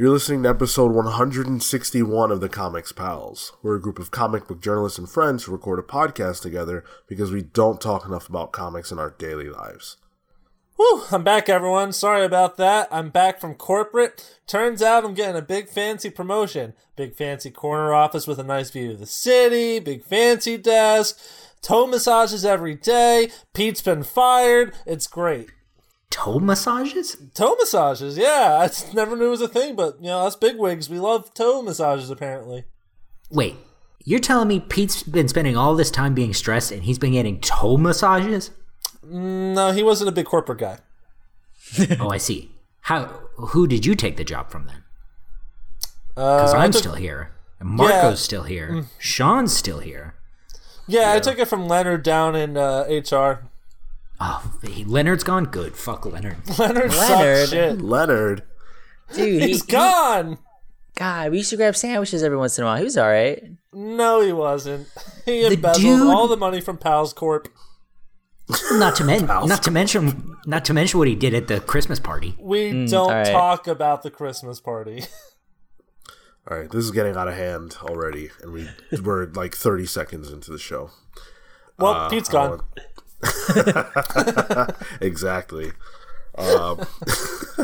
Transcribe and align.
You're 0.00 0.08
listening 0.08 0.44
to 0.44 0.48
episode 0.48 0.92
161 0.92 2.30
of 2.30 2.40
the 2.40 2.48
Comics 2.48 2.90
Pals. 2.90 3.52
We're 3.62 3.76
a 3.76 3.82
group 3.82 3.98
of 3.98 4.10
comic 4.10 4.48
book 4.48 4.62
journalists 4.62 4.98
and 4.98 5.06
friends 5.06 5.44
who 5.44 5.52
record 5.52 5.78
a 5.78 5.82
podcast 5.82 6.40
together 6.40 6.84
because 7.06 7.30
we 7.30 7.42
don't 7.42 7.82
talk 7.82 8.06
enough 8.06 8.26
about 8.26 8.50
comics 8.50 8.90
in 8.90 8.98
our 8.98 9.10
daily 9.10 9.50
lives. 9.50 9.98
Whew, 10.76 11.02
I'm 11.12 11.22
back, 11.22 11.50
everyone. 11.50 11.92
Sorry 11.92 12.24
about 12.24 12.56
that. 12.56 12.88
I'm 12.90 13.10
back 13.10 13.42
from 13.42 13.56
corporate. 13.56 14.38
Turns 14.46 14.80
out 14.80 15.04
I'm 15.04 15.12
getting 15.12 15.36
a 15.36 15.42
big 15.42 15.68
fancy 15.68 16.08
promotion. 16.08 16.72
Big 16.96 17.14
fancy 17.14 17.50
corner 17.50 17.92
office 17.92 18.26
with 18.26 18.38
a 18.38 18.42
nice 18.42 18.70
view 18.70 18.92
of 18.92 19.00
the 19.00 19.06
city, 19.06 19.80
big 19.80 20.02
fancy 20.02 20.56
desk, 20.56 21.18
toe 21.60 21.86
massages 21.86 22.46
every 22.46 22.74
day. 22.74 23.30
Pete's 23.52 23.82
been 23.82 24.04
fired. 24.04 24.72
It's 24.86 25.06
great. 25.06 25.50
Toe 26.10 26.40
massages? 26.40 27.16
Toe 27.34 27.54
massages, 27.58 28.18
yeah. 28.18 28.68
I 28.90 28.94
never 28.94 29.16
knew 29.16 29.26
it 29.26 29.30
was 29.30 29.40
a 29.40 29.48
thing, 29.48 29.76
but 29.76 29.96
you 30.00 30.08
know, 30.08 30.20
us 30.26 30.36
bigwigs, 30.36 30.90
we 30.90 30.98
love 30.98 31.32
toe 31.34 31.62
massages 31.62 32.10
apparently. 32.10 32.64
Wait, 33.30 33.56
you're 34.04 34.18
telling 34.18 34.48
me 34.48 34.58
Pete's 34.60 35.02
been 35.04 35.28
spending 35.28 35.56
all 35.56 35.74
this 35.76 35.90
time 35.90 36.14
being 36.14 36.34
stressed 36.34 36.72
and 36.72 36.82
he's 36.82 36.98
been 36.98 37.12
getting 37.12 37.40
toe 37.40 37.76
massages? 37.76 38.50
No, 39.04 39.70
he 39.72 39.82
wasn't 39.82 40.08
a 40.08 40.12
big 40.12 40.26
corporate 40.26 40.58
guy. 40.58 40.78
oh, 42.00 42.10
I 42.10 42.18
see. 42.18 42.50
How? 42.82 43.04
Who 43.36 43.66
did 43.66 43.86
you 43.86 43.94
take 43.94 44.16
the 44.16 44.24
job 44.24 44.50
from 44.50 44.66
then? 44.66 44.82
Because 46.14 46.52
Uh, 46.54 46.58
I'm 46.58 46.72
took, 46.72 46.80
still 46.80 46.94
here. 46.96 47.32
Marco's 47.60 47.92
Yeah. 47.92 48.14
still 48.16 48.42
here. 48.42 48.84
Sean's 48.98 49.56
still 49.56 49.78
here. 49.78 50.14
Yeah, 50.88 51.12
I 51.12 51.20
took 51.20 51.38
it 51.38 51.46
from 51.46 51.68
Leonard 51.68 52.02
down 52.02 52.34
in 52.34 52.56
uh, 52.56 52.84
HR. 52.88 53.48
Oh, 54.20 54.52
he, 54.62 54.84
Leonard's 54.84 55.24
gone. 55.24 55.44
Good. 55.46 55.74
Fuck 55.76 56.04
Leonard. 56.06 56.36
Leonard, 56.58 56.92
Leonard. 56.92 56.92
sucks 56.92 57.50
shit. 57.50 57.80
Leonard, 57.80 58.42
Dude, 59.14 59.42
he, 59.42 59.48
He's 59.48 59.64
he- 59.64 59.72
gone. 59.72 60.38
God, 60.96 61.30
we 61.30 61.38
used 61.38 61.50
to 61.50 61.56
grab 61.56 61.74
sandwiches 61.74 62.22
every 62.22 62.36
once 62.36 62.58
in 62.58 62.64
a 62.64 62.66
while. 62.66 62.76
He 62.76 62.84
was 62.84 62.98
all 62.98 63.08
right. 63.08 63.42
No, 63.72 64.20
he 64.20 64.32
wasn't. 64.32 64.88
He 65.24 65.42
The 65.48 65.54
embezzled 65.54 65.82
dude- 65.82 66.08
all 66.14 66.28
the 66.28 66.36
money 66.36 66.60
from 66.60 66.76
Pals 66.76 67.12
Corp. 67.14 67.48
not 68.72 68.96
to 68.96 69.04
men- 69.04 69.26
not 69.26 69.62
to 69.62 69.70
mention 69.70 70.36
not 70.44 70.64
to 70.66 70.74
mention 70.74 70.98
what 70.98 71.06
he 71.08 71.14
did 71.14 71.32
at 71.34 71.46
the 71.48 71.60
Christmas 71.60 71.98
party. 72.00 72.34
We 72.38 72.86
don't 72.86 72.94
all 72.94 73.08
right. 73.10 73.26
talk 73.26 73.66
about 73.68 74.02
the 74.02 74.10
Christmas 74.10 74.60
party. 74.60 75.04
all 76.50 76.58
right, 76.58 76.70
this 76.70 76.84
is 76.84 76.90
getting 76.90 77.16
out 77.16 77.28
of 77.28 77.34
hand 77.34 77.76
already, 77.82 78.30
and 78.42 78.52
we 78.52 78.68
we're 79.02 79.26
like 79.26 79.54
30 79.54 79.86
seconds 79.86 80.30
into 80.32 80.50
the 80.50 80.58
show. 80.58 80.90
Well, 81.78 81.92
Uh, 81.92 82.08
Pete's 82.10 82.28
I 82.30 82.32
gone. 82.32 82.50
want- 82.50 82.62
exactly. 85.00 85.72
Um, 86.36 86.86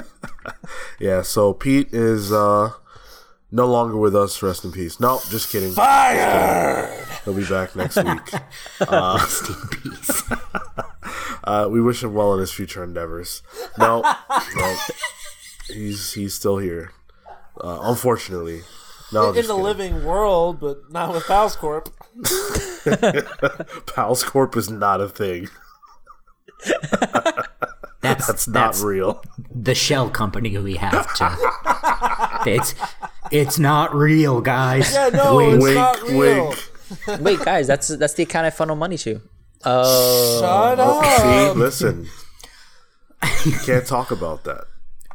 yeah, 1.01 1.23
so 1.23 1.53
Pete 1.55 1.89
is 1.93 2.33
uh, 2.33 2.73
no 3.51 3.67
longer 3.67 3.97
with 3.97 4.15
us. 4.15 4.43
Rest 4.43 4.65
in 4.65 4.73
peace. 4.73 5.01
No, 5.01 5.21
just 5.31 5.51
kidding. 5.51 5.73
Fire! 5.73 7.05
He'll 7.25 7.35
be 7.35 7.45
back 7.45 7.75
next 7.77 7.97
week. 7.97 8.31
Uh, 8.81 9.19
Rest 9.19 9.49
in 9.49 9.69
peace. 9.69 10.23
uh, 11.45 11.69
we 11.71 11.81
wish 11.81 12.03
him 12.03 12.13
well 12.15 12.35
in 12.35 12.41
his 12.41 12.53
future 12.53 12.85
endeavors. 12.85 13.43
No, 13.79 14.03
no, 14.57 14.77
he's 15.69 16.13
he's 16.13 16.35
still 16.35 16.59
here. 16.59 16.93
Uh, 17.59 17.79
unfortunately, 17.83 18.61
no. 19.13 19.29
In 19.31 19.35
just 19.35 19.49
the 19.49 19.55
kidding. 19.55 19.65
living 19.65 20.05
world, 20.05 20.61
but 20.61 20.91
not 20.91 21.13
with 21.15 21.27
Pals 21.27 21.57
Corp. 21.57 21.89
Pals 23.95 24.23
Corp 24.25 24.57
is 24.57 24.71
not 24.71 25.01
a 25.01 25.09
thing. 25.09 25.49
That's 28.01 28.27
That's 28.27 28.47
not 28.49 28.79
real. 28.81 29.23
the 29.53 29.75
shell 29.75 30.09
company 30.11 30.57
we 30.59 30.77
have 30.77 31.13
to. 31.17 31.37
it's 32.47 32.75
it's 33.33 33.59
not 33.59 33.95
real, 33.95 34.41
guys. 34.41 34.93
Yeah, 34.93 35.09
no, 35.09 35.37
Wink. 35.37 35.55
it's 35.57 35.63
Wink, 35.65 35.75
not 35.77 36.03
real. 36.03 36.55
wink. 37.09 37.21
Wait, 37.21 37.41
guys, 37.41 37.67
that's 37.67 37.89
that's 37.89 38.15
the 38.15 38.23
account 38.23 38.47
I 38.47 38.51
funnel 38.51 38.77
money 38.77 38.97
to. 38.99 39.21
Oh, 39.65 40.41
Shut 40.41 40.79
oh, 40.81 41.03
See, 41.19 41.51
up. 41.51 41.57
listen. 41.57 42.07
You 43.45 43.53
can't 43.65 43.87
talk 43.87 44.11
about 44.13 44.45
that. 44.45 44.65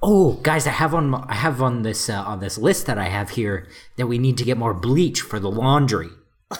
Oh, 0.03 0.33
guys, 0.41 0.65
I 0.65 0.71
have 0.71 0.95
on 0.95 1.13
I 1.13 1.35
have 1.35 1.61
on 1.61 1.83
this 1.83 2.09
uh, 2.09 2.23
on 2.23 2.39
this 2.39 2.57
list 2.57 2.87
that 2.87 2.97
I 2.97 3.05
have 3.09 3.31
here 3.31 3.67
that 3.97 4.07
we 4.07 4.17
need 4.17 4.35
to 4.39 4.43
get 4.43 4.57
more 4.57 4.73
bleach 4.73 5.21
for 5.21 5.39
the 5.39 5.51
laundry. 5.51 6.09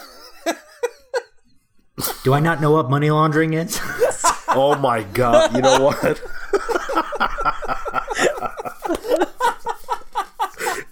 Do 2.24 2.34
I 2.34 2.40
not 2.40 2.62
know 2.62 2.72
what 2.72 2.90
money 2.90 3.10
laundering 3.10 3.54
is? 3.54 3.80
Oh 4.50 4.76
my 4.80 5.04
god! 5.04 5.56
You 5.56 5.62
know 5.62 5.82
what? 5.82 6.22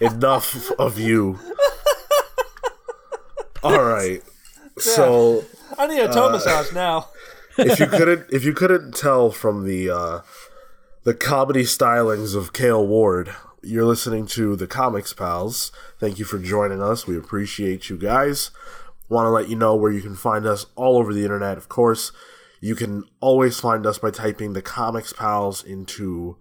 Enough 0.00 0.70
of 0.72 0.98
you. 0.98 1.38
All 3.62 3.82
right. 3.82 4.22
So 4.78 5.44
I 5.76 5.86
need 5.88 5.98
a 6.00 6.08
toe 6.10 6.30
massage 6.30 6.72
now. 6.72 7.08
if 7.58 7.78
you 7.78 7.86
couldn't 7.86 8.28
if 8.32 8.44
you 8.46 8.54
couldn't 8.54 8.94
tell 8.94 9.30
from 9.30 9.66
the 9.66 9.90
uh, 9.90 10.20
the 11.02 11.14
comedy 11.14 11.62
stylings 11.62 12.34
of 12.34 12.52
Kale 12.52 12.86
Ward, 12.86 13.34
you're 13.62 13.84
listening 13.86 14.26
to 14.26 14.54
the 14.54 14.66
Comics 14.66 15.14
Pals. 15.14 15.72
Thank 15.98 16.18
you 16.18 16.26
for 16.26 16.38
joining 16.38 16.82
us. 16.82 17.06
We 17.06 17.16
appreciate 17.16 17.88
you 17.88 17.96
guys. 17.96 18.50
Want 19.08 19.24
to 19.24 19.30
let 19.30 19.48
you 19.48 19.56
know 19.56 19.74
where 19.74 19.90
you 19.90 20.02
can 20.02 20.14
find 20.14 20.44
us 20.44 20.66
all 20.76 20.98
over 20.98 21.14
the 21.14 21.22
internet. 21.22 21.56
Of 21.56 21.70
course, 21.70 22.12
you 22.60 22.74
can 22.74 23.04
always 23.20 23.58
find 23.58 23.86
us 23.86 23.98
by 23.98 24.10
typing 24.10 24.52
the 24.52 24.60
Comics 24.60 25.14
Pals 25.14 25.64
into 25.64 26.36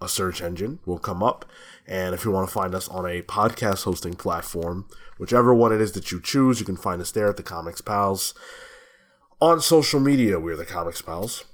a 0.00 0.08
search 0.08 0.42
engine 0.42 0.80
will 0.84 0.98
come 0.98 1.22
up. 1.22 1.44
And 1.86 2.16
if 2.16 2.24
you 2.24 2.32
want 2.32 2.48
to 2.48 2.54
find 2.54 2.74
us 2.74 2.88
on 2.88 3.06
a 3.06 3.22
podcast 3.22 3.84
hosting 3.84 4.14
platform, 4.14 4.86
whichever 5.18 5.54
one 5.54 5.72
it 5.72 5.80
is 5.80 5.92
that 5.92 6.10
you 6.10 6.20
choose, 6.20 6.58
you 6.58 6.66
can 6.66 6.76
find 6.76 7.00
us 7.00 7.12
there 7.12 7.28
at 7.28 7.36
the 7.36 7.42
Comics 7.44 7.80
Pals. 7.80 8.34
On 9.40 9.60
social 9.60 10.00
media, 10.00 10.40
we're 10.40 10.56
the 10.56 10.66
Comics 10.66 11.00
Pals. 11.00 11.44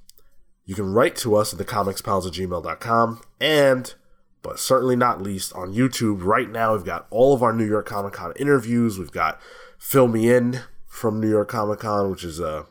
You 0.67 0.75
can 0.75 0.93
write 0.93 1.17
to 1.17 1.37
us 1.37 1.53
at 1.53 1.59
thecomicspals 1.65 2.27
at 2.27 2.33
gmail.com. 2.33 3.21
And, 3.41 3.95
but 4.43 4.59
certainly 4.59 4.97
not 4.97 5.23
least, 5.23 5.53
on 5.53 5.75
YouTube. 5.75 6.25
Right 6.25 6.51
now, 6.51 6.73
we've 6.75 6.85
got 6.85 7.07
all 7.11 7.35
of 7.35 7.43
our 7.43 7.53
New 7.53 7.67
York 7.67 7.87
Comic 7.87 8.15
Con 8.15 8.33
interviews. 8.37 8.99
We've 8.99 9.13
got 9.13 9.41
Fill 9.79 10.09
Me 10.09 10.31
In 10.31 10.61
from 10.87 11.21
New 11.21 11.29
York 11.29 11.49
Comic 11.49 11.81
Con, 11.81 12.11
which 12.11 12.25
is 12.25 12.41
a, 12.41 12.67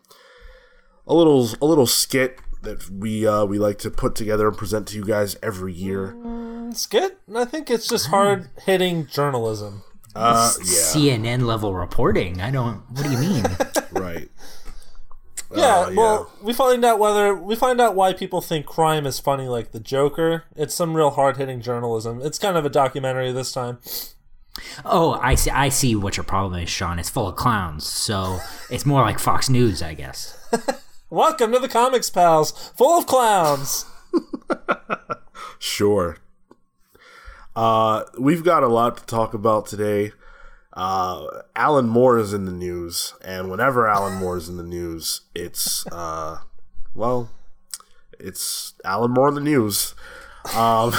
a 1.06 1.14
little 1.14 1.48
a 1.62 1.66
little 1.66 1.86
skit 1.86 2.40
that 2.64 2.90
we 2.90 3.28
uh, 3.28 3.46
we 3.46 3.60
like 3.60 3.78
to 3.80 3.92
put 3.92 4.16
together 4.16 4.48
and 4.48 4.58
present 4.58 4.88
to 4.88 4.96
you 4.96 5.04
guys 5.04 5.38
every 5.44 5.74
year. 5.74 6.16
Skit? 6.74 7.20
I 7.36 7.46
think 7.46 7.70
it's 7.70 7.88
just 7.88 8.08
hard 8.08 8.50
hitting 8.66 9.06
journalism. 9.06 9.84
Uh, 10.16 10.52
yeah, 10.60 10.66
CNN 10.66 11.42
level 11.42 11.74
reporting. 11.76 12.42
I 12.42 12.52
don't. 12.52 12.82
What 12.90 13.04
do 13.04 13.12
you 13.12 13.18
mean? 13.18 13.44
right. 13.92 14.30
Yeah, 15.56 15.88
Uh, 15.88 15.94
well, 15.96 16.32
we 16.42 16.54
find 16.54 16.84
out 16.86 17.00
whether 17.00 17.36
we 17.36 17.56
find 17.56 17.80
out 17.82 17.96
why 17.96 18.14
people 18.14 18.42
think 18.42 18.66
crime 18.66 19.06
is 19.06 19.20
funny, 19.20 19.48
like 19.48 19.72
the 19.72 19.80
Joker. 19.80 20.44
It's 20.56 20.74
some 20.74 20.96
real 20.96 21.12
hard 21.12 21.38
hitting 21.38 21.62
journalism. 21.62 22.22
It's 22.24 22.40
kind 22.40 22.58
of 22.58 22.66
a 22.66 22.70
documentary 22.70 23.32
this 23.32 23.52
time. 23.52 23.80
oh, 24.86 25.20
I 25.22 25.36
see. 25.36 25.50
I 25.52 25.70
see 25.70 25.96
what 25.96 26.18
your 26.18 26.24
problem 26.24 26.62
is, 26.62 26.70
Sean. 26.70 27.00
It's 27.00 27.10
full 27.10 27.28
of 27.28 27.36
clowns, 27.36 27.86
so 27.86 28.40
it's 28.70 28.86
more 28.86 29.02
like 29.02 29.20
Fox 29.20 29.50
News, 29.50 29.82
I 29.82 29.94
guess. 29.94 30.38
Welcome 31.10 31.52
to 31.54 31.60
the 31.60 31.68
Comics 31.70 32.10
Pals, 32.10 32.72
full 32.76 32.98
of 33.00 33.06
clowns. 33.08 33.86
Sure. 35.60 36.18
Uh, 37.56 38.04
we've 38.20 38.44
got 38.44 38.64
a 38.64 38.68
lot 38.68 38.98
to 38.98 39.06
talk 39.06 39.34
about 39.34 39.66
today. 39.66 40.12
Uh, 40.76 41.28
Alan 41.56 41.88
Moore 41.88 42.18
is 42.18 42.34
in 42.34 42.46
the 42.46 42.52
news, 42.52 43.14
and 43.24 43.50
whenever 43.52 43.88
Alan 43.88 44.18
Moore 44.20 44.38
is 44.38 44.50
in 44.50 44.58
the 44.58 44.64
news, 44.64 45.22
it's 45.36 45.86
uh, 45.92 46.40
well, 46.96 47.30
it's 48.20 48.74
Alan 48.84 49.12
Moore 49.12 49.30
in 49.30 49.36
the 49.36 49.42
news. 49.42 49.94
Um, 50.56 50.94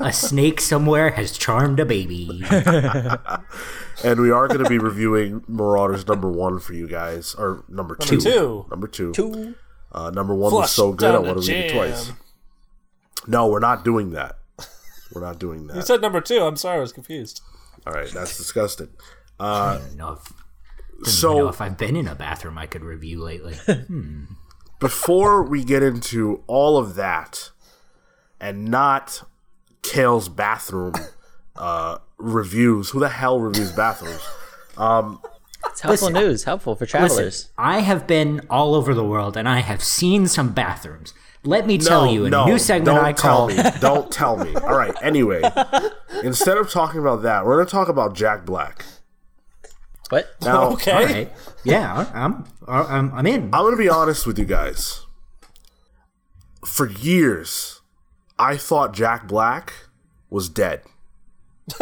A 0.00 0.10
snake 0.12 0.60
somewhere 0.60 1.10
has 1.10 1.36
charmed 1.36 1.80
a 1.80 1.84
baby. 1.84 2.42
and 2.50 4.20
we 4.20 4.30
are 4.30 4.48
going 4.48 4.62
to 4.62 4.68
be 4.68 4.78
reviewing 4.78 5.44
Marauders 5.48 6.06
number 6.06 6.30
one 6.30 6.58
for 6.60 6.72
you 6.72 6.88
guys, 6.88 7.34
or 7.36 7.64
number 7.68 7.94
two. 7.94 8.18
Two. 8.20 8.66
Number 8.70 8.86
two. 8.86 9.12
two. 9.12 9.54
Uh, 9.92 10.10
number 10.10 10.34
one 10.34 10.52
was 10.52 10.72
so 10.72 10.92
good, 10.92 11.14
I 11.14 11.18
want 11.18 11.42
to 11.42 11.52
read 11.52 11.66
it 11.66 11.72
twice. 11.72 12.12
No, 13.26 13.46
we're 13.48 13.60
not 13.60 13.84
doing 13.84 14.10
that. 14.10 14.38
We're 15.12 15.20
not 15.20 15.38
doing 15.38 15.66
that. 15.68 15.76
You 15.76 15.82
said 15.82 16.00
number 16.00 16.20
two. 16.20 16.40
I'm 16.40 16.56
sorry, 16.56 16.78
I 16.78 16.80
was 16.80 16.92
confused. 16.92 17.40
All 17.86 17.92
right, 17.92 18.10
that's 18.10 18.36
disgusting. 18.38 18.88
Uh, 19.38 19.44
I 19.44 19.78
don't 19.78 19.96
know 19.96 20.12
if, 20.12 20.32
don't 20.96 21.06
so 21.06 21.38
know 21.38 21.48
if 21.48 21.60
I've 21.60 21.76
been 21.76 21.96
in 21.96 22.08
a 22.08 22.14
bathroom 22.14 22.58
I 22.58 22.66
could 22.66 22.82
review 22.82 23.22
lately. 23.22 23.56
before 24.80 25.42
we 25.42 25.64
get 25.64 25.82
into 25.82 26.42
all 26.46 26.78
of 26.78 26.94
that 26.94 27.50
and 28.40 28.66
not 28.66 29.22
Kale's 29.82 30.28
bathroom 30.28 30.94
uh, 31.56 31.98
reviews, 32.18 32.90
who 32.90 33.00
the 33.00 33.08
hell 33.08 33.40
reviews 33.40 33.72
bathrooms? 33.72 34.22
It's 35.66 35.80
helpful 35.80 36.08
Listen. 36.08 36.12
news, 36.12 36.44
helpful 36.44 36.74
for 36.74 36.84
Listen, 36.84 37.00
travelers. 37.00 37.50
I 37.56 37.80
have 37.80 38.06
been 38.06 38.42
all 38.50 38.74
over 38.74 38.94
the 38.94 39.04
world 39.04 39.36
and 39.36 39.48
I 39.48 39.60
have 39.60 39.82
seen 39.82 40.26
some 40.26 40.52
bathrooms 40.52 41.14
Let 41.44 41.66
me 41.66 41.76
tell 41.76 42.06
you, 42.06 42.24
a 42.26 42.30
new 42.46 42.58
segment 42.58 42.96
don't 42.96 43.04
I 43.04 43.12
call 43.12 43.48
tell 43.48 43.64
me. 43.64 43.70
Don't 43.80 44.10
tell 44.10 44.36
me. 44.38 44.54
All 44.54 44.76
right. 44.76 44.94
Anyway, 45.02 45.42
instead 46.22 46.56
of 46.56 46.70
talking 46.70 47.00
about 47.00 47.22
that, 47.22 47.44
we're 47.44 47.56
going 47.56 47.66
to 47.66 47.70
talk 47.70 47.88
about 47.88 48.14
Jack 48.14 48.46
Black. 48.46 48.84
What? 50.08 50.34
Now, 50.40 50.70
Okay. 50.72 50.92
All 50.92 51.04
right. 51.04 51.32
Yeah, 51.64 52.06
I'm, 52.14 52.44
I'm, 52.66 53.14
I'm 53.14 53.26
in. 53.26 53.44
I'm 53.44 53.62
going 53.62 53.72
to 53.72 53.78
be 53.82 53.88
honest 53.90 54.26
with 54.26 54.38
you 54.38 54.44
guys. 54.46 55.02
For 56.64 56.88
years, 56.88 57.82
I 58.38 58.56
thought 58.56 58.94
Jack 58.94 59.28
Black 59.28 59.72
was 60.30 60.48
dead. 60.48 60.82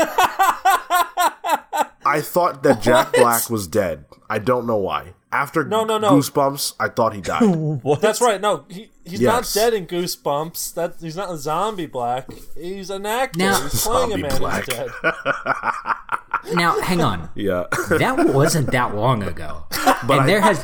I 2.05 2.20
thought 2.20 2.62
that 2.64 2.82
Jack 2.82 3.12
Black 3.12 3.49
was 3.49 3.67
dead. 3.69 4.05
I 4.29 4.38
don't 4.38 4.67
know 4.67 4.76
why. 4.76 5.14
After 5.32 5.64
No, 5.64 5.84
no, 5.84 5.96
no. 5.99 6.11
Goosebumps, 6.12 6.75
I 6.79 6.88
thought 6.88 7.14
he 7.14 7.20
died. 7.32 7.81
That's 8.02 8.20
right. 8.20 8.38
No, 8.40 8.64
he, 8.69 8.90
he's 9.05 9.20
Yes. 9.20 9.56
not 9.56 9.61
dead 9.62 9.73
in 9.75 9.87
Goosebumps. 9.87 10.75
That 10.75 10.96
he's 11.00 11.17
not 11.17 11.31
a 11.32 11.38
zombie 11.38 11.87
black. 11.87 12.29
He's 12.56 12.90
an 12.90 13.06
actor. 13.06 13.38
Now- 13.38 13.61
he's 13.62 13.82
playing 13.82 14.12
a 14.12 14.19
man 14.19 14.38
Black. 14.38 14.67
who's 14.67 14.75
dead. 14.75 14.90
Now, 16.55 16.81
hang 16.81 17.00
on. 17.00 17.31
yeah. 17.37 17.67
That 17.88 18.19
wasn't 18.34 18.73
that 18.73 18.96
long 18.96 19.23
ago, 19.23 19.64
and 19.70 20.29
there 20.29 20.40
has 20.40 20.61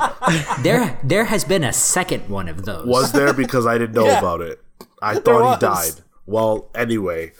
there 0.60 0.98
there 1.04 1.24
has 1.24 1.44
been 1.44 1.62
a 1.62 1.72
second 1.72 2.28
one 2.28 2.48
of 2.48 2.64
those. 2.64 2.84
was 2.84 3.12
there 3.12 3.32
because 3.32 3.64
I 3.64 3.78
didn't 3.78 3.94
know 3.94 4.06
Yeah. 4.06 4.18
about 4.18 4.40
it. 4.40 4.60
I 5.00 5.14
thought 5.20 5.54
he 5.54 5.60
died. 5.60 6.02
Well, 6.26 6.68
anyway, 6.74 7.32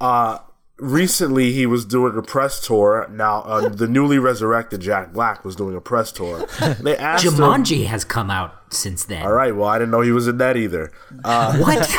uh 0.00 0.38
recently 0.80 1.52
he 1.52 1.66
was 1.66 1.84
doing 1.84 2.16
a 2.16 2.22
press 2.22 2.64
tour. 2.66 3.06
Now, 3.10 3.42
uh, 3.42 3.68
the 3.70 3.86
newly 3.86 4.18
resurrected 4.18 4.80
Jack 4.80 5.12
Black 5.12 5.44
was 5.44 5.54
doing 5.56 5.76
a 5.76 5.80
press 5.80 6.10
tour. 6.12 6.46
They 6.80 6.96
asked 6.98 7.24
him. 7.24 7.34
Jumanji 7.34 7.86
has 7.86 8.04
come 8.04 8.30
out 8.30 8.54
since 8.72 9.04
then. 9.04 9.22
All 9.22 9.32
right, 9.32 9.54
well, 9.54 9.68
I 9.68 9.78
didn't 9.78 9.90
know 9.90 10.00
he 10.00 10.12
was 10.12 10.26
in 10.26 10.38
that 10.38 10.56
either. 10.56 10.92
Uh, 11.24 11.56
What? 11.60 11.90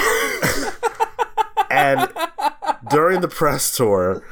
and 1.69 2.11
during 2.89 3.21
the 3.21 3.27
press 3.27 3.75
tour, 3.75 4.23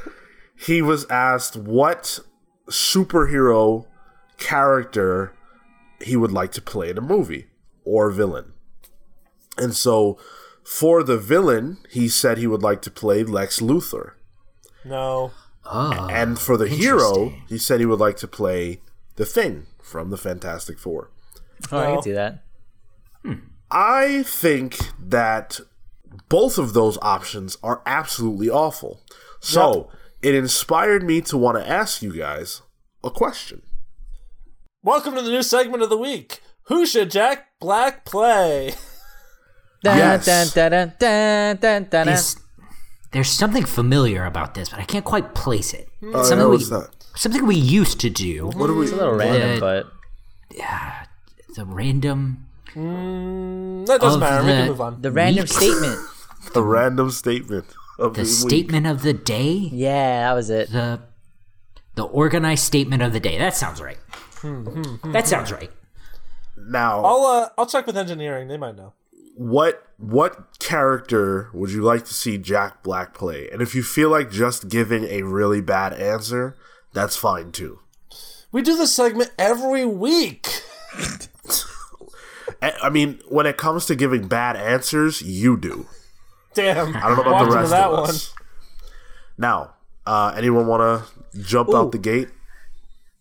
he 0.57 0.81
was 0.81 1.05
asked 1.09 1.55
what 1.55 2.19
superhero 2.67 3.85
character 4.37 5.33
he 6.01 6.15
would 6.15 6.31
like 6.31 6.51
to 6.53 6.61
play 6.61 6.89
in 6.89 6.97
a 6.97 7.01
movie 7.01 7.47
or 7.83 8.09
villain. 8.11 8.53
And 9.57 9.75
so 9.75 10.17
for 10.63 11.03
the 11.03 11.17
villain, 11.17 11.77
he 11.89 12.07
said 12.07 12.37
he 12.37 12.47
would 12.47 12.63
like 12.63 12.81
to 12.83 12.91
play 12.91 13.23
Lex 13.23 13.59
Luthor. 13.59 14.13
No. 14.85 15.31
oh, 15.65 16.07
And 16.11 16.39
for 16.39 16.57
the 16.57 16.67
hero, 16.67 17.33
he 17.47 17.57
said 17.57 17.79
he 17.79 17.85
would 17.85 17.99
like 17.99 18.17
to 18.17 18.27
play 18.27 18.81
the 19.15 19.25
Thing 19.25 19.67
from 19.81 20.09
the 20.09 20.17
Fantastic 20.17 20.79
Four. 20.79 21.11
Oh, 21.71 21.77
I 21.79 21.85
can 21.93 22.01
see 22.01 22.11
that. 22.13 22.43
I 23.71 24.23
think 24.23 24.77
that 24.99 25.59
both 26.27 26.57
of 26.57 26.73
those 26.73 26.97
options 27.01 27.57
are 27.61 27.81
absolutely 27.85 28.49
awful. 28.49 29.01
So 29.39 29.89
it 30.21 30.33
inspired 30.33 31.03
me 31.03 31.21
to 31.21 31.37
want 31.37 31.57
to 31.57 31.67
ask 31.69 32.01
you 32.01 32.11
guys 32.17 32.61
a 33.03 33.11
question. 33.11 33.61
Welcome 34.81 35.15
to 35.15 35.21
the 35.21 35.29
new 35.29 35.43
segment 35.43 35.83
of 35.83 35.89
the 35.89 35.97
week. 35.97 36.41
Who 36.63 36.85
should 36.85 37.11
Jack 37.11 37.59
Black 37.59 38.05
play? 38.05 38.69
Dun, 39.83 39.97
Yes. 39.97 40.25
dun, 40.53 40.93
dun, 40.97 42.07
There's, 43.11 43.27
there's 43.27 43.29
something 43.29 43.65
familiar 43.65 44.25
about 44.25 44.53
this, 44.53 44.69
but 44.69 44.79
I 44.79 44.85
can't 44.85 45.05
quite 45.05 45.33
place 45.35 45.73
it. 45.73 45.89
Uh, 46.13 46.23
something, 46.23 46.47
we, 46.49 46.55
what's 46.55 46.69
that? 46.69 46.89
something 47.15 47.45
we 47.45 47.55
used 47.55 47.99
to 48.01 48.09
do. 48.09 48.47
What 48.47 48.67
do 48.67 48.75
we? 48.75 48.83
It's 48.85 48.93
a 48.93 48.97
little 48.97 49.13
random, 49.15 49.59
but 49.59 49.87
yeah, 50.55 51.05
The 51.55 51.65
random. 51.65 52.45
Mm, 52.75 53.85
that 53.87 53.99
doesn't 53.99 54.21
Of 54.21 54.29
matter. 54.29 54.45
We 54.45 54.51
can 54.51 54.67
move 54.67 54.81
on. 54.81 55.01
the 55.01 55.11
random 55.11 55.43
Weak. 55.43 55.51
statement. 55.51 55.99
A 56.55 56.61
random 56.61 57.11
statement 57.11 57.65
of 57.97 58.13
The 58.13 58.21
the, 58.23 58.27
week. 58.27 58.35
statement 58.49 58.87
of 58.87 59.01
the 59.03 59.13
day. 59.13 59.53
Yeah, 59.71 60.27
that 60.29 60.33
was 60.33 60.49
it. 60.49 60.71
The 60.71 60.99
the 61.95 62.03
organized 62.03 62.63
statement 62.63 63.01
of 63.01 63.11
the 63.11 63.19
day. 63.19 63.37
That 63.37 63.55
sounds 63.55 63.81
right. 63.81 63.97
that 65.11 65.27
sounds 65.27 65.51
right. 65.51 65.69
Now, 66.57 67.03
I'll 67.03 67.25
uh, 67.25 67.49
I'll 67.57 67.65
check 67.65 67.85
with 67.87 67.97
engineering. 67.97 68.47
They 68.47 68.57
might 68.57 68.75
know. 68.77 68.93
What 69.39 69.87
what 69.97 70.59
character 70.59 71.49
would 71.53 71.71
you 71.71 71.81
like 71.81 72.03
to 72.03 72.13
see 72.13 72.37
Jack 72.37 72.83
Black 72.83 73.13
play? 73.13 73.47
And 73.49 73.61
if 73.61 73.73
you 73.73 73.83
feel 73.83 74.09
like 74.09 74.29
just 74.29 74.67
giving 74.67 75.05
a 75.05 75.21
really 75.21 75.61
bad 75.61 75.93
answer, 75.93 76.57
that's 76.91 77.15
fine 77.15 77.53
too. 77.53 77.79
We 78.51 78.61
do 78.61 78.75
this 78.75 78.93
segment 78.93 79.31
every 79.39 79.85
week. 79.85 80.61
I 82.61 82.73
I 82.83 82.89
mean, 82.89 83.21
when 83.29 83.45
it 83.45 83.55
comes 83.55 83.85
to 83.85 83.95
giving 83.95 84.27
bad 84.27 84.57
answers, 84.57 85.21
you 85.21 85.55
do. 85.55 85.87
Damn. 86.53 86.97
I 86.97 87.07
don't 87.07 87.15
know 87.15 87.21
about 87.21 87.39
the 87.39 87.45
into 87.45 87.55
rest 87.55 87.71
that 87.71 87.89
of 87.89 88.09
us. 88.09 88.33
Now, 89.37 89.75
uh, 90.05 90.33
anyone 90.35 90.67
want 90.67 90.81
to 90.81 91.39
jump 91.39 91.73
out 91.73 91.93
the 91.93 91.97
gate? 91.97 92.27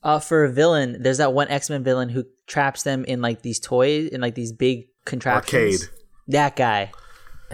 Uh, 0.03 0.19
for 0.19 0.43
a 0.43 0.51
villain, 0.51 1.01
there's 1.01 1.19
that 1.19 1.33
one 1.33 1.47
X 1.47 1.71
Men 1.71 1.85
villain 1.85 2.09
who 2.09 2.25
traps 2.49 2.83
them 2.83 3.05
in 3.05 3.21
like 3.21 3.43
these 3.43 3.61
toys, 3.61 4.09
in 4.09 4.21
like 4.21 4.35
these 4.35 4.51
big 4.51 4.89
contraptions. 5.05 5.83
Arcade. 5.85 5.98
That 6.29 6.57
guy. 6.57 6.93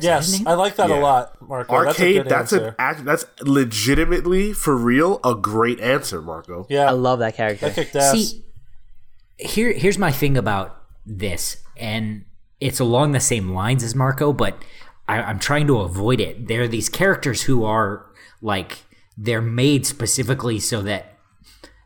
Yes, 0.01 0.33
name? 0.39 0.49
I 0.49 0.55
like 0.55 0.75
that 0.77 0.89
Yeah. 0.89 0.99
a 0.99 1.01
lot, 1.01 1.41
Marco. 1.41 1.73
Arcade. 1.73 2.27
That's 2.27 2.27
a 2.27 2.29
That's, 2.29 2.51
good 2.53 2.63
an 2.63 2.75
answer. 2.81 3.03
that's 3.05 3.27
legitimately 3.43 4.53
for 4.53 4.77
real 4.77 5.21
a 5.25 5.35
great 5.37 5.79
answer, 5.81 6.21
Marco. 6.21 6.67
yeah, 6.69 6.89
I 6.89 6.93
love 6.93 7.21
that 7.21 7.37
character. 7.37 7.67
that 7.69 7.75
kicked 7.77 7.95
ass. 7.97 8.13
See, 8.13 8.45
here 9.39 9.73
here's 9.73 9.99
my 9.99 10.11
thing 10.11 10.37
about 10.37 10.77
this, 11.07 11.59
and 11.77 12.25
it's 12.61 12.81
along 12.81 13.13
the 13.13 13.21
same 13.21 13.51
lines 13.51 13.85
as 13.85 13.95
Marco, 13.95 14.33
but 14.33 14.61
I, 15.07 15.19
I'm 15.23 15.39
trying 15.39 15.67
to 15.69 15.79
avoid 15.79 16.21
it. 16.21 16.49
There 16.49 16.63
are 16.63 16.69
these 16.69 16.89
characters 16.89 17.43
who 17.43 17.65
are 17.65 18.07
like 18.43 18.79
they're 19.17 19.41
made 19.41 19.87
specifically 19.87 20.59
so 20.59 20.83
that 20.83 21.19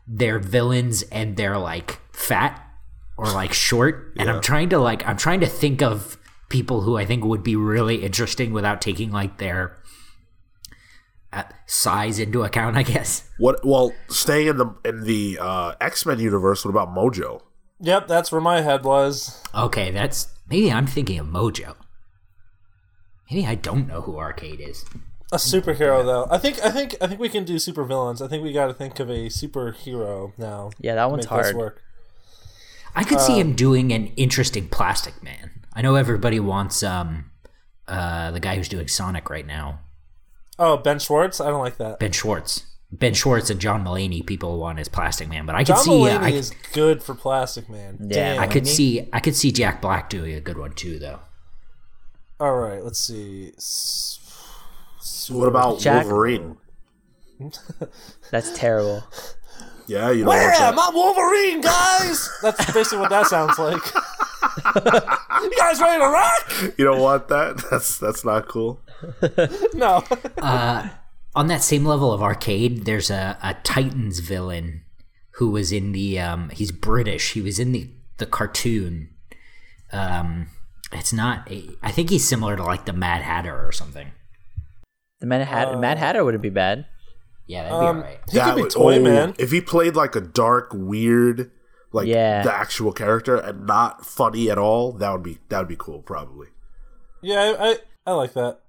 they're 0.07 0.39
villains 0.39 1.03
and 1.11 1.37
they're 1.37 1.59
like 1.59 1.99
fat 2.11 2.65
or 3.17 3.25
like 3.27 3.53
short, 3.53 4.13
and 4.17 4.29
I'm 4.31 4.41
trying 4.41 4.69
to 4.69 4.79
like 4.79 5.07
I'm 5.07 5.17
trying 5.17 5.41
to 5.41 5.47
think 5.47 5.83
of 5.83 6.17
people 6.49 6.81
who 6.81 6.97
I 6.97 7.05
think 7.05 7.23
would 7.23 7.43
be 7.43 7.55
really 7.55 8.03
interesting 8.03 8.51
without 8.53 8.81
taking 8.81 9.11
like 9.11 9.37
their 9.37 9.77
uh, 11.31 11.43
size 11.65 12.19
into 12.19 12.43
account. 12.43 12.75
I 12.75 12.83
guess. 12.83 13.29
What? 13.37 13.63
Well, 13.65 13.93
staying 14.09 14.47
in 14.47 14.57
the 14.57 14.75
in 14.83 15.03
the 15.03 15.37
uh, 15.39 15.75
X 15.79 16.05
Men 16.05 16.19
universe. 16.19 16.65
What 16.65 16.71
about 16.71 16.89
Mojo? 16.89 17.41
Yep, 17.81 18.07
that's 18.07 18.31
where 18.31 18.41
my 18.41 18.61
head 18.61 18.83
was. 18.83 19.41
Okay, 19.55 19.91
that's 19.91 20.27
maybe 20.49 20.71
I'm 20.71 20.87
thinking 20.87 21.17
of 21.19 21.27
Mojo. 21.27 21.75
Maybe 23.31 23.45
I 23.45 23.55
don't 23.55 23.87
know 23.87 24.01
who 24.01 24.17
Arcade 24.17 24.59
is. 24.59 24.83
A 25.31 25.35
superhero, 25.35 26.03
though. 26.03 26.27
I 26.31 26.39
think, 26.39 26.59
I 26.65 26.71
think, 26.71 26.95
I 26.99 27.05
think 27.05 27.19
we 27.19 27.29
can 27.29 27.43
do 27.43 27.57
supervillains. 27.57 28.19
I 28.19 28.27
think 28.27 28.43
we 28.43 28.51
got 28.51 28.65
to 28.65 28.73
think 28.73 28.99
of 28.99 29.11
a 29.11 29.27
superhero 29.27 30.33
now. 30.39 30.71
Yeah, 30.79 30.95
that 30.95 31.11
one's 31.11 31.29
make 31.29 31.37
this 31.37 31.51
hard. 31.51 31.55
work. 31.55 31.83
I 32.95 33.03
could 33.03 33.21
see 33.21 33.39
him 33.39 33.53
doing 33.53 33.93
an 33.93 34.07
interesting 34.17 34.67
Plastic 34.67 35.21
Man. 35.21 35.51
I 35.79 35.81
know 35.81 35.95
everybody 35.95 36.41
wants 36.41 36.83
um 36.83 37.31
uh 37.87 38.31
the 38.31 38.41
guy 38.41 38.57
who's 38.57 38.67
doing 38.67 38.89
Sonic 38.89 39.29
right 39.29 39.47
now, 39.47 39.79
Oh, 40.59 40.75
Ben 40.75 40.99
Schwartz. 40.99 41.39
I 41.39 41.49
don't 41.49 41.61
like 41.61 41.77
that. 41.77 41.99
Ben 41.99 42.11
Schwartz. 42.11 42.65
Ben 42.91 43.13
Schwartz 43.13 43.49
and 43.49 43.61
John 43.61 43.85
Mulaney 43.85 44.25
people 44.25 44.59
want 44.59 44.77
as 44.77 44.89
Plastic 44.89 45.29
Man, 45.29 45.45
but 45.45 45.55
I 45.55 45.59
could 45.59 45.67
John 45.67 45.83
see 45.85 45.91
Mulaney 45.91 46.19
uh, 46.21 46.25
I, 46.25 46.29
is 46.31 46.51
good 46.73 47.01
for 47.01 47.15
Plastic 47.15 47.69
Man. 47.69 47.97
Yeah, 48.01 48.33
Damn. 48.33 48.41
I 48.43 48.47
could 48.47 48.63
Mulaney? 48.63 48.67
see 48.75 49.07
I 49.13 49.19
could 49.21 49.35
see 49.37 49.53
Jack 49.53 49.81
Black 49.81 50.09
doing 50.09 50.33
a 50.35 50.41
good 50.41 50.57
one 50.57 50.73
too 50.73 50.99
though. 50.99 51.21
All 52.41 52.57
right, 52.57 52.83
let's 52.83 52.99
see. 52.99 53.53
S- 53.55 55.29
What 55.31 55.47
about 55.47 55.79
Jack- 55.79 56.03
Wolverine? 56.05 56.57
That's 58.31 58.51
terrible. 58.57 59.03
Yeah, 59.89 60.11
you 60.11 60.19
don't 60.19 60.27
Where 60.29 60.49
want 60.49 60.61
am. 60.61 60.79
I, 60.79 60.91
Wolverine, 60.93 61.61
guys? 61.61 62.29
That's 62.43 62.71
basically 62.71 62.99
what 62.99 63.09
that 63.09 63.25
sounds 63.25 63.57
like. 63.57 63.81
you 65.43 65.57
guys 65.57 65.79
ready 65.81 65.99
to 65.99 66.07
rock? 66.07 66.77
You 66.77 66.85
don't 66.85 66.99
want 67.01 67.27
that. 67.29 67.57
That's 67.71 67.97
that's 67.97 68.23
not 68.23 68.47
cool. 68.47 68.81
No. 69.73 70.03
on 71.35 71.47
that 71.47 71.63
same 71.63 71.85
level 71.85 72.13
of 72.13 72.21
arcade, 72.21 72.85
there's 72.85 73.09
a, 73.09 73.37
a 73.41 73.55
Titans 73.63 74.19
villain 74.19 74.83
who 75.33 75.49
was 75.49 75.71
in 75.71 75.91
the 75.91 76.19
um 76.19 76.49
he's 76.49 76.71
British. 76.71 77.33
He 77.33 77.41
was 77.41 77.57
in 77.59 77.71
the 77.71 77.89
the 78.17 78.25
cartoon. 78.25 79.09
Um 79.91 80.47
it's 80.91 81.13
not 81.13 81.49
I 81.81 81.91
think 81.91 82.09
he's 82.09 82.27
similar 82.27 82.55
to 82.55 82.63
like 82.63 82.85
the 82.85 82.93
Mad 82.93 83.23
Hatter 83.23 83.65
or 83.67 83.71
something. 83.71 84.11
The 85.19 85.25
Mad, 85.25 85.47
Hat- 85.47 85.79
Mad 85.79 85.97
Hatter 85.97 86.23
wouldn't 86.23 86.43
be 86.43 86.49
bad. 86.49 86.85
Yeah, 87.49 87.63
that'd 87.63 87.79
be 87.79 87.85
Um, 87.85 87.97
alright. 87.97 88.19
he 88.31 88.39
could 88.39 88.55
be 88.55 88.61
would- 88.61 88.71
Toy 88.71 88.97
oh, 88.97 89.01
Man. 89.01 89.33
If 89.39 89.49
he 89.51 89.59
played 89.59 89.95
like 89.95 90.15
a 90.15 90.21
dark, 90.21 90.69
weird, 90.71 91.49
like 91.91 92.07
Yeah. 92.07 92.43
the 92.43 92.53
actual 92.53 92.91
character, 92.93 93.35
and 93.37 93.65
not 93.65 94.05
funny 94.05 94.51
at 94.51 94.59
all, 94.59 94.91
that 94.93 95.11
would 95.11 95.23
be 95.23 95.39
that 95.49 95.57
would 95.59 95.67
be 95.67 95.75
cool. 95.75 96.03
Probably. 96.03 96.47
Yeah, 97.21 97.55
I, 97.59 97.69
I, 97.71 97.77
I 98.05 98.11
like 98.13 98.33
that. 98.33 98.59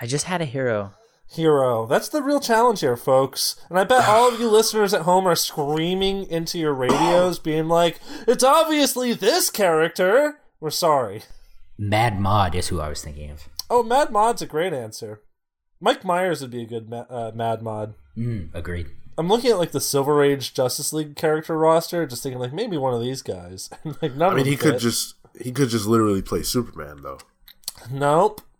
I 0.00 0.06
just 0.06 0.24
had 0.26 0.42
a 0.42 0.44
hero. 0.44 0.92
Hero. 1.28 1.86
That's 1.86 2.08
the 2.08 2.22
real 2.22 2.40
challenge 2.40 2.80
here, 2.80 2.96
folks. 2.96 3.56
And 3.70 3.78
I 3.78 3.84
bet 3.84 4.08
all 4.08 4.32
of 4.32 4.38
you 4.40 4.48
listeners 4.50 4.92
at 4.92 5.02
home 5.02 5.26
are 5.26 5.34
screaming 5.36 6.24
into 6.28 6.58
your 6.58 6.74
radios, 6.74 7.38
being 7.38 7.68
like, 7.68 8.00
it's 8.26 8.44
obviously 8.44 9.12
this 9.12 9.50
character. 9.50 10.40
We're 10.60 10.70
sorry. 10.70 11.22
Mad 11.78 12.18
Mod 12.20 12.54
is 12.54 12.68
who 12.68 12.80
I 12.80 12.88
was 12.88 13.02
thinking 13.02 13.30
of. 13.30 13.48
Oh, 13.70 13.82
Mad 13.82 14.10
Mod's 14.10 14.42
a 14.42 14.46
great 14.46 14.72
answer. 14.72 15.20
Mike 15.80 16.04
Myers 16.04 16.40
would 16.40 16.50
be 16.50 16.62
a 16.62 16.66
good 16.66 16.88
ma- 16.88 17.06
uh, 17.10 17.32
Mad 17.34 17.62
Mod. 17.62 17.94
Mm, 18.16 18.54
agreed. 18.54 18.88
I'm 19.18 19.28
looking 19.28 19.50
at 19.50 19.58
like 19.58 19.72
the 19.72 19.80
Silver 19.80 20.22
Age 20.22 20.52
Justice 20.54 20.92
League 20.92 21.16
character 21.16 21.56
roster, 21.56 22.06
just 22.06 22.22
thinking 22.22 22.38
like 22.40 22.52
maybe 22.52 22.76
one 22.76 22.94
of 22.94 23.00
these 23.00 23.22
guys. 23.22 23.70
like 24.02 24.14
none 24.14 24.32
I 24.32 24.34
mean, 24.36 24.44
them 24.44 24.52
he 24.52 24.56
could 24.56 24.78
just 24.78 25.14
he 25.40 25.52
could 25.52 25.68
just 25.70 25.86
literally 25.86 26.22
play 26.22 26.42
Superman 26.42 27.00
though. 27.02 27.18
nope. 27.90 28.40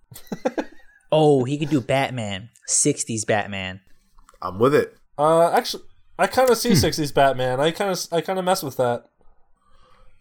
Oh, 1.13 1.45
he 1.45 1.57
could 1.57 1.71
do 1.71 1.81
Batman. 1.81 2.51
60s 2.69 3.25
Batman. 3.25 3.81
I'm 4.43 4.59
with 4.59 4.75
it. 4.75 4.97
Uh, 5.17 5.51
actually, 5.53 5.85
I 6.19 6.27
kind 6.27 6.51
of 6.51 6.59
see 6.59 6.71
Hmm. 6.71 6.75
'60s 6.85 7.15
Batman. 7.15 7.61
I 7.61 7.71
kind 7.71 7.91
of 7.93 8.07
I 8.11 8.21
kind 8.21 8.39
of 8.41 8.45
mess 8.45 8.63
with 8.63 8.77
that. 8.79 9.07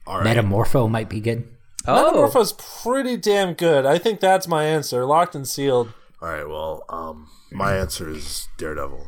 All 0.05 0.19
right. 0.19 0.37
Metamorpho 0.37 0.89
might 0.89 1.09
be 1.09 1.19
good. 1.19 1.47
Oh, 1.87 2.11
Metamorpho's 2.13 2.53
pretty 2.53 3.17
damn 3.17 3.53
good. 3.55 3.85
I 3.85 3.97
think 3.97 4.19
that's 4.19 4.47
my 4.47 4.63
answer, 4.65 5.05
locked 5.05 5.33
and 5.35 5.47
sealed. 5.47 5.91
All 6.21 6.29
right. 6.29 6.47
Well, 6.47 6.83
um, 6.89 7.27
my 7.51 7.75
answer 7.75 8.09
is 8.09 8.47
Daredevil. 8.57 9.07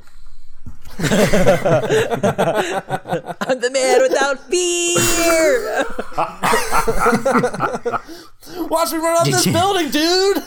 I'm 0.99 1.05
the 3.59 3.69
man 3.71 4.01
without 4.01 4.39
fear. 4.49 5.85
Watch 8.69 8.91
me 8.91 8.97
run 8.97 9.17
up 9.17 9.25
Did 9.25 9.33
this 9.33 9.45
you- 9.45 9.51
building, 9.53 9.89
dude. 9.91 10.43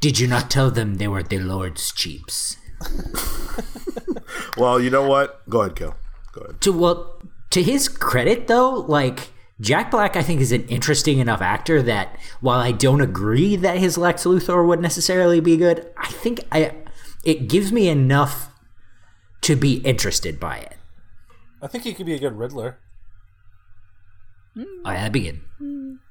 Did 0.00 0.18
you 0.18 0.26
not 0.34 0.50
tell 0.50 0.70
them 0.70 0.96
they 0.96 1.08
were 1.08 1.22
the 1.22 1.38
Lord's 1.38 1.92
cheaps? 1.92 2.56
Well, 4.56 4.80
you 4.80 4.90
know 4.90 5.06
what? 5.06 5.48
Go 5.48 5.60
ahead, 5.62 5.76
Kill. 5.76 5.94
Go 6.32 6.40
ahead. 6.42 6.60
To 6.62 6.72
well, 6.72 7.14
to 7.50 7.62
his 7.62 7.88
credit 7.88 8.46
though, 8.48 8.70
like 8.88 9.30
Jack 9.60 9.90
Black, 9.90 10.16
I 10.16 10.22
think 10.22 10.40
is 10.40 10.52
an 10.52 10.66
interesting 10.68 11.18
enough 11.18 11.40
actor 11.40 11.82
that 11.82 12.18
while 12.40 12.60
I 12.60 12.72
don't 12.72 13.00
agree 13.00 13.56
that 13.56 13.78
his 13.78 13.96
Lex 13.96 14.24
Luthor 14.24 14.66
would 14.66 14.80
necessarily 14.80 15.40
be 15.40 15.56
good, 15.56 15.90
I 15.96 16.08
think 16.08 16.40
I 16.52 16.74
it 17.24 17.48
gives 17.48 17.72
me 17.72 17.88
enough 17.88 18.50
to 19.42 19.56
be 19.56 19.78
interested 19.78 20.38
by 20.38 20.58
it. 20.58 20.76
I 21.62 21.66
think 21.68 21.84
he 21.84 21.94
could 21.94 22.06
be 22.06 22.14
a 22.14 22.18
good 22.18 22.38
Riddler. 22.38 22.78
Oh, 24.58 24.64
that'd 24.84 25.12
be 25.12 25.40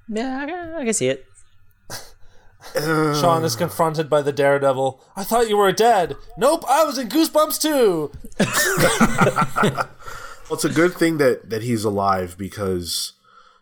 yeah, 0.07 0.41
I 0.41 0.45
can, 0.45 0.73
I 0.75 0.85
can 0.85 0.93
see 0.93 1.07
it. 1.07 1.25
Sean 2.75 3.43
is 3.43 3.55
confronted 3.55 4.09
by 4.09 4.21
the 4.21 4.31
Daredevil. 4.31 5.01
I 5.15 5.23
thought 5.23 5.49
you 5.49 5.57
were 5.57 5.71
dead. 5.71 6.15
Nope, 6.37 6.63
I 6.67 6.83
was 6.83 6.97
in 6.97 7.09
Goosebumps 7.09 7.59
too. 7.61 8.11
Well, 10.47 10.55
it's 10.55 10.65
a 10.65 10.69
good 10.69 10.93
thing 10.93 11.17
that 11.17 11.49
that 11.49 11.63
he's 11.63 11.83
alive 11.83 12.37
because 12.37 13.13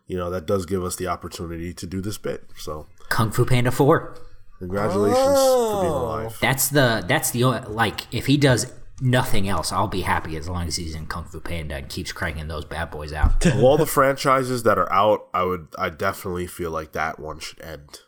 you 0.07 0.17
know 0.17 0.29
that 0.29 0.45
does 0.45 0.65
give 0.65 0.83
us 0.83 0.95
the 0.95 1.07
opportunity 1.07 1.74
to 1.74 1.86
do 1.88 2.01
this 2.01 2.17
bit. 2.17 2.43
So, 2.57 2.88
Kung 3.10 3.31
Fu 3.31 3.45
Panda 3.45 3.72
Four. 3.72 4.15
congratulations 4.60 5.17
for 5.17 5.81
being 5.81 5.93
Oh. 5.93 6.05
alive. 6.05 6.38
That's 6.41 6.69
the 6.69 7.03
that's 7.07 7.31
the 7.31 7.43
only 7.43 7.62
like 7.67 8.13
if 8.13 8.25
he 8.27 8.38
does 8.38 8.72
nothing 9.01 9.50
else, 9.50 9.72
I'll 9.72 9.88
be 9.88 10.01
happy 10.01 10.38
as 10.38 10.48
long 10.48 10.67
as 10.67 10.75
he's 10.77 10.95
in 10.95 11.07
Kung 11.07 11.25
Fu 11.25 11.39
Panda 11.39 11.75
and 11.75 11.89
keeps 11.89 12.12
cranking 12.12 12.48
those 12.48 12.63
bad 12.65 12.91
boys 12.91 13.12
out. 13.12 13.45
of 13.45 13.62
all 13.63 13.77
the 13.77 13.86
franchises 13.86 14.63
that 14.63 14.77
are 14.77 14.91
out, 14.91 15.27
I 15.33 15.43
would 15.43 15.67
I 15.77 15.89
definitely 15.89 16.48
feel 16.48 16.72
like 16.72 16.91
that 16.93 17.19
one 17.19 17.39
should 17.39 17.62
end. 17.62 18.00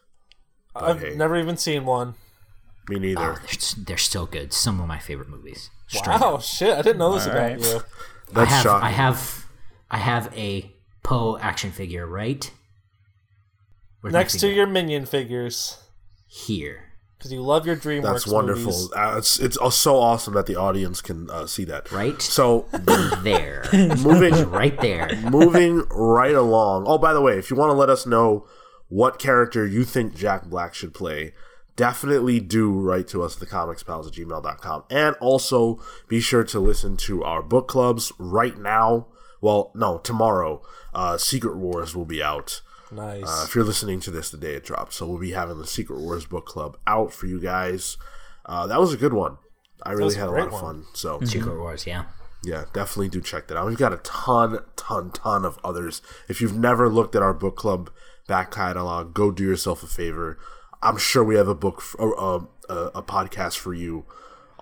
I've 0.76 1.00
hey. 1.02 1.16
never 1.16 1.38
even 1.38 1.58
seen 1.58 1.86
one. 1.86 2.16
Me 2.90 3.00
neither. 3.00 3.22
Oh, 3.22 3.36
they're, 3.36 3.86
they're 3.86 3.98
so 3.98 4.26
good. 4.26 4.54
Some 4.54 4.80
of 4.80 4.88
my 4.88 5.00
favorite 5.00 5.30
movies. 5.30 5.70
Straight 5.88 6.20
Wow, 6.22 6.36
up. 6.36 6.42
shit! 6.42 6.78
I 6.78 6.82
didn't 6.82 6.98
know 7.00 7.14
this 7.14 7.26
about 7.26 7.38
Alright. 7.38 7.60
you. 7.62 7.82
I 8.36 8.46
have 8.46 8.64
shocking. 8.64 8.88
I 8.88 8.92
have 8.92 9.46
I 9.90 9.98
have 9.98 10.34
a 10.38 10.75
Po 11.06 11.38
action 11.38 11.72
figure 11.72 12.06
right 12.08 12.52
Where's 14.02 14.14
my 14.14 14.20
Next 14.20 14.40
to 14.42 14.52
your 14.52 14.68
Minion 14.68 15.06
figures, 15.06 15.78
here. 16.28 16.94
because 17.18 17.32
you 17.32 17.42
love 17.42 17.66
your 17.66 17.76
DreamWorks 17.76 18.04
That's 18.04 18.28
wonderful. 18.28 18.90
Uh, 18.96 19.16
it's 19.18 19.40
it's 19.40 19.58
uh, 19.60 19.70
so 19.72 19.96
awesome 19.98 20.34
that 20.36 20.46
the 20.46 20.56
audience 20.56 21.02
can 21.02 21.30
uh, 21.30 21.48
see 21.48 21.64
that. 21.66 21.92
Right? 21.92 22.22
So 22.22 22.68
There. 23.24 23.64
moving 23.74 24.34
right 24.52 24.80
there. 24.80 25.10
moving 25.30 25.86
right 25.90 26.36
along. 26.36 26.86
Oh, 26.88 26.98
by 26.98 27.14
the 27.14 27.22
way, 27.22 27.38
if 27.40 27.50
you 27.50 27.56
want 27.56 27.70
to 27.72 27.76
let 27.78 27.90
us 27.90 28.06
know 28.06 28.46
what 28.90 29.18
character 29.18 29.66
you 29.66 29.84
think 29.84 30.16
Jack 30.16 30.46
Black 30.46 30.76
should 30.76 30.94
play, 30.94 31.34
definitely 31.76 32.40
do 32.40 32.72
write 32.72 33.08
to 33.10 33.24
us 33.24 33.42
at 33.42 33.48
thecomicspals 33.48 34.08
at 34.08 34.14
gmail.com. 34.14 34.84
And 34.92 35.16
also 35.20 35.80
be 36.08 36.20
sure 36.20 36.44
to 36.44 36.60
listen 36.60 36.96
to 36.98 37.24
our 37.24 37.42
book 37.42 37.68
clubs 37.68 38.12
right 38.20 38.58
now. 38.58 39.08
Well, 39.46 39.72
no, 39.76 40.00
tomorrow. 40.00 40.64
Uh, 40.92 41.20
Secret 41.20 41.56
Wars 41.56 41.96
will 41.96 42.06
be 42.06 42.24
out. 42.24 42.62
Nice. 42.92 43.24
Uh, 43.28 43.44
if 43.46 43.54
you're 43.54 43.64
listening 43.64 44.00
to 44.00 44.10
this 44.10 44.32
the 44.32 44.38
day 44.38 44.56
it 44.56 44.64
drops. 44.64 44.96
So 44.96 45.06
we'll 45.06 45.20
be 45.20 45.34
having 45.34 45.60
the 45.60 45.68
Secret 45.68 46.00
Wars 46.00 46.26
book 46.26 46.48
club 46.48 46.78
out 46.88 47.14
for 47.14 47.28
you 47.28 47.40
guys. 47.40 47.96
Uh, 48.48 48.66
that 48.66 48.80
was 48.80 48.92
a 48.92 48.98
good 48.98 49.14
one. 49.14 49.38
I 49.84 49.92
really 49.92 50.06
was 50.06 50.16
a 50.16 50.20
had 50.22 50.30
a 50.30 50.32
great 50.32 50.46
lot 50.46 50.48
of 50.48 50.54
one. 50.54 50.84
fun. 50.84 50.86
So 50.96 51.20
Secret 51.22 51.60
Wars, 51.60 51.86
yeah. 51.86 52.06
yeah, 52.44 52.66
definitely 52.74 53.10
do 53.10 53.22
check 53.22 53.48
that 53.48 53.56
out. 53.56 53.68
We've 53.68 53.78
got 53.78 53.94
a 53.94 53.98
ton, 53.98 54.58
ton, 54.76 55.12
ton 55.12 55.46
of 55.46 55.60
others. 55.64 56.02
If 56.28 56.42
you've 56.42 56.58
never 56.58 56.90
looked 56.90 57.16
at 57.16 57.22
our 57.22 57.34
book 57.36 57.56
club 57.56 57.92
back 58.28 58.50
catalog, 58.50 59.14
go 59.14 59.30
do 59.30 59.44
yourself 59.44 59.84
a 59.84 59.88
favor. 59.88 60.40
I'm 60.82 60.98
sure 60.98 61.24
we 61.24 61.36
have 61.36 61.48
a 61.48 61.54
book, 61.54 61.78
f- 61.82 61.96
uh, 62.00 62.38
uh, 62.38 62.40
a 62.68 63.04
podcast 63.04 63.60
for 63.60 63.76
you, 63.76 64.06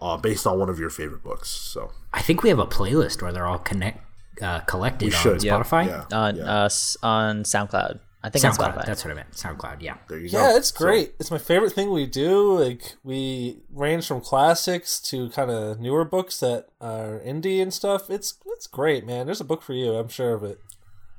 uh, 0.01 0.17
based 0.17 0.45
on 0.45 0.59
one 0.59 0.67
of 0.67 0.77
your 0.77 0.89
favorite 0.89 1.23
books. 1.23 1.47
So 1.47 1.91
I 2.13 2.21
think 2.21 2.43
we 2.43 2.49
have 2.49 2.59
a 2.59 2.67
playlist 2.67 3.21
where 3.21 3.31
they're 3.31 3.47
all 3.47 3.59
connect 3.59 4.03
uh, 4.41 4.59
collected 4.61 5.13
on 5.13 5.19
should. 5.21 5.43
Yeah, 5.43 5.59
Spotify. 5.59 5.87
yeah, 5.87 6.17
On 6.17 6.35
yeah. 6.35 6.43
uh, 6.65 6.69
on 7.03 7.43
SoundCloud. 7.43 7.99
I 8.25 8.29
think 8.29 8.45
on 8.45 8.51
SoundCloud. 8.51 8.73
Spotify. 8.75 8.85
That's 8.85 9.03
what 9.03 9.11
I 9.11 9.15
meant. 9.15 9.31
SoundCloud, 9.31 9.81
yeah. 9.81 9.95
there 10.07 10.17
you 10.17 10.29
go. 10.31 10.37
yeah, 10.39 10.55
it's 10.55 10.69
So, 10.69 10.85
great. 10.85 11.13
it's 11.19 11.29
my 11.29 11.37
favorite 11.37 11.73
thing 11.73 11.91
we 11.91 12.05
do. 12.05 12.57
Like 12.57 12.95
we 13.03 13.57
range 13.73 14.07
from 14.07 14.21
classics 14.21 14.99
to 15.09 15.29
kind 15.31 15.51
of 15.51 15.79
newer 15.79 16.05
books 16.05 16.39
that 16.39 16.67
are 16.79 17.19
indie 17.25 17.61
and 17.61 17.73
stuff. 17.73 18.09
It's 18.09 18.35
it's 18.47 18.67
great, 18.67 19.05
man. 19.05 19.25
There's 19.25 19.41
a 19.41 19.45
book 19.45 19.61
for 19.61 19.73
you. 19.73 19.95
I'm 19.95 20.07
sure 20.07 20.33
of 20.33 20.43
it. 20.43 20.59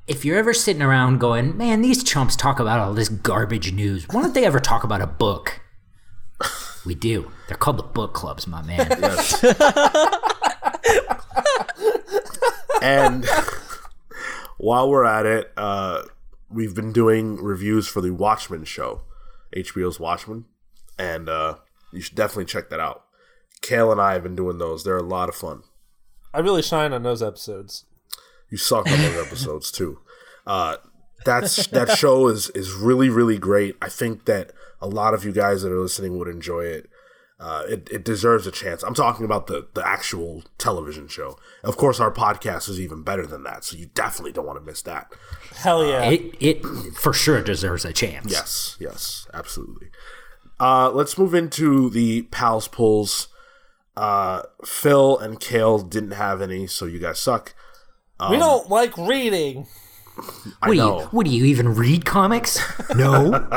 If 0.06 0.24
you're 0.24 0.38
ever 0.38 0.54
sitting 0.54 0.82
around 0.82 1.18
going, 1.18 1.56
man, 1.56 1.82
these 1.82 2.02
chumps 2.04 2.36
talk 2.36 2.58
about 2.60 2.78
all 2.80 2.92
this 2.94 3.08
garbage 3.08 3.72
news, 3.72 4.06
why 4.08 4.22
don't 4.22 4.34
they 4.34 4.44
ever 4.44 4.60
talk 4.60 4.84
about 4.84 5.00
a 5.02 5.06
book? 5.06 5.60
We 6.86 6.94
do. 6.94 7.30
They're 7.48 7.56
called 7.56 7.78
the 7.78 7.82
book 7.82 8.12
clubs, 8.12 8.46
my 8.46 8.60
man. 8.60 8.86
and 12.82 13.26
while 14.58 14.88
we're 14.88 15.04
at 15.04 15.26
it, 15.26 15.52
uh, 15.56 16.02
we've 16.48 16.74
been 16.74 16.92
doing 16.92 17.36
reviews 17.36 17.88
for 17.88 18.00
the 18.00 18.12
Watchmen 18.12 18.64
show, 18.64 19.02
HBO's 19.56 19.98
Watchmen, 19.98 20.46
and 20.98 21.28
uh, 21.28 21.56
you 21.92 22.00
should 22.00 22.16
definitely 22.16 22.46
check 22.46 22.70
that 22.70 22.80
out. 22.80 23.04
Kale 23.60 23.92
and 23.92 24.00
I 24.00 24.12
have 24.14 24.22
been 24.22 24.36
doing 24.36 24.58
those; 24.58 24.84
they're 24.84 24.96
a 24.96 25.02
lot 25.02 25.28
of 25.28 25.34
fun. 25.34 25.62
I 26.32 26.40
really 26.40 26.62
shine 26.62 26.92
on 26.92 27.02
those 27.02 27.22
episodes. 27.22 27.84
You 28.50 28.58
suck 28.58 28.90
on 28.90 28.98
those 28.98 29.26
episodes 29.26 29.70
too. 29.70 30.00
Uh, 30.46 30.76
that's 31.24 31.66
that 31.68 31.96
show 31.96 32.28
is 32.28 32.50
is 32.50 32.72
really 32.72 33.08
really 33.08 33.38
great. 33.38 33.76
I 33.80 33.88
think 33.88 34.26
that 34.26 34.52
a 34.80 34.86
lot 34.86 35.14
of 35.14 35.24
you 35.24 35.32
guys 35.32 35.62
that 35.62 35.72
are 35.72 35.80
listening 35.80 36.18
would 36.18 36.28
enjoy 36.28 36.64
it. 36.64 36.90
Uh, 37.40 37.64
it, 37.68 37.88
it 37.90 38.04
deserves 38.04 38.46
a 38.46 38.52
chance. 38.52 38.82
I'm 38.82 38.94
talking 38.94 39.24
about 39.24 39.48
the, 39.48 39.66
the 39.74 39.86
actual 39.86 40.44
television 40.56 41.08
show. 41.08 41.36
Of 41.64 41.76
course, 41.76 41.98
our 41.98 42.12
podcast 42.12 42.68
is 42.68 42.80
even 42.80 43.02
better 43.02 43.26
than 43.26 43.42
that, 43.42 43.64
so 43.64 43.76
you 43.76 43.86
definitely 43.86 44.32
don't 44.32 44.46
want 44.46 44.58
to 44.58 44.64
miss 44.64 44.82
that. 44.82 45.12
Hell 45.56 45.84
yeah. 45.84 46.08
it, 46.10 46.34
it 46.38 46.64
for 46.94 47.12
sure 47.12 47.42
deserves 47.42 47.84
a 47.84 47.92
chance. 47.92 48.30
Yes, 48.30 48.76
yes, 48.78 49.26
absolutely. 49.34 49.88
Uh, 50.60 50.90
let's 50.90 51.18
move 51.18 51.34
into 51.34 51.90
the 51.90 52.22
pals 52.22 52.68
pulls. 52.68 53.28
Uh, 53.96 54.42
Phil 54.64 55.18
and 55.18 55.40
Kale 55.40 55.80
didn't 55.80 56.12
have 56.12 56.40
any, 56.40 56.66
so 56.68 56.86
you 56.86 57.00
guys 57.00 57.18
suck. 57.18 57.54
we 58.30 58.36
don't 58.36 58.68
like 58.70 58.96
reading. 58.96 59.66
I 60.62 60.68
What 60.68 60.74
do, 60.74 60.78
you, 60.78 60.92
what 61.10 61.26
do 61.26 61.32
you 61.32 61.44
even 61.44 61.74
read 61.74 62.04
comics? 62.04 62.58
No. 62.94 63.32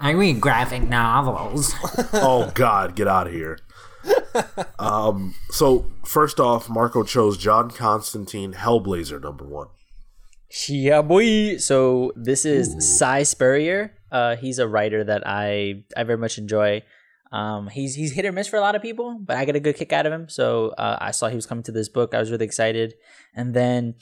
I 0.00 0.10
read 0.10 0.40
graphic 0.40 0.82
novels. 0.82 1.74
oh 2.12 2.50
God, 2.54 2.94
get 2.94 3.08
out 3.08 3.26
of 3.26 3.32
here. 3.32 3.58
Um, 4.78 5.34
so 5.50 5.86
first 6.04 6.38
off, 6.38 6.68
Marco 6.68 7.02
chose 7.02 7.38
John 7.38 7.70
Constantine, 7.70 8.52
Hellblazer 8.52 9.20
number 9.22 9.44
one. 9.44 9.68
Yeah, 10.68 11.02
boy. 11.02 11.56
So 11.56 12.12
this 12.14 12.44
is 12.44 12.98
Si 12.98 13.24
Spurrier. 13.24 13.94
Uh, 14.12 14.36
he's 14.36 14.58
a 14.58 14.68
writer 14.68 15.02
that 15.02 15.26
I 15.26 15.84
I 15.96 16.04
very 16.04 16.18
much 16.18 16.38
enjoy. 16.38 16.82
Um, 17.32 17.68
he's 17.68 17.94
he's 17.94 18.12
hit 18.12 18.24
or 18.24 18.32
miss 18.32 18.46
for 18.46 18.56
a 18.56 18.60
lot 18.60 18.76
of 18.76 18.82
people, 18.82 19.18
but 19.20 19.36
I 19.36 19.44
get 19.44 19.56
a 19.56 19.60
good 19.60 19.76
kick 19.76 19.92
out 19.92 20.06
of 20.06 20.12
him. 20.12 20.28
So 20.28 20.68
uh, 20.78 20.98
I 21.00 21.10
saw 21.10 21.28
he 21.28 21.34
was 21.34 21.46
coming 21.46 21.64
to 21.64 21.72
this 21.72 21.88
book. 21.88 22.14
I 22.14 22.20
was 22.20 22.30
really 22.30 22.44
excited, 22.44 22.94
and 23.34 23.52
then 23.52 23.96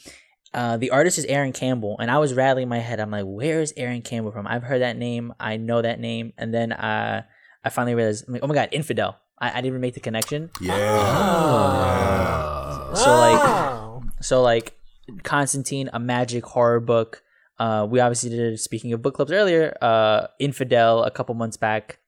uh, 0.54 0.76
the 0.76 0.90
artist 0.90 1.18
is 1.18 1.24
Aaron 1.24 1.52
Campbell, 1.52 1.96
and 1.98 2.10
I 2.10 2.18
was 2.18 2.32
rattling 2.32 2.68
my 2.68 2.78
head. 2.78 3.00
I'm 3.00 3.10
like, 3.10 3.24
where 3.24 3.60
is 3.60 3.74
Aaron 3.76 4.02
Campbell 4.02 4.30
from? 4.30 4.46
I've 4.46 4.62
heard 4.62 4.82
that 4.82 4.96
name. 4.96 5.34
I 5.40 5.56
know 5.56 5.82
that 5.82 5.98
name, 5.98 6.32
and 6.38 6.54
then 6.54 6.72
uh, 6.72 7.22
I 7.64 7.68
finally 7.70 7.94
realized, 7.94 8.24
I'm 8.26 8.34
like, 8.34 8.42
oh 8.44 8.46
my 8.46 8.54
god, 8.54 8.68
Infidel. 8.72 9.18
I, 9.38 9.50
I 9.50 9.54
didn't 9.56 9.66
even 9.66 9.80
make 9.80 9.94
the 9.94 10.00
connection. 10.00 10.50
Yeah, 10.60 10.74
So 12.94 13.10
like 13.16 14.02
so 14.20 14.42
like 14.42 14.78
Constantine, 15.24 15.90
a 15.92 15.98
magic 15.98 16.44
horror 16.44 16.80
book. 16.80 17.22
Uh, 17.58 17.86
we 17.88 18.00
obviously 18.00 18.30
did 18.30 18.58
speaking 18.60 18.92
of 18.92 19.02
book 19.02 19.14
clubs 19.14 19.32
earlier. 19.32 19.76
Uh, 19.82 20.28
Infidel 20.38 21.02
a 21.02 21.10
couple 21.10 21.34
months 21.34 21.56
back, 21.56 21.98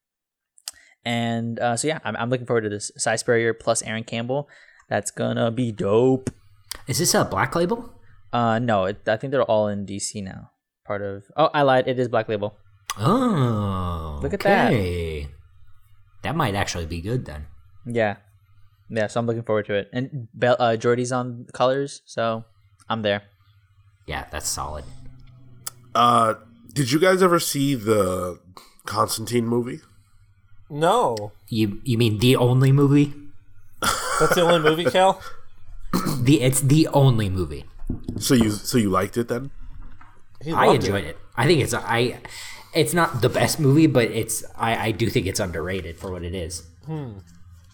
and 1.05 1.59
uh, 1.59 1.77
so 1.77 1.89
yeah, 1.89 1.99
I'm, 2.05 2.17
I'm 2.17 2.31
looking 2.31 2.47
forward 2.47 2.63
to 2.63 2.69
this. 2.69 2.93
Si 2.97 3.17
Spurrier 3.17 3.55
plus 3.55 3.83
Aaron 3.83 4.05
Campbell. 4.05 4.49
That's 4.89 5.11
gonna 5.11 5.51
be 5.51 5.73
dope. 5.73 6.31
Is 6.87 6.99
this 6.99 7.13
a 7.15 7.25
black 7.25 7.57
label? 7.57 7.93
Uh, 8.37 8.59
no, 8.61 8.85
it, 8.85 9.01
I 9.09 9.17
think 9.17 9.31
they're 9.33 9.49
all 9.49 9.69
in 9.73 9.87
DC 9.89 10.21
now. 10.23 10.51
Part 10.85 11.01
of 11.01 11.25
oh, 11.41 11.49
I 11.55 11.63
lied. 11.63 11.89
It 11.89 11.99
is 11.99 12.09
Black 12.09 12.29
Label. 12.29 12.53
Oh, 13.01 14.21
Look 14.23 14.35
at 14.35 14.41
that. 14.41 14.73
okay. 14.73 15.29
That 16.23 16.37
might 16.37 16.55
actually 16.55 16.85
be 16.87 17.01
good 17.01 17.25
then. 17.25 17.47
Yeah, 17.87 18.17
yeah. 18.91 19.07
So 19.07 19.21
I'm 19.21 19.27
looking 19.27 19.43
forward 19.43 19.67
to 19.67 19.75
it. 19.75 19.89
And 19.93 20.29
Bel- 20.35 20.57
uh, 20.61 20.77
Jordie's 20.77 21.13
on 21.13 21.47
colors, 21.53 22.03
so 22.05 22.45
I'm 22.89 23.03
there. 23.03 23.23
Yeah, 24.07 24.27
that's 24.31 24.49
solid. 24.49 24.85
Uh, 25.95 26.35
did 26.75 26.93
you 26.93 27.01
guys 27.01 27.23
ever 27.23 27.41
see 27.41 27.75
the 27.75 28.39
Constantine 28.85 29.47
movie? 29.47 29.81
No, 30.69 31.33
You 31.49 31.81
you 31.85 31.97
mean 31.97 32.19
the 32.19 32.35
only 32.37 32.73
movie? 32.73 33.15
that's 34.21 34.35
the 34.35 34.43
only 34.43 34.61
movie, 34.61 34.85
Cal. 34.91 35.21
The 36.21 36.43
it's 36.43 36.61
the 36.61 36.89
only 36.93 37.31
movie. 37.31 37.65
So 38.19 38.35
you 38.35 38.51
so 38.51 38.79
you 38.79 38.91
liked 38.91 39.17
it 39.17 39.29
then? 39.29 39.51
I 40.55 40.69
enjoyed 40.69 41.05
it. 41.05 41.19
I 41.37 41.47
think 41.47 41.63
it's 41.63 41.75
I. 41.75 42.21
It's 42.75 42.93
not 42.93 43.23
the 43.23 43.29
best 43.31 43.59
movie, 43.59 43.87
but 43.87 44.11
it's 44.11 44.45
I, 44.57 44.89
I 44.89 44.91
do 44.91 45.09
think 45.09 45.27
it's 45.27 45.41
underrated 45.41 45.99
for 45.99 46.11
what 46.11 46.23
it 46.23 46.35
is. 46.35 46.63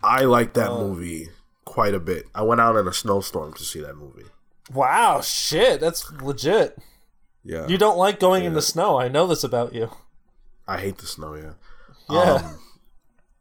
I 0.02 0.22
like 0.22 0.54
that 0.54 0.70
movie 0.70 1.28
quite 1.64 1.94
a 1.94 2.00
bit. 2.00 2.26
I 2.34 2.42
went 2.42 2.60
out 2.60 2.76
in 2.76 2.86
a 2.86 2.92
snowstorm 2.92 3.52
to 3.54 3.64
see 3.64 3.80
that 3.80 3.96
movie. 3.96 4.24
Wow, 4.72 5.20
shit, 5.20 5.80
that's 5.80 6.10
legit. 6.12 6.78
Yeah, 7.44 7.66
You 7.66 7.76
don't 7.76 7.98
like 7.98 8.20
going 8.20 8.44
in 8.44 8.54
the 8.54 8.62
snow. 8.62 8.98
I 9.00 9.08
know 9.08 9.26
this 9.26 9.42
about 9.42 9.74
you. 9.74 9.90
I 10.68 10.78
hate 10.78 10.98
the 10.98 11.06
snow. 11.06 11.34
Yeah. 11.34 11.52
Yeah. 12.08 12.32
Um, 12.34 12.58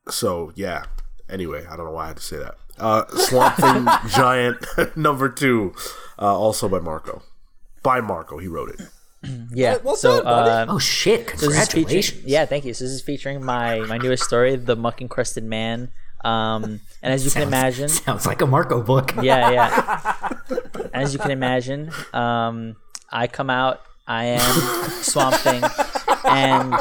so 0.10 0.52
yeah. 0.56 0.86
Anyway, 1.30 1.66
I 1.70 1.76
don't 1.76 1.86
know 1.86 1.92
why 1.92 2.06
I 2.06 2.08
had 2.08 2.18
to 2.18 2.24
say 2.24 2.38
that. 2.38 2.56
Uh, 2.80 3.06
Swamp 3.16 3.56
Thing 3.58 3.88
Giant 4.10 4.58
number 4.98 5.30
two, 5.30 5.74
uh, 6.20 6.38
also 6.38 6.68
by 6.70 6.80
Marco. 6.80 7.22
By 7.84 8.02
Marco, 8.02 8.38
he 8.38 8.48
wrote 8.48 8.70
it. 8.70 8.82
Yeah. 9.54 9.78
Well 9.84 9.96
so 9.96 10.24
done, 10.24 10.70
uh, 10.70 10.74
Oh 10.74 10.80
shit! 10.80 11.30
so 11.38 11.46
this 11.48 11.56
is 11.56 11.68
featuring, 11.68 11.84
Congratulations. 11.86 12.24
yeah, 12.26 12.46
thank 12.48 12.66
you. 12.66 12.74
So 12.74 12.86
this 12.86 12.94
is 12.94 13.04
featuring 13.04 13.46
my 13.46 13.80
my 13.82 13.98
newest 14.00 14.24
story, 14.24 14.56
the 14.56 14.76
muck 14.76 15.00
encrusted 15.00 15.44
man. 15.44 15.92
Um, 16.26 16.82
and 17.04 17.14
as 17.14 17.24
you 17.24 17.30
can 17.30 17.42
Sounds- 17.44 17.54
imagine, 17.54 17.90
sounds 17.90 18.26
like 18.26 18.42
a 18.42 18.48
Marco 18.48 18.82
book. 18.82 19.14
yeah, 19.22 19.52
yeah. 19.52 20.30
As 20.94 21.14
you 21.14 21.20
can 21.20 21.30
imagine, 21.30 21.92
um, 22.14 22.78
I 23.12 23.28
come 23.28 23.50
out. 23.52 23.82
I 24.08 24.26
am 24.42 24.90
Swamp 25.04 25.36
Thing, 25.36 25.64
and 26.26 26.74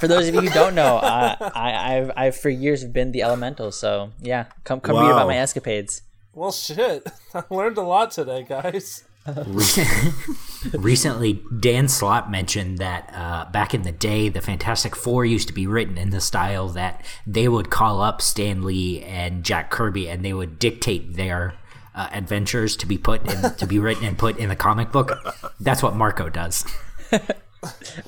for 0.00 0.08
those 0.08 0.28
of 0.28 0.34
you 0.34 0.40
who 0.40 0.50
don't 0.50 0.74
know, 0.74 0.96
I, 0.96 1.36
I, 1.54 1.96
I've, 1.96 2.10
I've 2.16 2.36
for 2.36 2.48
years 2.48 2.82
have 2.82 2.92
been 2.92 3.12
the 3.12 3.22
Elemental. 3.22 3.70
So 3.70 4.12
yeah, 4.20 4.46
come 4.64 4.80
come 4.80 4.96
read 4.96 5.10
about 5.10 5.26
my 5.26 5.36
escapades. 5.36 6.02
Well, 6.34 6.52
shit. 6.52 7.06
I 7.34 7.42
learned 7.50 7.76
a 7.76 7.82
lot 7.82 8.10
today, 8.12 8.44
guys. 8.48 9.04
Recently, 10.72 11.42
Dan 11.60 11.88
Slott 11.88 12.30
mentioned 12.30 12.78
that 12.78 13.12
uh, 13.14 13.50
back 13.50 13.74
in 13.74 13.82
the 13.82 13.92
day, 13.92 14.28
the 14.28 14.40
Fantastic 14.40 14.96
Four 14.96 15.24
used 15.24 15.48
to 15.48 15.54
be 15.54 15.66
written 15.66 15.98
in 15.98 16.10
the 16.10 16.20
style 16.20 16.68
that 16.70 17.04
they 17.26 17.46
would 17.46 17.70
call 17.70 18.00
up 18.00 18.22
Stan 18.22 18.62
Lee 18.62 19.02
and 19.02 19.44
Jack 19.44 19.70
Kirby, 19.70 20.08
and 20.08 20.24
they 20.24 20.32
would 20.32 20.58
dictate 20.58 21.14
their 21.14 21.54
uh, 21.94 22.08
adventures 22.12 22.76
to 22.76 22.86
be 22.86 22.96
put 22.96 23.30
in, 23.30 23.54
to 23.56 23.66
be 23.66 23.78
written 23.78 24.04
and 24.04 24.16
put 24.16 24.38
in 24.38 24.48
the 24.48 24.56
comic 24.56 24.90
book. 24.90 25.12
That's 25.60 25.82
what 25.82 25.94
Marco 25.94 26.28
does. 26.30 26.64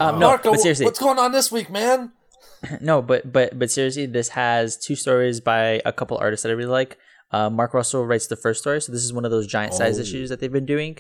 Um, 0.01 0.19
no, 0.19 0.29
Marco, 0.29 0.51
but 0.53 0.61
seriously, 0.61 0.85
what's 0.87 0.99
going 0.99 1.19
on 1.19 1.33
this 1.33 1.51
week, 1.53 1.71
man? 1.71 2.13
No, 2.81 3.03
but 3.03 3.33
but 3.33 3.59
but 3.59 3.73
seriously, 3.73 4.07
this 4.07 4.29
has 4.31 4.77
two 4.79 4.95
stories 4.95 5.41
by 5.41 5.83
a 5.85 5.93
couple 5.93 6.17
artists 6.19 6.45
that 6.45 6.51
I 6.51 6.53
really 6.53 6.71
like. 6.71 6.97
Uh, 7.33 7.51
Mark 7.51 7.75
Russell 7.75 8.07
writes 8.07 8.29
the 8.29 8.37
first 8.37 8.61
story, 8.61 8.81
so 8.81 8.93
this 8.93 9.03
is 9.03 9.13
one 9.13 9.25
of 9.25 9.33
those 9.33 9.49
giant 9.49 9.75
size 9.75 9.99
issues 9.99 10.29
that 10.31 10.39
they've 10.39 10.53
been 10.53 10.65
doing, 10.65 10.99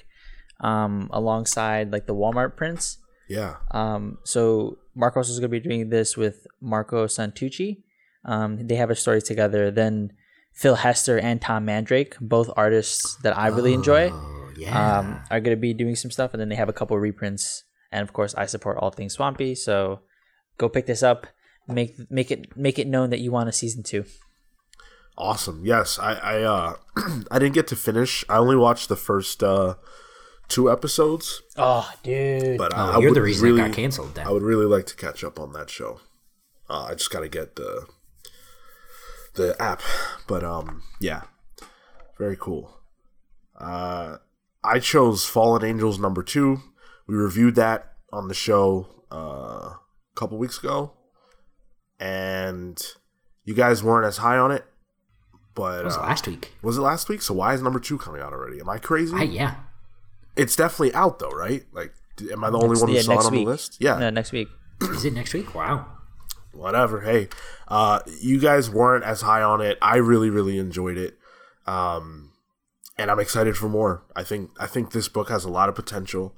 um, 0.60 1.08
alongside 1.12 1.92
like 1.92 2.06
the 2.06 2.14
Walmart 2.16 2.56
prints. 2.56 2.98
Yeah. 3.28 3.56
Um, 3.70 4.18
so 4.24 4.78
Mark 4.96 5.14
Russell 5.14 5.34
is 5.34 5.38
going 5.38 5.52
to 5.52 5.60
be 5.60 5.60
doing 5.60 5.90
this 5.90 6.16
with 6.16 6.48
Marco 6.60 7.06
Santucci. 7.06 7.82
Um, 8.24 8.66
they 8.66 8.74
have 8.74 8.90
a 8.90 8.96
story 8.96 9.22
together. 9.22 9.70
Then 9.70 10.14
Phil 10.52 10.74
Hester 10.74 11.16
and 11.18 11.40
Tom 11.40 11.64
Mandrake, 11.64 12.16
both 12.20 12.50
artists 12.56 13.16
that 13.22 13.38
I 13.38 13.46
really 13.48 13.72
enjoy, 13.72 14.10
Oh, 14.12 14.50
yeah. 14.56 14.98
um, 14.98 15.20
are 15.30 15.38
going 15.40 15.56
to 15.56 15.60
be 15.60 15.74
doing 15.74 15.94
some 15.94 16.10
stuff. 16.10 16.34
And 16.34 16.40
then 16.40 16.48
they 16.48 16.56
have 16.56 16.68
a 16.68 16.72
couple 16.72 16.98
reprints. 16.98 17.62
And 17.92 18.02
of 18.02 18.12
course, 18.12 18.34
I 18.34 18.46
support 18.46 18.78
all 18.78 18.90
things 18.90 19.12
Swampy, 19.12 19.54
so 19.54 20.00
go 20.58 20.68
pick 20.68 20.86
this 20.86 21.02
up. 21.02 21.26
Make 21.68 21.94
make 22.10 22.30
it 22.30 22.56
make 22.56 22.78
it 22.78 22.88
known 22.88 23.10
that 23.10 23.20
you 23.20 23.30
want 23.30 23.48
a 23.48 23.52
season 23.52 23.82
two. 23.82 24.04
Awesome. 25.16 25.64
Yes, 25.64 25.98
I 25.98 26.14
I 26.14 26.42
uh 26.42 26.74
I 27.30 27.38
didn't 27.38 27.54
get 27.54 27.66
to 27.68 27.76
finish. 27.76 28.24
I 28.28 28.38
only 28.38 28.56
watched 28.56 28.88
the 28.88 28.96
first 28.96 29.42
uh 29.42 29.74
two 30.48 30.70
episodes, 30.70 31.40
Oh, 31.56 31.90
dude! 32.02 32.58
but 32.58 32.72
oh, 32.74 32.76
I, 32.76 32.90
I 32.90 32.98
you're 32.98 33.10
would 33.10 33.16
the 33.16 33.22
reason 33.22 33.44
really, 33.46 33.62
it 33.62 33.66
got 33.68 33.74
canceled. 33.76 34.14
Then 34.16 34.26
I 34.26 34.30
would 34.30 34.42
really 34.42 34.66
like 34.66 34.86
to 34.86 34.96
catch 34.96 35.22
up 35.22 35.38
on 35.38 35.52
that 35.52 35.70
show. 35.70 36.00
Uh, 36.68 36.86
I 36.90 36.94
just 36.94 37.10
got 37.10 37.20
to 37.20 37.28
get 37.28 37.56
the 37.56 37.86
the 39.34 39.60
app, 39.62 39.82
but 40.26 40.42
um, 40.44 40.82
yeah, 41.00 41.22
very 42.18 42.36
cool. 42.36 42.78
Uh, 43.58 44.16
I 44.64 44.78
chose 44.78 45.24
Fallen 45.26 45.64
Angels 45.64 45.98
number 45.98 46.22
two. 46.22 46.60
We 47.12 47.18
reviewed 47.18 47.56
that 47.56 47.92
on 48.10 48.28
the 48.28 48.34
show 48.34 48.86
uh, 49.12 49.74
a 49.74 49.78
couple 50.14 50.38
weeks 50.38 50.58
ago, 50.58 50.92
and 52.00 52.82
you 53.44 53.52
guys 53.52 53.82
weren't 53.82 54.06
as 54.06 54.16
high 54.16 54.38
on 54.38 54.50
it. 54.50 54.64
But 55.54 55.80
it 55.80 55.84
was 55.84 55.98
uh, 55.98 56.00
last 56.00 56.26
week. 56.26 56.52
was 56.62 56.78
it 56.78 56.80
last 56.80 57.10
week? 57.10 57.20
So 57.20 57.34
why 57.34 57.52
is 57.52 57.60
number 57.60 57.78
two 57.80 57.98
coming 57.98 58.22
out 58.22 58.32
already? 58.32 58.60
Am 58.60 58.68
I 58.70 58.78
crazy? 58.78 59.14
I, 59.14 59.24
yeah. 59.24 59.56
it's 60.36 60.56
definitely 60.56 60.94
out 60.94 61.18
though, 61.18 61.28
right? 61.28 61.64
Like, 61.70 61.92
am 62.32 62.44
I 62.44 62.48
the 62.48 62.56
only 62.56 62.80
one 62.80 62.88
who 62.88 62.94
yeah, 62.94 63.02
saw 63.02 63.12
it 63.12 63.14
next 63.16 63.26
on 63.26 63.32
week. 63.32 63.44
the 63.44 63.50
list? 63.50 63.76
Yeah, 63.78 63.98
No, 63.98 64.08
next 64.08 64.32
week. 64.32 64.48
Is 64.80 65.04
it 65.04 65.12
next 65.12 65.34
week? 65.34 65.54
Wow. 65.54 65.86
whatever. 66.54 67.02
Hey, 67.02 67.28
uh, 67.68 68.00
you 68.22 68.40
guys 68.40 68.70
weren't 68.70 69.04
as 69.04 69.20
high 69.20 69.42
on 69.42 69.60
it. 69.60 69.76
I 69.82 69.96
really, 69.96 70.30
really 70.30 70.58
enjoyed 70.58 70.96
it, 70.96 71.18
um, 71.66 72.32
and 72.96 73.10
I'm 73.10 73.20
excited 73.20 73.58
for 73.58 73.68
more. 73.68 74.02
I 74.16 74.22
think 74.22 74.50
I 74.58 74.66
think 74.66 74.92
this 74.92 75.08
book 75.08 75.28
has 75.28 75.44
a 75.44 75.50
lot 75.50 75.68
of 75.68 75.74
potential, 75.74 76.34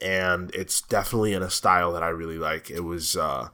and 0.00 0.50
it's 0.54 0.80
definitely 0.80 1.32
in 1.32 1.42
a 1.42 1.50
style 1.50 1.92
that 1.92 2.02
I 2.02 2.08
really 2.08 2.38
like. 2.38 2.70
It 2.70 2.80
was, 2.80 3.16
uh, 3.16 3.48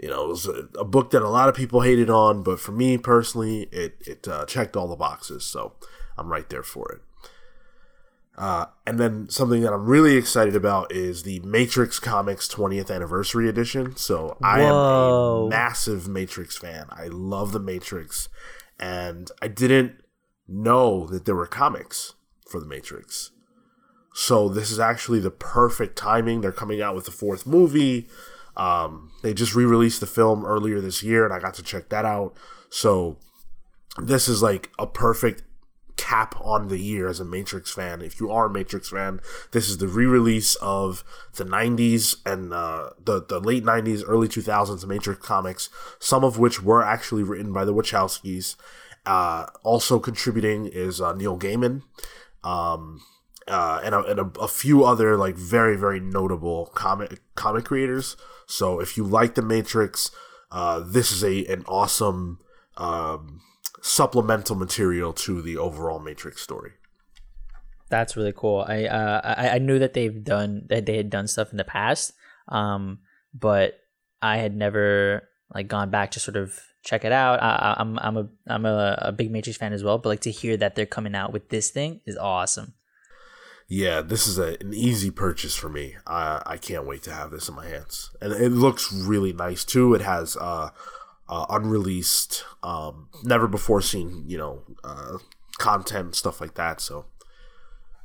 you 0.00 0.08
know, 0.08 0.24
it 0.24 0.28
was 0.28 0.46
a, 0.46 0.68
a 0.78 0.84
book 0.84 1.10
that 1.10 1.22
a 1.22 1.28
lot 1.28 1.48
of 1.48 1.54
people 1.54 1.80
hated 1.80 2.10
on, 2.10 2.42
but 2.42 2.60
for 2.60 2.72
me 2.72 2.98
personally, 2.98 3.68
it 3.72 3.96
it 4.06 4.28
uh, 4.28 4.44
checked 4.46 4.76
all 4.76 4.88
the 4.88 4.96
boxes. 4.96 5.44
So 5.44 5.74
I'm 6.18 6.28
right 6.28 6.48
there 6.48 6.62
for 6.62 6.92
it. 6.92 7.00
Uh, 8.36 8.66
and 8.86 9.00
then 9.00 9.28
something 9.30 9.62
that 9.62 9.72
I'm 9.72 9.86
really 9.86 10.16
excited 10.16 10.54
about 10.54 10.92
is 10.92 11.22
the 11.22 11.40
Matrix 11.40 11.98
Comics 11.98 12.46
20th 12.48 12.94
Anniversary 12.94 13.48
Edition. 13.48 13.96
So 13.96 14.36
I 14.42 14.60
am 14.60 14.74
a 14.74 15.48
massive 15.48 16.06
Matrix 16.06 16.56
fan. 16.58 16.86
I 16.90 17.06
love 17.06 17.52
the 17.52 17.58
Matrix, 17.58 18.28
and 18.78 19.30
I 19.40 19.48
didn't 19.48 20.02
know 20.46 21.06
that 21.06 21.24
there 21.24 21.34
were 21.34 21.46
comics 21.46 22.14
for 22.46 22.60
the 22.60 22.66
Matrix. 22.66 23.30
So 24.18 24.48
this 24.48 24.70
is 24.70 24.80
actually 24.80 25.20
the 25.20 25.30
perfect 25.30 25.94
timing. 25.94 26.40
They're 26.40 26.50
coming 26.50 26.80
out 26.80 26.94
with 26.94 27.04
the 27.04 27.10
fourth 27.10 27.46
movie. 27.46 28.08
Um, 28.56 29.10
they 29.22 29.34
just 29.34 29.54
re-released 29.54 30.00
the 30.00 30.06
film 30.06 30.42
earlier 30.46 30.80
this 30.80 31.02
year, 31.02 31.26
and 31.26 31.34
I 31.34 31.38
got 31.38 31.52
to 31.54 31.62
check 31.62 31.90
that 31.90 32.06
out. 32.06 32.34
So 32.70 33.18
this 33.98 34.26
is 34.26 34.42
like 34.42 34.70
a 34.78 34.86
perfect 34.86 35.42
cap 35.98 36.34
on 36.40 36.68
the 36.68 36.78
year 36.78 37.08
as 37.08 37.20
a 37.20 37.26
Matrix 37.26 37.74
fan. 37.74 38.00
If 38.00 38.18
you 38.18 38.30
are 38.30 38.46
a 38.46 38.50
Matrix 38.50 38.88
fan, 38.88 39.20
this 39.52 39.68
is 39.68 39.76
the 39.76 39.86
re-release 39.86 40.54
of 40.62 41.04
the 41.34 41.44
90s 41.44 42.16
and 42.24 42.54
uh, 42.54 42.92
the 43.04 43.22
the 43.22 43.38
late 43.38 43.64
90s, 43.64 44.02
early 44.06 44.28
2000s 44.28 44.86
Matrix 44.86 45.26
comics, 45.26 45.68
some 45.98 46.24
of 46.24 46.38
which 46.38 46.62
were 46.62 46.82
actually 46.82 47.22
written 47.22 47.52
by 47.52 47.66
the 47.66 47.74
Wachowskis. 47.74 48.56
Uh, 49.04 49.44
also 49.62 49.98
contributing 49.98 50.64
is 50.64 51.02
uh, 51.02 51.12
Neil 51.12 51.38
Gaiman. 51.38 51.82
Um, 52.42 53.02
uh, 53.48 53.80
and, 53.84 53.94
a, 53.94 54.00
and 54.04 54.18
a, 54.20 54.30
a 54.40 54.48
few 54.48 54.84
other 54.84 55.16
like 55.16 55.36
very 55.36 55.76
very 55.76 56.00
notable 56.00 56.66
comic 56.74 57.20
comic 57.34 57.64
creators. 57.64 58.16
So 58.46 58.80
if 58.80 58.96
you 58.96 59.04
like 59.04 59.34
the 59.34 59.42
Matrix, 59.42 60.10
uh, 60.50 60.80
this 60.80 61.10
is 61.12 61.22
a 61.24 61.44
an 61.46 61.64
awesome 61.66 62.38
um, 62.76 63.40
supplemental 63.82 64.56
material 64.56 65.12
to 65.12 65.42
the 65.42 65.56
overall 65.56 65.98
Matrix 65.98 66.42
story. 66.42 66.72
That's 67.88 68.16
really 68.16 68.32
cool. 68.36 68.64
I 68.66 68.84
uh 68.86 69.20
I, 69.24 69.48
I 69.50 69.58
knew 69.58 69.78
that 69.78 69.94
they've 69.94 70.24
done 70.24 70.66
that 70.68 70.86
they 70.86 70.96
had 70.96 71.08
done 71.10 71.28
stuff 71.28 71.52
in 71.52 71.56
the 71.56 71.64
past, 71.64 72.12
um, 72.48 72.98
but 73.32 73.78
I 74.20 74.38
had 74.38 74.56
never 74.56 75.28
like 75.54 75.68
gone 75.68 75.90
back 75.90 76.10
to 76.12 76.20
sort 76.20 76.36
of 76.36 76.58
check 76.82 77.04
it 77.04 77.12
out. 77.12 77.40
I, 77.40 77.50
I- 77.50 77.80
I'm 77.80 77.98
I'm 78.00 78.16
a 78.16 78.28
I'm 78.48 78.66
a, 78.66 78.98
a 79.02 79.12
big 79.12 79.30
Matrix 79.30 79.56
fan 79.56 79.72
as 79.72 79.84
well, 79.84 79.98
but 79.98 80.08
like 80.08 80.20
to 80.20 80.32
hear 80.32 80.56
that 80.56 80.74
they're 80.74 80.84
coming 80.86 81.14
out 81.14 81.32
with 81.32 81.48
this 81.50 81.70
thing 81.70 82.00
is 82.06 82.16
awesome. 82.16 82.74
Yeah, 83.68 84.00
this 84.00 84.28
is 84.28 84.38
a, 84.38 84.56
an 84.60 84.72
easy 84.72 85.10
purchase 85.10 85.56
for 85.56 85.68
me. 85.68 85.96
I 86.06 86.42
I 86.46 86.56
can't 86.56 86.86
wait 86.86 87.02
to 87.04 87.12
have 87.12 87.30
this 87.30 87.48
in 87.48 87.54
my 87.54 87.66
hands, 87.66 88.10
and 88.20 88.32
it 88.32 88.50
looks 88.50 88.92
really 88.92 89.32
nice 89.32 89.64
too. 89.64 89.94
It 89.94 90.02
has 90.02 90.36
uh, 90.36 90.70
uh 91.28 91.46
unreleased, 91.48 92.44
um, 92.62 93.08
never 93.24 93.48
before 93.48 93.80
seen, 93.80 94.24
you 94.28 94.38
know, 94.38 94.62
uh, 94.84 95.18
content 95.58 96.14
stuff 96.14 96.40
like 96.40 96.54
that. 96.54 96.80
So 96.80 97.06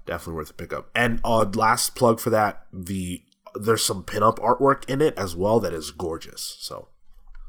definitely 0.06 0.36
worth 0.36 0.50
a 0.50 0.54
pickup. 0.54 0.90
And 0.96 1.22
uh, 1.24 1.46
last 1.54 1.96
plug 1.96 2.20
for 2.20 2.32
that, 2.32 2.66
the 2.74 3.22
there's 3.54 3.84
some 3.84 4.04
pinup 4.04 4.38
artwork 4.38 4.90
in 4.90 5.02
it 5.02 5.16
as 5.18 5.36
well 5.36 5.60
that 5.60 5.74
is 5.74 5.92
gorgeous. 5.92 6.58
So 6.60 6.88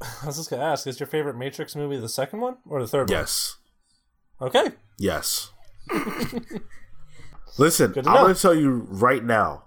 I 0.01 0.27
was 0.27 0.37
just 0.37 0.51
gonna 0.51 0.63
ask: 0.63 0.85
Is 0.85 0.99
your 0.99 1.07
favorite 1.07 1.37
Matrix 1.37 1.75
movie 1.75 1.99
the 1.99 2.09
second 2.09 2.41
one 2.41 2.57
or 2.69 2.79
the 2.79 2.87
third 2.87 3.09
yes, 3.09 3.57
one? 4.37 4.53
Yes. 4.53 4.55
Okay. 4.55 4.75
yes. 4.99 5.49
Listen, 7.57 7.93
I'm 7.97 8.03
going 8.03 8.33
to 8.35 8.41
tell 8.41 8.55
you 8.55 8.87
right 8.89 9.23
now 9.23 9.65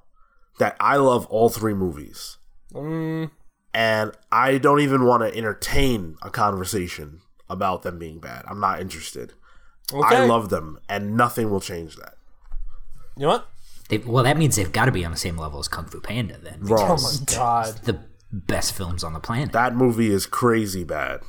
that 0.59 0.77
I 0.81 0.97
love 0.97 1.27
all 1.27 1.49
three 1.49 1.75
movies. 1.75 2.39
Mm, 2.73 3.31
and 3.73 4.13
I 4.33 4.59
don't 4.59 4.81
even 4.81 5.05
want 5.05 5.23
to 5.23 5.37
entertain 5.37 6.17
a 6.23 6.31
conversation 6.31 7.21
about 7.49 7.83
them 7.83 7.99
being 7.99 8.19
bad. 8.19 8.45
I'm 8.49 8.61
not 8.61 8.81
interested. 8.81 9.35
okay. 9.93 10.17
I 10.17 10.25
love 10.27 10.49
them, 10.49 10.81
and 10.89 11.17
nothing 11.17 11.51
will 11.51 11.61
change 11.61 11.97
that. 11.97 12.15
You 13.17 13.23
know 13.23 13.29
what? 13.29 13.49
They, 13.89 13.99
well, 13.99 14.25
that 14.25 14.37
means 14.37 14.57
they've 14.57 14.73
got 14.73 14.87
to 14.87 14.93
be 14.93 15.05
on 15.05 15.13
the 15.13 15.17
same 15.17 15.37
level 15.39 15.61
as 15.61 15.69
Kung 15.69 15.87
Fu 15.87 16.01
Panda. 16.01 16.39
Then 16.39 16.59
Wrong. 16.61 16.99
Oh 16.99 17.03
my 17.03 17.35
god. 17.35 17.77
the 17.85 18.01
best 18.33 18.75
films 18.75 19.05
on 19.05 19.13
the 19.13 19.21
planet. 19.21 19.53
that 19.53 19.77
movie 19.77 20.11
is 20.11 20.27
crazy 20.27 20.83
bad. 20.85 21.21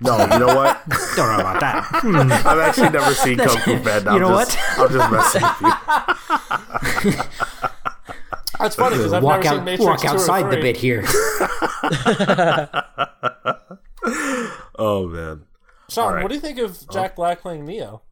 No, 0.00 0.18
you 0.20 0.38
know 0.38 0.54
what? 0.54 0.82
Don't 1.16 1.28
know 1.28 1.40
about 1.40 1.60
that. 1.60 1.88
I've 2.46 2.58
actually 2.58 2.90
never 2.90 3.14
seen 3.14 3.38
Kung 3.38 3.58
Fu 3.58 3.78
Panda. 3.80 4.10
I'm 4.10 4.14
You 4.14 4.20
know 4.20 4.44
just, 4.44 4.58
I'm 4.78 4.90
just 4.90 5.10
messing 5.10 5.42
with 5.42 7.04
you. 7.04 7.12
That's 8.58 8.74
funny 8.74 8.96
because 8.96 9.12
I've 9.12 9.22
walk 9.22 9.44
never 9.44 9.54
seen 9.54 9.60
out, 9.60 9.64
Matrix 9.64 9.84
walk 9.84 10.04
outside 10.04 10.50
the 10.50 10.56
bit 10.56 10.76
here. 10.76 11.04
Oh 14.78 15.08
man. 15.08 15.44
Sean, 15.88 16.14
right. 16.14 16.22
what 16.22 16.28
do 16.28 16.34
you 16.34 16.40
think 16.40 16.58
of 16.58 16.88
Jack 16.90 17.16
Black 17.16 17.40
playing 17.40 17.64
Neo? 17.64 18.02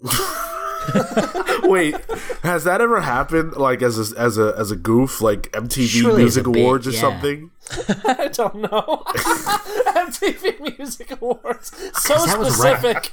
Wait, 1.64 1.94
has 2.42 2.64
that 2.64 2.80
ever 2.80 3.00
happened? 3.02 3.54
Like 3.56 3.82
as 3.82 4.12
a 4.12 4.18
as 4.18 4.38
a 4.38 4.54
as 4.56 4.70
a 4.70 4.76
goof, 4.76 5.20
like 5.20 5.52
MTV 5.52 5.86
Surely 5.86 6.22
Music 6.22 6.46
a 6.46 6.50
bit, 6.50 6.62
Awards 6.62 6.88
or 6.88 6.90
yeah. 6.92 7.00
something? 7.00 7.50
I 8.04 8.28
don't 8.32 8.56
know. 8.56 9.02
MTV 9.06 10.78
Music 10.78 11.10
Awards. 11.20 11.70
so 12.00 12.14
that 12.14 12.38
was 12.38 12.58
right- 12.58 12.78
specific. 12.78 13.12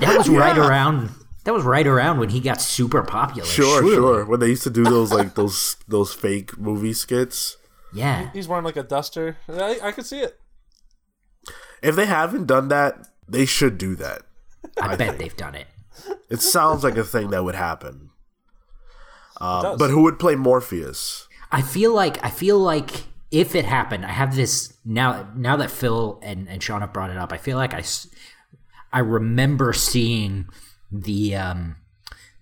That 0.00 0.14
was 0.16 0.28
right 0.28 0.56
around. 0.56 1.10
That 1.44 1.54
was 1.54 1.64
right 1.64 1.86
around 1.86 2.18
when 2.18 2.30
he 2.30 2.40
got 2.40 2.60
super 2.60 3.02
popular. 3.02 3.48
Sure, 3.48 3.80
surely. 3.80 3.94
sure. 3.94 4.24
When 4.24 4.40
they 4.40 4.48
used 4.48 4.62
to 4.64 4.70
do 4.70 4.84
those 4.84 5.12
like 5.12 5.34
those 5.34 5.76
those 5.88 6.12
fake 6.14 6.58
movie 6.58 6.92
skits. 6.92 7.56
Yeah, 7.92 8.30
He's 8.32 8.46
wearing 8.46 8.64
like 8.64 8.76
a 8.76 8.84
duster. 8.84 9.36
I, 9.48 9.78
I 9.82 9.92
could 9.92 10.06
see 10.06 10.20
it. 10.20 10.38
If 11.82 11.96
they 11.96 12.06
haven't 12.06 12.46
done 12.46 12.68
that, 12.68 13.08
they 13.28 13.46
should 13.46 13.78
do 13.78 13.96
that. 13.96 14.22
I, 14.80 14.94
bet 14.96 15.18
they've 15.18 15.36
done 15.36 15.54
it. 15.54 15.66
It 16.28 16.40
sounds 16.40 16.84
like 16.84 16.96
a 16.96 17.04
thing 17.04 17.30
that 17.30 17.44
would 17.44 17.54
happen. 17.54 18.10
Um, 19.40 19.78
but 19.78 19.90
who 19.90 20.02
would 20.02 20.18
play 20.18 20.34
Morpheus? 20.36 21.26
I 21.50 21.62
feel 21.62 21.92
like 21.94 22.22
I 22.24 22.30
feel 22.30 22.58
like 22.58 23.04
if 23.30 23.54
it 23.54 23.64
happened, 23.64 24.04
I 24.04 24.10
have 24.12 24.36
this 24.36 24.74
now. 24.84 25.28
Now 25.34 25.56
that 25.56 25.70
Phil 25.70 26.20
and 26.22 26.48
and 26.48 26.62
Sean 26.62 26.80
have 26.82 26.92
brought 26.92 27.10
it 27.10 27.16
up, 27.16 27.32
I 27.32 27.36
feel 27.38 27.56
like 27.56 27.72
I, 27.74 27.82
I 28.92 28.98
remember 29.00 29.72
seeing 29.72 30.48
the 30.92 31.34
um 31.36 31.76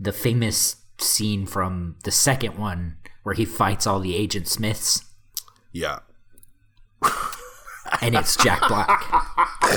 the 0.01 0.13
famous 0.13 0.77
scene 0.99 1.47
from 1.47 1.97
the 2.05 2.11
second 2.11 2.59
one 2.59 2.97
where 3.23 3.35
he 3.35 3.45
fights 3.45 3.87
all 3.87 4.01
the 4.01 4.17
Agent 4.17 4.49
Smiths, 4.49 5.05
Yeah. 5.73 6.01
and 8.01 8.15
it's 8.15 8.37
Jack 8.37 8.61
Black. 8.69 9.05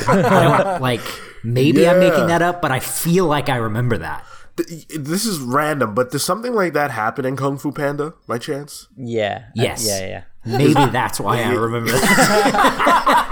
Like 0.81 1.01
maybe 1.43 1.87
I'm 1.87 1.99
making 1.99 2.27
that 2.27 2.41
up, 2.41 2.61
but 2.61 2.71
I 2.71 2.79
feel 2.79 3.25
like 3.27 3.49
I 3.49 3.55
remember 3.57 3.97
that. 3.97 4.25
This 4.57 5.25
is 5.25 5.39
random, 5.39 5.95
but 5.95 6.11
does 6.11 6.23
something 6.23 6.53
like 6.53 6.73
that 6.73 6.91
happen 6.91 7.25
in 7.25 7.35
Kung 7.35 7.57
Fu 7.57 7.71
Panda 7.71 8.13
by 8.27 8.37
chance? 8.37 8.87
Yeah. 8.97 9.45
I- 9.47 9.51
Yes. 9.55 9.85
yeah, 9.87 10.05
yeah. 10.07 10.23
Maybe 10.57 10.73
that's 10.73 11.19
why 11.19 11.41
I 11.43 11.51
remember 11.53 11.91
that. 11.91 13.31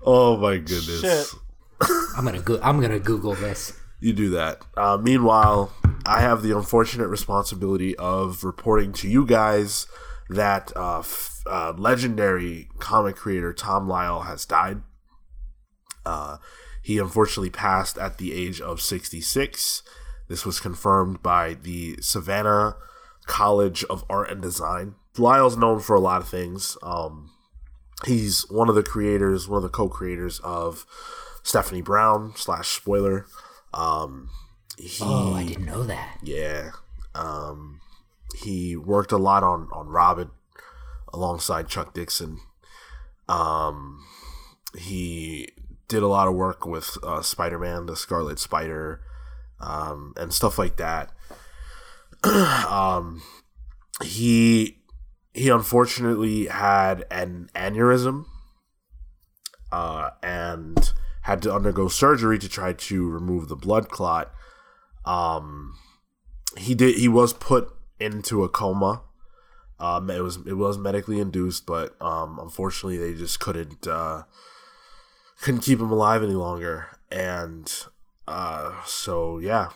oh 0.04 0.36
my 0.40 0.56
goodness. 0.58 1.00
Shit. 1.00 1.26
I'm 2.16 2.24
gonna 2.24 2.40
go- 2.40 2.60
I'm 2.62 2.80
gonna 2.80 2.98
Google 2.98 3.34
this. 3.34 3.72
You 4.00 4.12
do 4.12 4.30
that. 4.30 4.60
Uh, 4.76 4.98
meanwhile, 5.00 5.72
I 6.06 6.20
have 6.20 6.42
the 6.42 6.56
unfortunate 6.56 7.08
responsibility 7.08 7.96
of 7.96 8.44
reporting 8.44 8.92
to 8.94 9.08
you 9.08 9.26
guys 9.26 9.86
that 10.28 10.72
uh, 10.76 11.00
f- 11.00 11.42
uh, 11.46 11.72
legendary 11.76 12.68
comic 12.78 13.16
creator 13.16 13.52
Tom 13.52 13.88
Lyle 13.88 14.22
has 14.22 14.44
died. 14.44 14.82
Uh, 16.04 16.36
he 16.82 16.98
unfortunately 16.98 17.50
passed 17.50 17.98
at 17.98 18.18
the 18.18 18.32
age 18.32 18.60
of 18.60 18.80
66. 18.80 19.82
This 20.28 20.46
was 20.46 20.60
confirmed 20.60 21.22
by 21.22 21.54
the 21.54 21.96
Savannah 22.00 22.76
College 23.26 23.82
of 23.84 24.04
Art 24.08 24.30
and 24.30 24.40
Design. 24.40 24.94
Lyle's 25.18 25.56
known 25.56 25.80
for 25.80 25.96
a 25.96 26.00
lot 26.00 26.20
of 26.20 26.28
things. 26.28 26.78
Um, 26.82 27.30
he's 28.04 28.48
one 28.50 28.68
of 28.68 28.76
the 28.76 28.82
creators, 28.82 29.48
one 29.48 29.58
of 29.58 29.62
the 29.64 29.68
co-creators 29.68 30.38
of 30.40 30.86
Stephanie 31.42 31.82
Brown 31.82 32.34
slash 32.36 32.68
spoiler. 32.68 33.26
Um, 33.74 34.28
he, 34.76 34.98
Oh, 35.02 35.34
I 35.34 35.44
didn't 35.44 35.64
know 35.66 35.82
that. 35.84 36.18
yeah. 36.22 36.70
Um, 37.14 37.80
he 38.38 38.76
worked 38.76 39.12
a 39.12 39.16
lot 39.16 39.42
on 39.42 39.68
on 39.72 39.88
Robin 39.88 40.30
alongside 41.12 41.68
Chuck 41.68 41.94
Dixon. 41.94 42.40
Um, 43.28 44.04
he 44.76 45.48
did 45.88 46.02
a 46.02 46.08
lot 46.08 46.28
of 46.28 46.34
work 46.34 46.66
with 46.66 46.98
uh, 47.02 47.22
Spider 47.22 47.58
Man, 47.58 47.86
the 47.86 47.96
Scarlet 47.96 48.38
Spider, 48.38 49.00
um, 49.60 50.12
and 50.16 50.32
stuff 50.34 50.58
like 50.58 50.76
that. 50.76 51.10
um, 52.24 53.22
he 54.02 54.78
he 55.32 55.48
unfortunately 55.48 56.46
had 56.46 57.04
an 57.10 57.48
aneurysm, 57.54 58.26
uh, 59.72 60.10
and 60.22 60.92
had 61.22 61.40
to 61.42 61.54
undergo 61.54 61.88
surgery 61.88 62.38
to 62.38 62.48
try 62.48 62.72
to 62.72 63.08
remove 63.08 63.48
the 63.48 63.56
blood 63.56 63.88
clot. 63.88 64.32
Um, 65.06 65.78
he 66.58 66.74
did. 66.74 66.96
He 66.96 67.08
was 67.08 67.32
put 67.32 67.72
into 67.98 68.44
a 68.44 68.48
coma. 68.48 69.02
Um, 69.78 70.10
it 70.10 70.22
was 70.22 70.38
it 70.46 70.54
was 70.54 70.78
medically 70.78 71.20
induced, 71.20 71.66
but 71.66 72.00
um, 72.00 72.38
unfortunately 72.40 72.98
they 72.98 73.16
just 73.16 73.40
couldn't 73.40 73.86
uh, 73.86 74.22
couldn't 75.40 75.60
keep 75.60 75.80
him 75.80 75.90
alive 75.90 76.22
any 76.22 76.34
longer. 76.34 76.88
And 77.10 77.72
uh, 78.26 78.72
so 78.84 79.38
yeah, 79.38 79.70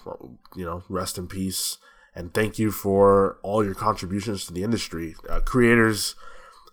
you 0.56 0.64
know, 0.64 0.82
rest 0.88 1.18
in 1.18 1.28
peace, 1.28 1.78
and 2.14 2.32
thank 2.32 2.58
you 2.58 2.70
for 2.70 3.38
all 3.42 3.64
your 3.64 3.74
contributions 3.74 4.46
to 4.46 4.52
the 4.52 4.62
industry. 4.62 5.14
Uh, 5.28 5.40
creators, 5.40 6.14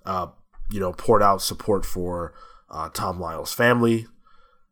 uh, 0.06 0.28
you 0.72 0.80
know, 0.80 0.94
poured 0.94 1.22
out 1.22 1.42
support 1.42 1.86
for 1.86 2.34
uh, 2.70 2.90
Tom 2.90 3.20
Lyle's 3.20 3.54
family. 3.54 4.08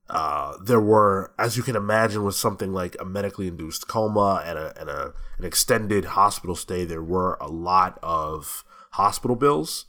Uh, 0.07 0.53
there 0.63 0.79
were, 0.79 1.33
as 1.39 1.57
you 1.57 1.63
can 1.63 1.75
imagine, 1.75 2.23
with 2.23 2.35
something 2.35 2.71
like 2.71 2.95
a 2.99 3.05
medically 3.05 3.47
induced 3.47 3.87
coma 3.87 4.43
and 4.45 4.57
a 4.57 4.79
and 4.79 4.89
a 4.89 5.13
an 5.37 5.45
extended 5.45 6.05
hospital 6.05 6.55
stay, 6.55 6.85
there 6.85 7.03
were 7.03 7.37
a 7.41 7.47
lot 7.47 7.97
of 8.03 8.63
hospital 8.91 9.35
bills 9.35 9.85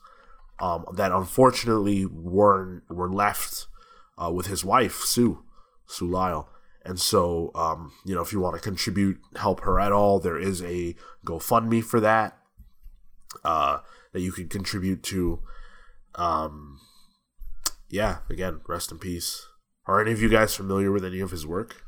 um, 0.59 0.87
that 0.95 1.13
unfortunately 1.13 2.07
were 2.07 2.83
were 2.89 3.13
left 3.13 3.67
uh, 4.17 4.31
with 4.31 4.47
his 4.47 4.65
wife 4.65 5.01
Sue 5.01 5.45
Sue 5.87 6.09
Lyle. 6.09 6.49
And 6.85 7.01
so, 7.01 7.51
um, 7.57 7.93
you 8.05 8.15
know, 8.15 8.21
if 8.21 8.33
you 8.33 8.39
want 8.39 8.55
to 8.55 8.63
contribute, 8.63 9.19
help 9.35 9.63
her 9.63 9.81
at 9.81 9.91
all, 9.91 10.21
there 10.21 10.39
is 10.39 10.63
a 10.63 10.95
GoFundMe 11.27 11.83
for 11.83 11.99
that 11.99 12.39
uh, 13.45 13.81
that 14.13 14.21
you 14.21 14.33
can 14.33 14.49
contribute 14.49 15.03
to. 15.05 15.43
Um, 16.15 16.79
yeah, 17.91 18.19
again, 18.31 18.61
rest 18.69 18.93
in 18.93 18.99
peace. 18.99 19.47
Are 19.87 20.01
any 20.01 20.13
of 20.13 20.21
you 20.21 20.29
guys 20.29 20.55
familiar 20.55 20.91
with 20.91 21.05
any 21.05 21.21
of 21.21 21.31
his 21.31 21.47
work? 21.47 21.83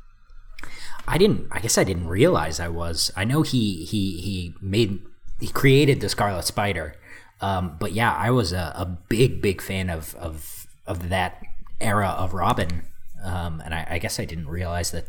I 1.07 1.17
didn't. 1.17 1.47
I 1.51 1.59
guess 1.59 1.77
I 1.77 1.83
didn't 1.83 2.07
realize 2.07 2.59
I 2.59 2.67
was. 2.69 3.11
I 3.15 3.25
know 3.25 3.41
he 3.41 3.85
he 3.85 4.21
he 4.21 4.53
made 4.61 5.01
he 5.39 5.47
created 5.47 6.01
the 6.01 6.09
Scarlet 6.09 6.43
Spider, 6.45 6.95
um, 7.41 7.77
but 7.79 7.93
yeah, 7.93 8.13
I 8.13 8.31
was 8.31 8.51
a, 8.53 8.71
a 8.75 8.85
big 8.85 9.41
big 9.41 9.61
fan 9.61 9.89
of 9.89 10.15
of 10.15 10.67
of 10.85 11.09
that 11.09 11.41
era 11.81 12.09
of 12.09 12.33
Robin, 12.33 12.83
um, 13.23 13.61
and 13.63 13.73
I, 13.73 13.87
I 13.91 13.97
guess 13.99 14.19
I 14.19 14.25
didn't 14.25 14.47
realize 14.49 14.91
that 14.91 15.07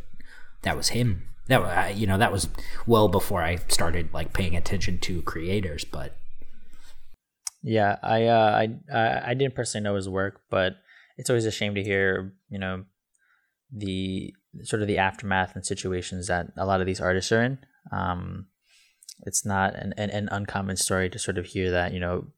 that 0.63 0.77
was 0.77 0.89
him. 0.91 1.27
That 1.49 1.63
I- 1.63 1.91
you 1.91 2.07
know 2.07 2.19
that 2.19 2.33
was 2.33 2.49
well 2.87 3.09
before 3.09 3.43
I 3.43 3.57
started 3.69 4.13
like 4.15 4.33
paying 4.33 4.57
attention 4.57 4.99
to 5.01 5.23
creators, 5.23 5.85
but 5.85 6.15
Yeah, 7.63 7.97
I 8.03 8.25
uh, 8.27 8.51
I 8.93 8.97
I 8.97 9.31
I 9.31 9.35
didn't 9.35 9.55
personally 9.55 9.85
know 9.85 9.97
his 9.97 10.09
work, 10.09 10.41
but 10.49 10.77
it's 11.21 11.29
always 11.29 11.45
a 11.45 11.51
shame 11.51 11.75
to 11.75 11.85
hear 11.85 12.33
you 12.49 12.59
know 12.59 12.85
the 13.71 14.35
sort 14.63 14.81
of 14.81 14.89
the 14.89 14.99
aftermath 14.99 15.55
and 15.55 15.65
situations 15.65 16.27
that 16.27 16.47
a 16.57 16.65
lot 16.65 16.81
of 16.81 16.87
these 16.87 17.01
artists 17.01 17.31
are 17.31 17.43
in. 17.43 17.59
Um, 17.93 18.47
it's 19.27 19.45
not 19.45 19.75
an, 19.77 19.93
an, 19.99 20.09
an 20.11 20.29
uncommon 20.33 20.77
story 20.77 21.11
to 21.11 21.19
sort 21.19 21.37
of 21.37 21.45
hear 21.45 21.71
that 21.71 21.93
you 21.93 22.01
know 22.01 22.29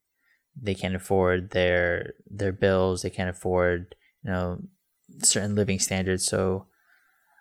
they 0.60 0.74
can't 0.74 0.96
afford 0.96 1.50
their 1.50 2.14
their 2.28 2.52
bills, 2.52 3.02
they 3.02 3.10
can't 3.10 3.30
afford 3.30 3.94
you 4.24 4.32
know 4.32 4.58
certain 5.22 5.54
living 5.54 5.78
standards. 5.78 6.26
So 6.26 6.66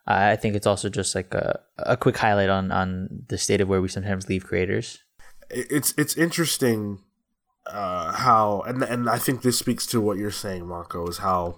I 0.06 0.36
think 0.36 0.56
it's 0.56 0.67
also 0.67 0.89
just 0.89 1.15
like 1.15 1.34
a, 1.34 1.60
a 1.80 1.97
quick 1.97 2.17
highlight 2.17 2.49
on 2.49 2.71
on 2.71 3.23
the 3.30 3.39
state 3.39 3.62
of 3.62 3.67
where 3.67 3.82
we 3.82 3.88
sometimes 3.88 4.30
leave 4.30 4.45
creators. 4.45 4.99
It's 5.49 5.95
it's 5.97 6.15
interesting 6.15 6.99
uh, 7.67 8.12
how 8.13 8.62
and 8.62 8.84
and 8.84 9.10
I 9.10 9.17
think 9.17 9.41
this 9.41 9.58
speaks 9.58 9.86
to 9.88 10.02
what 10.02 10.17
you're 10.17 10.32
saying, 10.32 10.67
Marco, 10.67 11.08
is 11.08 11.19
how 11.19 11.58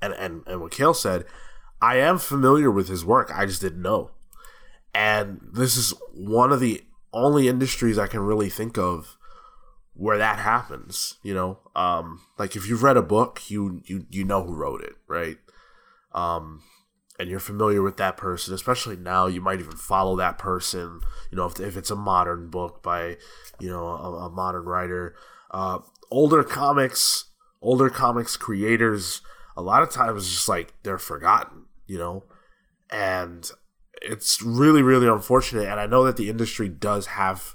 and 0.00 0.12
and 0.14 0.42
and 0.46 0.60
what 0.60 0.72
Kale 0.72 0.94
said. 0.94 1.24
I 1.80 1.96
am 1.96 2.18
familiar 2.18 2.70
with 2.70 2.88
his 2.88 3.04
work. 3.04 3.30
I 3.34 3.44
just 3.44 3.60
didn't 3.60 3.82
know, 3.82 4.10
and 4.94 5.40
this 5.52 5.76
is 5.76 5.92
one 6.14 6.52
of 6.52 6.60
the 6.60 6.84
only 7.12 7.48
industries 7.48 7.98
I 7.98 8.06
can 8.06 8.20
really 8.20 8.48
think 8.48 8.78
of 8.78 9.16
where 9.94 10.18
that 10.18 10.38
happens. 10.38 11.18
You 11.22 11.34
know, 11.34 11.58
um, 11.74 12.20
like 12.38 12.54
if 12.56 12.68
you've 12.68 12.82
read 12.82 12.96
a 12.96 13.02
book, 13.02 13.50
you 13.50 13.82
you 13.84 14.06
you 14.10 14.24
know 14.24 14.44
who 14.44 14.54
wrote 14.54 14.82
it, 14.82 14.94
right? 15.08 15.38
Um, 16.12 16.62
and 17.22 17.30
you're 17.30 17.38
familiar 17.38 17.82
with 17.82 17.98
that 17.98 18.16
person, 18.16 18.52
especially 18.52 18.96
now, 18.96 19.26
you 19.28 19.40
might 19.40 19.60
even 19.60 19.76
follow 19.76 20.16
that 20.16 20.38
person. 20.38 21.00
You 21.30 21.36
know, 21.36 21.46
if, 21.46 21.60
if 21.60 21.76
it's 21.76 21.92
a 21.92 21.96
modern 21.96 22.50
book 22.50 22.82
by, 22.82 23.16
you 23.60 23.70
know, 23.70 23.86
a, 23.86 24.26
a 24.26 24.30
modern 24.30 24.64
writer. 24.64 25.14
Uh, 25.52 25.78
older 26.10 26.42
comics, 26.42 27.26
older 27.62 27.88
comics 27.88 28.36
creators, 28.36 29.20
a 29.56 29.62
lot 29.62 29.82
of 29.82 29.90
times 29.90 30.28
just 30.28 30.48
like 30.48 30.74
they're 30.82 30.98
forgotten, 30.98 31.66
you 31.86 31.96
know, 31.96 32.24
and 32.90 33.52
it's 34.02 34.42
really, 34.42 34.82
really 34.82 35.06
unfortunate. 35.06 35.68
And 35.68 35.78
I 35.78 35.86
know 35.86 36.02
that 36.02 36.16
the 36.16 36.28
industry 36.28 36.68
does 36.68 37.06
have 37.06 37.54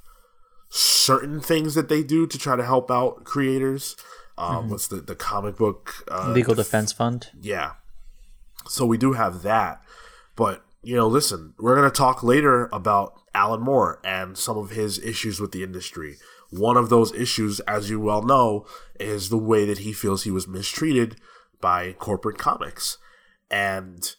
certain 0.70 1.42
things 1.42 1.76
that 1.76 1.90
they 1.90 2.04
do 2.04 2.26
to 2.26 2.38
try 2.38 2.56
to 2.56 2.64
help 2.64 2.90
out 2.90 3.26
creators. 3.26 3.98
Um, 4.38 4.56
mm-hmm. 4.56 4.70
What's 4.70 4.88
the 4.88 4.98
the 4.98 5.16
comic 5.16 5.58
book 5.58 6.06
uh, 6.10 6.32
legal 6.32 6.56
defense 6.56 6.94
fund? 6.94 7.32
Yeah, 7.42 7.74
so 8.70 8.86
we 8.86 8.98
do 8.98 9.14
have 9.14 9.42
that. 9.44 9.82
But, 10.36 10.64
you 10.84 10.96
know, 10.96 11.08
listen, 11.08 11.54
we're 11.58 11.76
going 11.76 11.90
to 11.90 11.96
talk 11.96 12.24
later 12.24 12.70
about 12.72 13.22
Alan 13.34 13.62
Moore 13.62 14.00
and 14.04 14.38
some 14.38 14.58
of 14.58 14.72
his 14.72 15.00
issues 15.00 15.40
with 15.40 15.52
the 15.52 15.64
industry. 15.64 16.18
One 16.50 16.78
of 16.78 16.90
those 16.90 17.14
issues, 17.14 17.60
as 17.62 17.90
you 17.90 18.00
well 18.00 18.22
know, 18.22 18.66
is 19.00 19.30
the 19.30 19.38
way 19.38 19.66
that 19.66 19.80
he 19.80 19.94
feels 19.94 20.24
he 20.24 20.32
was 20.32 20.48
mistreated 20.48 21.18
by 21.60 21.94
corporate 21.94 22.38
comics. 22.38 22.98
And 23.50 24.16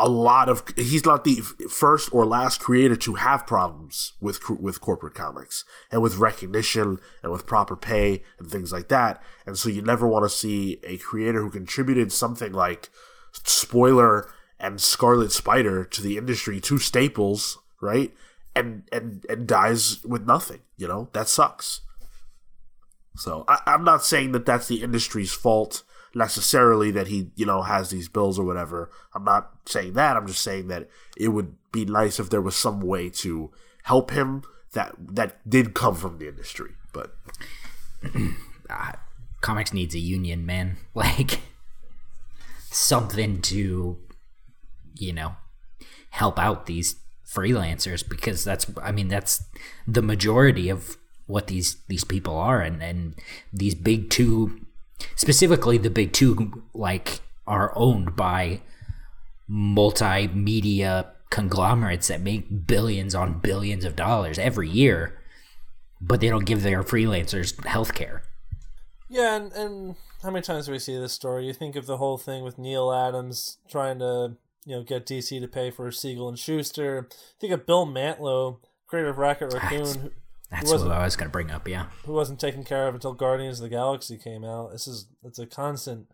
a 0.00 0.08
lot 0.08 0.48
of 0.48 0.64
he's 0.76 1.04
not 1.04 1.24
the 1.24 1.42
first 1.68 2.08
or 2.12 2.24
last 2.24 2.58
creator 2.58 2.96
to 2.96 3.14
have 3.16 3.46
problems 3.46 4.14
with 4.18 4.48
with 4.48 4.80
corporate 4.80 5.12
comics 5.12 5.62
and 5.92 6.00
with 6.00 6.16
recognition 6.16 6.98
and 7.22 7.30
with 7.30 7.46
proper 7.46 7.76
pay 7.76 8.22
and 8.38 8.50
things 8.50 8.72
like 8.72 8.88
that. 8.88 9.22
And 9.44 9.58
so 9.58 9.68
you 9.68 9.82
never 9.82 10.08
want 10.08 10.24
to 10.24 10.30
see 10.30 10.80
a 10.84 10.96
creator 10.96 11.42
who 11.42 11.50
contributed 11.50 12.12
something 12.12 12.52
like 12.52 12.88
spoiler 13.32 14.30
and 14.58 14.80
Scarlet 14.80 15.32
Spider 15.32 15.84
to 15.84 16.02
the 16.02 16.16
industry, 16.16 16.60
two 16.60 16.78
staples, 16.78 17.58
right? 17.80 18.12
And 18.54 18.84
and 18.92 19.24
and 19.28 19.46
dies 19.46 20.04
with 20.04 20.26
nothing. 20.26 20.60
You 20.76 20.88
know 20.88 21.08
that 21.12 21.28
sucks. 21.28 21.80
So 23.16 23.44
I, 23.48 23.58
I'm 23.66 23.84
not 23.84 24.04
saying 24.04 24.32
that 24.32 24.46
that's 24.46 24.68
the 24.68 24.82
industry's 24.82 25.32
fault 25.32 25.82
necessarily 26.14 26.90
that 26.90 27.06
he 27.06 27.30
you 27.36 27.46
know 27.46 27.62
has 27.62 27.90
these 27.90 28.08
bills 28.08 28.38
or 28.38 28.44
whatever. 28.44 28.90
I'm 29.14 29.24
not 29.24 29.50
saying 29.66 29.94
that. 29.94 30.16
I'm 30.16 30.26
just 30.26 30.42
saying 30.42 30.68
that 30.68 30.88
it 31.16 31.28
would 31.28 31.54
be 31.72 31.84
nice 31.84 32.18
if 32.18 32.30
there 32.30 32.42
was 32.42 32.56
some 32.56 32.80
way 32.80 33.08
to 33.10 33.50
help 33.84 34.10
him 34.10 34.42
that 34.72 34.94
that 34.98 35.48
did 35.48 35.74
come 35.74 35.94
from 35.94 36.18
the 36.18 36.28
industry. 36.28 36.72
But 36.92 37.16
uh, 38.68 38.92
comics 39.40 39.72
needs 39.72 39.94
a 39.94 40.00
union, 40.00 40.44
man. 40.44 40.76
Like 40.94 41.40
something 42.70 43.40
to 43.42 43.98
you 44.96 45.12
know 45.12 45.36
help 46.10 46.38
out 46.38 46.66
these 46.66 46.96
freelancers 47.26 48.06
because 48.06 48.44
that's 48.44 48.66
I 48.82 48.92
mean 48.92 49.08
that's 49.08 49.44
the 49.86 50.02
majority 50.02 50.68
of 50.68 50.96
what 51.26 51.46
these 51.46 51.76
these 51.88 52.04
people 52.04 52.36
are. 52.36 52.60
And 52.60 52.82
and 52.82 53.14
these 53.52 53.74
big 53.74 54.10
two 54.10 54.66
specifically 55.16 55.78
the 55.78 55.90
big 55.90 56.12
two 56.12 56.64
like 56.74 57.20
are 57.46 57.72
owned 57.76 58.16
by 58.16 58.60
multimedia 59.48 61.06
conglomerates 61.30 62.08
that 62.08 62.20
make 62.20 62.66
billions 62.66 63.14
on 63.14 63.38
billions 63.38 63.84
of 63.84 63.96
dollars 63.96 64.38
every 64.38 64.68
year 64.68 65.18
but 66.00 66.20
they 66.20 66.28
don't 66.28 66.44
give 66.44 66.62
their 66.62 66.82
freelancers 66.82 67.64
health 67.64 67.94
care 67.94 68.22
yeah 69.08 69.36
and, 69.36 69.52
and 69.52 69.96
how 70.22 70.30
many 70.30 70.42
times 70.42 70.66
do 70.66 70.72
we 70.72 70.78
see 70.78 70.98
this 70.98 71.12
story? 71.12 71.46
You 71.46 71.52
think 71.52 71.76
of 71.76 71.86
the 71.86 71.96
whole 71.96 72.18
thing 72.18 72.44
with 72.44 72.58
Neal 72.58 72.92
Adams 72.92 73.58
trying 73.68 73.98
to, 74.00 74.36
you 74.66 74.76
know, 74.76 74.82
get 74.82 75.06
DC 75.06 75.40
to 75.40 75.48
pay 75.48 75.70
for 75.70 75.90
Siegel 75.90 76.28
and 76.28 76.38
Shuster. 76.38 77.08
Think 77.40 77.52
of 77.52 77.66
Bill 77.66 77.86
Mantlo, 77.86 78.58
creator 78.86 79.08
of 79.08 79.18
Rocket 79.18 79.52
Raccoon. 79.52 80.12
That's, 80.50 80.70
that's 80.70 80.82
what 80.82 80.92
I 80.92 81.04
was 81.04 81.16
going 81.16 81.28
to 81.28 81.32
bring 81.32 81.50
up. 81.50 81.66
Yeah, 81.66 81.86
who 82.04 82.12
wasn't 82.12 82.40
taken 82.40 82.64
care 82.64 82.88
of 82.88 82.94
until 82.94 83.14
Guardians 83.14 83.60
of 83.60 83.64
the 83.64 83.74
Galaxy 83.74 84.18
came 84.18 84.44
out. 84.44 84.72
This 84.72 84.86
is 84.86 85.06
it's 85.22 85.38
a 85.38 85.46
constant, 85.46 86.08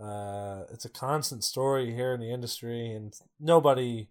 uh, 0.00 0.64
it's 0.72 0.84
a 0.84 0.90
constant 0.90 1.44
story 1.44 1.94
here 1.94 2.12
in 2.12 2.20
the 2.20 2.32
industry, 2.32 2.90
and 2.90 3.14
nobody, 3.38 4.08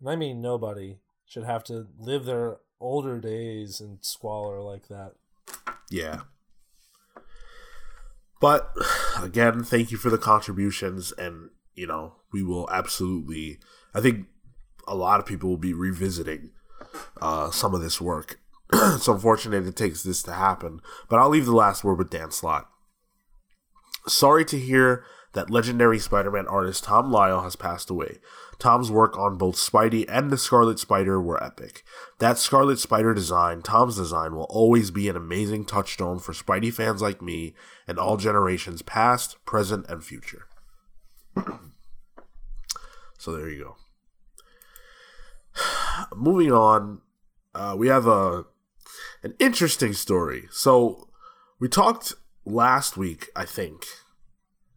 and 0.00 0.08
I 0.08 0.16
mean 0.16 0.40
nobody, 0.40 0.98
should 1.26 1.44
have 1.44 1.64
to 1.64 1.88
live 1.98 2.24
their 2.24 2.58
older 2.80 3.18
days 3.18 3.80
in 3.80 3.98
squalor 4.02 4.60
like 4.60 4.86
that. 4.86 5.14
Yeah, 5.90 6.20
but 8.42 8.74
again, 9.22 9.64
thank 9.64 9.90
you 9.90 9.96
for 9.96 10.10
the 10.10 10.18
contributions, 10.18 11.12
and 11.12 11.48
you 11.74 11.86
know 11.86 12.16
we 12.30 12.42
will 12.42 12.68
absolutely. 12.70 13.58
I 13.94 14.02
think 14.02 14.26
a 14.86 14.94
lot 14.94 15.20
of 15.20 15.26
people 15.26 15.48
will 15.48 15.56
be 15.56 15.72
revisiting 15.72 16.50
uh, 17.22 17.50
some 17.50 17.74
of 17.74 17.80
this 17.80 18.00
work. 18.00 18.40
it's 18.72 19.08
unfortunate 19.08 19.66
it 19.66 19.76
takes 19.76 20.02
this 20.02 20.22
to 20.24 20.32
happen, 20.32 20.80
but 21.08 21.18
I'll 21.18 21.30
leave 21.30 21.46
the 21.46 21.52
last 21.52 21.84
word 21.84 21.98
with 21.98 22.10
Dan 22.10 22.30
Slott. 22.30 22.68
Sorry 24.08 24.44
to 24.46 24.58
hear 24.58 25.04
that 25.34 25.48
legendary 25.48 25.98
Spider-Man 25.98 26.48
artist 26.48 26.84
Tom 26.84 27.10
Lyle 27.10 27.42
has 27.42 27.56
passed 27.56 27.88
away. 27.88 28.18
Tom's 28.58 28.90
work 28.90 29.18
on 29.18 29.36
both 29.36 29.56
Spidey 29.56 30.04
and 30.08 30.30
the 30.30 30.38
Scarlet 30.38 30.78
Spider 30.78 31.20
were 31.20 31.42
epic. 31.42 31.82
That 32.18 32.38
Scarlet 32.38 32.78
Spider 32.78 33.14
design, 33.14 33.62
Tom's 33.62 33.96
design, 33.96 34.34
will 34.34 34.44
always 34.44 34.90
be 34.90 35.08
an 35.08 35.16
amazing 35.16 35.64
touchstone 35.64 36.18
for 36.18 36.32
Spidey 36.32 36.72
fans 36.72 37.02
like 37.02 37.20
me 37.20 37.54
and 37.88 37.98
all 37.98 38.16
generations 38.16 38.82
past, 38.82 39.44
present, 39.44 39.86
and 39.88 40.04
future. 40.04 40.46
so 43.18 43.32
there 43.32 43.48
you 43.48 43.64
go. 43.64 43.76
Moving 46.16 46.52
on, 46.52 47.00
uh, 47.54 47.74
we 47.76 47.88
have 47.88 48.06
a 48.06 48.44
an 49.22 49.34
interesting 49.38 49.92
story. 49.92 50.48
So 50.50 51.08
we 51.58 51.68
talked 51.68 52.14
last 52.44 52.96
week, 52.96 53.28
I 53.36 53.44
think, 53.44 53.86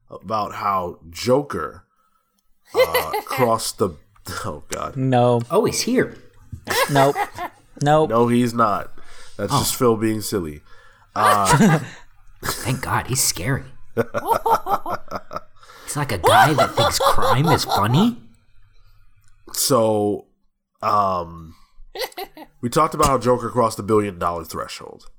about 0.10 0.56
how 0.56 1.00
Joker 1.10 1.85
uh, 2.74 3.22
cross 3.26 3.72
the. 3.72 3.92
Oh 4.44 4.64
God. 4.70 4.98
No. 4.98 5.42
Oh, 5.52 5.66
he's 5.66 5.82
here. 5.82 6.18
Nope. 6.92 7.16
Nope. 7.82 8.10
No, 8.10 8.28
he's 8.28 8.54
not. 8.54 8.92
That's 9.38 9.54
oh. 9.54 9.60
just 9.60 9.76
Phil 9.76 9.98
being 9.98 10.22
silly. 10.22 10.62
Uh, 11.18 11.80
Thank 12.44 12.82
God, 12.82 13.08
he's 13.08 13.24
scary. 13.24 13.64
he's 13.96 14.04
like 15.96 16.12
a 16.12 16.18
guy 16.18 16.52
that 16.52 16.76
thinks 16.76 17.00
crime 17.00 17.46
is 17.46 17.64
funny. 17.64 18.18
So, 19.54 20.26
um, 20.82 21.56
we 22.62 22.70
talked 22.70 22.94
about 22.94 23.08
how 23.08 23.18
Joker 23.18 23.50
crossed 23.50 23.78
the 23.78 23.84
billion 23.84 24.20
dollar 24.20 24.44
threshold, 24.44 25.10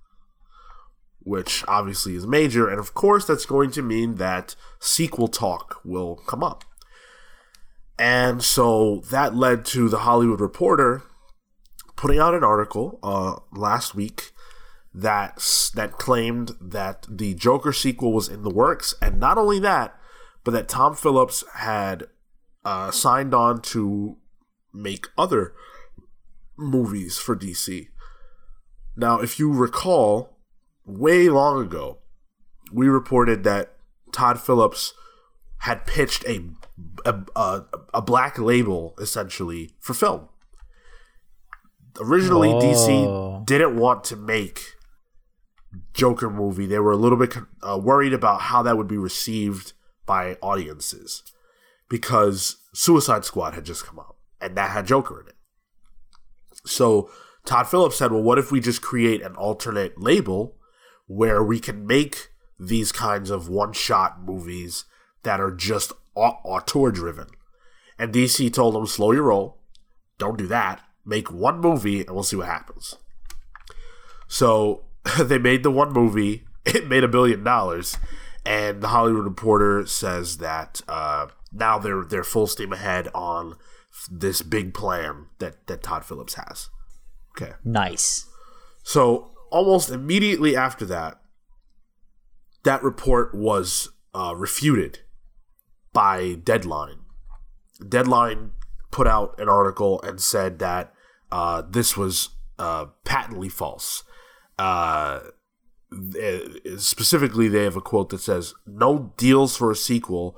which 1.20 1.64
obviously 1.66 2.14
is 2.14 2.26
major, 2.26 2.68
and 2.68 2.78
of 2.78 2.92
course, 2.92 3.26
that's 3.26 3.46
going 3.46 3.70
to 3.70 3.82
mean 3.82 4.16
that 4.16 4.54
sequel 4.78 5.28
talk 5.28 5.80
will 5.82 6.16
come 6.26 6.42
up. 6.42 6.62
And 7.98 8.42
so 8.42 9.02
that 9.10 9.34
led 9.34 9.64
to 9.66 9.88
the 9.88 10.00
Hollywood 10.00 10.40
Reporter 10.40 11.02
putting 11.96 12.18
out 12.18 12.34
an 12.34 12.44
article 12.44 12.98
uh, 13.02 13.36
last 13.58 13.94
week 13.94 14.32
that 14.92 15.36
that 15.74 15.92
claimed 15.92 16.52
that 16.60 17.06
the 17.08 17.34
Joker 17.34 17.72
sequel 17.72 18.12
was 18.12 18.28
in 18.28 18.42
the 18.42 18.50
works, 18.50 18.94
and 19.02 19.20
not 19.20 19.36
only 19.36 19.58
that, 19.58 19.98
but 20.44 20.52
that 20.52 20.68
Tom 20.68 20.94
Phillips 20.94 21.44
had 21.54 22.04
uh, 22.64 22.90
signed 22.90 23.34
on 23.34 23.60
to 23.62 24.16
make 24.72 25.08
other 25.18 25.54
movies 26.56 27.18
for 27.18 27.36
DC. 27.36 27.88
Now, 28.96 29.20
if 29.20 29.38
you 29.38 29.52
recall, 29.52 30.38
way 30.86 31.28
long 31.28 31.60
ago, 31.60 31.98
we 32.72 32.88
reported 32.88 33.44
that 33.44 33.76
Todd 34.12 34.40
Phillips 34.40 34.94
had 35.58 35.86
pitched 35.86 36.24
a 36.26 36.40
a, 37.04 37.14
a, 37.34 37.64
a 37.94 38.02
black 38.02 38.38
label 38.38 38.94
essentially 39.00 39.72
for 39.80 39.94
film. 39.94 40.28
Originally, 42.00 42.50
Oh. 42.52 42.60
DC 42.60 43.46
didn't 43.46 43.76
want 43.76 44.04
to 44.04 44.16
make 44.16 44.60
Joker 45.94 46.28
movie. 46.28 46.66
They 46.66 46.78
were 46.78 46.92
a 46.92 46.96
little 46.96 47.18
bit 47.18 47.36
uh, 47.62 47.78
worried 47.82 48.12
about 48.12 48.42
how 48.42 48.62
that 48.62 48.76
would 48.76 48.88
be 48.88 48.98
received 48.98 49.72
by 50.04 50.34
audiences 50.42 51.22
because 51.88 52.56
Suicide 52.74 53.24
Squad 53.24 53.54
had 53.54 53.64
just 53.64 53.84
come 53.86 53.98
out 53.98 54.16
and 54.40 54.56
that 54.56 54.70
had 54.70 54.86
Joker 54.86 55.20
in 55.22 55.28
it. 55.28 55.34
So 56.66 57.10
Todd 57.46 57.66
Phillips 57.68 57.96
said, 57.96 58.12
"Well, 58.12 58.22
what 58.22 58.38
if 58.38 58.52
we 58.52 58.60
just 58.60 58.82
create 58.82 59.22
an 59.22 59.34
alternate 59.36 59.98
label 60.00 60.56
where 61.06 61.42
we 61.42 61.58
can 61.60 61.86
make 61.86 62.28
these 62.58 62.90
kinds 62.92 63.30
of 63.30 63.48
one-shot 63.48 64.20
movies 64.22 64.84
that 65.22 65.40
are 65.40 65.52
just 65.52 65.92
au- 66.16 66.40
auteur-driven?" 66.44 67.28
And 67.98 68.12
DC 68.12 68.50
told 68.52 68.74
him, 68.74 68.86
"Slow 68.86 69.12
your 69.12 69.24
roll. 69.24 69.58
Don't 70.18 70.38
do 70.38 70.46
that. 70.48 70.82
Make 71.04 71.30
one 71.30 71.60
movie, 71.60 72.00
and 72.00 72.10
we'll 72.14 72.24
see 72.24 72.36
what 72.36 72.46
happens." 72.46 72.96
So 74.28 74.84
they 75.20 75.38
made 75.38 75.62
the 75.62 75.70
one 75.70 75.92
movie. 75.92 76.44
It 76.66 76.88
made 76.88 77.04
a 77.04 77.08
billion 77.08 77.44
dollars, 77.44 77.96
and 78.44 78.80
the 78.82 78.88
Hollywood 78.88 79.24
Reporter 79.24 79.86
says 79.86 80.38
that 80.38 80.80
uh, 80.88 81.28
now 81.52 81.78
they're 81.78 82.02
they're 82.04 82.24
full 82.24 82.48
steam 82.48 82.72
ahead 82.72 83.06
on 83.14 83.54
this 84.10 84.42
big 84.42 84.74
plan 84.74 85.26
that 85.38 85.64
that 85.68 85.84
Todd 85.84 86.04
Phillips 86.04 86.34
has. 86.34 86.68
Okay, 87.30 87.52
Nice. 87.64 88.26
so 88.82 89.30
almost 89.52 89.90
immediately 89.90 90.56
after 90.56 90.84
that, 90.86 91.20
that 92.64 92.82
report 92.82 93.32
was 93.32 93.90
uh, 94.12 94.34
refuted 94.36 94.98
by 95.96 96.34
Deadline. 96.34 96.98
Deadline 97.88 98.50
put 98.90 99.06
out 99.06 99.34
an 99.40 99.48
article 99.48 99.98
and 100.02 100.20
said 100.20 100.58
that 100.58 100.92
uh, 101.32 101.62
this 101.66 101.96
was 101.96 102.28
uh, 102.58 102.84
patently 103.04 103.48
false. 103.48 104.04
Uh, 104.58 105.20
specifically, 106.76 107.48
they 107.48 107.64
have 107.64 107.76
a 107.76 107.80
quote 107.80 108.10
that 108.10 108.20
says, 108.20 108.52
"No 108.66 109.14
deals 109.16 109.56
for 109.56 109.70
a 109.70 109.76
sequel, 109.76 110.36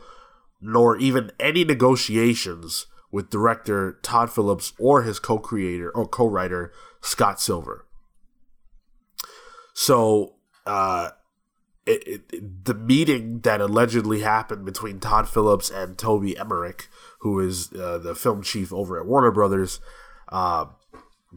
nor 0.60 0.96
even 0.96 1.32
any 1.40 1.64
negotiations 1.64 2.86
with 3.10 3.28
director 3.28 3.98
Todd 4.00 4.30
Phillips 4.30 4.74
or 4.78 5.02
his 5.02 5.18
co-creator 5.18 5.90
or 5.90 6.06
co-writer 6.06 6.72
Scott 7.00 7.40
Silver." 7.40 7.84
So, 9.74 10.36
uh, 10.66 11.10
it, 11.88 12.22
it, 12.32 12.64
the 12.64 12.74
meeting 12.74 13.40
that 13.40 13.60
allegedly 13.60 14.20
happened 14.20 14.64
between 14.64 15.00
Todd 15.00 15.28
Phillips 15.28 15.70
and 15.70 15.96
Toby 15.96 16.36
Emmerich, 16.36 16.88
who 17.20 17.40
is 17.40 17.72
uh, 17.72 17.98
the 17.98 18.14
film 18.14 18.42
chief 18.42 18.72
over 18.72 19.00
at 19.00 19.06
Warner 19.06 19.30
Brothers, 19.30 19.80
uh, 20.28 20.66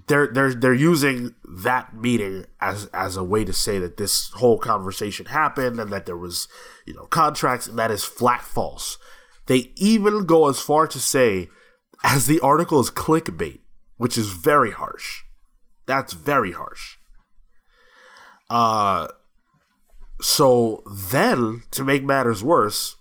they're 0.08 0.28
they're 0.28 0.54
they're 0.54 0.74
using 0.74 1.36
that 1.46 1.96
meeting 1.96 2.46
as 2.60 2.86
as 2.94 3.18
a 3.18 3.24
way 3.24 3.44
to 3.44 3.54
say 3.54 3.80
that 3.80 3.98
this 3.98 4.30
whole 4.36 4.58
conversation 4.58 5.26
happened 5.26 5.80
and 5.80 5.92
that 5.92 6.06
there 6.06 6.18
was 6.18 6.48
you 6.86 6.94
know 6.94 7.06
contracts 7.06 7.68
and 7.68 7.78
that 7.80 7.92
is 7.92 8.04
flat 8.04 8.42
false. 8.42 8.98
They 9.48 9.72
even 9.76 10.26
go 10.26 10.50
as 10.50 10.60
far 10.60 10.88
to 10.88 11.00
say, 11.00 11.50
as 12.04 12.28
the 12.28 12.40
article 12.40 12.80
is 12.80 12.90
clickbait, 12.90 13.60
which 13.98 14.18
is 14.18 14.30
very 14.30 14.72
harsh. 14.72 15.24
That's 15.86 16.14
very 16.14 16.52
harsh. 16.52 16.98
Uh, 18.50 19.08
so 20.22 20.84
then, 20.86 21.64
to 21.72 21.84
make 21.84 22.04
matters 22.04 22.44
worse, 22.44 22.98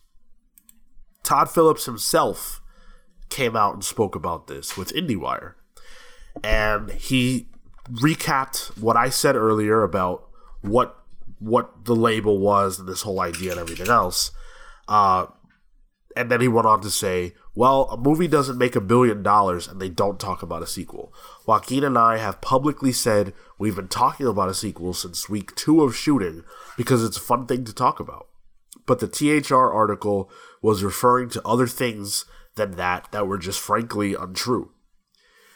Todd 1.22 1.50
Phillips 1.50 1.85
himself 1.85 2.62
came 3.28 3.54
out 3.54 3.74
and 3.74 3.85
spoke 3.85 4.16
about 4.16 4.46
this 4.46 4.76
with 4.76 4.92
IndieWire. 4.94 5.54
And 6.42 6.90
he 6.92 7.48
recapped 7.90 8.78
what 8.78 8.96
I 8.96 9.11
said 9.11 9.37
earlier 9.37 9.83
about 9.83 10.28
what 10.62 10.96
what 11.38 11.87
the 11.87 11.96
label 11.96 12.38
was 12.38 12.78
and 12.78 12.88
this 12.88 13.02
whole 13.02 13.20
idea 13.20 13.52
and 13.52 13.61
everything 13.61 13.88
else. 13.88 14.30
Uh, 14.88 15.26
and 16.16 16.31
then 16.31 16.40
he 16.40 16.49
went 16.49 16.66
on 16.66 16.81
to 16.83 16.90
say, 16.90 17.35
well, 17.55 17.85
a 17.90 17.96
movie 17.96 18.29
doesn't 18.29 18.59
make 18.59 18.75
a 18.75 18.81
billion 18.81 19.23
dollars 19.23 19.68
and 19.68 19.81
they 19.81 19.88
don't 19.88 20.18
talk 20.18 20.42
about 20.42 20.62
a 20.62 20.66
sequel. 20.66 21.12
Joaquin 21.46 21.85
and 21.85 21.96
I 21.96 22.16
have 22.18 22.40
publicly 22.40 22.92
said 22.92 23.33
we've 23.59 23.77
been 23.77 23.88
talking 23.88 24.27
about 24.27 24.49
a 24.49 24.55
sequel 24.55 24.92
since 24.92 25.29
week 25.29 25.55
two 25.55 25.83
of 25.83 25.96
shooting 25.96 26.44
because 26.77 27.05
it's 27.05 27.16
a 27.16 27.20
fun 27.20 27.46
thing 27.46 27.64
to 27.64 27.75
talk 27.75 28.01
about. 28.01 28.29
But 28.87 28.99
the 28.99 29.09
THR 29.09 29.70
article 29.70 30.31
was 30.62 30.83
referring 30.83 31.31
to 31.31 31.46
other 31.46 31.66
things 31.66 32.25
than 32.57 32.73
that 32.73 33.09
that 33.12 33.27
were 33.27 33.38
just 33.38 33.61
frankly 33.61 34.14
untrue. 34.14 34.73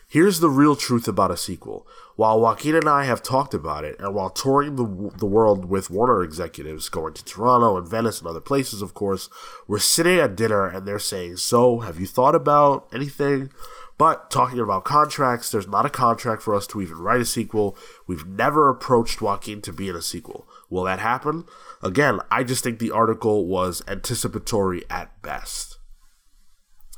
Here's 0.09 0.40
the 0.40 0.51
real 0.51 0.77
truth 0.77 1.09
about 1.09 1.33
a 1.33 1.37
sequel. 1.37 1.87
While 2.16 2.40
Joaquin 2.40 2.77
and 2.77 2.88
I 2.88 3.05
have 3.05 3.22
talked 3.22 3.55
about 3.55 3.85
it, 3.85 3.96
and 3.98 4.14
while 4.14 4.31
touring 4.31 4.77
the, 4.77 5.11
the 5.18 5.27
world 5.27 5.64
with 5.64 5.90
Warner 5.90 6.22
executives, 6.22 6.88
going 6.88 7.14
to 7.14 7.24
Toronto 7.24 7.77
and 7.77 7.88
Venice 7.88 8.20
and 8.20 8.29
other 8.29 8.40
places, 8.40 8.83
of 8.83 8.94
course, 8.94 9.29
we're 9.66 9.79
sitting 9.79 10.18
at 10.18 10.37
dinner 10.37 10.66
and 10.66 10.87
they're 10.87 10.98
saying, 10.98 11.37
So, 11.38 11.81
have 11.81 11.98
you 11.98 12.07
thought 12.07 12.35
about 12.35 12.88
anything? 12.92 13.50
But 13.96 14.31
talking 14.31 14.59
about 14.59 14.85
contracts, 14.85 15.50
there's 15.50 15.68
not 15.68 15.87
a 15.87 15.90
contract 15.90 16.42
for 16.42 16.55
us 16.55 16.66
to 16.68 16.83
even 16.83 16.98
write 16.98 17.20
a 17.20 17.24
sequel. 17.24 17.77
We've 18.07 18.27
never 18.27 18.68
approached 18.68 19.22
Joaquin 19.22 19.61
to 19.62 19.72
be 19.72 19.88
in 19.88 19.94
a 19.94 20.03
sequel. 20.03 20.48
Will 20.68 20.85
that 20.85 20.98
happen? 20.98 21.44
Again, 21.83 22.20
I 22.31 22.42
just 22.42 22.64
think 22.64 22.79
the 22.79 22.90
article 22.90 23.46
was 23.46 23.83
anticipatory 23.87 24.83
at 24.90 25.22
best. 25.22 25.79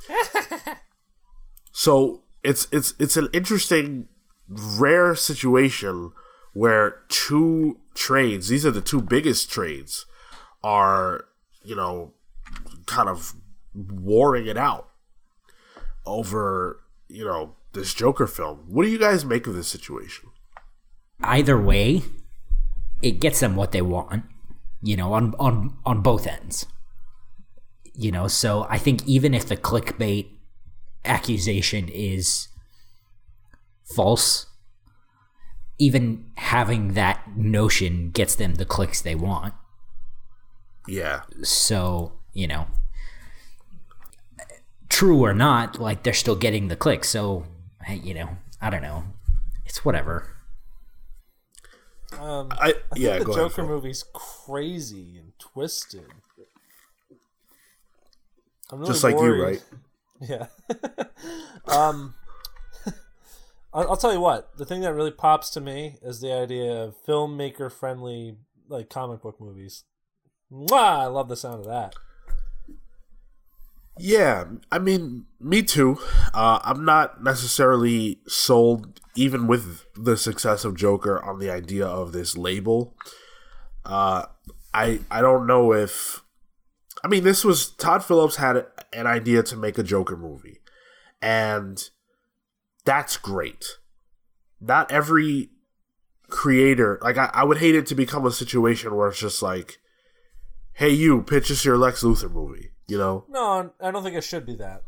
So 1.78 2.22
it's 2.42 2.66
it's 2.72 2.94
it's 2.98 3.18
an 3.18 3.28
interesting, 3.34 4.08
rare 4.48 5.14
situation 5.14 6.12
where 6.52 7.02
two 7.08 7.78
trades, 7.94 8.48
these 8.48 8.64
are 8.64 8.70
the 8.70 8.80
two 8.80 9.02
biggest 9.02 9.50
trades, 9.50 10.06
are 10.62 11.26
you 11.66 11.74
know, 11.74 12.12
kind 12.86 13.08
of 13.08 13.34
warring 13.74 14.46
it 14.46 14.56
out 14.56 14.88
over 16.06 16.80
you 17.08 17.24
know 17.24 17.56
this 17.72 17.92
Joker 17.92 18.26
film. 18.26 18.64
What 18.68 18.84
do 18.84 18.88
you 18.88 18.98
guys 18.98 19.24
make 19.24 19.46
of 19.46 19.54
this 19.54 19.68
situation? 19.68 20.30
Either 21.20 21.60
way, 21.60 22.02
it 23.02 23.20
gets 23.20 23.40
them 23.40 23.56
what 23.56 23.72
they 23.72 23.82
want. 23.82 24.24
You 24.82 24.96
know, 24.96 25.12
on 25.12 25.34
on 25.38 25.76
on 25.84 26.02
both 26.02 26.26
ends. 26.26 26.66
You 27.94 28.12
know, 28.12 28.28
so 28.28 28.66
I 28.68 28.78
think 28.78 29.06
even 29.06 29.34
if 29.34 29.46
the 29.46 29.56
clickbait 29.56 30.28
accusation 31.04 31.88
is 31.88 32.48
false, 33.94 34.46
even 35.78 36.26
having 36.36 36.94
that 36.94 37.36
notion 37.36 38.10
gets 38.10 38.34
them 38.34 38.54
the 38.54 38.64
clicks 38.64 39.00
they 39.00 39.14
want. 39.14 39.54
Yeah, 40.88 41.22
So, 41.42 42.12
you 42.32 42.46
know, 42.46 42.66
true 44.88 45.24
or 45.24 45.34
not, 45.34 45.80
like 45.80 46.02
they're 46.04 46.12
still 46.12 46.36
getting 46.36 46.68
the 46.68 46.76
clicks. 46.76 47.08
So, 47.08 47.44
you 47.88 48.14
know, 48.14 48.36
I 48.60 48.70
don't 48.70 48.82
know. 48.82 49.04
It's 49.64 49.84
whatever. 49.84 50.36
Um, 52.18 52.48
I 52.52 52.74
yeah. 52.94 53.18
the 53.18 53.24
go 53.24 53.32
ahead, 53.32 53.50
Joker 53.50 53.54
Phil. 53.54 53.66
movie's 53.66 54.04
crazy 54.12 55.18
and 55.18 55.32
twisted. 55.38 56.06
I'm 58.70 58.80
really 58.80 58.92
Just 58.92 59.04
like 59.04 59.18
you, 59.20 59.42
right? 59.42 59.62
Yeah. 60.18 60.46
um, 61.68 62.14
I'll, 63.76 63.96
tell 63.96 64.12
you 64.12 64.20
what. 64.20 64.56
The 64.56 64.64
thing 64.64 64.80
that 64.80 64.94
really 64.94 65.10
pops 65.10 65.50
to 65.50 65.60
me 65.60 65.96
is 66.02 66.20
the 66.20 66.32
idea 66.32 66.72
of 66.72 66.94
filmmaker 67.06 67.70
friendly, 67.70 68.38
like 68.68 68.88
comic 68.88 69.20
book 69.20 69.38
movies. 69.38 69.84
Mwah! 70.50 71.00
I 71.00 71.06
love 71.06 71.28
the 71.28 71.36
sound 71.36 71.60
of 71.60 71.66
that. 71.66 71.94
Yeah, 73.98 74.44
I 74.72 74.78
mean, 74.78 75.26
me 75.40 75.62
too. 75.62 75.98
Uh, 76.32 76.58
I'm 76.62 76.84
not 76.84 77.22
necessarily 77.22 78.20
sold, 78.26 79.00
even 79.14 79.46
with 79.46 79.84
the 79.94 80.16
success 80.16 80.64
of 80.64 80.76
Joker, 80.76 81.22
on 81.22 81.38
the 81.38 81.50
idea 81.50 81.86
of 81.86 82.12
this 82.12 82.36
label. 82.36 82.94
Uh, 83.84 84.26
I 84.74 85.00
I 85.10 85.20
don't 85.20 85.46
know 85.46 85.72
if. 85.72 86.22
I 87.04 87.08
mean, 87.08 87.24
this 87.24 87.44
was 87.44 87.70
Todd 87.70 88.04
Phillips 88.04 88.36
had 88.36 88.66
an 88.92 89.06
idea 89.06 89.42
to 89.44 89.56
make 89.56 89.78
a 89.78 89.82
Joker 89.82 90.16
movie, 90.16 90.60
and 91.22 91.88
that's 92.86 93.18
great. 93.18 93.66
Not 94.60 94.90
every 94.90 95.50
creator 96.28 96.98
like 97.02 97.18
I, 97.18 97.30
I 97.32 97.44
would 97.44 97.58
hate 97.58 97.76
it 97.76 97.86
to 97.86 97.94
become 97.94 98.26
a 98.26 98.32
situation 98.32 98.96
where 98.96 99.08
it's 99.08 99.20
just 99.20 99.42
like, 99.42 99.78
hey, 100.72 100.90
you 100.90 101.22
pitch 101.22 101.50
us 101.50 101.64
your 101.64 101.76
Lex 101.76 102.02
Luthor 102.02 102.30
movie, 102.30 102.70
you 102.88 102.96
know. 102.96 103.24
No, 103.28 103.70
I 103.80 103.90
don't 103.90 104.02
think 104.02 104.16
it 104.16 104.24
should 104.24 104.46
be 104.46 104.56
that. 104.56 104.82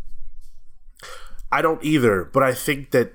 I 1.53 1.63
don't 1.63 1.83
either, 1.85 2.25
but 2.25 2.43
I 2.43 2.55
think 2.55 2.91
that 2.91 3.13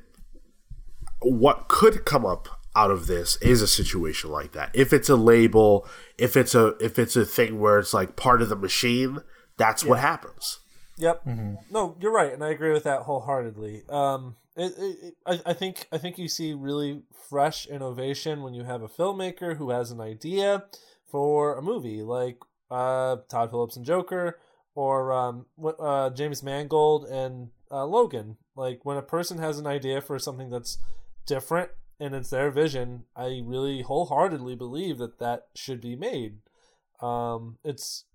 what 1.21 1.67
could 1.67 2.05
come 2.05 2.25
up 2.25 2.61
out 2.75 2.91
of 2.91 3.07
this 3.07 3.35
is 3.37 3.61
a 3.61 3.67
situation 3.67 4.31
like 4.31 4.51
that. 4.53 4.71
If 4.73 4.93
it's 4.93 5.09
a 5.09 5.15
label, 5.15 5.87
if 6.17 6.35
it's 6.35 6.55
a 6.55 6.75
if 6.79 6.97
it's 6.97 7.15
a 7.15 7.25
thing 7.25 7.59
where 7.59 7.79
it's 7.79 7.93
like 7.93 8.15
part 8.15 8.41
of 8.41 8.49
the 8.49 8.55
machine, 8.55 9.19
that's 9.57 9.83
what 9.83 9.99
happens. 9.99 10.59
Yep. 10.97 11.25
No, 11.71 11.97
you're 11.99 12.11
right, 12.11 12.33
and 12.33 12.43
I 12.43 12.49
agree 12.49 12.71
with 12.71 12.83
that 12.83 13.01
wholeheartedly. 13.01 13.83
Um, 13.89 14.35
it, 14.55 14.73
it, 14.77 15.15
I, 15.25 15.39
I 15.47 15.53
think 15.53 15.87
I 15.91 15.97
think 15.97 16.17
you 16.17 16.27
see 16.27 16.53
really 16.53 17.01
fresh 17.29 17.65
innovation 17.65 18.41
when 18.41 18.53
you 18.53 18.63
have 18.63 18.83
a 18.83 18.87
filmmaker 18.87 19.57
who 19.57 19.71
has 19.71 19.91
an 19.91 20.01
idea 20.01 20.65
for 21.09 21.55
a 21.55 21.61
movie, 21.61 22.01
like 22.01 22.37
uh, 22.69 23.17
Todd 23.29 23.51
Phillips 23.51 23.75
and 23.75 23.85
Joker, 23.85 24.39
or 24.75 25.11
um, 25.13 25.45
uh, 25.79 26.09
James 26.11 26.43
Mangold 26.43 27.05
and 27.05 27.49
uh, 27.71 27.85
Logan. 27.85 28.37
Like 28.55 28.79
when 28.83 28.97
a 28.97 29.03
person 29.03 29.37
has 29.39 29.59
an 29.59 29.67
idea 29.67 30.01
for 30.01 30.19
something 30.19 30.49
that's 30.49 30.77
different 31.25 31.71
and 31.99 32.13
it's 32.13 32.29
their 32.29 32.51
vision, 32.51 33.05
I 33.15 33.41
really 33.43 33.81
wholeheartedly 33.81 34.55
believe 34.55 34.97
that 34.99 35.19
that 35.19 35.47
should 35.55 35.81
be 35.81 35.95
made. 35.95 36.37
Um, 37.01 37.57
it's 37.63 38.05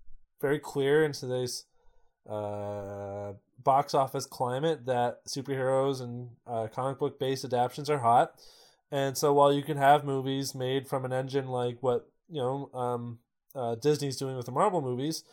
very 0.41 0.59
clear 0.59 1.03
in 1.03 1.11
today's 1.11 1.65
uh, 2.29 3.33
box 3.63 3.93
office 3.93 4.25
climate 4.25 4.85
that 4.85 5.25
superheroes 5.25 6.01
and 6.01 6.29
uh, 6.47 6.67
comic 6.67 6.99
book 6.99 7.19
based 7.19 7.43
adaptations 7.43 7.89
are 7.89 7.99
hot. 7.99 8.33
And 8.91 9.17
so 9.17 9.33
while 9.33 9.53
you 9.53 9.63
can 9.63 9.77
have 9.77 10.03
movies 10.03 10.55
made 10.55 10.87
from 10.87 11.05
an 11.05 11.13
engine 11.13 11.47
like 11.47 11.77
what 11.81 12.09
you 12.29 12.41
know 12.41 12.69
um, 12.73 13.19
uh, 13.55 13.75
Disney's 13.75 14.17
doing 14.17 14.37
with 14.37 14.45
the 14.45 14.51
Marvel 14.51 14.81
movies, 14.81 15.23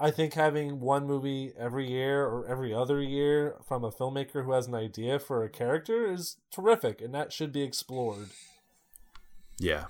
I 0.00 0.10
think 0.10 0.34
having 0.34 0.80
one 0.80 1.06
movie 1.06 1.52
every 1.58 1.88
year 1.88 2.24
or 2.24 2.46
every 2.46 2.74
other 2.74 3.00
year 3.00 3.56
from 3.66 3.84
a 3.84 3.92
filmmaker 3.92 4.44
who 4.44 4.52
has 4.52 4.66
an 4.66 4.74
idea 4.74 5.18
for 5.18 5.44
a 5.44 5.48
character 5.48 6.10
is 6.10 6.38
terrific, 6.50 7.00
and 7.00 7.14
that 7.14 7.32
should 7.32 7.52
be 7.52 7.62
explored. 7.62 8.30
Yeah. 9.58 9.84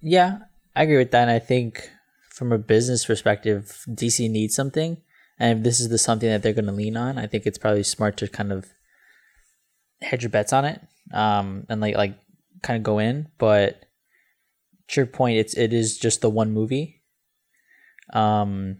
Yeah, 0.00 0.38
I 0.74 0.84
agree 0.84 0.96
with 0.96 1.10
that. 1.10 1.22
And 1.22 1.30
I 1.30 1.38
think 1.38 1.90
from 2.30 2.50
a 2.50 2.58
business 2.58 3.04
perspective, 3.04 3.84
DC 3.88 4.30
needs 4.30 4.54
something. 4.54 4.96
And 5.38 5.58
if 5.58 5.64
this 5.64 5.80
is 5.80 5.88
the 5.88 5.98
something 5.98 6.28
that 6.28 6.42
they're 6.42 6.52
going 6.52 6.66
to 6.66 6.72
lean 6.72 6.96
on, 6.96 7.18
I 7.18 7.26
think 7.26 7.46
it's 7.46 7.58
probably 7.58 7.82
smart 7.82 8.16
to 8.18 8.28
kind 8.28 8.52
of 8.52 8.66
hedge 10.00 10.22
your 10.22 10.30
bets 10.30 10.52
on 10.52 10.64
it 10.64 10.80
um, 11.12 11.64
and 11.68 11.80
like 11.80 11.96
like 11.96 12.18
kind 12.62 12.76
of 12.76 12.82
go 12.82 12.98
in. 12.98 13.28
But 13.38 13.84
to 14.88 15.00
your 15.00 15.06
point, 15.06 15.38
it's 15.38 15.54
it 15.54 15.72
is 15.72 15.98
just 15.98 16.20
the 16.20 16.30
one 16.30 16.52
movie. 16.52 17.02
Um, 18.12 18.78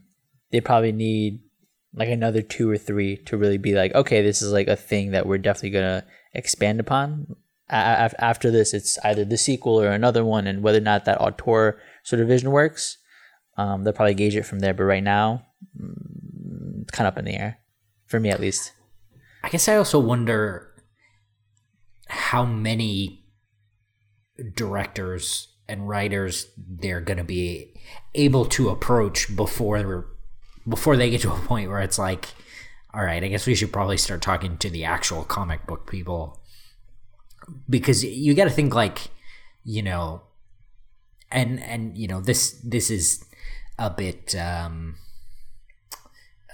they 0.51 0.61
probably 0.61 0.93
need 0.93 1.41
like 1.95 2.09
another 2.09 2.43
two 2.43 2.71
or 2.71 2.79
three 2.79 3.17
to 3.17 3.37
really 3.37 3.59
be 3.59 3.75
like, 3.75 3.95
okay, 3.95 4.23
this 4.23 4.43
is 4.43 4.53
like 4.53 4.69
a 4.69 4.77
thing 4.77 5.11
that 5.13 5.27
we're 5.27 5.39
definitely 5.39 5.71
gonna 5.71 6.05
expand 6.35 6.81
upon. 6.81 7.37
A- 7.69 8.15
after 8.19 8.51
this, 8.51 8.75
it's 8.75 8.99
either 9.05 9.25
the 9.25 9.39
sequel 9.39 9.81
or 9.81 9.89
another 9.89 10.25
one, 10.25 10.47
and 10.47 10.63
whether 10.63 10.79
or 10.79 10.83
not 10.83 11.05
that 11.05 11.21
auteur 11.21 11.79
sort 12.03 12.21
of 12.21 12.29
vision 12.29 12.51
works, 12.51 12.99
um, 13.57 13.85
they'll 13.85 13.93
probably 13.93 14.15
gauge 14.15 14.37
it 14.37 14.45
from 14.45 14.61
there. 14.61 14.75
But 14.75 14.85
right 14.85 15.03
now, 15.03 15.47
kind 16.93 17.07
of 17.07 17.15
up 17.15 17.19
in 17.19 17.25
the 17.25 17.35
air, 17.35 17.59
for 18.07 18.21
me 18.21 18.31
at 18.31 18.41
least. 18.41 18.73
I 19.43 19.49
guess 19.49 19.69
I 19.69 19.77
also 19.77 19.99
wonder 19.99 20.73
how 22.09 22.45
many 22.45 23.25
directors 24.55 25.49
and 25.69 25.89
writers 25.89 26.51
they're 26.57 27.01
going 27.01 27.19
to 27.19 27.25
be 27.25 27.75
able 28.15 28.45
to 28.45 28.69
approach 28.69 29.35
before 29.35 30.07
before 30.69 30.97
they 30.97 31.11
get 31.11 31.21
to 31.23 31.33
a 31.33 31.39
point 31.39 31.71
where 31.71 31.81
it's 31.81 31.99
like 31.99 32.29
all 32.93 33.03
right 33.03 33.25
i 33.25 33.29
guess 33.29 33.47
we 33.47 33.55
should 33.55 33.73
probably 33.73 33.97
start 33.97 34.21
talking 34.21 34.57
to 34.59 34.69
the 34.71 34.85
actual 34.85 35.25
comic 35.25 35.67
book 35.67 35.91
people 35.91 36.41
because 37.69 38.05
you 38.05 38.35
got 38.35 38.45
to 38.45 38.51
think 38.51 38.75
like 38.75 39.09
you 39.65 39.83
know 39.83 40.23
and 41.31 41.63
and 41.63 41.97
you 41.97 42.07
know 42.07 42.21
this 42.21 42.61
this 42.65 42.91
is 42.91 43.25
a 43.79 43.89
bit 43.89 44.35
um 44.37 44.97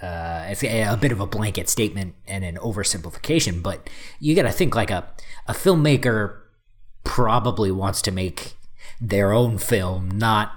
uh, 0.01 0.45
it's 0.47 0.63
a, 0.63 0.81
a 0.83 0.97
bit 0.97 1.11
of 1.11 1.19
a 1.19 1.27
blanket 1.27 1.69
statement 1.69 2.15
and 2.27 2.43
an 2.43 2.55
oversimplification, 2.55 3.61
but 3.61 3.89
you 4.19 4.35
got 4.35 4.43
to 4.43 4.51
think 4.51 4.75
like 4.75 4.91
a 4.91 5.07
a 5.47 5.53
filmmaker 5.53 6.39
probably 7.03 7.71
wants 7.71 8.01
to 8.03 8.11
make 8.11 8.53
their 9.01 9.31
own 9.31 9.57
film, 9.57 10.09
not 10.09 10.51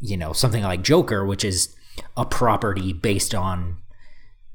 you 0.00 0.16
know 0.16 0.32
something 0.32 0.62
like 0.62 0.82
Joker, 0.82 1.24
which 1.24 1.44
is 1.44 1.74
a 2.16 2.24
property 2.24 2.92
based 2.92 3.34
on 3.34 3.78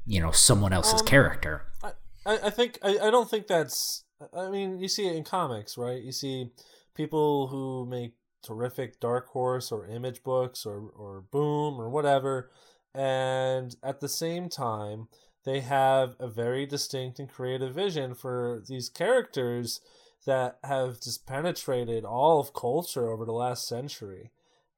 you 0.06 0.20
know 0.20 0.30
someone 0.30 0.72
else's 0.72 1.00
Um, 1.00 1.06
character. 1.06 1.62
I, 1.82 1.92
I 2.26 2.50
think 2.50 2.78
I, 2.82 2.98
I 2.98 3.10
don't 3.10 3.28
think 3.28 3.46
that's 3.46 4.04
I 4.36 4.48
mean 4.48 4.78
you 4.78 4.88
see 4.88 5.06
it 5.06 5.16
in 5.16 5.24
comics 5.24 5.76
right 5.76 6.02
you 6.02 6.12
see 6.12 6.50
people 6.94 7.48
who 7.48 7.86
make 7.86 8.14
terrific 8.42 9.00
dark 9.00 9.28
horse 9.28 9.70
or 9.72 9.86
image 9.86 10.22
books 10.22 10.64
or 10.66 10.80
or 10.96 11.22
boom 11.30 11.80
or 11.80 11.88
whatever 11.90 12.50
and 12.94 13.76
at 13.82 14.00
the 14.00 14.08
same 14.08 14.48
time 14.48 15.08
they 15.44 15.60
have 15.60 16.16
a 16.18 16.28
very 16.28 16.64
distinct 16.64 17.18
and 17.18 17.28
creative 17.28 17.74
vision 17.74 18.14
for 18.14 18.62
these 18.66 18.88
characters 18.88 19.80
that 20.26 20.58
have 20.64 21.00
just 21.00 21.26
penetrated 21.26 22.04
all 22.04 22.40
of 22.40 22.54
culture 22.54 23.10
over 23.10 23.24
the 23.24 23.32
last 23.32 23.68
century. 23.68 24.30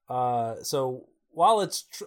Uh 0.08 0.56
so 0.62 1.06
while 1.36 1.60
it's 1.60 1.82
tr- 1.82 2.04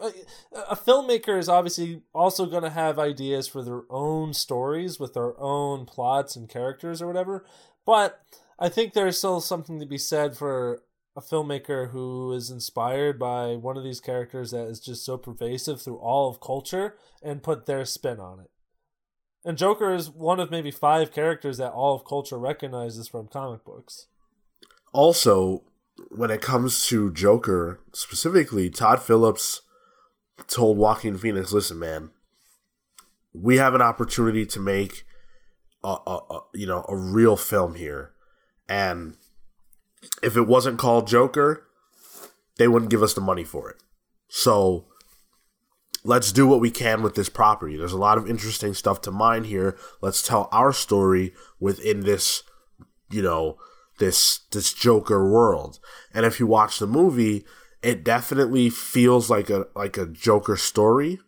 a 0.68 0.76
filmmaker 0.76 1.38
is 1.38 1.48
obviously 1.48 2.02
also 2.14 2.48
going 2.48 2.64
to 2.64 2.70
have 2.72 2.98
ideas 2.98 3.48
for 3.48 3.62
their 3.64 3.84
own 3.90 4.34
stories 4.34 5.00
with 5.00 5.14
their 5.14 5.40
own 5.40 5.86
plots 5.86 6.36
and 6.36 6.50
characters 6.50 7.00
or 7.00 7.06
whatever 7.06 7.46
but 7.86 8.22
i 8.58 8.68
think 8.68 8.94
there's 8.94 9.20
still 9.20 9.40
something 9.40 9.80
to 9.80 9.86
be 9.86 10.00
said 10.00 10.36
for 10.36 10.82
a 11.20 11.22
filmmaker 11.22 11.92
who 11.92 12.32
is 12.32 12.50
inspired 12.50 13.20
by 13.20 13.56
one 13.56 13.76
of 13.76 13.84
these 13.84 14.00
characters 14.00 14.52
that 14.52 14.68
is 14.68 14.80
just 14.80 15.04
so 15.04 15.18
pervasive 15.18 15.82
through 15.82 15.98
all 15.98 16.30
of 16.30 16.40
culture 16.40 16.96
and 17.22 17.44
put 17.44 17.66
their 17.66 17.84
spin 17.84 18.20
on 18.20 18.40
it. 18.40 18.50
And 19.44 19.58
joker 19.58 19.94
is 19.94 20.10
one 20.10 20.40
of 20.40 20.50
maybe 20.50 20.72
five 20.72 21.12
characters 21.12 21.58
that 21.58 21.72
all 21.72 21.94
of 21.94 22.06
culture 22.06 22.38
recognizes 22.38 23.10
from 23.10 23.28
comic 23.28 23.66
books. 23.66 24.08
Also, 24.94 25.64
when 26.10 26.32
it 26.32 26.42
comes 26.42 26.88
to 26.88 27.12
Joker 27.12 27.82
specifically, 27.94 28.70
Todd 28.70 29.02
Phillips 29.02 29.62
told 30.48 30.78
Joaquin 30.78 31.18
Phoenix, 31.18 31.52
"Listen, 31.52 31.78
man, 31.78 32.12
we 33.34 33.58
have 33.58 33.76
an 33.76 33.82
opportunity 33.82 34.46
to 34.48 34.60
make 34.60 35.04
a, 35.84 35.98
a, 36.08 36.20
a 36.30 36.42
you 36.56 36.66
know 36.66 36.86
a 36.88 36.96
real 36.96 37.36
film 37.36 37.76
here, 37.76 38.14
and 38.68 39.18
if 40.22 40.36
it 40.36 40.48
wasn't 40.48 40.80
called 40.80 41.08
Joker, 41.08 41.66
they 42.58 42.68
wouldn't 42.68 42.92
give 42.92 43.04
us 43.04 43.14
the 43.14 43.22
money 43.22 43.44
for 43.44 43.70
it. 43.70 43.78
So." 44.28 44.86
Let's 46.06 46.32
do 46.32 46.48
what 46.48 46.62
we 46.62 46.72
can 46.72 47.02
with 47.02 47.16
this 47.16 47.28
property. 47.28 47.76
There's 47.76 47.92
a 47.92 47.98
lot 47.98 48.18
of 48.18 48.26
interesting 48.26 48.74
stuff 48.74 49.02
to 49.02 49.12
mine 49.12 49.44
here. 49.44 49.78
Let's 50.02 50.26
tell 50.26 50.48
our 50.50 50.72
story 50.72 51.34
within 51.60 52.06
this, 52.06 52.42
you 53.12 53.22
know, 53.22 53.58
this 54.00 54.40
this 54.52 54.74
Joker 54.74 55.30
world. 55.30 55.80
And 56.14 56.26
if 56.26 56.40
you 56.40 56.48
watch 56.48 56.80
the 56.80 56.88
movie, 56.88 57.46
it 57.84 58.04
definitely 58.04 58.70
feels 58.70 59.30
like 59.30 59.50
a 59.50 59.68
like 59.76 59.98
a 59.98 60.08
Joker 60.08 60.58
story 60.58 61.20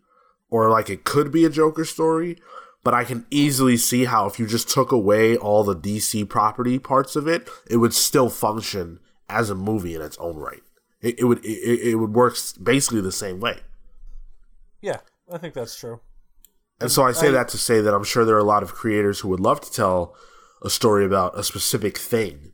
or 0.49 0.69
like 0.69 0.89
it 0.89 1.03
could 1.03 1.31
be 1.31 1.45
a 1.45 1.49
Joker 1.49 1.85
story, 1.85 2.37
but 2.83 2.93
I 2.93 3.03
can 3.03 3.25
easily 3.29 3.77
see 3.77 4.05
how 4.05 4.25
if 4.27 4.39
you 4.39 4.47
just 4.47 4.69
took 4.69 4.91
away 4.91 5.37
all 5.37 5.63
the 5.63 5.75
DC 5.75 6.27
property 6.29 6.79
parts 6.79 7.15
of 7.15 7.27
it, 7.27 7.47
it 7.69 7.77
would 7.77 7.93
still 7.93 8.29
function 8.29 8.99
as 9.29 9.49
a 9.49 9.55
movie 9.55 9.95
in 9.95 10.01
its 10.01 10.17
own 10.17 10.37
right. 10.37 10.63
It, 11.01 11.19
it 11.19 11.25
would 11.25 11.43
it, 11.45 11.89
it 11.91 11.95
would 11.95 12.13
work 12.13 12.35
basically 12.61 13.01
the 13.01 13.11
same 13.11 13.39
way. 13.39 13.59
yeah 14.81 14.99
i 15.31 15.37
think 15.37 15.53
that's 15.53 15.75
true 15.75 15.99
And 16.81 16.91
so 16.91 17.03
I 17.03 17.11
say 17.11 17.27
I- 17.29 17.31
that 17.31 17.47
to 17.49 17.57
say 17.57 17.81
that 17.81 17.93
I'm 17.93 18.03
sure 18.03 18.25
there 18.25 18.35
are 18.35 18.47
a 18.49 18.53
lot 18.55 18.63
of 18.63 18.73
creators 18.73 19.19
who 19.19 19.29
would 19.29 19.39
love 19.39 19.61
to 19.61 19.71
tell 19.71 20.15
a 20.63 20.69
story 20.69 21.05
about 21.05 21.37
a 21.37 21.43
specific 21.43 21.95
thing, 21.97 22.53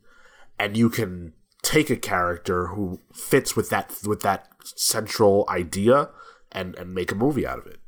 and 0.58 0.76
you 0.76 0.88
can 0.90 1.32
take 1.62 1.88
a 1.90 1.96
character 1.96 2.68
who 2.68 3.00
fits 3.12 3.56
with 3.56 3.68
that 3.70 3.86
with 4.06 4.20
that 4.28 4.48
central 4.64 5.44
idea 5.48 6.10
and 6.52 6.74
and 6.76 6.94
make 6.94 7.10
a 7.12 7.14
movie 7.24 7.46
out 7.46 7.58
of 7.58 7.66
it. 7.66 7.80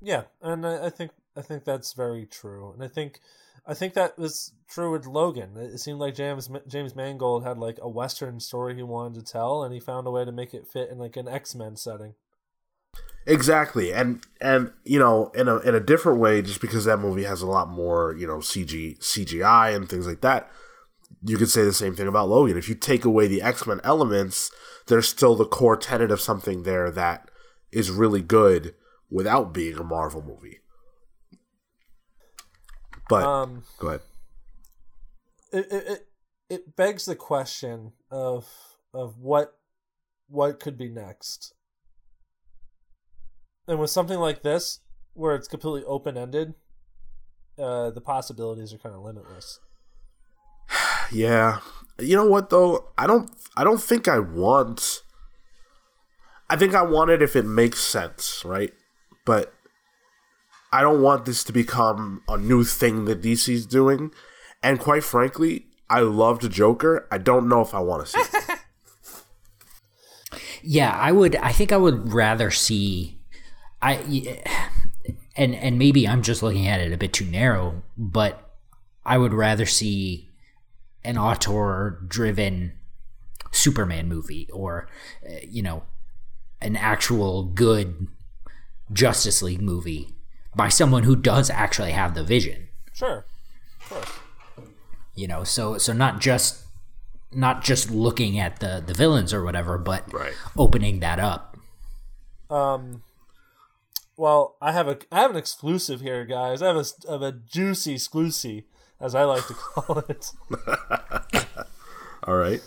Yeah, 0.00 0.24
and 0.40 0.66
I, 0.66 0.86
I 0.86 0.90
think 0.90 1.10
I 1.36 1.42
think 1.42 1.64
that's 1.64 1.92
very 1.92 2.26
true, 2.26 2.72
and 2.72 2.82
I 2.82 2.88
think 2.88 3.20
I 3.66 3.74
think 3.74 3.94
that 3.94 4.18
was 4.18 4.52
true 4.68 4.90
with 4.90 5.06
Logan. 5.06 5.56
It 5.56 5.78
seemed 5.78 6.00
like 6.00 6.14
James 6.14 6.50
James 6.66 6.96
Mangold 6.96 7.44
had 7.44 7.58
like 7.58 7.78
a 7.80 7.88
Western 7.88 8.40
story 8.40 8.74
he 8.74 8.82
wanted 8.82 9.24
to 9.24 9.32
tell, 9.32 9.62
and 9.62 9.72
he 9.72 9.80
found 9.80 10.06
a 10.06 10.10
way 10.10 10.24
to 10.24 10.32
make 10.32 10.52
it 10.52 10.66
fit 10.66 10.90
in 10.90 10.98
like 10.98 11.16
an 11.16 11.28
X 11.28 11.54
Men 11.54 11.76
setting. 11.76 12.14
Exactly, 13.24 13.92
and 13.92 14.24
and 14.40 14.72
you 14.84 14.98
know 14.98 15.28
in 15.28 15.48
a 15.48 15.58
in 15.58 15.74
a 15.76 15.80
different 15.80 16.18
way, 16.18 16.42
just 16.42 16.60
because 16.60 16.84
that 16.86 16.98
movie 16.98 17.22
has 17.22 17.40
a 17.40 17.46
lot 17.46 17.68
more 17.68 18.16
you 18.18 18.26
know 18.26 18.38
CG 18.38 18.98
CGI 18.98 19.74
and 19.76 19.88
things 19.88 20.06
like 20.06 20.22
that. 20.22 20.50
You 21.24 21.36
could 21.36 21.50
say 21.50 21.62
the 21.62 21.72
same 21.72 21.94
thing 21.94 22.08
about 22.08 22.28
Logan. 22.28 22.56
If 22.56 22.68
you 22.68 22.74
take 22.74 23.04
away 23.04 23.28
the 23.28 23.42
X 23.42 23.64
Men 23.64 23.80
elements, 23.84 24.50
there's 24.88 25.08
still 25.08 25.36
the 25.36 25.44
core 25.44 25.76
tenet 25.76 26.10
of 26.10 26.20
something 26.20 26.64
there 26.64 26.90
that 26.90 27.30
is 27.70 27.90
really 27.90 28.22
good 28.22 28.74
without 29.08 29.54
being 29.54 29.78
a 29.78 29.84
Marvel 29.84 30.22
movie. 30.22 30.61
But 33.12 33.24
Um, 33.24 33.62
go 33.78 33.88
ahead. 33.88 34.00
it, 35.52 35.66
it, 35.70 36.08
it, 36.48 36.76
begs 36.76 37.04
the 37.04 37.14
question 37.14 37.92
of 38.10 38.48
of 38.94 39.18
what 39.18 39.58
what 40.28 40.58
could 40.58 40.78
be 40.78 40.88
next. 40.88 41.52
And 43.68 43.78
with 43.78 43.90
something 43.90 44.18
like 44.18 44.42
this, 44.42 44.80
where 45.12 45.34
it's 45.34 45.46
completely 45.46 45.84
open 45.84 46.16
ended, 46.16 46.54
uh, 47.58 47.90
the 47.90 48.00
possibilities 48.00 48.72
are 48.72 48.78
kind 48.78 48.94
of 48.94 49.02
limitless. 49.02 49.60
Yeah. 51.12 51.58
You 51.98 52.16
know 52.16 52.26
what 52.26 52.48
though? 52.48 52.88
I 52.96 53.06
don't 53.06 53.30
I 53.54 53.64
don't 53.64 53.82
think 53.82 54.08
I 54.08 54.18
want 54.20 55.02
I 56.48 56.56
think 56.56 56.74
I 56.74 56.80
want 56.80 57.10
it 57.10 57.20
if 57.20 57.36
it 57.36 57.44
makes 57.44 57.80
sense, 57.80 58.42
right? 58.46 58.72
But 59.26 59.52
I 60.72 60.80
don't 60.80 61.02
want 61.02 61.26
this 61.26 61.44
to 61.44 61.52
become 61.52 62.22
a 62.28 62.38
new 62.38 62.64
thing 62.64 63.04
that 63.04 63.22
DC's 63.22 63.66
doing. 63.66 64.10
And 64.62 64.80
quite 64.80 65.04
frankly, 65.04 65.66
I 65.90 66.00
loved 66.00 66.50
Joker. 66.50 67.06
I 67.10 67.18
don't 67.18 67.48
know 67.48 67.60
if 67.60 67.74
I 67.74 67.80
want 67.80 68.06
to 68.06 68.12
see 68.12 68.38
it. 68.38 68.58
Yeah, 70.62 70.96
I 70.96 71.12
would. 71.12 71.36
I 71.36 71.52
think 71.52 71.72
I 71.72 71.76
would 71.76 72.12
rather 72.12 72.50
see. 72.50 73.18
I 73.80 74.40
and 75.36 75.54
and 75.54 75.78
maybe 75.78 76.06
I'm 76.06 76.22
just 76.22 76.42
looking 76.42 76.68
at 76.68 76.80
it 76.80 76.92
a 76.92 76.96
bit 76.96 77.12
too 77.12 77.24
narrow, 77.24 77.82
but 77.98 78.50
I 79.04 79.18
would 79.18 79.34
rather 79.34 79.66
see 79.66 80.30
an 81.04 81.18
auteur-driven 81.18 82.72
Superman 83.50 84.08
movie, 84.08 84.48
or 84.52 84.88
uh, 85.28 85.40
you 85.48 85.62
know, 85.62 85.82
an 86.60 86.76
actual 86.76 87.42
good 87.42 88.06
Justice 88.92 89.42
League 89.42 89.60
movie 89.60 90.14
by 90.54 90.68
someone 90.68 91.02
who 91.04 91.16
does 91.16 91.50
actually 91.50 91.92
have 91.92 92.14
the 92.14 92.24
vision. 92.24 92.68
Sure, 92.92 93.24
of 93.80 93.88
course. 93.88 94.10
You 95.14 95.28
know, 95.28 95.44
so 95.44 95.78
so 95.78 95.92
not 95.92 96.20
just 96.20 96.64
not 97.32 97.62
just 97.62 97.90
looking 97.90 98.38
at 98.38 98.60
the 98.60 98.82
the 98.84 98.94
villains 98.94 99.32
or 99.32 99.42
whatever, 99.42 99.78
but 99.78 100.12
Right. 100.12 100.32
opening 100.56 101.00
that 101.00 101.18
up. 101.18 101.56
Um, 102.50 103.02
well, 104.16 104.56
I 104.60 104.72
have 104.72 104.88
a 104.88 104.98
I 105.10 105.20
have 105.20 105.30
an 105.30 105.36
exclusive 105.36 106.00
here, 106.00 106.24
guys. 106.24 106.60
I 106.62 106.66
have 106.68 106.76
a 106.76 106.84
I 107.08 107.12
have 107.12 107.22
a 107.22 107.32
juicy 107.32 107.94
exclusive, 107.94 108.64
as 109.00 109.14
I 109.14 109.24
like 109.24 109.46
to 109.46 109.54
call 109.54 109.98
it. 110.08 110.32
All 112.24 112.36
right. 112.36 112.60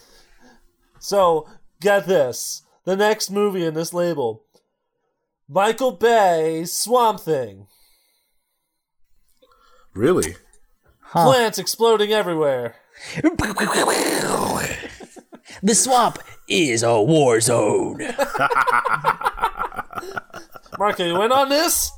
So 0.99 1.47
get 1.81 2.07
this: 2.07 2.63
the 2.83 2.95
next 2.95 3.29
movie 3.29 3.65
in 3.65 3.73
this 3.75 3.93
label, 3.93 4.43
Michael 5.47 5.91
Bay 5.91 6.65
Swamp 6.65 7.19
Thing. 7.19 7.67
Really? 9.95 10.35
Plants 11.11 11.57
exploding 11.57 12.11
everywhere. 12.11 12.75
The 15.63 15.73
swamp 15.75 16.19
is 16.49 16.83
a 16.83 17.01
war 17.01 17.39
zone. 17.39 17.99
Marco, 20.77 21.05
you 21.05 21.17
went 21.17 21.31
on 21.31 21.49
this? 21.49 21.89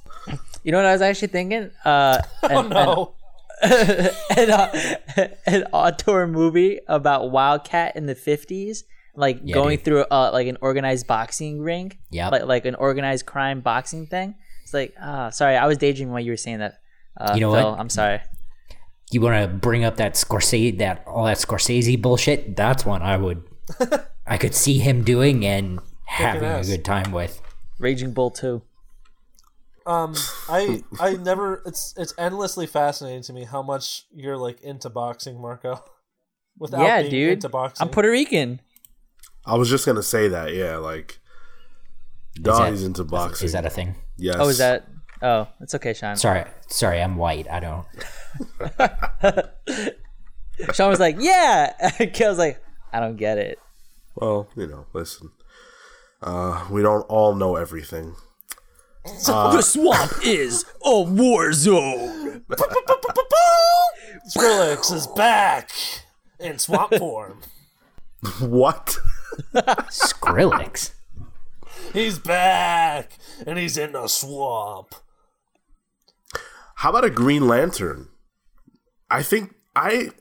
You 0.63 0.71
know 0.71 0.77
what 0.77 0.85
I 0.85 0.91
was 0.93 1.01
actually 1.01 1.29
thinking? 1.29 1.71
Uh, 1.83 2.21
Oh 2.43 2.59
an, 2.59 2.69
no! 2.69 3.15
an, 3.63 4.51
uh, 4.51 5.27
an 5.47 5.63
auteur 5.73 6.27
movie 6.27 6.79
about 6.87 7.31
Wildcat 7.31 7.95
in 7.95 8.05
the 8.05 8.13
fifties, 8.15 8.83
like 9.15 9.39
Yeah, 9.43 9.55
going 9.55 9.77
dude. 9.77 9.85
through 9.85 10.05
uh, 10.11 10.29
like 10.31 10.45
an 10.47 10.57
organized 10.61 11.07
boxing 11.07 11.61
ring. 11.61 11.93
yeah, 12.11 12.29
like 12.29 12.43
like 12.45 12.65
an 12.65 12.75
organized 12.75 13.25
crime 13.25 13.61
boxing 13.61 14.05
thing. 14.05 14.35
It's 14.63 14.73
like, 14.73 14.93
ah, 15.01 15.29
sorry, 15.31 15.55
I 15.55 15.65
was 15.65 15.77
daydreaming 15.79 16.11
while 16.11 16.21
you 16.21 16.31
were 16.31 16.37
saying 16.37 16.59
that. 16.59 16.75
Uh, 17.20 17.34
You 17.36 17.41
know 17.41 17.53
Phil, 17.53 17.72
what? 17.72 17.80
I'm 17.80 17.89
sorry. 17.89 18.22
You 19.11 19.22
want 19.22 19.41
to 19.41 19.55
bring 19.55 19.84
up 19.84 19.97
that 19.97 20.15
Scorsese, 20.15 20.78
that 20.80 21.03
all 21.07 21.26
that 21.26 21.38
Scorsese 21.38 22.01
bullshit? 22.01 22.55
That's 22.55 22.86
one 22.86 23.01
I 23.01 23.18
would, 23.18 23.43
I 24.28 24.38
could 24.38 24.53
see 24.53 24.80
him 24.80 25.03
doing 25.03 25.45
and 25.45 25.80
having 26.05 26.43
a 26.43 26.63
good 26.63 26.84
time 26.84 27.11
with. 27.11 27.41
Raging 27.80 28.11
Bull 28.11 28.32
two. 28.32 28.63
Um, 29.86 30.15
I 30.49 30.84
I 30.99 31.13
never. 31.13 31.61
It's 31.65 31.93
it's 31.95 32.13
endlessly 32.18 32.68
fascinating 32.68 33.22
to 33.24 33.34
me 33.34 33.45
how 33.45 33.61
much 33.61 34.05
you're 34.13 34.36
like 34.36 34.59
into 34.61 34.89
boxing, 34.89 35.39
Marco. 35.39 35.84
Without 36.59 36.82
yeah, 36.82 37.01
being 37.01 37.11
dude. 37.11 37.34
into 37.34 37.49
boxing, 37.49 37.86
I'm 37.86 37.93
Puerto 37.93 38.09
Rican. 38.09 38.59
I 39.45 39.55
was 39.55 39.70
just 39.70 39.86
gonna 39.86 40.03
say 40.03 40.28
that. 40.28 40.53
Yeah, 40.53 40.78
like, 40.78 41.20
Is 42.36 42.70
he's 42.70 42.84
into 42.84 43.03
boxing. 43.03 43.45
Is 43.45 43.53
that 43.53 43.65
a 43.65 43.70
thing? 43.70 43.95
yes? 44.18 44.36
Oh, 44.39 44.49
is 44.49 44.57
that? 44.57 44.88
Oh, 45.22 45.47
it's 45.61 45.74
okay, 45.76 45.93
Sean. 45.93 46.15
Sorry, 46.15 46.45
sorry, 46.68 47.01
I'm 47.01 47.15
white. 47.15 47.47
I 47.49 47.59
don't. 47.59 47.86
Sean 50.74 50.89
was 50.89 50.99
like, 50.99 51.18
"Yeah." 51.20 51.74
Kale's 52.13 52.32
was 52.32 52.38
like, 52.38 52.61
"I 52.93 52.99
don't 52.99 53.18
get 53.18 53.38
it." 53.38 53.59
Well, 54.15 54.47
you 54.55 54.68
know, 54.68 54.86
listen. 54.93 55.32
Uh, 56.22 56.65
we 56.72 56.82
don't 56.82 57.01
all 57.03 57.36
know 57.36 57.55
everything. 57.55 58.15
the 59.03 59.61
swamp 59.61 60.11
is 60.24 60.65
a 60.84 61.01
war 61.01 61.53
zone. 61.53 62.43
Skrillex 64.36 64.91
is 64.93 65.07
back 65.07 65.72
in 66.39 66.57
swamp 66.59 66.93
form. 66.95 67.41
What? 68.39 68.97
Skrillex. 69.53 70.91
He's 71.93 72.20
back, 72.20 73.11
and 73.45 73.57
he's 73.57 73.78
in 73.78 73.93
the 73.93 74.07
swamp. 74.07 74.95
How 76.82 76.89
about 76.91 77.05
a 77.05 77.09
Green 77.09 77.47
Lantern? 77.47 78.09
I 79.09 79.23
think 79.23 79.55
I 79.75 80.11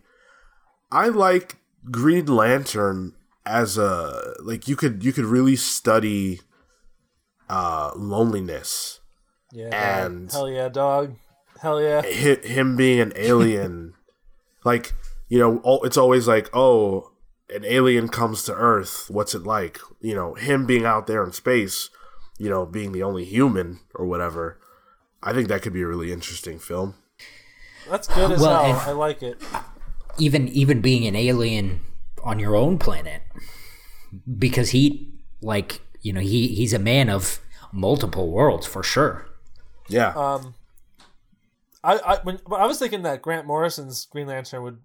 I 0.91 1.09
like 1.09 1.57
Green 1.91 2.27
Lantern 2.27 3.15
as 3.45 3.77
a 3.79 4.35
like 4.43 4.67
you 4.69 4.75
could 4.77 5.05
you 5.05 5.13
could 5.13 5.25
really 5.27 5.57
study 5.57 6.41
uh 7.49 7.93
loneliness 7.95 9.01
Yeah, 9.53 10.05
And- 10.05 10.33
hell 10.33 10.49
yeah, 10.51 10.69
dog. 10.69 11.15
Hell 11.61 11.81
yeah. 11.81 12.03
hi- 12.03 12.47
him 12.47 12.77
being 12.77 13.01
an 13.01 13.13
alien 13.17 13.95
like 14.65 14.93
you 15.29 15.39
know 15.39 15.61
it's 15.85 15.97
always 15.97 16.27
like 16.29 16.49
oh 16.55 17.13
an 17.55 17.65
alien 17.65 18.09
comes 18.09 18.43
to 18.45 18.55
earth 18.55 19.07
what's 19.11 19.35
it 19.35 19.45
like 19.45 19.79
you 20.01 20.15
know 20.15 20.35
him 20.35 20.67
being 20.67 20.85
out 20.85 21.07
there 21.07 21.23
in 21.25 21.33
space 21.33 21.89
you 22.39 22.51
know 22.51 22.67
being 22.67 22.93
the 22.93 23.03
only 23.03 23.25
human 23.25 23.81
or 23.95 24.05
whatever 24.07 24.59
i 25.23 25.33
think 25.33 25.49
that 25.49 25.63
could 25.63 25.73
be 25.73 25.83
a 25.83 25.87
really 25.87 26.13
interesting 26.13 26.59
film 26.59 26.95
That's 27.89 28.09
good 28.09 28.33
as 28.33 28.41
Well, 28.41 28.73
hell. 28.75 28.91
I 28.91 28.93
like 28.99 29.23
it. 29.23 29.41
Even 30.19 30.49
even 30.49 30.81
being 30.81 31.07
an 31.07 31.15
alien 31.15 31.81
on 32.25 32.39
your 32.41 32.57
own 32.57 32.79
planet, 32.79 33.23
because 34.39 34.71
he 34.71 35.13
like 35.41 35.81
you 36.03 36.13
know 36.13 36.21
he 36.21 36.49
he's 36.49 36.73
a 36.73 36.79
man 36.79 37.09
of 37.11 37.39
multiple 37.73 38.31
worlds 38.31 38.67
for 38.67 38.83
sure. 38.83 39.27
yeah 39.89 40.13
Um, 40.17 40.55
I 41.85 41.99
I 41.99 42.19
when 42.25 42.39
I 42.51 42.67
was 42.67 42.79
thinking 42.79 43.03
that 43.03 43.23
Grant 43.23 43.47
Morrison's 43.47 44.07
Green 44.07 44.27
Lantern 44.27 44.63
would 44.63 44.79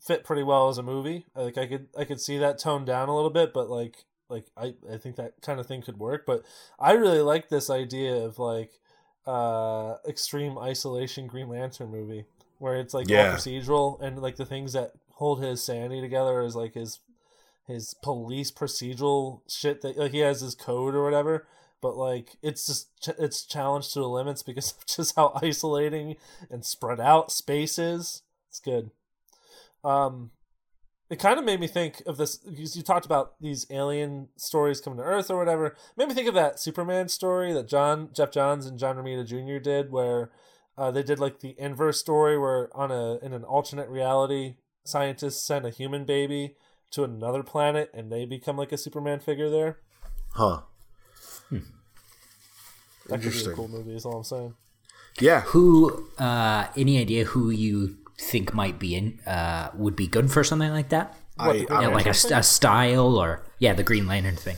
fit 0.00 0.24
pretty 0.24 0.42
well 0.42 0.68
as 0.68 0.78
a 0.78 0.82
movie. 0.82 1.26
Like 1.34 1.58
I 1.58 1.66
could 1.66 1.88
I 1.96 2.04
could 2.04 2.20
see 2.20 2.38
that 2.38 2.58
toned 2.58 2.86
down 2.86 3.08
a 3.08 3.14
little 3.14 3.30
bit, 3.30 3.52
but 3.52 3.68
like 3.70 4.06
like 4.28 4.46
I 4.56 4.74
I 4.92 4.96
think 4.96 5.16
that 5.16 5.34
kind 5.42 5.60
of 5.60 5.66
thing 5.66 5.82
could 5.82 5.98
work. 5.98 6.24
But 6.26 6.42
I 6.78 6.92
really 6.92 7.20
like 7.20 7.48
this 7.48 7.70
idea 7.70 8.14
of 8.16 8.38
like 8.38 8.72
uh 9.26 9.96
extreme 10.08 10.58
isolation 10.58 11.26
Green 11.26 11.48
Lantern 11.48 11.90
movie 11.90 12.24
where 12.58 12.76
it's 12.76 12.94
like 12.94 13.08
Yeah. 13.08 13.30
all 13.30 13.36
procedural 13.36 14.00
and 14.00 14.20
like 14.20 14.36
the 14.36 14.46
things 14.46 14.72
that 14.72 14.92
hold 15.12 15.42
his 15.42 15.62
sanity 15.62 16.00
together 16.00 16.40
is 16.40 16.56
like 16.56 16.74
his 16.74 17.00
his 17.66 17.94
police 18.02 18.50
procedural 18.50 19.40
shit 19.48 19.82
that 19.82 19.96
like 19.96 20.12
he 20.12 20.18
has 20.20 20.40
his 20.40 20.54
code 20.54 20.94
or 20.94 21.04
whatever 21.04 21.46
but 21.82 21.96
like 21.96 22.36
it's 22.42 22.66
just 22.66 22.88
ch- 23.02 23.18
it's 23.18 23.44
challenged 23.44 23.92
to 23.92 24.00
the 24.00 24.08
limits 24.08 24.42
because 24.42 24.72
of 24.78 24.86
just 24.86 25.16
how 25.16 25.32
isolating 25.42 26.16
and 26.50 26.64
spread 26.64 26.98
out 26.98 27.30
space 27.30 27.78
is 27.78 28.22
it's 28.48 28.58
good 28.60 28.90
um 29.84 30.30
it 31.10 31.18
kind 31.18 31.38
of 31.38 31.44
made 31.44 31.58
me 31.60 31.66
think 31.66 32.02
of 32.06 32.16
this 32.16 32.36
because 32.36 32.76
you 32.76 32.82
talked 32.82 33.04
about 33.04 33.34
these 33.40 33.66
alien 33.68 34.28
stories 34.36 34.80
coming 34.80 34.98
to 34.98 35.04
earth 35.04 35.30
or 35.30 35.36
whatever. 35.36 35.66
It 35.66 35.76
made 35.96 36.08
me 36.08 36.14
think 36.14 36.28
of 36.28 36.34
that 36.34 36.58
superman 36.60 37.08
story 37.08 37.52
that 37.52 37.66
john 37.68 38.10
geoff 38.14 38.30
johns 38.30 38.64
and 38.66 38.78
john 38.78 38.96
romita 38.96 39.26
jr 39.26 39.58
did 39.62 39.90
where 39.90 40.30
uh, 40.78 40.90
they 40.90 41.02
did 41.02 41.18
like 41.18 41.40
the 41.40 41.54
inverse 41.58 41.98
story 41.98 42.38
where 42.38 42.74
on 42.74 42.90
a 42.90 43.18
in 43.24 43.32
an 43.32 43.44
alternate 43.44 43.88
reality 43.88 44.54
scientists 44.84 45.42
send 45.44 45.66
a 45.66 45.70
human 45.70 46.04
baby 46.04 46.54
to 46.90 47.04
another 47.04 47.42
planet 47.42 47.90
and 47.92 48.10
they 48.10 48.24
become 48.24 48.56
like 48.56 48.72
a 48.72 48.78
superman 48.78 49.20
figure 49.20 49.50
there. 49.50 49.78
Huh. 50.34 50.60
That 51.50 51.60
could 51.60 51.60
be 53.08 53.12
a 53.12 53.14
Interesting. 53.14 53.52
cool 53.54 53.68
movie 53.68 53.94
is 53.94 54.04
all 54.04 54.18
i'm 54.18 54.24
saying. 54.24 54.54
Yeah. 55.20 55.40
Who? 55.42 56.08
Uh, 56.18 56.68
any 56.76 56.98
idea 56.98 57.24
who 57.24 57.50
you 57.50 57.96
think 58.20 58.54
might 58.54 58.78
be 58.78 58.94
in? 58.94 59.18
Uh, 59.26 59.70
would 59.74 59.96
be 59.96 60.06
good 60.06 60.30
for 60.30 60.44
something 60.44 60.70
like 60.70 60.90
that? 60.90 61.16
What, 61.36 61.56
I, 61.56 61.58
the 61.60 61.64
Green 61.64 61.78
I, 61.78 61.82
Yeah, 61.82 61.88
like 61.88 62.06
a, 62.06 62.10
a 62.10 62.42
style 62.42 63.16
or 63.18 63.42
yeah, 63.58 63.72
the 63.74 63.82
Green 63.82 64.06
Lantern 64.06 64.36
thing. 64.36 64.56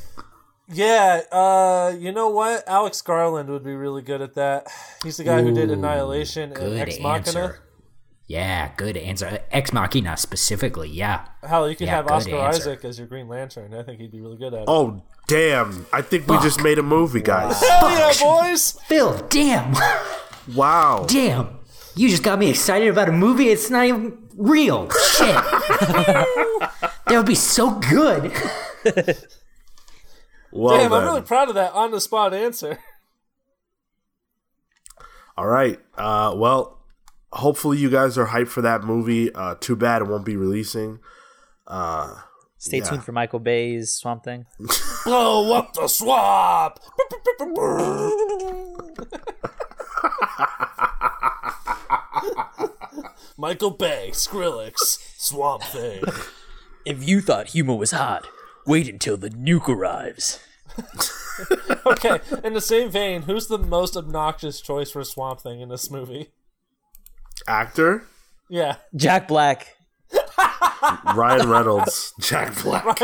Yeah, 0.69 1.23
uh, 1.31 1.95
you 1.99 2.13
know 2.13 2.29
what? 2.29 2.67
Alex 2.67 3.03
Garland 3.03 3.49
would 3.51 3.65
be 3.65 3.75
really 3.75 4.01
good 4.03 4.23
at 4.23 4.35
that. 4.35 4.69
He's 5.03 5.17
the 5.19 5.25
guy 5.25 5.43
who 5.43 5.53
did 5.53 5.69
Ooh, 5.71 5.75
Annihilation 5.75 6.45
and 6.45 6.55
Good 6.55 6.79
Ex 6.79 6.99
Machina. 7.01 7.15
answer. 7.17 7.59
Yeah, 8.27 8.71
good 8.77 8.97
answer. 8.97 9.41
Ex 9.51 9.73
Machina 9.73 10.17
specifically. 10.17 10.89
Yeah. 10.89 11.27
Hell, 11.43 11.69
you 11.69 11.77
could 11.77 11.89
Yeah, 11.89 11.97
have 11.97 12.07
Oscar 12.09 12.37
answer. 12.37 12.71
Isaac 12.71 12.85
as 12.87 12.97
your 12.99 13.07
Green 13.09 13.29
Lantern. 13.29 13.75
I 13.75 13.83
think 13.83 14.01
he'd 14.01 14.13
be 14.13 14.21
really 14.21 14.39
good 14.39 14.55
at 14.55 14.61
it. 14.61 14.65
Oh 14.69 15.03
damn! 15.29 15.85
I 15.93 16.01
think 16.01 16.27
we 16.29 16.39
just 16.39 16.63
made 16.63 16.79
a 16.79 16.83
movie, 16.83 17.21
guys. 17.21 17.61
Hell 17.61 17.91
yeah, 17.91 18.13
boys! 18.23 18.73
Phil, 18.87 19.19
damn, 19.29 19.75
Wow. 20.55 21.05
damn. 21.09 21.59
You 21.95 22.09
just 22.09 22.23
got 22.23 22.39
me 22.39 22.51
excited 22.51 22.89
about 22.89 23.09
a 23.09 23.13
movie. 23.13 23.49
It's 23.49 23.71
not 23.71 23.87
even 23.87 24.19
real. 24.37 24.89
Shit. 24.91 25.35
that 25.35 27.05
would 27.11 27.27
be 27.27 27.35
so 27.35 27.79
good. 27.79 28.33
Well, 30.51 30.77
Damn, 30.77 30.93
I'm 30.93 31.05
really 31.05 31.23
proud 31.23 31.49
of 31.49 31.55
that 31.55 31.73
on 31.73 31.91
the 31.91 32.01
spot 32.01 32.35
answer. 32.35 32.79
All 35.37 35.47
right. 35.47 35.79
Uh, 35.97 36.35
well, 36.37 36.79
hopefully 37.33 37.79
you 37.79 37.89
guys 37.91 38.19
are 38.19 38.27
hyped 38.27 38.49
for 38.49 38.63
that 38.63 38.85
movie. 38.85 39.35
Uh, 39.35 39.55
too 39.61 39.77
bad 39.77 40.03
it 40.03 40.09
won't 40.09 40.25
be 40.27 40.37
releasing. 40.37 40.99
Uh, 41.67 42.17
Stay 42.59 42.79
Yeah. 42.79 42.85
tuned 42.85 43.05
for 43.05 43.13
Michael 43.13 43.41
Bay's 43.41 43.93
Swamp 43.93 44.25
Thing. 44.25 44.47
Blow 45.05 45.53
up 45.55 45.73
the 45.73 45.89
swamp! 45.89 46.79
Michael 53.37 53.71
Bay, 53.71 54.11
Skrillex, 54.13 54.75
Swamp 55.17 55.63
Thing. 55.63 56.03
If 56.85 57.07
you 57.07 57.21
thought 57.21 57.49
humor 57.49 57.75
was 57.75 57.93
hot, 57.93 58.27
wait 58.67 58.89
until 58.89 59.17
the 59.17 59.31
nuke 59.31 59.69
arrives. 59.69 60.41
Okay, 61.87 62.21
in 62.45 62.53
the 62.53 62.61
same 62.61 62.91
vein, 62.91 63.23
who's 63.23 63.47
the 63.47 63.59
most 63.59 63.97
obnoxious 63.97 64.61
choice 64.61 64.91
for 64.91 65.03
Swamp 65.03 65.41
Thing 65.41 65.61
in 65.61 65.69
this 65.69 65.91
movie? 65.91 66.29
actor 67.49 68.05
Yeah. 68.49 68.77
Jack 68.95 69.29
Black. 69.29 69.77
Ryan 71.15 71.49
Reynolds, 71.49 72.13
Jack 72.21 72.55
Black. 72.63 72.99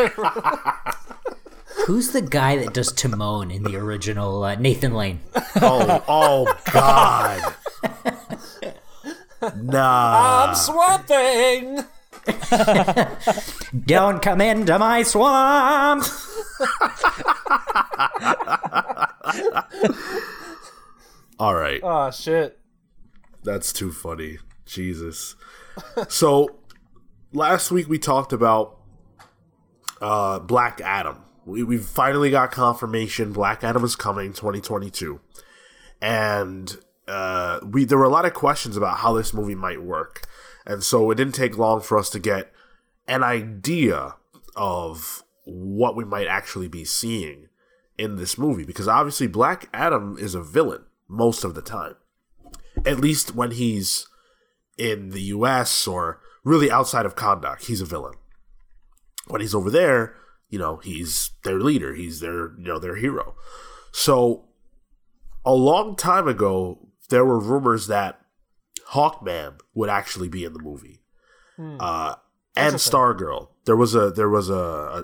Who's 1.87 2.11
the 2.12 2.21
guy 2.21 2.57
that 2.57 2.75
does 2.75 2.93
Timon 2.93 3.51
in 3.51 3.62
the 3.62 3.77
original 3.77 4.45
uh, 4.45 4.57
Nathan 4.57 4.95
Lane? 4.95 5.21
Oh, 5.57 6.05
oh 6.07 6.59
God. 6.73 7.55
Nah. 9.57 10.47
I'm 10.49 10.55
Swamp 10.55 11.07
Thing! 11.07 11.84
Don't 13.86 14.20
come 14.20 14.41
into 14.41 14.78
my 14.78 15.03
swamp. 15.03 16.05
All 21.39 21.55
right. 21.55 21.80
Oh, 21.82 22.11
shit. 22.11 22.59
That's 23.45 23.72
too 23.72 23.93
funny. 23.93 24.39
Jesus. 24.66 25.36
so 26.09 26.59
last 27.32 27.70
week 27.70 27.89
we 27.89 27.99
talked 27.99 28.32
about 28.32 28.78
uh 30.03 30.39
Black 30.41 30.80
Adam. 30.82 31.18
We 31.47 31.62
we 31.62 31.78
finally 31.78 32.30
got 32.30 32.51
confirmation 32.51 33.32
Black 33.32 33.64
Adam 33.64 33.84
is 33.84 33.97
coming 33.97 34.32
2022. 34.32 35.20
And 36.03 36.76
uh 37.09 37.61
we 37.65 37.85
there 37.85 37.99
were 37.99 38.05
a 38.05 38.11
lot 38.11 38.25
of 38.25 38.35
questions 38.35 38.77
about 38.77 38.99
how 38.99 39.13
this 39.15 39.35
movie 39.35 39.55
might 39.55 39.83
work. 39.83 40.27
And 40.67 40.83
so 40.85 41.11
it 41.11 41.15
didn't 41.15 41.35
take 41.35 41.57
long 41.57 41.81
for 41.81 41.99
us 41.99 42.11
to 42.11 42.19
get 42.19 42.53
an 43.07 43.23
idea 43.23 44.17
of 44.55 45.23
what 45.45 45.97
we 45.97 46.05
might 46.05 46.27
actually 46.27 46.69
be 46.69 46.85
seeing 46.85 47.49
in 47.97 48.17
this 48.17 48.37
movie 48.37 48.65
because 48.65 48.87
obviously 48.87 49.27
Black 49.27 49.69
Adam 49.73 50.17
is 50.19 50.35
a 50.35 50.43
villain 50.43 50.85
most 51.09 51.43
of 51.43 51.55
the 51.55 51.63
time 51.63 51.95
at 52.87 53.01
least 53.01 53.35
when 53.35 53.53
he's 53.53 54.07
in 54.77 55.11
the 55.11 55.23
US 55.23 55.87
or 55.87 56.21
really 56.45 56.71
outside 56.71 57.07
of 57.07 57.17
Kahndaq, 57.17 57.65
he's 57.67 57.81
a 57.81 57.87
villain. 57.87 58.15
When 59.27 59.41
he's 59.41 59.55
over 59.55 59.71
there, 59.71 60.15
you 60.49 60.59
know, 60.59 60.77
he's 60.79 61.31
their 61.45 61.59
leader, 61.59 61.95
he's 61.95 62.21
their, 62.21 62.53
you 62.59 62.65
know, 62.65 62.79
their 62.79 62.97
hero. 62.97 63.35
So 63.93 64.47
a 65.45 65.53
long 65.53 65.97
time 65.97 66.29
ago, 66.29 66.88
there 67.09 67.25
were 67.25 67.39
rumors 67.39 67.87
that 67.87 68.21
Hawkman 68.91 69.61
would 69.75 69.91
actually 69.91 70.29
be 70.29 70.45
in 70.45 70.53
the 70.53 70.63
movie. 70.63 71.03
Uh, 71.81 72.15
and 72.57 72.75
Stargirl. 72.77 73.49
There 73.65 73.77
was 73.77 73.95
a 73.95 74.11
there 74.11 74.29
was 74.29 74.49
a 74.49 74.55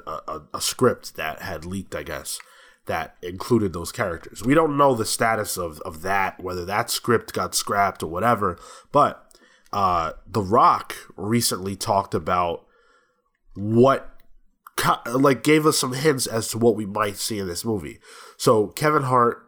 a, 0.07 0.23
a 0.29 0.43
a 0.55 0.61
script 0.61 1.17
that 1.17 1.43
had 1.43 1.65
leaked, 1.65 1.95
I 1.95 2.03
guess, 2.03 2.39
that 2.87 3.17
included 3.23 3.73
those 3.73 3.93
characters. 3.93 4.43
We 4.43 4.55
don't 4.55 4.77
know 4.77 4.95
the 4.95 5.05
status 5.05 5.57
of, 5.57 5.81
of 5.81 6.03
that, 6.03 6.43
whether 6.43 6.65
that 6.65 6.91
script 6.91 7.33
got 7.33 7.55
scrapped 7.55 8.03
or 8.03 8.09
whatever, 8.09 8.59
but 8.93 9.37
uh, 9.73 10.13
The 10.27 10.43
Rock 10.43 10.95
recently 11.17 11.77
talked 11.77 12.15
about 12.15 12.65
what, 13.55 14.17
like, 15.07 15.43
gave 15.43 15.67
us 15.67 15.79
some 15.79 15.95
hints 15.95 16.27
as 16.27 16.49
to 16.49 16.59
what 16.59 16.77
we 16.77 16.87
might 16.87 17.17
see 17.17 17.39
in 17.39 17.49
this 17.49 17.65
movie. 17.65 17.99
So 18.37 18.69
Kevin 18.69 19.05
Hart 19.05 19.44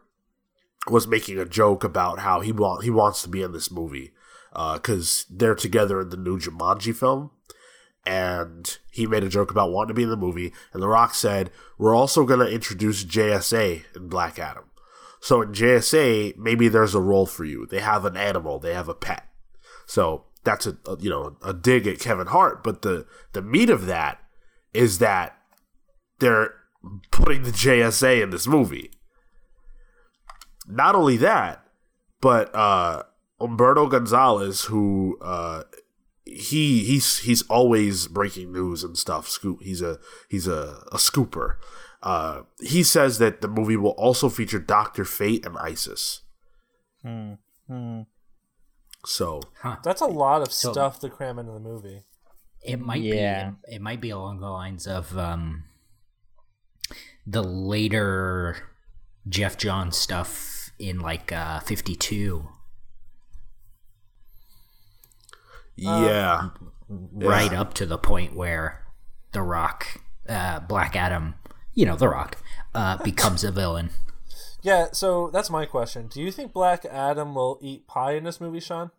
was 0.90 1.06
making 1.06 1.38
a 1.38 1.44
joke 1.44 1.84
about 1.84 2.20
how 2.20 2.40
he 2.40 2.52
want 2.52 2.84
he 2.84 2.90
wants 2.90 3.22
to 3.22 3.28
be 3.28 3.42
in 3.42 3.52
this 3.52 3.70
movie 3.70 4.12
uh, 4.52 4.74
because 4.74 5.26
they're 5.30 5.54
together 5.54 6.00
in 6.00 6.10
the 6.10 6.16
new 6.16 6.38
Jumanji 6.38 6.94
film 6.94 7.30
and 8.06 8.78
he 8.92 9.06
made 9.06 9.24
a 9.24 9.28
joke 9.28 9.50
about 9.50 9.72
wanting 9.72 9.88
to 9.88 9.94
be 9.94 10.04
in 10.04 10.10
the 10.10 10.16
movie. 10.16 10.52
And 10.72 10.82
The 10.82 10.88
Rock 10.88 11.14
said, 11.14 11.50
"We're 11.76 11.94
also 11.94 12.24
going 12.24 12.40
to 12.40 12.52
introduce 12.52 13.04
JSA 13.04 13.84
in 13.96 14.08
Black 14.08 14.38
Adam. 14.38 14.64
So 15.20 15.42
in 15.42 15.52
JSA, 15.52 16.36
maybe 16.36 16.68
there's 16.68 16.94
a 16.94 17.00
role 17.00 17.26
for 17.26 17.44
you. 17.44 17.66
They 17.66 17.80
have 17.80 18.04
an 18.04 18.16
animal, 18.16 18.60
they 18.60 18.74
have 18.74 18.88
a 18.88 18.94
pet. 18.94 19.24
So 19.86 20.24
that's 20.44 20.66
a, 20.66 20.78
a 20.86 20.96
you 21.00 21.10
know 21.10 21.36
a 21.42 21.52
dig 21.52 21.86
at 21.86 21.98
Kevin 21.98 22.28
Hart. 22.28 22.62
But 22.62 22.82
the 22.82 23.06
the 23.32 23.42
meat 23.42 23.70
of 23.70 23.86
that 23.86 24.20
is 24.72 24.98
that 24.98 25.36
they're 26.20 26.54
putting 27.10 27.42
the 27.42 27.50
JSA 27.50 28.22
in 28.22 28.30
this 28.30 28.46
movie. 28.46 28.92
Not 30.66 30.94
only 30.94 31.16
that, 31.18 31.64
but 32.20 32.54
uh, 32.54 33.04
Umberto 33.40 33.86
Gonzalez, 33.86 34.64
who 34.64 35.18
uh, 35.22 35.62
he 36.24 36.84
he's 36.84 37.18
he's 37.18 37.42
always 37.48 38.08
breaking 38.08 38.52
news 38.52 38.82
and 38.82 38.96
stuff. 38.98 39.28
Scoop. 39.28 39.60
He's 39.62 39.82
a 39.82 39.98
he's 40.28 40.46
a, 40.48 40.82
a 40.92 40.96
scooper. 40.96 41.56
Uh, 42.02 42.42
he 42.60 42.82
says 42.82 43.18
that 43.18 43.40
the 43.40 43.48
movie 43.48 43.76
will 43.76 43.90
also 43.92 44.28
feature 44.28 44.58
Doctor 44.58 45.04
Fate 45.04 45.44
and 45.46 45.56
Isis. 45.58 46.22
Hmm. 47.02 47.34
So 49.04 49.40
huh. 49.62 49.76
That's 49.84 50.00
a 50.00 50.06
lot 50.06 50.42
of 50.42 50.52
stuff 50.52 50.98
to 51.00 51.08
cram 51.08 51.38
into 51.38 51.52
the 51.52 51.60
movie. 51.60 52.02
It 52.64 52.80
might 52.80 53.02
Yeah. 53.02 53.50
be. 53.68 53.76
It 53.76 53.82
might 53.82 54.00
be 54.00 54.10
along 54.10 54.40
the 54.40 54.48
lines 54.50 54.86
of 54.88 55.16
um, 55.16 55.64
the 57.26 57.42
later 57.42 58.56
Jeff 59.28 59.56
John 59.56 59.92
stuff 59.92 60.55
in 60.78 61.00
like 61.00 61.32
uh, 61.32 61.60
Fifty 61.60 61.94
Two, 61.94 62.48
yeah, 65.76 66.50
right 66.88 67.52
up 67.52 67.74
to 67.74 67.86
the 67.86 67.98
point 67.98 68.34
where 68.34 68.84
The 69.32 69.42
Rock, 69.42 70.00
uh, 70.28 70.60
Black 70.60 70.96
Adam, 70.96 71.34
you 71.74 71.84
know, 71.86 71.96
The 71.96 72.08
Rock, 72.08 72.38
uh, 72.74 72.96
becomes 73.04 73.44
a 73.44 73.50
villain. 73.52 73.90
Yeah, 74.62 74.86
so 74.92 75.30
that's 75.30 75.50
my 75.50 75.64
question. 75.66 76.08
Do 76.08 76.20
you 76.20 76.32
think 76.32 76.52
Black 76.52 76.84
Adam 76.84 77.34
will 77.34 77.58
eat 77.62 77.86
pie 77.86 78.12
in 78.12 78.24
this 78.24 78.40
movie, 78.40 78.60
Sean? 78.60 78.90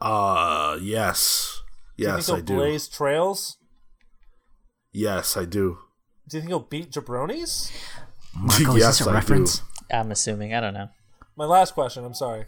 uh, 0.00 0.78
yes, 0.80 1.62
Do 1.96 2.02
you 2.04 2.08
yes, 2.08 2.26
think 2.26 2.34
I 2.34 2.38
he'll 2.38 2.44
do. 2.44 2.54
blaze 2.56 2.88
trails? 2.88 3.56
Yes, 4.92 5.36
I 5.36 5.44
do. 5.44 5.78
Do 6.28 6.36
you 6.36 6.40
think 6.42 6.48
he'll 6.50 6.60
beat 6.60 6.90
jabronis? 6.90 7.70
Marco, 8.34 8.74
Yes, 8.76 8.94
is 8.94 8.98
this 8.98 9.06
a 9.06 9.10
I 9.10 9.12
do. 9.12 9.16
reference? 9.16 9.62
I'm 9.92 10.10
assuming. 10.10 10.54
I 10.54 10.60
don't 10.60 10.74
know. 10.74 10.88
My 11.36 11.44
last 11.46 11.74
question, 11.74 12.04
I'm 12.04 12.14
sorry. 12.14 12.44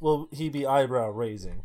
Will 0.00 0.28
he 0.32 0.48
be 0.48 0.66
eyebrow 0.66 1.10
raising? 1.10 1.62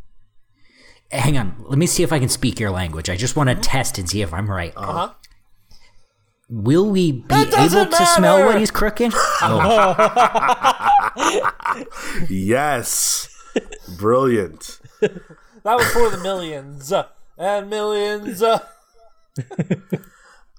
Hang 1.12 1.38
on, 1.38 1.56
let 1.68 1.78
me 1.80 1.88
see 1.88 2.04
if 2.04 2.12
I 2.12 2.20
can 2.20 2.28
speak 2.30 2.60
your 2.60 2.70
language. 2.72 3.10
I 3.10 3.16
just 3.16 3.36
want 3.38 3.50
to 3.50 3.56
test 3.56 3.98
and 3.98 4.10
see 4.10 4.22
if 4.22 4.34
I'm 4.34 4.50
right. 4.50 4.74
Uh 4.76 4.86
huh. 4.94 5.10
Will 6.50 6.90
we 6.90 7.12
be 7.14 7.24
That 7.28 7.50
doesn't 7.52 7.80
able 7.88 7.92
to 7.92 8.06
smell 8.06 8.38
matter! 8.38 8.46
what 8.48 8.60
he's 8.60 8.72
cooking? 8.72 9.12
Oh, 9.42 9.96
Yes, 12.30 13.30
brilliant. 13.98 14.80
That 15.02 15.78
was 15.78 15.88
for 15.92 16.10
the 16.10 16.18
millions 16.22 16.92
uh, 16.94 17.08
and 17.38 17.70
millions. 17.70 18.42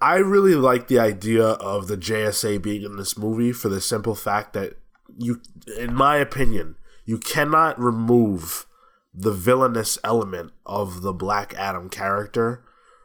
I 0.01 0.16
really 0.16 0.55
like 0.55 0.86
the 0.88 0.99
idea 1.01 1.44
of 1.44 1.88
the 1.88 1.96
JSA 1.96 2.62
being 2.62 2.82
in 2.82 2.96
this 2.96 3.18
movie 3.18 3.53
for 3.53 3.68
the 3.68 3.80
simple 3.80 4.14
fact 4.14 4.53
that 4.53 4.74
you, 5.16 5.40
in 5.76 5.94
my 5.94 6.16
opinion, 6.16 6.76
you 7.05 7.18
cannot 7.18 7.78
remove 7.80 8.66
the 9.12 9.32
villainous 9.32 9.99
element 10.05 10.53
of 10.64 11.03
the 11.03 11.12
Black 11.12 11.55
Adam 11.55 11.88
character 11.88 12.62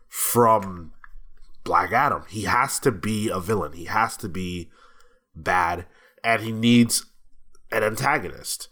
from 0.07 0.91
Black 1.63 1.91
Adam. 1.91 2.25
He 2.29 2.43
has 2.43 2.77
to 2.79 2.91
be 2.91 3.29
a 3.29 3.39
villain. 3.39 3.73
He 3.73 3.85
has 3.85 4.15
to 4.17 4.29
be 4.29 4.69
bad, 5.35 5.87
and 6.23 6.43
he 6.43 6.51
needs 6.51 7.05
an 7.71 7.83
antagonist. 7.83 8.67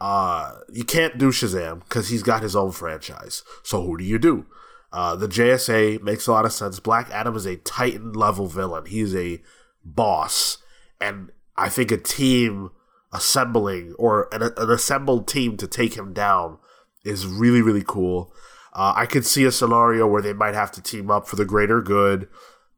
uh, 0.00 0.60
you 0.72 0.84
can't 0.84 1.18
do 1.18 1.30
Shazam 1.30 1.80
because 1.80 2.08
he's 2.08 2.22
got 2.22 2.42
his 2.42 2.56
own 2.56 2.72
franchise. 2.72 3.42
So 3.62 3.84
who 3.84 3.98
do 3.98 4.04
you 4.04 4.18
do? 4.18 4.46
Uh, 4.92 5.14
the 5.14 5.28
JSA 5.28 6.02
makes 6.02 6.26
a 6.26 6.32
lot 6.32 6.44
of 6.44 6.52
sense. 6.52 6.80
Black 6.80 7.08
Adam 7.10 7.36
is 7.36 7.46
a 7.46 7.56
Titan 7.56 8.12
level 8.12 8.46
villain. 8.46 8.86
He's 8.86 9.14
a 9.14 9.40
boss, 9.84 10.58
and 11.00 11.30
I 11.56 11.68
think 11.68 11.90
a 11.90 11.96
team 11.96 12.70
assembling 13.12 13.94
or 13.98 14.28
an, 14.32 14.42
an 14.42 14.70
assembled 14.70 15.26
team 15.28 15.56
to 15.56 15.66
take 15.66 15.94
him 15.94 16.12
down 16.12 16.58
is 17.04 17.26
really 17.26 17.62
really 17.62 17.84
cool. 17.86 18.32
Uh, 18.72 18.92
I 18.96 19.06
could 19.06 19.26
see 19.26 19.44
a 19.44 19.52
scenario 19.52 20.06
where 20.06 20.22
they 20.22 20.32
might 20.32 20.54
have 20.54 20.70
to 20.72 20.82
team 20.82 21.10
up 21.10 21.26
for 21.26 21.36
the 21.36 21.44
greater 21.44 21.80
good. 21.82 22.28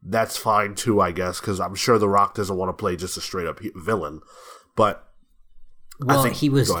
That's 0.01 0.37
fine 0.37 0.75
too, 0.75 0.99
I 0.99 1.11
guess, 1.11 1.39
because 1.39 1.59
I'm 1.59 1.75
sure 1.75 1.97
The 1.97 2.09
Rock 2.09 2.35
doesn't 2.35 2.57
want 2.57 2.69
to 2.69 2.73
play 2.73 2.95
just 2.95 3.15
a 3.15 3.21
straight 3.21 3.47
up 3.47 3.59
villain. 3.75 4.21
But 4.75 5.07
Well, 5.99 6.23
think- 6.23 6.35
he 6.35 6.49
was. 6.49 6.71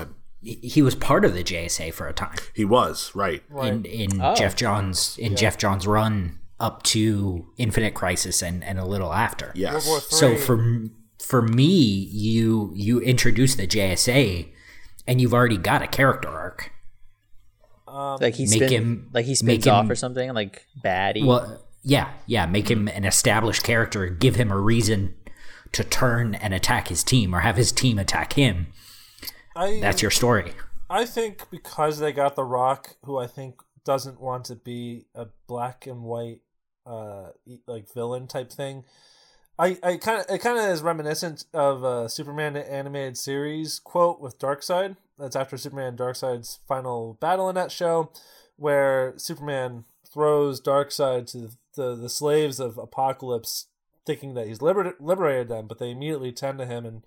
He 0.43 0.59
he 0.61 0.81
was 0.81 0.93
part 0.95 1.23
of 1.25 1.33
the 1.33 1.43
JSA 1.43 1.93
for 1.93 2.07
a 2.07 2.13
time 2.13 2.35
he 2.53 2.65
was 2.65 3.11
right. 3.15 3.41
in 3.61 3.85
in 3.85 4.21
Oh. 4.21 4.35
Geoff 4.35 4.55
Johns 4.55 5.17
in 5.17 5.35
Geoff 5.35 5.57
Johns' 5.57 5.87
run 5.87 6.39
up 6.59 6.83
to 6.83 7.47
Infinite 7.57 7.93
Crisis 7.93 8.41
and 8.41 8.63
and 8.63 8.77
a 8.79 8.85
little 8.85 9.13
after. 9.13 9.51
Yes. 9.55 9.85
So 10.09 10.35
for 10.35 10.85
for 11.19 11.41
me, 11.41 11.73
you 12.11 12.71
you 12.75 12.99
introduce 12.99 13.55
the 13.55 13.65
JSA, 13.67 14.49
and 15.07 15.21
you've 15.21 15.33
already 15.33 15.57
got 15.57 15.81
a 15.81 15.87
character 15.87 16.27
arc. 16.29 16.71
like 17.87 18.35
he 18.35 18.45
Make 18.45 18.53
spin, 18.63 18.69
him- 18.69 19.09
like 19.13 19.25
he 19.25 19.31
make 19.43 19.61
spins 19.61 19.67
off 19.67 19.85
him- 19.85 19.91
or 19.91 19.95
something 19.95 20.33
like 20.33 20.65
baddie. 20.83 21.25
Well, 21.25 21.63
yeah, 21.83 22.09
yeah, 22.27 22.45
make 22.45 22.69
him 22.71 22.87
an 22.87 23.05
established 23.05 23.63
character, 23.63 24.07
give 24.07 24.35
him 24.35 24.51
a 24.51 24.57
reason 24.57 25.15
to 25.73 25.83
turn 25.83 26.35
and 26.35 26.53
attack 26.53 26.87
his 26.87 27.03
team, 27.03 27.33
or 27.35 27.39
have 27.41 27.55
his 27.57 27.71
team 27.71 27.99
attack 27.99 28.33
him. 28.33 28.67
I, 29.55 29.79
That's 29.79 30.01
your 30.01 30.11
story. 30.11 30.53
I 30.89 31.05
think 31.05 31.49
because 31.49 31.99
they 31.99 32.11
got 32.11 32.35
The 32.35 32.43
Rock, 32.43 32.97
who 33.05 33.17
I 33.17 33.27
think 33.27 33.61
doesn't 33.85 34.21
want 34.21 34.45
to 34.45 34.55
be 34.55 35.05
a 35.15 35.27
black 35.47 35.87
and 35.87 36.03
white, 36.03 36.41
uh, 36.85 37.29
like 37.67 37.91
villain 37.93 38.27
type 38.27 38.51
thing. 38.51 38.83
I, 39.57 39.77
I 39.83 39.97
kind 39.97 40.19
of 40.19 40.25
it 40.29 40.39
kind 40.39 40.57
of 40.57 40.65
is 40.65 40.81
reminiscent 40.81 41.45
of 41.53 41.83
a 41.83 42.09
Superman 42.09 42.57
animated 42.57 43.17
series 43.17 43.79
quote 43.79 44.19
with 44.19 44.39
Darkseid. 44.39 44.97
That's 45.19 45.35
after 45.35 45.57
Superman 45.57 45.95
Darkseid's 45.95 46.59
final 46.67 47.17
battle 47.21 47.49
in 47.49 47.55
that 47.55 47.71
show, 47.71 48.11
where 48.55 49.13
Superman 49.17 49.85
throws 50.11 50.59
Darkseid 50.59 51.31
to 51.31 51.49
the 51.75 51.95
the 51.95 52.09
slaves 52.09 52.59
of 52.59 52.75
Apokolips, 52.75 53.65
thinking 54.05 54.33
that 54.33 54.47
he's 54.47 54.61
liber- 54.61 54.95
liberated 54.99 55.49
them, 55.49 55.67
but 55.67 55.77
they 55.77 55.91
immediately 55.91 56.31
tend 56.31 56.57
to 56.57 56.65
him 56.65 56.85
and 56.85 57.03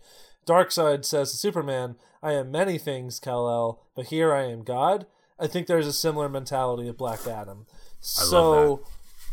Darkseid 0.46 1.04
says 1.04 1.30
to 1.30 1.36
Superman, 1.36 1.96
I 2.22 2.32
am 2.32 2.50
many 2.50 2.78
things, 2.78 3.18
Kal-El, 3.18 3.80
but 3.94 4.06
here 4.06 4.32
I 4.32 4.44
am 4.44 4.62
God. 4.62 5.06
I 5.38 5.46
think 5.46 5.66
there's 5.66 5.86
a 5.86 5.92
similar 5.92 6.28
mentality 6.28 6.88
of 6.88 6.96
Black 6.96 7.26
Adam. 7.26 7.66
So, 8.00 8.82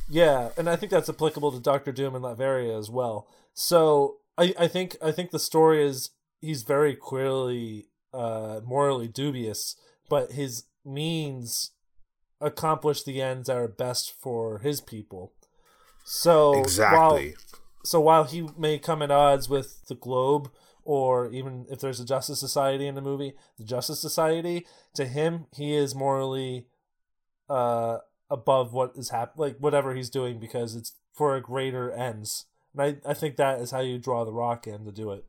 yeah, 0.09 0.49
and 0.57 0.69
I 0.69 0.75
think 0.75 0.91
that's 0.91 1.09
applicable 1.09 1.51
to 1.51 1.59
Doctor 1.59 1.91
Doom 1.91 2.15
and 2.15 2.23
Latveria 2.25 2.77
as 2.77 2.89
well. 2.89 3.27
So, 3.53 4.17
I, 4.37 4.53
I 4.59 4.67
think 4.67 4.97
I 5.01 5.11
think 5.11 5.29
the 5.31 5.39
story 5.39 5.85
is 5.85 6.09
he's 6.41 6.63
very 6.63 6.95
clearly 6.95 7.87
uh, 8.13 8.61
morally 8.65 9.07
dubious, 9.07 9.75
but 10.09 10.31
his 10.31 10.63
means 10.83 11.71
accomplish 12.41 13.03
the 13.03 13.21
ends 13.21 13.47
that 13.47 13.57
are 13.57 13.67
best 13.67 14.11
for 14.19 14.59
his 14.59 14.81
people. 14.81 15.31
So 16.03 16.51
while, 16.51 16.59
Exactly. 16.61 17.35
so 17.85 18.01
while 18.01 18.25
he 18.25 18.49
may 18.57 18.77
come 18.79 19.01
at 19.01 19.11
odds 19.11 19.47
with 19.47 19.85
the 19.87 19.95
globe 19.95 20.51
or 20.83 21.31
even 21.31 21.65
if 21.69 21.79
there's 21.79 21.99
a 21.99 22.05
justice 22.05 22.39
society 22.39 22.87
in 22.87 22.95
the 22.95 23.01
movie 23.01 23.33
the 23.57 23.63
justice 23.63 24.01
society 24.01 24.65
to 24.93 25.05
him 25.05 25.45
he 25.55 25.75
is 25.75 25.95
morally 25.95 26.67
uh 27.49 27.97
above 28.29 28.73
what 28.73 28.91
is 28.95 29.09
hap- 29.09 29.37
like 29.37 29.57
whatever 29.57 29.95
he's 29.95 30.09
doing 30.09 30.39
because 30.39 30.75
it's 30.75 30.93
for 31.13 31.35
a 31.35 31.41
greater 31.41 31.91
ends 31.91 32.45
and 32.73 32.99
I, 33.05 33.09
I 33.11 33.13
think 33.13 33.35
that 33.35 33.59
is 33.59 33.71
how 33.71 33.81
you 33.81 33.97
draw 33.97 34.25
the 34.25 34.33
rock 34.33 34.65
in 34.67 34.85
to 34.85 34.91
do 34.91 35.11
it 35.11 35.25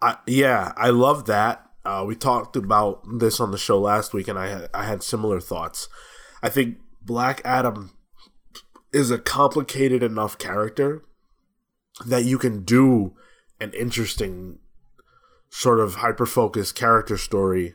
I, 0.00 0.18
yeah, 0.26 0.72
I 0.76 0.90
love 0.90 1.26
that. 1.26 1.64
Uh, 1.84 2.04
we 2.06 2.16
talked 2.16 2.56
about 2.56 3.02
this 3.18 3.40
on 3.40 3.50
the 3.50 3.58
show 3.58 3.78
last 3.78 4.12
week, 4.12 4.28
and 4.28 4.38
I 4.38 4.48
had 4.48 4.68
I 4.74 4.84
had 4.84 5.02
similar 5.02 5.40
thoughts. 5.40 5.88
I 6.42 6.48
think 6.48 6.78
Black 7.00 7.40
Adam 7.44 7.92
is 8.92 9.10
a 9.10 9.18
complicated 9.18 10.02
enough 10.02 10.38
character 10.38 11.04
that 12.04 12.24
you 12.24 12.38
can 12.38 12.64
do 12.64 13.14
an 13.60 13.72
interesting 13.72 14.58
sort 15.48 15.80
of 15.80 15.96
hyper 15.96 16.26
focused 16.26 16.74
character 16.74 17.16
story. 17.16 17.74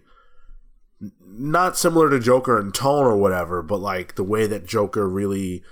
Not 1.26 1.78
similar 1.78 2.10
to 2.10 2.20
Joker 2.20 2.60
in 2.60 2.72
tone 2.72 3.06
or 3.06 3.18
whatever, 3.18 3.62
but 3.62 3.78
like 3.78 4.16
the 4.16 4.24
way 4.24 4.46
that 4.48 4.68
Joker 4.68 5.10
really 5.10 5.64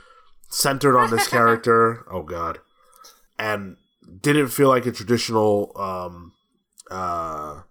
centered 0.50 0.98
on 0.98 1.12
this 1.12 1.28
character. 1.30 2.06
Oh 2.12 2.24
God, 2.24 2.60
and 3.38 3.78
didn't 4.22 4.48
feel 4.48 4.70
like 4.70 4.86
a 4.86 4.92
traditional 4.92 5.72
um, 5.80 6.34
uh, 6.90 7.62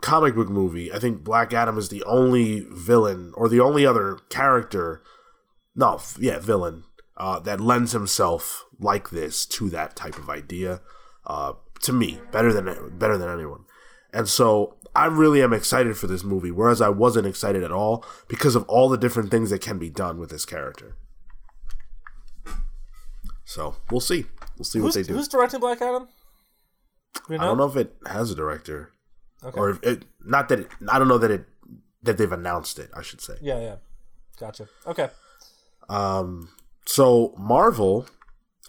comic 0.00 0.34
book 0.34 0.48
movie. 0.48 0.92
I 0.92 0.98
think 0.98 1.22
Black 1.24 1.52
Adam 1.52 1.78
is 1.78 1.88
the 1.88 2.02
only 2.04 2.66
villain 2.70 3.32
or 3.36 3.48
the 3.48 3.60
only 3.60 3.86
other 3.86 4.18
character, 4.28 5.02
no, 5.74 6.00
yeah, 6.18 6.38
villain 6.38 6.84
uh, 7.16 7.38
that 7.40 7.60
lends 7.60 7.92
himself 7.92 8.64
like 8.78 9.10
this 9.10 9.46
to 9.46 9.70
that 9.70 9.96
type 9.96 10.18
of 10.18 10.28
idea. 10.28 10.80
Uh, 11.26 11.54
to 11.82 11.92
me, 11.92 12.20
better 12.32 12.52
than 12.52 12.96
better 12.98 13.16
than 13.18 13.28
anyone. 13.28 13.64
And 14.12 14.28
so 14.28 14.76
I 14.94 15.06
really 15.06 15.42
am 15.42 15.52
excited 15.52 15.96
for 15.96 16.06
this 16.06 16.22
movie, 16.22 16.50
whereas 16.50 16.80
I 16.80 16.88
wasn't 16.88 17.26
excited 17.26 17.62
at 17.64 17.72
all 17.72 18.04
because 18.28 18.54
of 18.54 18.62
all 18.68 18.88
the 18.88 18.96
different 18.98 19.30
things 19.30 19.50
that 19.50 19.60
can 19.60 19.78
be 19.78 19.90
done 19.90 20.18
with 20.18 20.30
this 20.30 20.44
character. 20.44 20.96
So 23.44 23.76
we'll 23.90 24.00
see. 24.00 24.26
We'll 24.56 24.64
see 24.64 24.80
what 24.80 24.94
they 24.94 25.02
do. 25.02 25.14
who's 25.14 25.28
directing 25.28 25.60
black 25.60 25.82
adam 25.82 26.06
Do 27.14 27.20
we 27.28 27.36
I 27.38 27.44
don't 27.44 27.58
know 27.58 27.66
if 27.68 27.76
it 27.76 27.96
has 28.06 28.30
a 28.30 28.34
director, 28.34 28.92
Okay. 29.42 29.58
or 29.58 29.70
if 29.70 29.82
it, 29.82 30.04
not 30.24 30.48
that 30.48 30.60
it. 30.60 30.68
I 30.88 30.98
don't 30.98 31.08
know 31.08 31.18
that 31.18 31.30
it 31.30 31.46
that 32.02 32.18
they've 32.18 32.30
announced 32.32 32.78
it. 32.78 32.90
I 32.96 33.02
should 33.02 33.20
say. 33.20 33.34
yeah 33.42 33.60
yeah 33.60 33.76
gotcha 34.38 34.68
okay 34.86 35.08
Um, 35.88 36.50
so 36.86 37.34
Marvel 37.36 38.06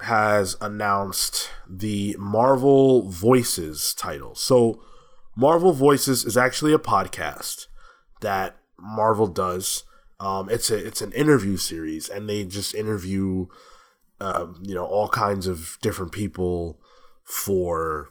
has 0.01 0.57
announced 0.59 1.49
the 1.69 2.15
Marvel 2.19 3.09
Voices 3.09 3.93
title. 3.93 4.35
So 4.35 4.81
Marvel 5.35 5.71
Voices 5.71 6.25
is 6.25 6.37
actually 6.37 6.73
a 6.73 6.79
podcast 6.79 7.67
that 8.21 8.57
Marvel 8.79 9.27
does. 9.27 9.83
Um, 10.19 10.49
it's 10.49 10.69
a 10.69 10.85
it's 10.85 11.01
an 11.01 11.11
interview 11.13 11.57
series, 11.57 12.09
and 12.09 12.29
they 12.29 12.45
just 12.45 12.73
interview, 12.75 13.47
um, 14.19 14.61
you 14.65 14.75
know, 14.75 14.85
all 14.85 15.09
kinds 15.09 15.47
of 15.47 15.77
different 15.81 16.11
people 16.11 16.79
for, 17.23 18.09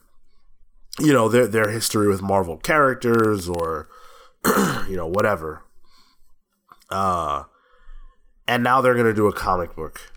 you 0.99 1.12
know, 1.12 1.28
their 1.28 1.47
their 1.47 1.70
history 1.70 2.09
with 2.09 2.22
Marvel 2.22 2.57
characters 2.59 3.49
or, 3.49 3.89
you 4.89 4.97
know, 4.97 5.07
whatever. 5.07 5.64
Uh, 6.91 7.45
and 8.47 8.62
now 8.62 8.80
they're 8.80 8.95
gonna 8.95 9.14
do 9.14 9.26
a 9.26 9.32
comic 9.32 9.74
book. 9.74 10.12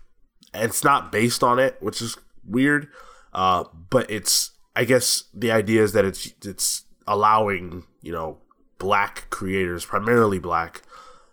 It's 0.58 0.84
not 0.84 1.12
based 1.12 1.42
on 1.42 1.58
it, 1.58 1.76
which 1.80 2.00
is 2.02 2.16
weird. 2.46 2.88
Uh, 3.32 3.64
but 3.90 4.10
it's 4.10 4.52
I 4.74 4.84
guess 4.84 5.24
the 5.34 5.50
idea 5.50 5.82
is 5.82 5.92
that 5.92 6.04
it's 6.04 6.32
it's 6.44 6.84
allowing 7.06 7.84
you 8.02 8.12
know 8.12 8.38
black 8.78 9.28
creators, 9.30 9.84
primarily 9.84 10.38
black, 10.38 10.82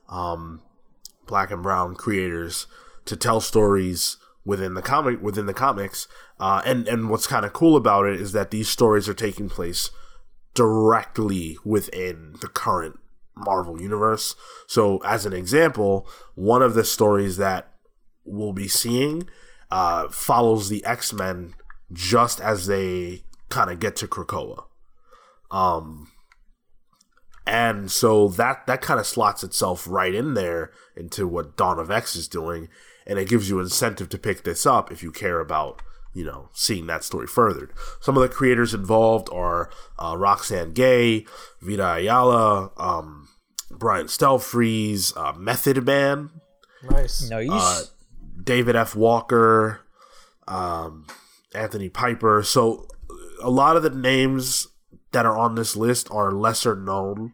um, 0.10 0.62
black 1.28 1.52
and 1.52 1.62
brown 1.62 1.96
creators, 1.96 2.68
to 3.06 3.16
tell 3.16 3.40
stories 3.40 4.18
within 4.46 4.74
the 4.74 4.82
comic 4.82 5.22
within 5.22 5.46
the 5.46 5.54
comics. 5.54 6.08
Uh, 6.40 6.62
and 6.66 6.88
and 6.88 7.10
what's 7.10 7.28
kind 7.28 7.46
of 7.46 7.54
cool 7.54 7.76
about 7.76 8.06
it 8.06 8.20
is 8.20 8.32
that 8.32 8.52
these 8.52 8.70
stories 8.70 9.08
are 9.08 9.14
taking 9.14 9.50
place 9.50 9.90
directly 10.54 11.58
within 11.64 12.36
the 12.42 12.48
current 12.48 13.00
Marvel 13.36 13.82
universe. 13.82 14.36
So, 14.68 14.98
as 15.00 15.26
an 15.26 15.34
example, 15.34 16.08
one 16.36 16.62
of 16.62 16.74
the 16.74 16.84
stories 16.84 17.38
that 17.38 17.75
we'll 18.26 18.54
be 18.54 18.68
seeing 18.68 19.30
uh, 19.72 20.10
follows 20.10 20.70
the 20.70 20.84
X 20.86 21.14
Men 21.14 21.54
just 21.92 22.40
as 22.42 22.68
they 22.68 23.24
kind 23.50 23.70
of 23.70 23.80
get 23.80 23.96
to 23.98 24.08
Krakoa. 24.08 24.66
Um, 25.52 26.10
and 27.48 27.92
so 27.92 28.28
that 28.30 28.66
that 28.68 28.82
kind 28.82 29.00
of 29.00 29.06
slots 29.06 29.44
itself 29.44 29.88
right 29.88 30.14
in 30.14 30.34
there 30.34 30.72
into 30.96 31.28
what 31.28 31.56
Dawn 31.56 31.80
of 31.80 31.92
X 31.92 32.16
is 32.16 32.28
doing, 32.28 32.70
and 33.06 33.20
it 33.20 33.30
gives 33.30 33.50
you 33.50 33.60
incentive 33.60 34.10
to 34.10 34.18
pick 34.18 34.44
this 34.44 34.66
up 34.66 34.92
if 34.92 35.04
you 35.04 35.12
care 35.12 35.40
about 35.40 35.82
you 36.14 36.24
know 36.24 36.50
seeing 36.54 36.88
that 36.88 37.04
story 37.04 37.28
furthered. 37.28 37.72
Some 38.02 38.18
of 38.18 38.24
the 38.24 38.30
creators 38.30 38.74
involved 38.74 39.30
are 39.32 39.70
uh, 40.00 40.16
Roxane 40.18 40.74
Gay, 40.74 41.26
Vita 41.62 41.96
Ayala, 41.96 42.72
um, 42.78 43.30
Brian 43.70 44.08
Stelfreeze, 44.08 45.16
uh, 45.16 45.38
Method 45.38 45.86
Man, 45.86 46.32
nice 46.90 47.30
nice. 47.30 47.50
uh, 47.52 47.84
David 48.46 48.76
F. 48.76 48.96
Walker, 48.96 49.82
um, 50.48 51.08
Anthony 51.54 51.90
Piper. 51.90 52.44
So 52.44 52.88
a 53.42 53.50
lot 53.50 53.76
of 53.76 53.84
the 53.84 53.90
names 53.90 54.68
that 55.12 55.26
are 55.26 55.38
on 55.38 55.56
this 55.56 55.76
list 55.76 56.08
are 56.12 56.32
lesser 56.32 56.76
known 56.76 57.34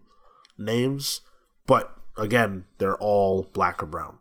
names, 0.57 1.22
but 1.68 1.95
again, 2.18 2.66
they're 2.78 2.97
all 2.97 3.49
black 3.53 3.82
or 3.84 3.86
brown. 3.86 4.18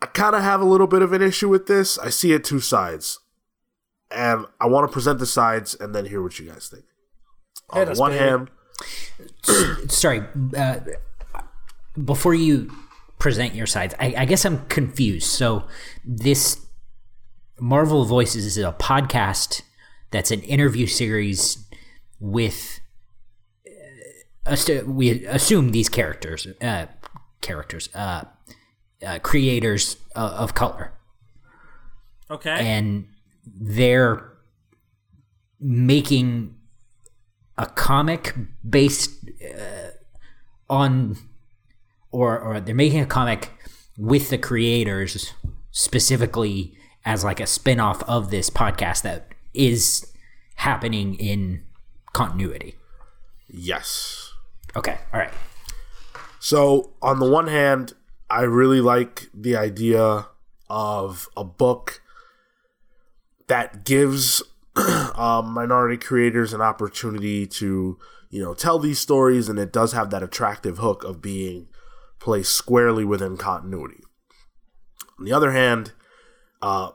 I 0.00 0.06
kind 0.06 0.36
of 0.36 0.42
have 0.42 0.60
a 0.60 0.64
little 0.64 0.86
bit 0.86 1.02
of 1.02 1.12
an 1.12 1.22
issue 1.22 1.48
with 1.48 1.66
this. 1.66 1.98
I 1.98 2.10
see 2.10 2.32
it 2.32 2.44
two 2.44 2.60
sides. 2.60 3.18
And 4.10 4.46
I 4.60 4.66
want 4.66 4.88
to 4.88 4.92
present 4.92 5.18
the 5.18 5.26
sides 5.26 5.74
and 5.74 5.94
then 5.94 6.06
hear 6.06 6.22
what 6.22 6.38
you 6.38 6.48
guys 6.48 6.68
think. 6.68 6.84
On 7.70 7.78
Hit 7.78 7.86
the 7.86 7.92
us, 7.92 7.98
one 7.98 8.12
hand, 8.12 8.50
Sorry, 9.88 10.22
uh, 10.56 10.80
before 12.04 12.34
you 12.34 12.70
present 13.18 13.54
your 13.54 13.66
sides, 13.66 13.94
I, 13.98 14.14
I 14.18 14.24
guess 14.24 14.44
I'm 14.44 14.66
confused. 14.66 15.26
So 15.26 15.64
this 16.04 16.64
Marvel 17.58 18.04
Voices 18.04 18.44
is 18.44 18.58
a 18.58 18.72
podcast 18.78 19.62
that's 20.10 20.30
an 20.30 20.42
interview 20.42 20.86
series 20.86 21.64
with. 22.20 22.80
Uh, 24.44 24.56
we 24.86 25.26
assume 25.26 25.72
these 25.72 25.88
characters, 25.88 26.46
uh, 26.62 26.86
characters, 27.40 27.88
uh, 27.96 28.22
uh, 29.04 29.18
creators 29.18 29.96
of 30.14 30.54
color, 30.54 30.92
Okay. 32.30 32.50
and 32.50 33.08
they're 33.44 34.32
making 35.58 36.54
a 37.58 37.66
comic 37.66 38.34
based 38.68 39.10
uh, 39.42 39.90
on 40.70 41.16
or 42.16 42.38
or 42.40 42.60
they're 42.60 42.74
making 42.74 43.00
a 43.00 43.06
comic 43.06 43.50
with 43.98 44.30
the 44.30 44.38
creators 44.38 45.34
specifically 45.70 46.74
as 47.04 47.22
like 47.22 47.40
a 47.40 47.46
spin-off 47.46 48.02
of 48.04 48.30
this 48.30 48.48
podcast 48.48 49.02
that 49.02 49.28
is 49.52 50.12
happening 50.56 51.14
in 51.16 51.62
continuity. 52.12 52.74
yes. 53.48 54.32
Okay, 54.74 54.98
all 55.12 55.20
right. 55.20 55.32
So, 56.38 56.92
on 57.00 57.18
the 57.18 57.30
one 57.30 57.48
hand, 57.48 57.94
I 58.28 58.42
really 58.42 58.82
like 58.82 59.28
the 59.32 59.56
idea 59.56 60.26
of 60.68 61.28
a 61.34 61.44
book 61.44 62.02
that 63.46 63.84
gives 63.84 64.42
um, 65.14 65.52
minority 65.52 65.96
creators 65.96 66.52
an 66.52 66.60
opportunity 66.60 67.46
to, 67.46 67.98
you 68.28 68.42
know, 68.42 68.52
tell 68.52 68.78
these 68.78 68.98
stories, 68.98 69.48
and 69.48 69.58
it 69.58 69.72
does 69.72 69.92
have 69.92 70.10
that 70.10 70.22
attractive 70.22 70.76
hook 70.78 71.04
of 71.04 71.22
being 71.22 71.68
placed 72.26 72.56
squarely 72.56 73.04
within 73.04 73.36
continuity. 73.36 74.02
On 75.16 75.24
the 75.24 75.32
other 75.32 75.52
hand, 75.52 75.92
uh, 76.60 76.90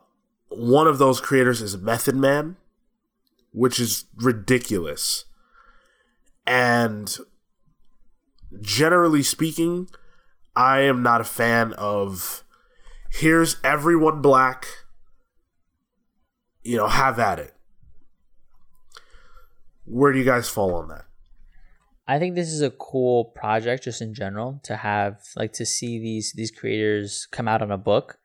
one 0.50 0.88
of 0.88 0.98
those 0.98 1.22
creators 1.22 1.62
is 1.62 1.78
Method 1.78 2.18
Man, 2.18 2.58
which 3.54 3.80
is 3.80 4.04
ridiculous. 4.18 5.24
And 6.46 7.18
generally 8.60 9.24
speaking, 9.24 9.88
I 10.54 10.82
am 10.82 11.02
not 11.02 11.22
a 11.22 11.24
fan 11.24 11.72
of 11.78 12.44
here's 13.10 13.56
everyone 13.64 14.22
black, 14.22 14.68
you 16.62 16.76
know, 16.76 16.88
have 16.88 17.20
at 17.20 17.40
it. 17.40 17.54
Where 19.86 20.12
do 20.12 20.20
you 20.20 20.26
guys 20.26 20.50
fall 20.50 20.76
on 20.76 20.90
that? 20.90 21.06
I 22.08 22.20
think 22.20 22.36
this 22.36 22.50
is 22.50 22.62
a 22.62 22.72
cool 22.72 23.26
project 23.26 23.84
just 23.84 24.02
in 24.02 24.14
general 24.14 24.60
to 24.64 24.76
have 24.76 25.22
like 25.36 25.54
to 25.54 25.66
see 25.66 26.00
these 26.00 26.34
these 26.34 26.52
creators 26.52 27.28
come 27.32 27.48
out 27.48 27.62
on 27.62 27.72
a 27.72 27.78
book. 27.78 28.18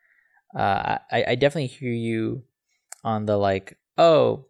Uh, 0.56 0.98
I 1.10 1.24
I 1.28 1.34
definitely 1.34 1.68
hear 1.68 1.92
you 1.92 2.44
on 3.04 3.26
the 3.26 3.36
like 3.36 3.78
oh 3.98 4.46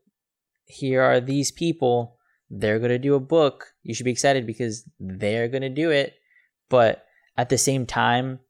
here 0.66 1.03
are 1.03 1.20
these 1.20 1.51
people. 1.51 2.16
They're 2.51 2.79
gonna 2.79 2.99
do 2.99 3.14
a 3.14 3.20
book. 3.20 3.74
You 3.83 3.95
should 3.95 4.05
be 4.05 4.12
excited 4.12 4.47
because 4.47 4.89
they're 5.01 5.49
gonna 5.49 5.70
do 5.70 5.91
it. 5.91 6.14
But 6.68 7.05
at 7.37 7.49
the 7.49 7.59
same 7.59 7.87
time 7.87 8.41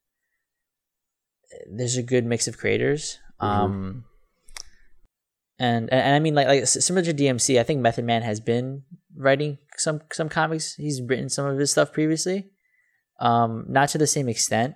there's 1.70 1.96
a 1.96 2.02
good 2.02 2.26
mix 2.26 2.48
of 2.48 2.58
creators. 2.58 3.18
Um 3.40 4.04
and, 5.58 5.88
and 5.90 6.02
and 6.02 6.14
I 6.14 6.18
mean 6.18 6.34
like 6.34 6.48
like 6.48 6.66
similar 6.66 7.04
to 7.04 7.14
DMC, 7.14 7.58
I 7.58 7.62
think 7.62 7.80
Method 7.80 8.04
Man 8.04 8.22
has 8.22 8.40
been 8.40 8.82
writing 9.16 9.58
some 9.76 10.00
some 10.12 10.28
comics. 10.28 10.74
He's 10.74 11.00
written 11.02 11.28
some 11.28 11.46
of 11.46 11.58
his 11.58 11.70
stuff 11.72 11.92
previously, 11.92 12.50
um, 13.20 13.64
not 13.68 13.88
to 13.90 13.98
the 13.98 14.06
same 14.06 14.28
extent, 14.28 14.74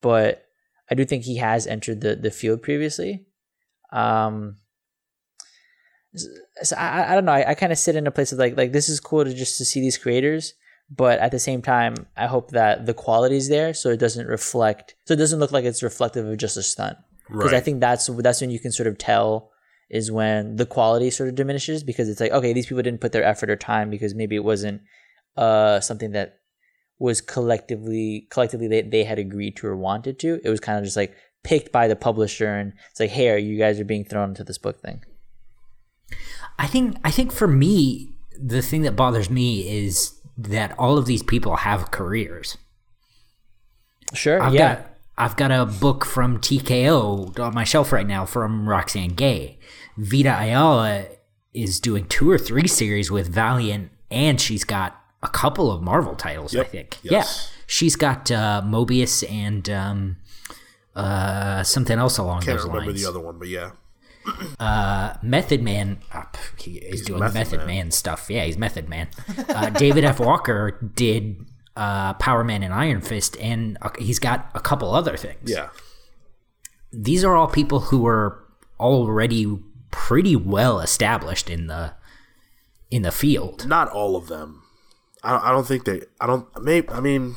but 0.00 0.44
I 0.90 0.94
do 0.94 1.04
think 1.04 1.24
he 1.24 1.36
has 1.38 1.66
entered 1.66 2.00
the 2.00 2.16
the 2.16 2.30
field 2.30 2.62
previously. 2.62 3.26
Um, 3.92 4.56
so 6.62 6.76
I 6.76 7.12
I- 7.12 7.14
don't 7.14 7.24
know. 7.24 7.32
I, 7.32 7.50
I 7.50 7.54
kind 7.54 7.72
of 7.72 7.78
sit 7.78 7.96
in 7.96 8.06
a 8.06 8.10
place 8.10 8.32
of 8.32 8.38
like 8.38 8.56
like 8.56 8.72
this 8.72 8.88
is 8.88 9.00
cool 9.00 9.24
to 9.24 9.34
just 9.34 9.58
to 9.58 9.64
see 9.64 9.80
these 9.80 9.98
creators, 9.98 10.54
but 10.90 11.18
at 11.18 11.30
the 11.32 11.38
same 11.40 11.62
time, 11.62 11.94
I 12.16 12.26
hope 12.26 12.50
that 12.52 12.86
the 12.86 12.94
quality 12.94 13.36
is 13.36 13.48
there, 13.48 13.74
so 13.74 13.90
it 13.90 13.98
doesn't 13.98 14.26
reflect, 14.26 14.94
so 15.06 15.14
it 15.14 15.18
doesn't 15.18 15.40
look 15.40 15.52
like 15.52 15.64
it's 15.64 15.82
reflective 15.82 16.26
of 16.26 16.36
just 16.38 16.56
a 16.56 16.62
stunt 16.62 16.98
because 17.28 17.52
I 17.52 17.60
think 17.60 17.80
that's 17.80 18.06
that's 18.06 18.40
when 18.40 18.50
you 18.50 18.60
can 18.60 18.70
sort 18.72 18.86
of 18.86 18.98
tell 18.98 19.50
is 19.90 20.10
when 20.10 20.56
the 20.56 20.66
quality 20.66 21.10
sort 21.10 21.28
of 21.28 21.34
diminishes 21.34 21.84
because 21.84 22.08
it's 22.08 22.20
like 22.20 22.32
okay 22.32 22.52
these 22.52 22.66
people 22.66 22.82
didn't 22.82 23.00
put 23.00 23.12
their 23.12 23.24
effort 23.24 23.50
or 23.50 23.56
time 23.56 23.90
because 23.90 24.14
maybe 24.14 24.36
it 24.36 24.44
wasn't 24.44 24.80
uh 25.36 25.80
something 25.80 26.12
that 26.12 26.38
was 26.98 27.20
collectively 27.20 28.26
collectively 28.30 28.68
they, 28.68 28.82
they 28.82 29.04
had 29.04 29.18
agreed 29.18 29.56
to 29.56 29.66
or 29.66 29.76
wanted 29.76 30.18
to. 30.20 30.40
It 30.44 30.48
was 30.48 30.60
kind 30.60 30.78
of 30.78 30.84
just 30.84 30.96
like 30.96 31.14
picked 31.42 31.72
by 31.72 31.88
the 31.88 31.96
publisher 31.96 32.54
and 32.54 32.72
it's 32.90 33.00
like 33.00 33.10
hey 33.10 33.38
you 33.38 33.58
guys 33.58 33.80
are 33.80 33.84
being 33.84 34.04
thrown 34.04 34.30
into 34.30 34.44
this 34.44 34.58
book 34.58 34.80
thing. 34.80 35.04
I 36.58 36.66
think 36.66 36.96
I 37.04 37.10
think 37.10 37.32
for 37.32 37.48
me 37.48 38.10
the 38.40 38.62
thing 38.62 38.82
that 38.82 38.96
bothers 38.96 39.30
me 39.30 39.68
is 39.68 40.20
that 40.36 40.76
all 40.78 40.98
of 40.98 41.06
these 41.06 41.22
people 41.22 41.56
have 41.56 41.90
careers. 41.90 42.56
sure 44.12 44.42
I've 44.42 44.54
yeah. 44.54 44.74
got 44.76 44.93
I've 45.16 45.36
got 45.36 45.52
a 45.52 45.64
book 45.64 46.04
from 46.04 46.38
TKO 46.38 47.38
on 47.38 47.54
my 47.54 47.64
shelf 47.64 47.92
right 47.92 48.06
now 48.06 48.24
from 48.24 48.68
Roxane 48.68 49.14
Gay. 49.14 49.58
Vita 49.96 50.36
Ayala 50.40 51.06
is 51.52 51.78
doing 51.78 52.06
two 52.06 52.28
or 52.28 52.36
three 52.36 52.66
series 52.66 53.10
with 53.10 53.28
Valiant, 53.28 53.90
and 54.10 54.40
she's 54.40 54.64
got 54.64 55.00
a 55.22 55.28
couple 55.28 55.70
of 55.70 55.82
Marvel 55.82 56.16
titles. 56.16 56.54
I 56.56 56.64
think. 56.64 56.98
Yes. 57.02 57.50
Yeah, 57.52 57.62
she's 57.66 57.94
got 57.94 58.30
uh, 58.30 58.62
Morbius 58.64 59.28
and 59.30 59.70
um, 59.70 60.16
uh, 60.96 61.62
something 61.62 61.98
else 61.98 62.18
along 62.18 62.42
Can't 62.42 62.58
those 62.58 62.66
remember 62.66 62.92
the 62.92 63.06
other 63.06 63.20
one, 63.20 63.38
but 63.38 63.48
yeah. 63.48 63.70
Uh, 64.58 65.14
Method 65.22 65.62
Man, 65.62 65.98
uh, 66.12 66.24
he, 66.58 66.80
he's, 66.80 67.04
doing 67.04 67.20
Method 67.20 67.34
Method, 67.34 67.58
Man. 67.58 67.66
Man. 67.66 67.90
stuff. 67.90 68.30
Yeah, 68.30 68.44
he's 68.44 68.56
Method 68.56 68.88
Man. 68.88 69.08
Uh, 69.48 69.70
David 69.70 70.04
F. 70.04 70.18
Walker 70.24 70.80
did 70.94 71.44
uh, 71.76 72.14
Power 72.14 72.44
Man 72.44 72.62
and 72.62 72.72
Iron 72.72 73.00
Fist, 73.00 73.36
and 73.40 73.76
uh, 73.82 73.90
he's 73.98 74.18
got 74.18 74.50
a 74.54 74.60
couple 74.60 74.94
other 74.94 75.16
things. 75.16 75.50
Yeah. 75.50 75.68
these 76.92 77.24
are 77.24 77.34
all 77.36 77.48
people 77.48 77.80
who 77.80 78.06
are 78.06 78.44
already 78.78 79.58
pretty 79.90 80.36
well 80.36 80.80
established 80.80 81.48
in 81.50 81.66
the 81.66 81.94
in 82.90 83.02
the 83.02 83.10
field. 83.12 83.66
Not 83.66 83.88
all 83.90 84.14
of 84.16 84.28
them. 84.28 84.62
I 85.22 85.30
don't, 85.30 85.44
I 85.44 85.50
don't 85.52 85.66
think 85.66 85.84
they. 85.84 86.02
I 86.20 86.26
don't. 86.26 86.46
Maybe. 86.62 86.88
I 86.90 87.00
mean, 87.00 87.34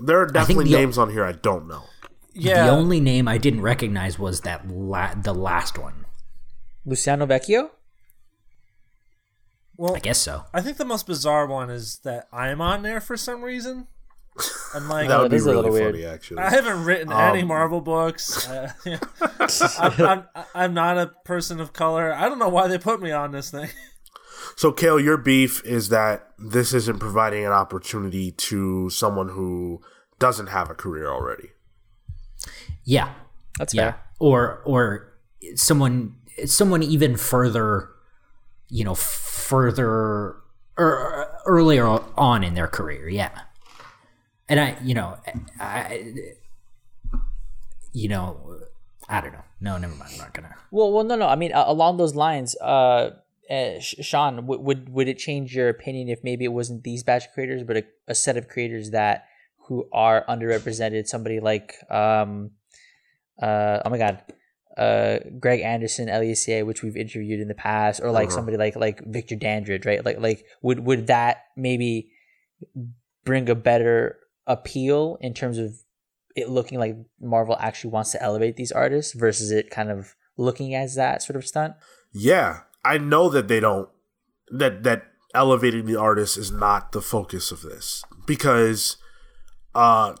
there 0.00 0.18
are 0.18 0.26
definitely 0.26 0.64
the- 0.66 0.76
names 0.76 0.98
on 0.98 1.10
here 1.10 1.24
I 1.24 1.32
don't 1.32 1.66
know. 1.68 1.84
yeah. 2.34 2.66
The 2.66 2.72
only 2.72 3.00
name 3.00 3.28
I 3.28 3.38
didn't 3.38 3.62
recognize 3.62 4.18
was 4.18 4.40
that 4.42 4.68
la- 4.68 5.14
the 5.14 5.32
last 5.34 5.78
one. 5.78 6.04
luciano 6.84 7.26
vecchio 7.26 7.70
well, 9.82 9.96
I 9.96 9.98
guess 9.98 10.20
so. 10.20 10.44
I 10.54 10.60
think 10.60 10.76
the 10.76 10.84
most 10.84 11.08
bizarre 11.08 11.46
one 11.48 11.68
is 11.68 11.98
that 12.04 12.28
I'm 12.32 12.60
on 12.60 12.82
there 12.82 13.00
for 13.00 13.16
some 13.16 13.42
reason. 13.42 13.88
And 14.74 14.88
like, 14.88 15.08
That 15.08 15.20
would 15.20 15.32
be 15.32 15.38
is 15.38 15.46
a 15.46 15.50
really 15.50 15.70
little 15.70 15.76
funny, 15.76 15.98
weird. 16.02 16.14
actually. 16.14 16.38
I 16.38 16.50
haven't 16.50 16.84
written 16.84 17.12
any 17.12 17.42
Marvel 17.42 17.80
books. 17.80 18.48
Uh, 18.48 18.72
I'm, 19.78 20.00
I'm, 20.00 20.24
I'm 20.54 20.74
not 20.74 20.98
a 20.98 21.08
person 21.24 21.60
of 21.60 21.72
color. 21.72 22.14
I 22.14 22.28
don't 22.28 22.38
know 22.38 22.48
why 22.48 22.68
they 22.68 22.78
put 22.78 23.02
me 23.02 23.10
on 23.10 23.32
this 23.32 23.50
thing. 23.50 23.70
So, 24.56 24.70
Kale, 24.70 25.00
your 25.00 25.16
beef 25.16 25.64
is 25.64 25.88
that 25.88 26.28
this 26.38 26.72
isn't 26.72 27.00
providing 27.00 27.44
an 27.44 27.52
opportunity 27.52 28.30
to 28.32 28.88
someone 28.90 29.30
who 29.30 29.80
doesn't 30.20 30.48
have 30.48 30.70
a 30.70 30.74
career 30.74 31.10
already. 31.10 31.48
Yeah, 32.84 33.14
that's 33.58 33.74
yeah, 33.74 33.92
fair 33.92 34.00
or 34.20 34.62
or 34.64 35.12
someone 35.56 36.14
someone 36.46 36.82
even 36.82 37.16
further, 37.16 37.88
you 38.72 38.84
know, 38.84 38.94
further 38.94 40.36
or 40.78 41.28
earlier 41.44 41.86
on 42.16 42.42
in 42.42 42.54
their 42.54 42.66
career. 42.66 43.06
Yeah, 43.08 43.36
and 44.48 44.58
I, 44.58 44.76
you 44.82 44.94
know, 44.94 45.18
I, 45.60 46.24
you 47.92 48.08
know, 48.08 48.60
I 49.08 49.20
don't 49.20 49.32
know. 49.32 49.44
No, 49.60 49.76
never 49.76 49.94
mind. 49.94 50.10
I'm 50.14 50.18
not 50.18 50.32
gonna. 50.34 50.54
well 50.70 50.90
well 50.90 51.04
no 51.04 51.14
no 51.14 51.28
i 51.28 51.36
mean 51.36 51.52
uh, 51.52 51.64
along 51.66 51.98
those 51.98 52.14
lines 52.16 52.56
uh 52.60 53.10
uh, 53.50 53.78
Sean, 53.80 54.36
w- 54.36 54.60
would 54.60 54.88
would 54.88 55.08
it 55.08 55.18
change 55.18 55.54
your 55.54 55.68
opinion 55.68 56.08
if 56.08 56.24
maybe 56.24 56.44
it 56.44 56.52
wasn't 56.52 56.84
these 56.84 57.02
batch 57.02 57.24
creators, 57.34 57.62
but 57.64 57.76
a, 57.76 57.84
a 58.08 58.14
set 58.14 58.36
of 58.38 58.48
creators 58.48 58.90
that 58.90 59.26
who 59.66 59.86
are 59.92 60.24
underrepresented? 60.26 61.06
Somebody 61.06 61.38
like 61.40 61.74
um, 61.90 62.52
uh, 63.42 63.80
oh 63.84 63.90
my 63.90 63.98
god, 63.98 64.22
uh 64.76 65.18
Greg 65.38 65.60
Anderson, 65.60 66.08
Elysée, 66.08 66.64
which 66.64 66.82
we've 66.82 66.96
interviewed 66.96 67.40
in 67.40 67.48
the 67.48 67.54
past, 67.54 68.00
or 68.02 68.10
like 68.10 68.30
somebody 68.30 68.56
like 68.56 68.76
like 68.76 69.04
Victor 69.06 69.36
Dandridge, 69.36 69.86
right? 69.86 70.04
Like 70.04 70.20
like 70.20 70.44
would 70.62 70.80
would 70.80 71.06
that 71.08 71.44
maybe 71.56 72.10
bring 73.24 73.48
a 73.48 73.54
better 73.54 74.18
appeal 74.46 75.18
in 75.20 75.34
terms 75.34 75.58
of 75.58 75.74
it 76.34 76.48
looking 76.48 76.78
like 76.78 76.96
Marvel 77.20 77.56
actually 77.60 77.90
wants 77.90 78.12
to 78.12 78.22
elevate 78.22 78.56
these 78.56 78.72
artists 78.72 79.12
versus 79.12 79.50
it 79.50 79.70
kind 79.70 79.90
of 79.90 80.14
looking 80.36 80.74
as 80.74 80.94
that 80.94 81.22
sort 81.22 81.36
of 81.36 81.46
stunt? 81.46 81.74
Yeah, 82.12 82.60
I 82.84 82.98
know 82.98 83.28
that 83.28 83.48
they 83.48 83.60
don't 83.60 83.88
that 84.50 84.82
that 84.84 85.04
elevating 85.34 85.86
the 85.86 85.96
artist 85.96 86.36
is 86.36 86.50
not 86.50 86.92
the 86.92 87.00
focus 87.00 87.50
of 87.50 87.62
this 87.62 88.04
because 88.26 88.96
uh 89.74 90.14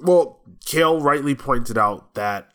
well, 0.00 0.42
Kale 0.64 1.00
rightly 1.00 1.34
pointed 1.34 1.76
out 1.76 2.14
that 2.14 2.52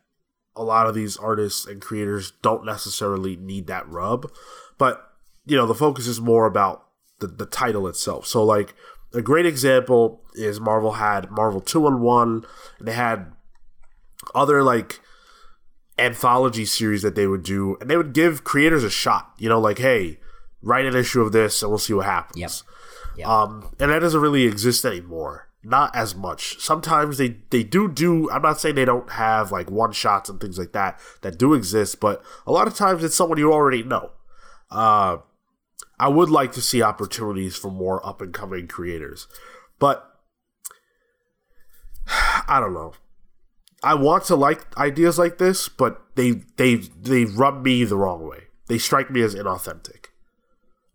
a 0.56 0.64
lot 0.64 0.88
of 0.88 0.96
these 0.96 1.18
artists 1.18 1.66
and 1.66 1.82
creators 1.82 2.32
don't 2.42 2.66
necessarily 2.66 3.36
need 3.36 3.68
that 3.68 3.88
rub, 3.90 4.32
but 4.78 5.10
you 5.46 5.58
know, 5.58 5.66
the 5.66 5.76
focus 5.76 6.08
is 6.08 6.22
more 6.22 6.46
about 6.46 6.86
the, 7.20 7.28
the 7.28 7.46
title 7.46 7.88
itself. 7.88 8.26
So 8.28 8.44
like 8.44 8.76
a 9.14 9.22
great 9.22 9.46
example 9.46 10.22
is 10.34 10.60
Marvel 10.60 10.94
had 10.94 11.30
Marvel 11.32 11.62
2 11.62 11.88
and 11.88 12.02
1 12.02 12.46
and 12.80 12.88
they 12.88 12.94
had 12.94 13.32
other 14.34 14.64
like 14.64 15.00
anthology 16.00 16.66
series 16.66 17.02
that 17.02 17.16
they 17.16 17.28
would 17.28 17.44
do 17.44 17.78
and 17.80 17.90
they 17.90 17.98
would 17.98 18.14
give 18.14 18.44
creators 18.44 18.84
a 18.84 18.90
shot, 18.90 19.34
you 19.38 19.50
know, 19.50 19.60
like 19.60 19.80
hey, 19.80 20.20
write 20.62 20.86
an 20.86 20.96
issue 20.96 21.22
of 21.22 21.32
this 21.32 21.62
and 21.62 21.72
we'll 21.72 21.80
see 21.80 21.94
what 21.94 22.06
happens. 22.06 22.38
Yep. 22.38 22.52
Yep. 23.18 23.28
Um, 23.28 23.76
and 23.80 23.92
that 23.92 24.00
doesn't 24.00 24.22
really 24.22 24.44
exist 24.44 24.86
anymore. 24.86 25.50
Not 25.64 25.96
as 25.96 26.14
much. 26.14 26.60
Sometimes 26.60 27.18
they 27.18 27.38
they 27.50 27.64
do 27.64 27.90
do. 27.90 28.30
I'm 28.30 28.42
not 28.42 28.60
saying 28.60 28.76
they 28.76 28.84
don't 28.84 29.12
have 29.12 29.52
like 29.52 29.72
one 29.72 29.94
shots 29.94 30.30
and 30.30 30.40
things 30.40 30.60
like 30.60 30.74
that 30.74 31.00
that 31.22 31.38
do 31.38 31.54
exist, 31.54 32.02
but 32.02 32.22
a 32.46 32.52
lot 32.52 32.68
of 32.68 32.76
times 32.76 33.04
it's 33.04 33.16
someone 33.16 33.38
you 33.38 33.54
already 33.54 33.82
know. 33.82 34.12
Uh, 34.70 35.18
I 36.00 36.10
would 36.10 36.30
like 36.30 36.52
to 36.54 36.62
see 36.62 36.82
opportunities 36.82 37.56
for 37.56 37.72
more 37.72 38.06
up 38.06 38.22
and 38.22 38.34
coming 38.34 38.68
creators, 38.68 39.28
but 39.80 40.06
I 42.48 42.60
don't 42.60 42.74
know. 42.74 42.94
I 43.82 43.96
want 43.96 44.26
to 44.26 44.36
like 44.36 44.78
ideas 44.78 45.18
like 45.18 45.38
this, 45.38 45.70
but 45.70 46.02
they 46.16 46.42
they 46.58 46.76
they 46.76 47.24
rub 47.24 47.64
me 47.64 47.86
the 47.86 47.98
wrong 47.98 48.28
way. 48.28 48.46
They 48.68 48.78
strike 48.78 49.12
me 49.12 49.22
as 49.22 49.36
inauthentic. 49.36 50.06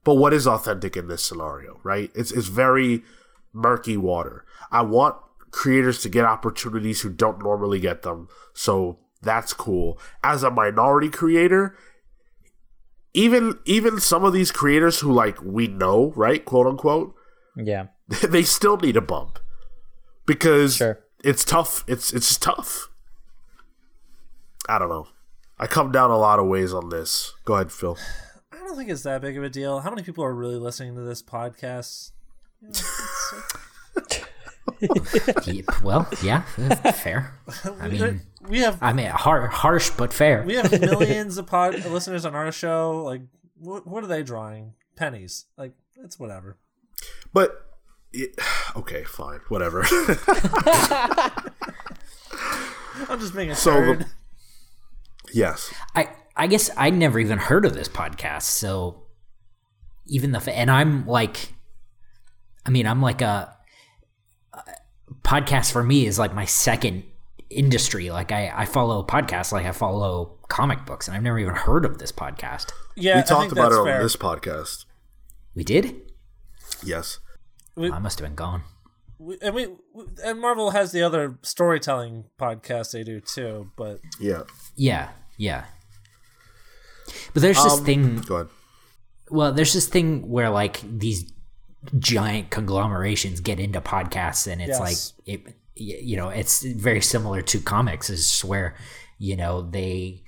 But 0.05 0.14
what 0.14 0.33
is 0.33 0.47
authentic 0.47 0.97
in 0.97 1.09
this 1.09 1.23
scenario, 1.23 1.81
right? 1.83 2.11
It's 2.14 2.33
it's 2.33 2.49
very 2.49 3.03
murky 3.53 3.96
water. 3.96 4.44
I 4.70 4.82
want 4.82 5.16
creators 5.51 6.03
to 6.03 6.09
get 6.09 6.24
opportunities 6.24 7.01
who 7.01 7.11
don't 7.11 7.42
normally 7.42 7.80
get 7.80 8.03
them. 8.03 8.28
So 8.53 8.99
that's 9.22 9.53
cool. 9.53 9.99
As 10.22 10.42
a 10.42 10.51
minority 10.51 11.09
creator, 11.09 11.76
even 13.14 13.59
even 13.64 13.99
some 14.01 14.24
of 14.24 14.32
these 14.32 14.53
creators 14.53 15.01
who 15.01 15.11
like 15.12 15.42
we 15.42 15.66
know, 15.66 16.12
right, 16.14 16.44
quote 16.44 16.66
unquote, 16.66 17.14
Yeah. 17.57 17.86
they 18.28 18.42
still 18.42 18.76
need 18.76 18.96
a 18.96 19.01
bump 19.01 19.38
because 20.26 20.76
Sure. 20.76 21.01
it's 21.24 21.44
tough. 21.44 21.84
It's 21.88 22.12
it's 22.12 22.36
tough. 22.38 22.88
I 24.68 24.78
don't 24.78 24.88
know. 24.90 25.09
I 25.59 25.66
come 25.66 25.90
down 25.90 26.11
a 26.11 26.18
lot 26.18 26.38
of 26.38 26.46
ways 26.46 26.72
on 26.72 26.90
this. 26.90 27.32
Go 27.44 27.55
ahead, 27.55 27.72
Phil. 27.72 27.96
I 28.53 28.59
don't 28.59 28.76
think 28.76 28.90
it's 28.90 29.03
that 29.03 29.22
big 29.22 29.36
of 29.36 29.42
a 29.42 29.49
deal. 29.49 29.80
How 29.80 29.90
many 29.90 30.03
people 30.03 30.22
are 30.22 30.34
really 30.34 30.57
listening 30.57 30.94
to 30.94 31.01
this 31.01 31.22
podcast? 31.22 32.12
Yeah, 35.47 35.62
well, 35.83 36.09
yeah, 36.23 36.43
fair. 36.93 37.35
I 37.81 37.89
mean, 37.89 38.21
we 38.49 38.59
have 38.61 38.79
I 38.83 38.93
mean, 38.93 39.07
har- 39.07 39.47
harsh 39.49 39.91
but 39.91 40.12
fair. 40.12 40.43
we 40.47 40.55
have 40.55 40.71
millions 40.81 41.39
of 41.39 41.47
pod 41.47 41.75
listeners 41.87 42.25
on 42.25 42.35
our 42.35 42.53
show. 42.53 43.03
Like, 43.05 43.23
what, 43.59 43.87
what 43.87 44.05
are 44.05 44.07
they 44.07 44.23
drawing? 44.23 44.75
Pennies. 44.97 45.47
Like, 45.57 45.73
it's 46.05 46.19
whatever. 46.19 46.59
But 47.33 47.64
it, 48.12 48.39
okay, 48.77 49.05
fine, 49.05 49.41
whatever. 49.49 49.85
I'm 53.09 53.21
just 53.21 53.35
being 53.35 53.51
a 53.51 53.55
So 53.55 53.95
the- 53.95 54.07
yes, 55.33 55.73
I 55.95 56.11
I 56.37 56.47
guess 56.47 56.71
I 56.77 56.91
never 56.91 57.19
even 57.19 57.39
heard 57.39 57.64
of 57.64 57.75
this 57.75 57.89
podcast, 57.89 58.43
so 58.43 59.05
even 60.07 60.33
the 60.33 60.53
and 60.57 60.71
I'm 60.71 61.07
like, 61.07 61.55
I 62.66 62.71
mean, 62.71 62.87
I'm 62.87 63.01
like 63.03 63.21
a, 63.23 63.55
a 63.55 63.58
podcast 65.23 65.73
for 65.73 65.83
me 65.83 66.07
is 66.07 66.19
like 66.19 66.35
my 66.35 66.45
second 66.45 67.05
industry. 67.51 68.11
Like 68.11 68.33
I 68.33 68.53
I 68.55 68.65
follow 68.65 69.03
podcasts, 69.05 69.53
like 69.53 69.67
I 69.67 69.73
follow 69.73 70.39
comic 70.49 70.85
books, 70.87 71.09
and 71.09 71.17
I've 71.17 71.23
never 71.23 71.39
even 71.39 71.55
heard 71.55 71.85
of 71.85 71.99
this 71.99 72.13
podcast. 72.13 72.71
yeah, 72.97 73.17
we 73.17 73.23
talked 73.23 73.53
about 73.53 73.67
it 73.67 73.71
that's 73.71 73.77
on 73.79 73.87
fair. 73.87 74.03
this 74.03 74.17
podcast. 74.17 74.85
We 75.55 75.65
did. 75.65 75.95
Yes, 76.85 77.19
I 77.77 77.99
must 77.99 78.19
have 78.21 78.27
been 78.29 78.35
gone. 78.37 78.63
We, 79.19 79.37
and 79.43 79.55
we 79.55 79.67
we- 79.95 80.05
and 80.25 80.41
Marvel 80.41 80.71
has 80.71 80.93
the 80.93 81.03
other 81.03 81.39
storytelling 81.43 82.25
podcast 82.41 82.93
they 82.93 83.03
do 83.03 83.21
too. 83.21 83.71
But 83.77 84.01
yeah. 84.21 84.43
Yeah, 84.77 85.09
yeah. 85.37 85.65
But 87.33 87.43
there's 87.43 87.63
this 87.63 87.79
Um, 87.79 87.85
thing 87.85 88.17
Go 88.21 88.35
ahead. 88.37 88.49
Well, 89.31 89.53
there's 89.53 89.73
this 89.73 89.87
thing 89.89 90.29
where 90.29 90.51
like 90.51 90.81
these 90.99 91.31
giant 91.99 92.51
conglomerations 92.51 93.41
get 93.41 93.61
into 93.61 93.80
podcasts, 93.80 94.51
and 94.51 94.61
it's 94.61 94.78
Yes. 94.78 95.14
like 95.26 95.26
it, 95.26 95.55
you 95.74 96.16
know, 96.16 96.28
it's 96.28 96.62
very 96.62 97.01
similar 97.01 97.41
to 97.43 97.61
comics, 97.61 98.11
is 98.11 98.41
where 98.45 98.74
you 99.18 99.36
know 99.36 99.62
they 99.62 100.22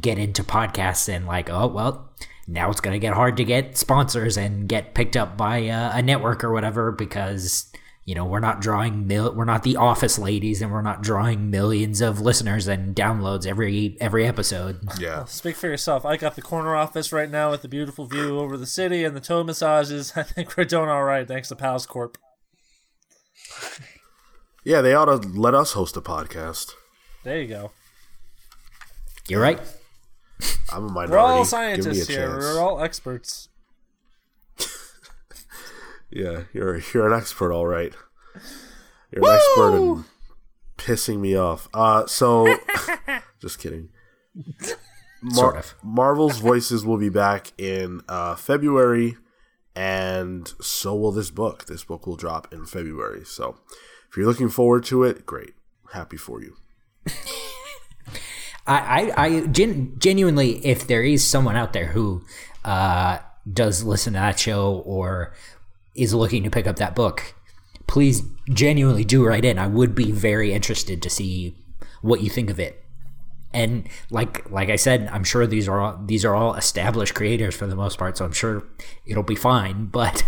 get 0.00 0.18
into 0.18 0.42
podcasts 0.44 1.08
and 1.08 1.26
like, 1.26 1.50
oh 1.50 1.66
well, 1.66 2.10
now 2.46 2.70
it's 2.70 2.80
gonna 2.80 2.98
get 2.98 3.14
hard 3.14 3.36
to 3.38 3.44
get 3.44 3.76
sponsors 3.76 4.36
and 4.36 4.68
get 4.68 4.94
picked 4.94 5.16
up 5.16 5.36
by 5.36 5.66
uh, 5.68 5.92
a 5.96 6.02
network 6.02 6.44
or 6.44 6.52
whatever 6.52 6.92
because 6.92 7.72
you 8.04 8.14
know 8.16 8.24
we're 8.24 8.40
not 8.40 8.60
drawing 8.60 9.06
mil- 9.06 9.32
we're 9.34 9.44
not 9.44 9.62
the 9.62 9.76
office 9.76 10.18
ladies 10.18 10.60
and 10.60 10.72
we're 10.72 10.82
not 10.82 11.02
drawing 11.02 11.50
millions 11.50 12.00
of 12.00 12.20
listeners 12.20 12.66
and 12.66 12.96
downloads 12.96 13.46
every 13.46 13.96
every 14.00 14.26
episode 14.26 14.80
Yeah, 14.98 15.24
speak 15.26 15.54
for 15.56 15.68
yourself. 15.68 16.04
I 16.04 16.16
got 16.16 16.34
the 16.34 16.42
corner 16.42 16.74
office 16.74 17.12
right 17.12 17.30
now 17.30 17.50
with 17.52 17.62
the 17.62 17.68
beautiful 17.68 18.06
view 18.06 18.38
over 18.40 18.56
the 18.56 18.66
city 18.66 19.04
and 19.04 19.14
the 19.16 19.20
toe 19.20 19.44
massages. 19.44 20.12
I 20.16 20.24
think 20.24 20.56
we're 20.56 20.64
doing 20.64 20.88
all 20.88 21.04
right 21.04 21.26
thanks 21.28 21.48
to 21.48 21.56
Pals 21.56 21.86
Corp. 21.86 22.18
yeah. 24.64 24.80
They 24.80 24.94
ought 24.94 25.06
to 25.06 25.16
let 25.28 25.54
us 25.54 25.72
host 25.72 25.96
a 25.96 26.00
podcast. 26.00 26.72
There 27.24 27.40
you 27.40 27.46
go. 27.48 27.70
you're 29.28 29.40
right 29.40 29.60
I'm 30.72 30.86
a 30.86 30.88
minority. 30.88 31.12
We're 31.12 31.18
all 31.18 31.28
Give 31.28 31.38
me 31.38 31.42
a 31.42 31.44
scientists 31.46 32.08
here. 32.08 32.26
chance. 32.28 32.44
We're 32.44 32.60
all 32.60 32.82
experts. 32.82 33.48
Yeah, 36.12 36.42
you're 36.52 36.80
you're 36.92 37.10
an 37.10 37.18
expert, 37.18 37.52
all 37.52 37.66
right. 37.66 37.94
You're 39.10 39.26
an 39.28 39.34
expert 39.34 39.76
in 39.76 40.04
pissing 40.76 41.20
me 41.20 41.36
off. 41.36 41.68
Uh, 41.72 42.06
so 42.06 42.56
just 43.40 43.58
kidding. 43.58 43.88
Mar- 45.22 45.34
Sort 45.34 45.56
of. 45.56 45.74
Marvel's 45.84 46.38
voices 46.38 46.84
will 46.84 46.98
be 46.98 47.08
back 47.08 47.52
in 47.56 48.00
uh, 48.08 48.34
February, 48.34 49.16
and 49.76 50.52
so 50.60 50.96
will 50.96 51.12
this 51.12 51.30
book. 51.30 51.66
This 51.66 51.84
book 51.84 52.06
will 52.06 52.16
drop 52.16 52.52
in 52.52 52.66
February. 52.66 53.24
So, 53.24 53.56
if 54.10 54.16
you're 54.16 54.26
looking 54.26 54.48
forward 54.48 54.84
to 54.86 55.04
it, 55.04 55.24
great. 55.24 55.54
Happy 55.92 56.16
for 56.16 56.42
you. 56.42 56.56
I, 58.66 59.12
I, 59.16 59.24
I 59.26 59.46
gen- 59.46 59.94
genuinely, 59.98 60.64
if 60.64 60.86
there 60.88 61.02
is 61.02 61.24
someone 61.26 61.54
out 61.56 61.72
there 61.72 61.86
who 61.86 62.24
uh, 62.64 63.18
does 63.50 63.82
listen 63.84 64.14
to 64.14 64.18
that 64.18 64.38
show 64.40 64.82
or 64.84 65.34
is 65.94 66.14
looking 66.14 66.42
to 66.44 66.50
pick 66.50 66.66
up 66.66 66.76
that 66.76 66.94
book, 66.94 67.34
please 67.86 68.22
genuinely 68.48 69.04
do 69.04 69.24
write 69.24 69.44
in. 69.44 69.58
I 69.58 69.66
would 69.66 69.94
be 69.94 70.10
very 70.12 70.52
interested 70.52 71.02
to 71.02 71.10
see 71.10 71.56
what 72.00 72.22
you 72.22 72.30
think 72.30 72.50
of 72.50 72.58
it. 72.58 72.78
And 73.54 73.86
like 74.10 74.50
like 74.50 74.70
I 74.70 74.76
said, 74.76 75.08
I'm 75.12 75.24
sure 75.24 75.46
these 75.46 75.68
are 75.68 75.78
all, 75.78 76.00
these 76.06 76.24
are 76.24 76.34
all 76.34 76.54
established 76.54 77.14
creators 77.14 77.54
for 77.54 77.66
the 77.66 77.76
most 77.76 77.98
part, 77.98 78.16
so 78.16 78.24
I'm 78.24 78.32
sure 78.32 78.64
it'll 79.06 79.22
be 79.22 79.34
fine. 79.34 79.86
But 79.92 80.24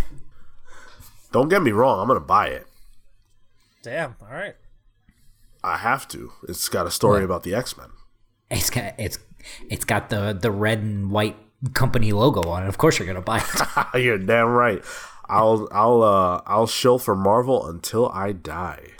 Don't 1.31 1.49
get 1.49 1.63
me 1.63 1.71
wrong. 1.71 1.99
I'm 1.99 2.07
gonna 2.07 2.19
buy 2.19 2.47
it. 2.49 2.67
Damn. 3.83 4.15
All 4.21 4.33
right. 4.33 4.55
I 5.63 5.77
have 5.77 6.07
to. 6.09 6.31
It's 6.47 6.69
got 6.69 6.85
a 6.85 6.91
story 6.91 7.23
about 7.23 7.41
the 7.43 7.55
X 7.55 7.75
Men. 7.77 7.87
it's 8.51 8.69
got 8.69 8.93
it's 8.99 9.17
it's 9.69 9.85
got 9.85 10.09
the 10.09 10.37
the 10.39 10.51
red 10.51 10.79
and 10.79 11.09
white 11.09 11.35
company 11.73 12.11
logo 12.11 12.47
on 12.49 12.63
it. 12.63 12.69
Of 12.69 12.77
course, 12.77 12.99
you're 12.99 13.07
gonna 13.07 13.21
buy 13.21 13.39
it. 13.95 13.99
You're 14.03 14.19
damn 14.19 14.47
right. 14.49 14.83
I'll 15.27 15.67
I'll 15.71 16.03
uh 16.03 16.41
I'll 16.45 16.67
shill 16.67 16.99
for 16.99 17.15
Marvel 17.15 17.67
until 17.67 18.09
I 18.09 18.31
die. 18.31 18.91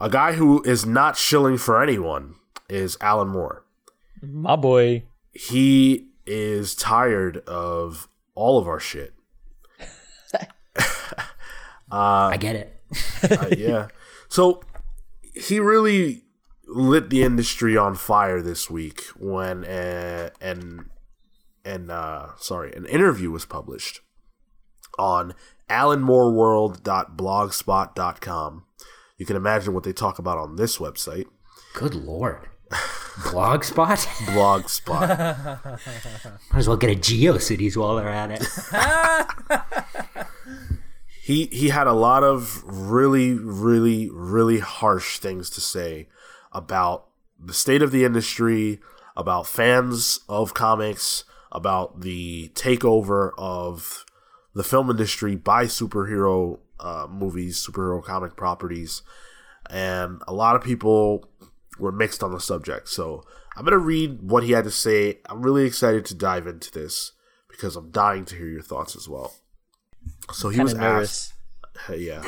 A 0.00 0.10
guy 0.10 0.32
who 0.32 0.62
is 0.62 0.84
not 0.84 1.16
shilling 1.16 1.56
for 1.56 1.82
anyone 1.82 2.34
is 2.68 2.96
Alan 3.00 3.28
Moore. 3.28 3.64
My 4.22 4.56
boy. 4.56 5.04
He 5.32 6.08
is 6.26 6.74
tired 6.74 7.38
of 7.46 8.08
all 8.34 8.58
of 8.58 8.66
our 8.66 8.80
shit. 8.80 9.14
I 11.90 12.36
get 12.38 12.56
it. 12.56 12.82
Uh, 13.30 13.48
yeah. 13.56 13.88
So 14.28 14.62
he 15.34 15.60
really 15.60 16.22
lit 16.66 17.10
the 17.10 17.22
industry 17.22 17.76
on 17.76 17.94
fire 17.94 18.40
this 18.40 18.70
week 18.70 19.02
when 19.16 19.64
uh, 19.64 20.30
an 20.40 20.90
and 21.64 21.90
uh, 21.90 22.28
sorry, 22.36 22.74
an 22.74 22.86
interview 22.86 23.30
was 23.30 23.44
published 23.44 24.00
on 24.98 25.34
alanmooreworld.blogspot.com. 25.68 28.64
You 29.16 29.26
can 29.26 29.36
imagine 29.36 29.74
what 29.74 29.84
they 29.84 29.92
talk 29.92 30.18
about 30.18 30.38
on 30.38 30.56
this 30.56 30.78
website, 30.78 31.26
Good 31.74 31.94
lord. 31.96 32.48
Blogspot? 32.70 34.06
Blogspot. 34.26 35.78
Might 36.52 36.58
as 36.58 36.68
well 36.68 36.76
get 36.76 36.90
a 36.90 36.94
GeoCities 36.94 37.76
while 37.76 37.96
they're 37.96 38.08
at 38.08 38.30
it. 38.30 38.46
he 41.22 41.46
he 41.46 41.70
had 41.70 41.86
a 41.86 41.92
lot 41.92 42.22
of 42.22 42.62
really 42.64 43.34
really 43.34 44.10
really 44.10 44.58
harsh 44.60 45.18
things 45.18 45.50
to 45.50 45.60
say 45.60 46.08
about 46.52 47.06
the 47.38 47.54
state 47.54 47.82
of 47.82 47.90
the 47.90 48.04
industry, 48.04 48.80
about 49.16 49.46
fans 49.46 50.20
of 50.28 50.54
comics, 50.54 51.24
about 51.50 52.02
the 52.02 52.50
takeover 52.54 53.32
of 53.36 54.06
the 54.54 54.64
film 54.64 54.90
industry 54.90 55.36
by 55.36 55.64
superhero 55.64 56.60
uh, 56.80 57.06
movies, 57.10 57.64
superhero 57.66 58.02
comic 58.02 58.36
properties, 58.36 59.02
and 59.70 60.20
a 60.28 60.32
lot 60.32 60.56
of 60.56 60.62
people 60.62 61.28
were 61.78 61.92
mixed 61.92 62.22
on 62.22 62.32
the 62.32 62.40
subject. 62.40 62.88
So 62.88 63.24
I'm 63.56 63.64
gonna 63.64 63.78
read 63.78 64.22
what 64.22 64.44
he 64.44 64.52
had 64.52 64.64
to 64.64 64.70
say. 64.70 65.18
I'm 65.26 65.42
really 65.42 65.64
excited 65.64 66.04
to 66.06 66.14
dive 66.14 66.46
into 66.46 66.70
this 66.70 67.12
because 67.48 67.76
I'm 67.76 67.90
dying 67.90 68.24
to 68.26 68.36
hear 68.36 68.48
your 68.48 68.62
thoughts 68.62 68.96
as 68.96 69.08
well. 69.08 69.34
So 70.32 70.48
he 70.50 70.56
Kinda 70.56 70.64
was 70.64 70.74
nervous. 70.74 71.32
asked, 71.88 71.98
yeah, 71.98 72.22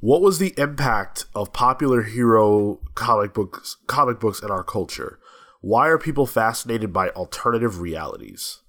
what 0.00 0.20
was 0.22 0.38
the 0.38 0.54
impact 0.58 1.26
of 1.34 1.52
popular 1.52 2.02
hero 2.02 2.80
comic 2.94 3.32
books 3.34 3.76
comic 3.86 4.18
books 4.20 4.42
in 4.42 4.50
our 4.50 4.64
culture? 4.64 5.18
Why 5.62 5.88
are 5.88 5.98
people 5.98 6.26
fascinated 6.26 6.92
by 6.92 7.10
alternative 7.10 7.80
realities? 7.80 8.60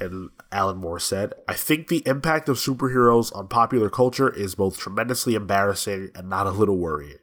And 0.00 0.30
Alan 0.54 0.78
Moore 0.78 1.00
said, 1.00 1.34
I 1.48 1.54
think 1.54 1.88
the 1.88 2.02
impact 2.06 2.48
of 2.48 2.56
superheroes 2.56 3.34
on 3.36 3.48
popular 3.48 3.90
culture 3.90 4.30
is 4.32 4.54
both 4.54 4.78
tremendously 4.78 5.34
embarrassing 5.34 6.10
and 6.14 6.30
not 6.30 6.46
a 6.46 6.50
little 6.50 6.78
worrying. 6.78 7.18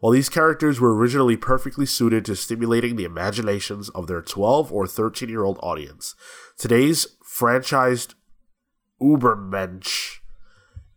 While 0.00 0.12
these 0.12 0.28
characters 0.28 0.80
were 0.80 0.94
originally 0.94 1.36
perfectly 1.36 1.86
suited 1.86 2.24
to 2.24 2.36
stimulating 2.36 2.96
the 2.96 3.04
imaginations 3.04 3.88
of 3.90 4.06
their 4.06 4.22
12 4.22 4.72
or 4.72 4.86
13 4.86 5.28
year 5.28 5.44
old 5.44 5.58
audience, 5.62 6.14
today's 6.56 7.06
franchised 7.24 8.14
Ubermensch 9.00 10.18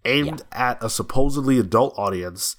aimed 0.06 0.44
at 0.52 0.84
a 0.84 0.90
supposedly 0.90 1.60
adult 1.60 1.94
audience 1.98 2.56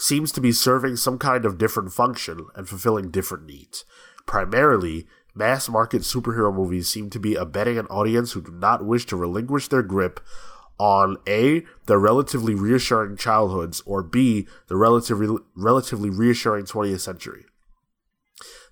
seems 0.00 0.32
to 0.32 0.40
be 0.40 0.52
serving 0.52 0.96
some 0.96 1.18
kind 1.18 1.44
of 1.44 1.58
different 1.58 1.92
function 1.92 2.46
and 2.54 2.68
fulfilling 2.68 3.10
different 3.10 3.46
needs. 3.46 3.84
Primarily, 4.26 5.06
mass 5.34 5.68
market 5.68 6.02
superhero 6.02 6.54
movies 6.54 6.88
seem 6.88 7.10
to 7.10 7.18
be 7.18 7.34
abetting 7.34 7.78
an 7.78 7.86
audience 7.86 8.32
who 8.32 8.42
do 8.42 8.52
not 8.52 8.84
wish 8.84 9.06
to 9.06 9.16
relinquish 9.16 9.68
their 9.68 9.82
grip 9.82 10.20
on 10.78 11.16
A, 11.28 11.64
their 11.86 11.98
relatively 11.98 12.54
reassuring 12.54 13.16
childhoods, 13.16 13.82
or 13.86 14.02
B, 14.02 14.46
the 14.66 14.76
relatively, 14.76 15.36
relatively 15.54 16.10
reassuring 16.10 16.64
20th 16.64 17.00
century. 17.00 17.46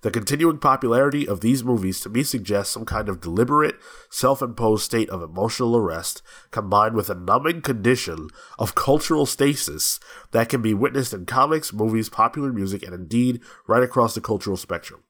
The 0.01 0.11
continuing 0.11 0.57
popularity 0.57 1.25
of 1.25 1.39
these 1.39 1.63
movies 1.63 2.01
to 2.01 2.09
me 2.09 2.23
suggests 2.23 2.73
some 2.73 2.83
kind 2.83 3.07
of 3.07 3.21
deliberate, 3.21 3.75
self 4.09 4.41
imposed 4.41 4.83
state 4.83 5.09
of 5.09 5.23
emotional 5.23 5.77
arrest 5.77 6.21
combined 6.51 6.95
with 6.95 7.09
a 7.09 7.15
numbing 7.15 7.61
condition 7.61 8.27
of 8.59 8.75
cultural 8.75 9.25
stasis 9.25 10.01
that 10.31 10.49
can 10.49 10.61
be 10.61 10.73
witnessed 10.73 11.13
in 11.13 11.25
comics, 11.25 11.71
movies, 11.71 12.09
popular 12.09 12.51
music, 12.51 12.83
and 12.83 12.93
indeed 12.93 13.39
right 13.65 13.81
across 13.81 14.13
the 14.13 14.19
cultural 14.19 14.57
spectrum. 14.57 15.02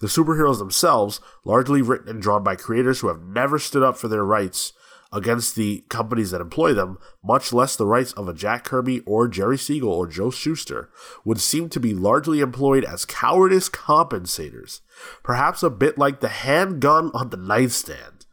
The 0.00 0.06
superheroes 0.06 0.58
themselves, 0.58 1.20
largely 1.44 1.82
written 1.82 2.08
and 2.08 2.22
drawn 2.22 2.42
by 2.42 2.56
creators 2.56 3.00
who 3.00 3.08
have 3.08 3.22
never 3.22 3.58
stood 3.58 3.82
up 3.82 3.96
for 3.96 4.08
their 4.08 4.24
rights 4.24 4.72
against 5.12 5.54
the 5.56 5.84
companies 5.88 6.30
that 6.30 6.40
employ 6.40 6.74
them, 6.74 6.98
much 7.24 7.52
less 7.52 7.76
the 7.76 7.86
rights 7.86 8.12
of 8.12 8.28
a 8.28 8.34
Jack 8.34 8.64
Kirby 8.64 9.00
or 9.00 9.28
Jerry 9.28 9.56
Siegel 9.56 9.92
or 9.92 10.06
Joe 10.06 10.30
Shuster, 10.30 10.90
would 11.24 11.40
seem 11.40 11.68
to 11.70 11.80
be 11.80 11.94
largely 11.94 12.40
employed 12.40 12.84
as 12.84 13.04
cowardice 13.04 13.68
compensators, 13.68 14.80
perhaps 15.22 15.62
a 15.62 15.70
bit 15.70 15.96
like 15.96 16.20
the 16.20 16.28
handgun 16.28 17.10
on 17.14 17.30
the 17.30 17.36
nightstand. 17.36 18.26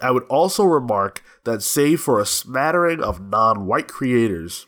I 0.00 0.10
would 0.10 0.24
also 0.24 0.64
remark 0.64 1.22
that, 1.44 1.62
save 1.62 2.00
for 2.00 2.20
a 2.20 2.26
smattering 2.26 3.02
of 3.02 3.20
non 3.20 3.66
white 3.66 3.88
creators, 3.88 4.66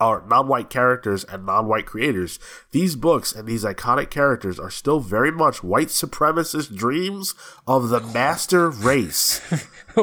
or 0.00 0.24
non-white 0.26 0.70
characters 0.70 1.24
and 1.24 1.44
non-white 1.44 1.86
creators, 1.86 2.38
these 2.72 2.96
books 2.96 3.32
and 3.32 3.46
these 3.46 3.64
iconic 3.64 4.10
characters 4.10 4.58
are 4.58 4.70
still 4.70 5.00
very 5.00 5.30
much 5.30 5.62
white 5.62 5.88
supremacist 5.88 6.74
dreams 6.74 7.34
of 7.66 7.90
the 7.90 8.00
master 8.00 8.70
race. 8.70 9.38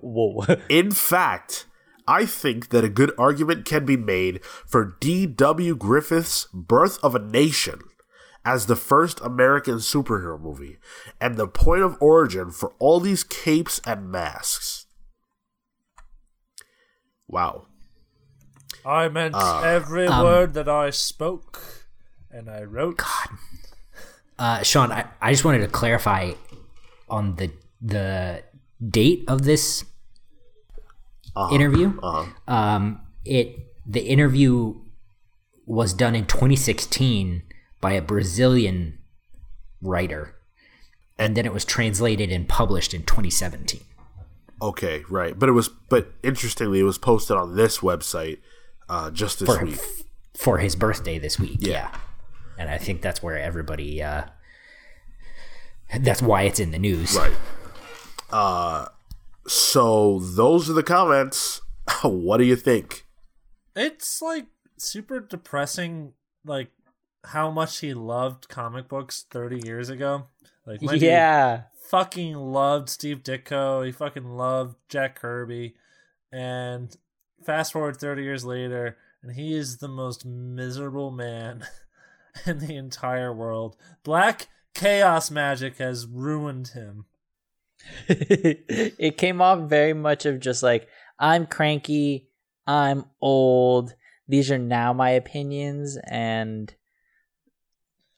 Whoa. 0.00 0.44
In 0.68 0.90
fact, 0.90 1.66
I 2.06 2.26
think 2.26 2.70
that 2.70 2.84
a 2.84 2.88
good 2.88 3.12
argument 3.16 3.64
can 3.64 3.86
be 3.86 3.96
made 3.96 4.44
for 4.44 4.96
D.W. 5.00 5.76
Griffith's 5.76 6.46
Birth 6.52 6.98
of 7.02 7.14
a 7.14 7.20
Nation 7.20 7.80
as 8.44 8.66
the 8.66 8.76
first 8.76 9.20
American 9.20 9.76
superhero 9.76 10.40
movie 10.40 10.78
and 11.20 11.36
the 11.36 11.46
point 11.46 11.82
of 11.82 11.96
origin 12.00 12.50
for 12.50 12.74
all 12.78 12.98
these 12.98 13.22
capes 13.22 13.80
and 13.86 14.10
masks. 14.10 14.86
Wow. 17.28 17.66
I 18.84 19.08
meant 19.08 19.34
Ah. 19.36 19.62
every 19.62 20.06
um, 20.06 20.24
word 20.24 20.54
that 20.54 20.68
I 20.68 20.90
spoke 20.90 21.86
and 22.30 22.48
I 22.50 22.62
wrote. 22.64 23.00
Uh, 24.38 24.62
Sean, 24.62 24.90
I, 24.90 25.06
I 25.20 25.30
just 25.32 25.44
wanted 25.44 25.60
to 25.60 25.68
clarify 25.68 26.32
on 27.08 27.36
the 27.36 27.50
the 27.80 28.42
date 28.84 29.24
of 29.28 29.42
this 29.42 29.84
interview. 31.50 31.98
Um, 32.48 33.00
it 33.24 33.58
the 33.86 34.00
interview 34.00 34.74
was 35.66 35.94
done 35.94 36.14
in 36.14 36.26
2016 36.26 37.42
by 37.80 37.92
a 37.92 38.02
Brazilian 38.02 38.98
writer, 39.80 40.34
and 41.18 41.36
then 41.36 41.46
it 41.46 41.52
was 41.52 41.64
translated 41.64 42.30
and 42.30 42.48
published 42.48 42.94
in 42.94 43.02
2017. 43.02 43.80
Okay, 44.60 45.02
right. 45.08 45.38
But 45.38 45.48
it 45.48 45.52
was 45.52 45.68
but 45.68 46.12
interestingly 46.22 46.80
it 46.80 46.84
was 46.84 46.98
posted 46.98 47.36
on 47.36 47.56
this 47.56 47.78
website 47.78 48.38
uh, 48.92 49.10
just 49.10 49.38
this 49.40 49.48
for 49.48 49.64
week. 49.64 49.78
for 50.36 50.58
his 50.58 50.76
birthday 50.76 51.18
this 51.18 51.38
week. 51.38 51.58
Yeah. 51.60 51.90
and 52.58 52.68
I 52.68 52.78
think 52.78 53.00
that's 53.02 53.22
where 53.22 53.38
everybody. 53.38 54.02
Uh, 54.02 54.24
that's 56.00 56.22
why 56.22 56.42
it's 56.42 56.60
in 56.60 56.70
the 56.70 56.78
news. 56.78 57.16
Right. 57.16 57.32
Uh 58.30 58.86
so 59.46 60.20
those 60.20 60.70
are 60.70 60.72
the 60.72 60.82
comments. 60.82 61.60
what 62.02 62.38
do 62.38 62.44
you 62.44 62.56
think? 62.56 63.06
It's 63.76 64.22
like 64.22 64.46
super 64.78 65.20
depressing, 65.20 66.12
like 66.44 66.70
how 67.24 67.50
much 67.50 67.78
he 67.80 67.92
loved 67.94 68.48
comic 68.48 68.88
books 68.88 69.26
30 69.30 69.66
years 69.66 69.88
ago. 69.88 70.26
Like, 70.66 70.80
my 70.82 70.92
dude 70.94 71.02
Yeah. 71.02 71.62
fucking 71.90 72.34
loved 72.36 72.88
Steve 72.88 73.22
Ditko. 73.22 73.84
He 73.84 73.92
fucking 73.92 74.24
loved 74.24 74.76
Jack 74.88 75.16
Kirby. 75.20 75.74
And 76.32 76.96
fast 77.44 77.72
forward 77.72 77.96
30 77.96 78.22
years 78.22 78.44
later, 78.44 78.96
and 79.22 79.32
he 79.32 79.54
is 79.54 79.78
the 79.78 79.88
most 79.88 80.24
miserable 80.24 81.10
man 81.10 81.66
in 82.46 82.58
the 82.58 82.76
entire 82.76 83.32
world. 83.32 83.76
Black 84.02 84.48
chaos 84.74 85.30
magic 85.30 85.78
has 85.78 86.06
ruined 86.06 86.68
him. 86.68 87.06
it 88.08 89.18
came 89.18 89.42
off 89.42 89.68
very 89.68 89.92
much 89.92 90.24
of 90.24 90.40
just 90.40 90.62
like 90.62 90.88
I'm 91.18 91.46
cranky, 91.46 92.28
I'm 92.66 93.04
old. 93.20 93.94
These 94.28 94.50
are 94.50 94.58
now 94.58 94.92
my 94.92 95.10
opinions, 95.10 95.98
and 96.08 96.72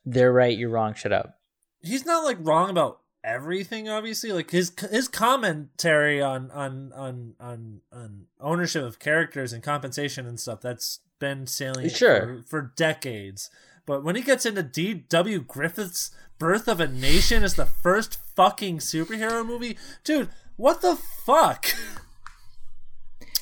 they're 0.05 0.31
right. 0.31 0.57
You're 0.57 0.69
wrong. 0.69 0.93
Shut 0.93 1.11
up. 1.11 1.39
he's 1.81 2.05
not 2.05 2.23
like 2.23 2.37
wrong 2.41 2.69
about 2.69 3.01
everything 3.25 3.89
obviously 3.89 4.31
like 4.31 4.51
his 4.51 4.71
his 4.91 5.07
commentary 5.07 6.21
on 6.21 6.51
on 6.51 6.93
on 6.93 7.33
on 7.39 7.81
on 7.91 8.25
ownership 8.39 8.83
of 8.83 8.99
characters 8.99 9.51
and 9.51 9.63
compensation 9.63 10.27
and 10.27 10.39
stuff 10.39 10.61
that's 10.61 10.99
been 11.19 11.47
salient 11.47 11.91
Sure. 11.91 12.43
for, 12.43 12.43
for 12.47 12.73
decades 12.75 13.49
but 13.87 14.03
when 14.03 14.15
he 14.15 14.21
gets 14.21 14.45
into 14.45 14.63
D.W. 14.63 15.41
Griffith's 15.41 16.11
Birth 16.37 16.67
of 16.67 16.79
a 16.79 16.87
Nation 16.87 17.43
as 17.43 17.53
the 17.55 17.65
first 17.65 18.19
fucking 18.35 18.77
superhero 18.77 19.45
movie 19.45 19.77
dude 20.03 20.29
what 20.55 20.81
the 20.81 20.95
fuck 20.95 21.67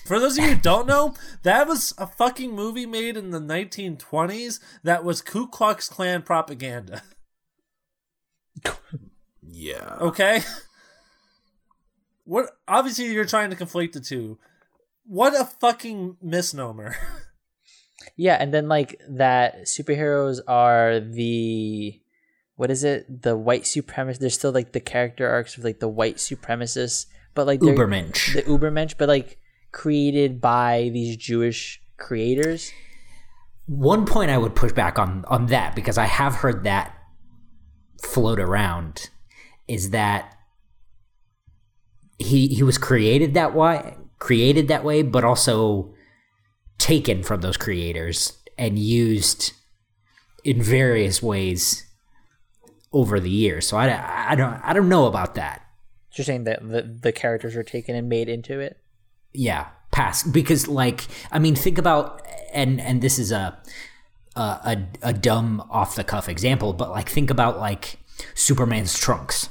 For 0.06 0.20
those 0.20 0.38
of 0.38 0.44
you 0.44 0.50
who 0.56 0.60
don't 0.60 0.86
know, 0.86 1.14
that 1.44 1.66
was 1.66 1.94
a 1.98 2.06
fucking 2.06 2.54
movie 2.54 2.86
made 2.86 3.16
in 3.16 3.32
the 3.32 3.40
1920s 3.40 4.60
that 4.84 5.06
was 5.06 5.22
Ku 5.22 5.48
Klux 5.48 5.88
Klan 5.88 6.24
propaganda. 6.24 7.04
Yeah. 9.52 9.98
Okay. 10.02 10.42
What? 12.26 12.52
Obviously, 12.70 13.12
you're 13.12 13.26
trying 13.26 13.50
to 13.50 13.56
conflate 13.58 13.92
the 13.92 14.00
two. 14.00 14.40
What 15.06 15.34
a 15.40 15.46
fucking 15.46 16.18
misnomer. 16.22 16.96
Yeah, 18.18 18.36
and 18.40 18.54
then 18.54 18.68
like 18.68 19.02
that 19.10 19.62
superheroes 19.64 20.40
are 20.48 21.00
the 21.00 22.00
what 22.58 22.70
is 22.70 22.84
it? 22.84 23.24
The 23.24 23.36
white 23.38 23.64
supremacist. 23.64 24.20
There's 24.20 24.34
still 24.34 24.52
like 24.52 24.74
the 24.74 24.82
character 24.82 25.28
arcs 25.28 25.58
of 25.58 25.64
like 25.64 25.80
the 25.80 25.88
white 25.88 26.18
supremacists, 26.18 27.06
but 27.34 27.48
like 27.48 27.62
they're- 27.62 27.74
Ubermensch. 27.74 28.34
the 28.34 28.42
Ubermensch, 28.44 28.96
but 28.98 29.08
like 29.08 29.40
created 29.72 30.42
by 30.42 30.90
these 30.94 31.16
Jewish 31.18 31.82
creators. 31.98 32.72
One 33.68 34.06
point 34.06 34.30
I 34.32 34.38
would 34.38 34.54
push 34.54 34.74
back 34.74 35.00
on 35.00 35.24
on 35.30 35.46
that 35.48 35.74
because 35.74 35.98
I 35.98 36.06
have 36.06 36.36
heard 36.36 36.66
that 36.66 36.94
float 38.04 38.40
around 38.40 39.10
is 39.68 39.90
that 39.92 40.36
he 42.20 42.48
he 42.48 42.64
was 42.64 42.78
created 42.78 43.34
that 43.34 43.54
way, 43.56 43.96
created 44.20 44.68
that 44.68 44.84
way, 44.84 45.02
but 45.02 45.24
also 45.24 45.94
taken 46.78 47.24
from 47.24 47.42
those 47.42 47.58
creators 47.58 48.38
and 48.58 48.78
used 48.78 49.54
in 50.44 50.62
various 50.62 51.22
ways 51.24 51.86
over 52.92 53.20
the 53.20 53.30
years. 53.30 53.68
So 53.68 53.78
I, 53.78 54.32
I 54.32 54.36
don't 54.36 54.54
I 54.64 54.74
don't 54.74 54.90
know 54.90 55.08
about 55.08 55.36
that. 55.36 55.62
You're 56.16 56.26
saying 56.26 56.44
that 56.44 56.62
the 56.68 56.82
the 56.84 57.12
characters 57.12 57.56
are 57.56 57.64
taken 57.64 57.96
and 57.96 58.08
made 58.08 58.30
into 58.30 58.60
it. 58.60 58.78
yeah 59.34 59.68
pass 59.92 60.24
because 60.24 60.68
like 60.68 61.06
i 61.32 61.38
mean 61.38 61.54
think 61.56 61.78
about 61.78 62.26
and 62.52 62.82
and 62.82 63.02
this 63.02 63.20
is 63.20 63.32
a 63.32 63.56
a 64.36 64.40
a, 64.42 64.78
a 65.04 65.14
dumb 65.14 65.62
off 65.70 65.96
the 65.96 66.04
cuff 66.04 66.28
example 66.28 66.74
but 66.74 66.90
like 66.90 67.08
think 67.08 67.30
about 67.30 67.60
like 67.60 68.00
superman's 68.34 68.98
trunks 68.98 69.50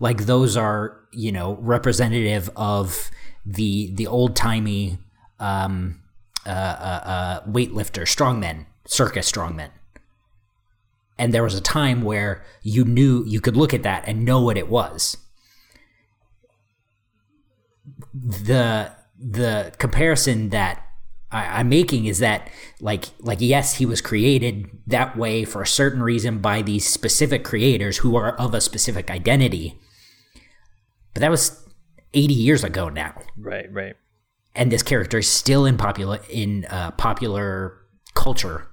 like 0.00 0.26
those 0.26 0.56
are 0.56 1.00
you 1.12 1.30
know 1.30 1.56
representative 1.60 2.50
of 2.56 3.10
the 3.46 3.90
the 3.94 4.06
old 4.06 4.34
timey 4.34 4.98
um 5.38 6.02
uh, 6.46 6.50
uh 6.50 7.02
uh 7.04 7.40
weightlifter 7.46 8.02
strongmen 8.02 8.66
circus 8.90 9.30
strongmen. 9.30 9.70
And 11.18 11.32
there 11.32 11.44
was 11.44 11.54
a 11.54 11.60
time 11.60 12.02
where 12.02 12.44
you 12.62 12.84
knew 12.84 13.24
you 13.26 13.40
could 13.40 13.56
look 13.56 13.74
at 13.74 13.82
that 13.82 14.04
and 14.06 14.24
know 14.24 14.42
what 14.42 14.56
it 14.56 14.68
was. 14.68 15.16
The 18.14 18.92
the 19.18 19.72
comparison 19.78 20.48
that 20.48 20.82
I, 21.30 21.60
I'm 21.60 21.68
making 21.68 22.06
is 22.06 22.20
that 22.20 22.48
like 22.80 23.04
like 23.20 23.38
yes 23.40 23.74
he 23.74 23.86
was 23.86 24.00
created 24.00 24.70
that 24.86 25.16
way 25.16 25.44
for 25.44 25.62
a 25.62 25.66
certain 25.66 26.02
reason 26.02 26.38
by 26.38 26.62
these 26.62 26.88
specific 26.88 27.44
creators 27.44 27.98
who 27.98 28.16
are 28.16 28.32
of 28.36 28.54
a 28.54 28.60
specific 28.60 29.10
identity 29.10 29.78
but 31.14 31.20
that 31.20 31.30
was 31.30 31.66
80 32.14 32.34
years 32.34 32.64
ago 32.64 32.88
now. 32.88 33.20
Right, 33.36 33.72
right. 33.72 33.96
and 34.54 34.70
this 34.70 34.82
character 34.82 35.18
is 35.18 35.28
still 35.28 35.64
in 35.64 35.76
popular 35.76 36.20
in 36.28 36.64
uh, 36.66 36.90
popular 36.92 37.78
culture. 38.14 38.68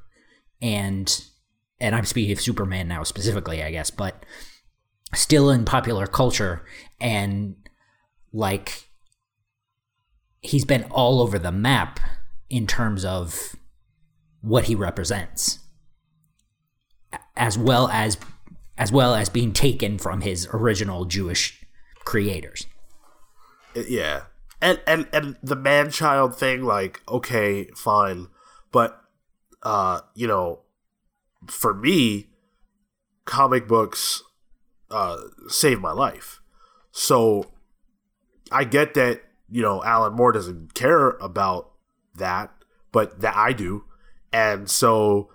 And 0.62 1.24
and 1.80 1.96
I'm 1.96 2.06
speaking 2.06 2.32
of 2.32 2.42
Superman 2.42 2.88
now 2.88 3.04
specifically 3.04 3.62
I 3.62 3.72
guess 3.72 3.92
but 3.92 4.26
still 5.14 5.50
in 5.50 5.66
popular 5.66 6.08
culture. 6.08 6.66
And 7.00 7.56
like 8.34 8.90
he's 10.42 10.66
been 10.66 10.84
all 10.86 11.22
over 11.22 11.38
the 11.38 11.52
map 11.52 12.00
in 12.50 12.66
terms 12.68 13.06
of 13.06 13.56
what 14.42 14.66
he 14.66 14.76
represents. 14.76 15.60
As 17.36 17.58
well 17.58 17.88
as 17.90 18.18
as 18.78 18.92
well 18.92 19.16
as 19.16 19.30
being 19.30 19.54
taken 19.54 19.98
from 19.98 20.22
his 20.22 20.48
original 20.54 21.06
Jewish 21.06 21.57
creators. 22.08 22.66
Yeah. 23.76 24.24
And 24.62 24.80
and 24.88 25.08
and 25.12 25.36
the 25.44 25.58
man 25.58 25.92
child 25.92 26.40
thing 26.40 26.64
like 26.64 27.02
okay 27.10 27.66
fine. 27.76 28.28
But 28.72 29.00
uh 29.62 30.00
you 30.16 30.26
know 30.26 30.62
for 31.48 31.74
me 31.74 32.30
comic 33.26 33.68
books 33.68 34.24
uh 34.90 35.18
saved 35.50 35.82
my 35.82 35.92
life. 35.92 36.40
So 36.92 37.52
i 38.50 38.64
get 38.64 38.94
that 38.94 39.22
you 39.50 39.62
know 39.62 39.84
alan 39.84 40.14
moore 40.14 40.32
doesn't 40.32 40.74
care 40.74 41.10
about 41.10 41.74
that 42.16 42.50
but 42.94 43.20
that 43.20 43.36
i 43.36 43.52
do. 43.52 43.84
And 44.32 44.70
so 44.70 45.30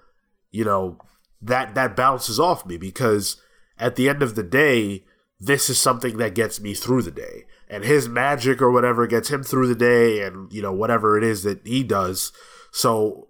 you 0.51 0.65
know 0.65 0.97
that 1.43 1.75
that 1.75 1.95
bounces 1.95 2.41
off 2.41 2.65
me 2.65 2.79
because 2.79 3.37
at 3.79 3.97
the 3.97 4.09
end 4.09 4.23
of 4.23 4.37
the 4.37 4.43
day 4.43 5.05
this 5.45 5.69
is 5.69 5.79
something 5.79 6.19
that 6.19 6.37
gets 6.37 6.61
me 6.61 6.73
through 6.73 7.03
the 7.03 7.11
day. 7.11 7.45
And 7.69 7.85
his 7.85 8.09
magic 8.09 8.63
or 8.63 8.71
whatever 8.71 9.07
gets 9.09 9.31
him 9.31 9.43
through 9.43 9.67
the 9.67 9.75
day 9.75 10.23
and 10.23 10.53
you 10.53 10.63
know 10.63 10.73
whatever 10.73 11.19
it 11.19 11.25
is 11.25 11.43
that 11.43 11.67
he 11.67 11.83
does. 11.83 12.33
So 12.71 13.29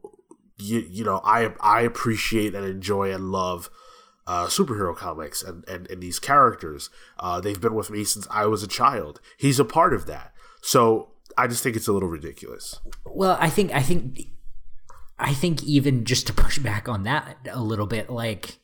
you, 0.59 0.87
you 0.89 1.05
know 1.05 1.21
i 1.25 1.53
i 1.61 1.81
appreciate 1.81 2.55
and 2.55 2.65
enjoy 2.65 3.13
and 3.13 3.33
love 3.33 3.69
uh, 4.25 4.47
superhero 4.47 4.95
comics 4.95 5.43
and, 5.43 5.65
and, 5.69 5.91
and 5.91 6.01
these 6.01 6.21
characters. 6.21 6.91
Uh, 7.19 7.41
they've 7.41 7.61
been 7.61 7.75
with 7.75 7.91
me 7.91 8.05
since 8.05 8.27
i 8.31 8.47
was 8.47 8.63
a 8.63 8.69
child. 8.69 9.21
He's 9.37 9.59
a 9.59 9.65
part 9.65 9.95
of 9.95 10.07
that. 10.07 10.33
So 10.61 11.13
i 11.39 11.47
just 11.47 11.63
think 11.63 11.77
it's 11.77 11.89
a 11.89 11.93
little 11.93 12.11
ridiculous. 12.11 12.79
Well, 13.07 13.39
I 13.41 13.49
think 13.49 13.73
I 13.73 13.81
think 13.81 14.21
I 15.19 15.33
think 15.33 15.63
even 15.63 16.05
just 16.05 16.27
to 16.27 16.33
push 16.33 16.59
back 16.59 16.89
on 16.89 17.05
that 17.05 17.39
a 17.51 17.63
little 17.63 17.87
bit, 17.87 18.11
like 18.11 18.59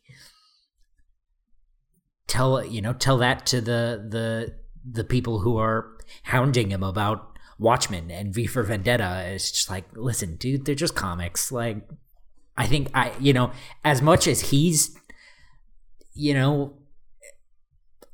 tell 2.29 2.65
you 2.65 2.81
know 2.81 2.93
tell 2.93 3.19
that 3.19 3.47
to 3.47 3.61
the 3.61 4.07
the 4.09 4.55
the 4.91 5.05
people 5.05 5.41
who 5.41 5.59
are 5.59 5.97
hounding 6.23 6.71
him 6.71 6.83
about 6.83 7.39
Watchmen 7.59 8.11
and 8.11 8.33
V 8.33 8.47
for 8.47 8.63
Vendetta. 8.63 9.25
It's 9.27 9.51
just 9.51 9.71
like, 9.71 9.85
listen, 9.95 10.37
dude, 10.37 10.65
they're 10.65 10.75
just 10.75 10.95
comics. 10.95 11.51
Like, 11.51 11.79
I 12.57 12.67
think 12.67 12.91
I 12.95 13.13
you 13.19 13.33
know 13.33 13.51
as 13.85 14.01
much 14.01 14.27
as 14.27 14.51
he's 14.51 14.97
you 16.15 16.35
know 16.35 16.75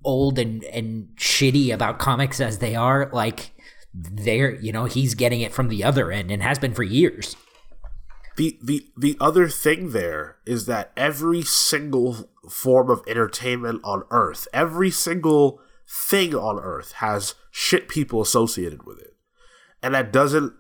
old 0.04 0.38
and 0.38 0.64
and 0.64 1.08
shitty 1.16 1.72
about 1.72 1.98
comics 1.98 2.40
as 2.40 2.58
they 2.58 2.74
are, 2.74 3.10
like 3.12 3.52
they're 3.92 4.54
you 4.56 4.72
know 4.72 4.86
he's 4.86 5.14
getting 5.14 5.40
it 5.40 5.52
from 5.52 5.68
the 5.68 5.84
other 5.84 6.10
end 6.10 6.30
and 6.30 6.42
has 6.42 6.58
been 6.58 6.74
for 6.74 6.82
years. 6.82 7.36
The 8.36 8.58
the 8.62 8.88
the 8.96 9.16
other 9.20 9.48
thing 9.48 9.90
there 9.90 10.36
is 10.44 10.66
that 10.66 10.92
every 10.96 11.42
single 11.42 12.28
form 12.48 12.90
of 12.90 13.02
entertainment 13.06 13.80
on 13.84 14.02
earth 14.10 14.48
every 14.52 14.90
single 14.90 15.60
thing 15.86 16.34
on 16.34 16.58
earth 16.58 16.92
has 16.92 17.34
shit 17.50 17.88
people 17.88 18.20
associated 18.20 18.84
with 18.84 18.98
it. 19.00 19.14
And 19.82 19.94
that 19.94 20.12
doesn't 20.12 20.54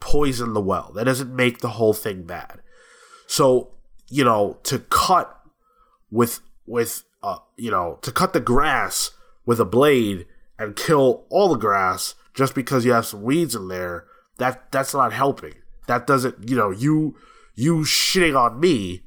poison 0.00 0.54
the 0.54 0.60
well. 0.60 0.92
That 0.94 1.04
doesn't 1.04 1.34
make 1.34 1.58
the 1.58 1.70
whole 1.70 1.92
thing 1.92 2.24
bad. 2.24 2.60
So 3.26 3.72
you 4.08 4.24
know 4.24 4.58
to 4.64 4.80
cut 4.80 5.40
with 6.10 6.40
with 6.66 7.04
uh 7.22 7.38
you 7.56 7.70
know 7.70 7.98
to 8.02 8.10
cut 8.10 8.32
the 8.32 8.40
grass 8.40 9.12
with 9.46 9.60
a 9.60 9.64
blade 9.64 10.26
and 10.58 10.76
kill 10.76 11.26
all 11.30 11.48
the 11.48 11.56
grass 11.56 12.14
just 12.34 12.54
because 12.54 12.84
you 12.84 12.92
have 12.92 13.06
some 13.06 13.22
weeds 13.22 13.54
in 13.54 13.68
there 13.68 14.06
that 14.38 14.72
that's 14.72 14.94
not 14.94 15.12
helping 15.12 15.54
that 15.90 16.06
doesn't 16.06 16.48
you 16.48 16.56
know 16.56 16.70
you 16.70 17.16
you 17.56 17.78
shitting 17.78 18.38
on 18.38 18.60
me 18.60 19.02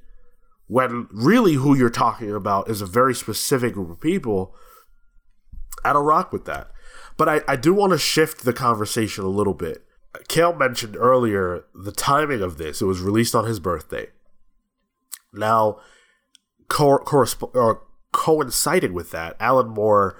when 0.67 1.07
really 1.11 1.53
who 1.53 1.75
you're 1.75 1.89
talking 1.89 2.31
about 2.33 2.69
is 2.69 2.81
a 2.81 2.85
very 2.85 3.15
specific 3.15 3.73
group 3.73 3.89
of 3.89 4.01
people 4.01 4.53
i 5.85 5.93
don't 5.93 6.05
rock 6.05 6.33
with 6.33 6.45
that. 6.45 6.69
But 7.15 7.29
i, 7.29 7.41
I 7.47 7.55
do 7.55 7.73
want 7.73 7.93
to 7.93 7.97
shift 7.97 8.43
the 8.43 8.53
conversation 8.53 9.23
a 9.23 9.29
little 9.29 9.53
bit. 9.53 9.85
Kale 10.27 10.53
mentioned 10.53 10.97
earlier 10.97 11.63
the 11.73 11.91
timing 11.91 12.41
of 12.41 12.57
this. 12.57 12.81
It 12.81 12.85
was 12.85 12.99
released 12.99 13.33
on 13.33 13.45
his 13.45 13.59
birthday. 13.59 14.07
Now 15.31 15.79
co- 16.67 16.99
corresp- 16.99 17.55
or 17.55 17.83
coinciding 18.11 18.93
with 18.93 19.09
that 19.11 19.35
alan 19.39 19.69
moore 19.69 20.19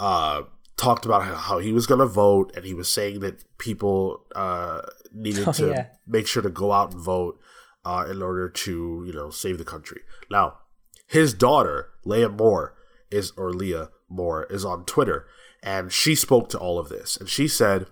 uh, 0.00 0.42
talked 0.76 1.04
about 1.04 1.22
how, 1.22 1.34
how 1.34 1.58
he 1.58 1.72
was 1.72 1.86
going 1.86 2.00
to 2.00 2.06
vote, 2.06 2.50
and 2.56 2.64
he 2.64 2.72
was 2.72 2.88
saying 2.88 3.20
that 3.20 3.44
people 3.58 4.24
uh, 4.34 4.80
needed 5.12 5.48
Oh, 5.48 5.52
to 5.52 5.68
yeah. 5.68 5.86
make 6.06 6.26
sure 6.26 6.42
to 6.42 6.50
go 6.50 6.72
out 6.72 6.92
and 6.92 7.00
vote 7.02 7.38
uh, 7.84 8.06
in 8.10 8.22
order 8.22 8.48
to, 8.48 9.04
you 9.06 9.12
know, 9.12 9.30
save 9.30 9.58
the 9.58 9.64
country. 9.64 10.02
Now, 10.30 10.58
his 11.06 11.34
daughter, 11.34 11.90
Leah 12.04 12.28
Moore, 12.28 12.74
is 13.10 13.32
or 13.36 13.52
Leah 13.52 13.90
Moore 14.08 14.44
is 14.50 14.64
on 14.64 14.84
Twitter, 14.84 15.26
and 15.62 15.92
she 15.92 16.14
spoke 16.14 16.48
to 16.50 16.58
all 16.58 16.78
of 16.78 16.88
this, 16.88 17.16
and 17.16 17.28
she 17.28 17.48
said. 17.48 17.86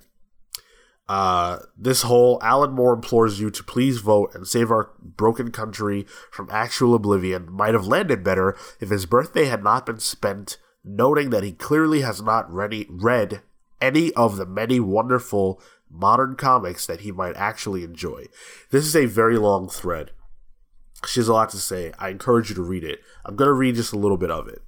Uh, 1.11 1.61
this 1.75 2.03
whole 2.03 2.39
Alan 2.43 2.73
Moore 2.73 2.93
implores 2.93 3.41
you 3.41 3.49
to 3.51 3.65
please 3.65 3.97
vote 3.97 4.35
and 4.35 4.47
save 4.47 4.71
our 4.71 4.91
broken 5.01 5.51
country 5.51 6.05
from 6.31 6.51
actual 6.53 6.95
oblivion 6.95 7.51
might 7.51 7.73
have 7.73 7.87
landed 7.87 8.23
better 8.23 8.55
if 8.79 8.91
his 8.91 9.07
birthday 9.07 9.47
had 9.47 9.65
not 9.65 9.87
been 9.87 9.99
spent 10.01 10.59
noting 10.85 11.31
that 11.31 11.43
he 11.43 11.53
clearly 11.53 12.03
has 12.03 12.21
not 12.21 12.53
ready, 12.53 12.87
read 12.91 13.41
any 13.81 14.13
of 14.13 14.37
the 14.37 14.45
many 14.45 14.81
wonderful 14.81 15.63
modern 15.91 16.37
comics 16.37 16.87
that 16.87 17.01
he 17.01 17.13
might 17.13 17.37
actually 17.37 17.85
enjoy. 17.85 18.27
This 18.71 18.87
is 18.87 18.97
a 18.97 19.07
very 19.07 19.39
long 19.39 19.69
thread. 19.69 20.11
She 21.07 21.21
has 21.21 21.29
a 21.29 21.33
lot 21.33 21.51
to 21.51 21.59
say. 21.59 21.93
I 21.99 22.09
encourage 22.09 22.49
you 22.49 22.55
to 22.57 22.63
read 22.63 22.85
it. 22.85 23.01
I'm 23.25 23.37
going 23.37 23.49
to 23.49 23.55
read 23.55 23.77
just 23.77 23.93
a 23.93 23.99
little 23.99 24.17
bit 24.17 24.31
of 24.31 24.49
it. 24.49 24.63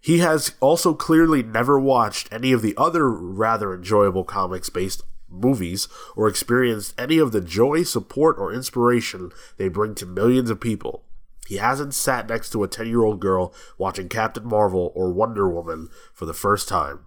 He 0.00 0.18
has 0.18 0.54
also 0.60 0.94
clearly 0.94 1.42
never 1.42 1.78
watched 1.78 2.28
any 2.32 2.52
of 2.52 2.60
the 2.60 2.74
other 2.76 3.08
rather 3.08 3.72
enjoyable 3.72 4.24
comics 4.24 4.68
based 4.68 5.02
movies, 5.32 5.88
or 6.14 6.28
experienced 6.28 6.94
any 6.98 7.18
of 7.18 7.32
the 7.32 7.40
joy, 7.40 7.82
support, 7.82 8.36
or 8.38 8.52
inspiration 8.52 9.30
they 9.56 9.68
bring 9.68 9.94
to 9.94 10.06
millions 10.06 10.50
of 10.50 10.60
people. 10.60 11.04
He 11.46 11.56
hasn't 11.56 11.94
sat 11.94 12.28
next 12.28 12.50
to 12.50 12.62
a 12.62 12.68
10 12.68 12.86
year 12.86 13.02
old 13.02 13.20
girl 13.20 13.54
watching 13.78 14.08
Captain 14.08 14.46
Marvel 14.46 14.92
or 14.94 15.12
Wonder 15.12 15.48
Woman 15.48 15.88
for 16.12 16.26
the 16.26 16.34
first 16.34 16.68
time. 16.68 17.06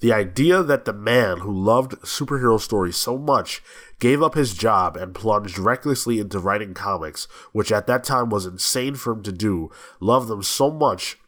The 0.00 0.12
idea 0.12 0.62
that 0.62 0.84
the 0.84 0.92
man 0.92 1.38
who 1.38 1.52
loved 1.52 2.00
superhero 2.02 2.60
stories 2.60 2.96
so 2.96 3.18
much 3.18 3.62
gave 3.98 4.22
up 4.22 4.34
his 4.34 4.54
job 4.54 4.96
and 4.96 5.14
plunged 5.14 5.58
recklessly 5.58 6.18
into 6.18 6.38
writing 6.38 6.74
comics, 6.74 7.26
which 7.52 7.72
at 7.72 7.86
that 7.86 8.04
time 8.04 8.30
was 8.30 8.46
insane 8.46 8.94
for 8.94 9.12
him 9.12 9.22
to 9.22 9.32
do, 9.32 9.70
loved 10.00 10.28
them 10.28 10.42
so 10.42 10.70
much 10.70 11.18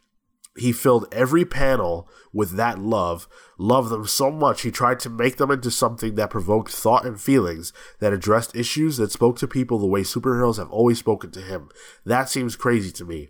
he 0.55 0.71
filled 0.71 1.07
every 1.11 1.45
panel 1.45 2.07
with 2.31 2.51
that 2.57 2.77
love, 2.77 3.27
loved 3.57 3.89
them 3.89 4.05
so 4.05 4.29
much 4.29 4.61
he 4.61 4.71
tried 4.71 4.99
to 4.99 5.09
make 5.09 5.37
them 5.37 5.49
into 5.49 5.71
something 5.71 6.15
that 6.15 6.29
provoked 6.29 6.71
thought 6.71 7.05
and 7.05 7.19
feelings, 7.19 7.73
that 7.99 8.13
addressed 8.13 8.55
issues 8.55 8.97
that 8.97 9.11
spoke 9.11 9.37
to 9.39 9.47
people 9.47 9.79
the 9.79 9.87
way 9.87 10.01
superheroes 10.01 10.57
have 10.57 10.69
always 10.69 10.99
spoken 10.99 11.31
to 11.31 11.41
him. 11.41 11.69
That 12.05 12.29
seems 12.29 12.55
crazy 12.55 12.91
to 12.91 13.05
me. 13.05 13.29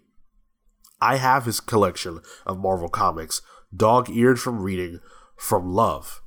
I 0.99 1.17
have 1.17 1.45
his 1.45 1.59
collection 1.59 2.19
of 2.45 2.59
Marvel 2.59 2.89
comics, 2.89 3.41
dog 3.75 4.09
eared 4.09 4.39
from 4.39 4.61
reading 4.61 4.99
from 5.35 5.73
love. 5.73 6.21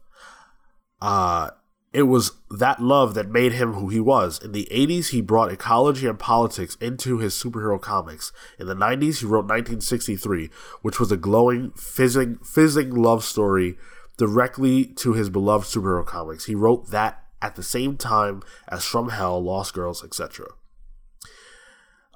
Uh, 1.00 1.50
it 1.92 2.02
was 2.02 2.32
that 2.50 2.82
love 2.82 3.14
that 3.14 3.30
made 3.30 3.52
him 3.52 3.74
who 3.74 3.88
he 3.88 4.00
was. 4.00 4.38
In 4.42 4.52
the 4.52 4.68
80s, 4.70 5.08
he 5.08 5.22
brought 5.22 5.50
ecology 5.50 6.06
and 6.06 6.18
politics 6.18 6.76
into 6.78 7.18
his 7.18 7.34
superhero 7.34 7.80
comics. 7.80 8.32
In 8.58 8.66
the 8.66 8.74
90s, 8.74 9.20
he 9.20 9.26
wrote 9.26 9.46
1963, 9.46 10.50
which 10.82 11.00
was 11.00 11.10
a 11.10 11.16
glowing, 11.16 11.70
fizzing, 11.72 12.36
fizzing 12.44 12.90
love 12.90 13.24
story 13.24 13.78
directly 14.18 14.84
to 14.84 15.14
his 15.14 15.30
beloved 15.30 15.66
superhero 15.66 16.04
comics. 16.04 16.44
He 16.44 16.54
wrote 16.54 16.90
that 16.90 17.24
at 17.40 17.56
the 17.56 17.62
same 17.62 17.96
time 17.96 18.42
as 18.68 18.84
From 18.84 19.10
Hell, 19.10 19.42
Lost 19.42 19.72
Girls, 19.72 20.04
etc. 20.04 20.48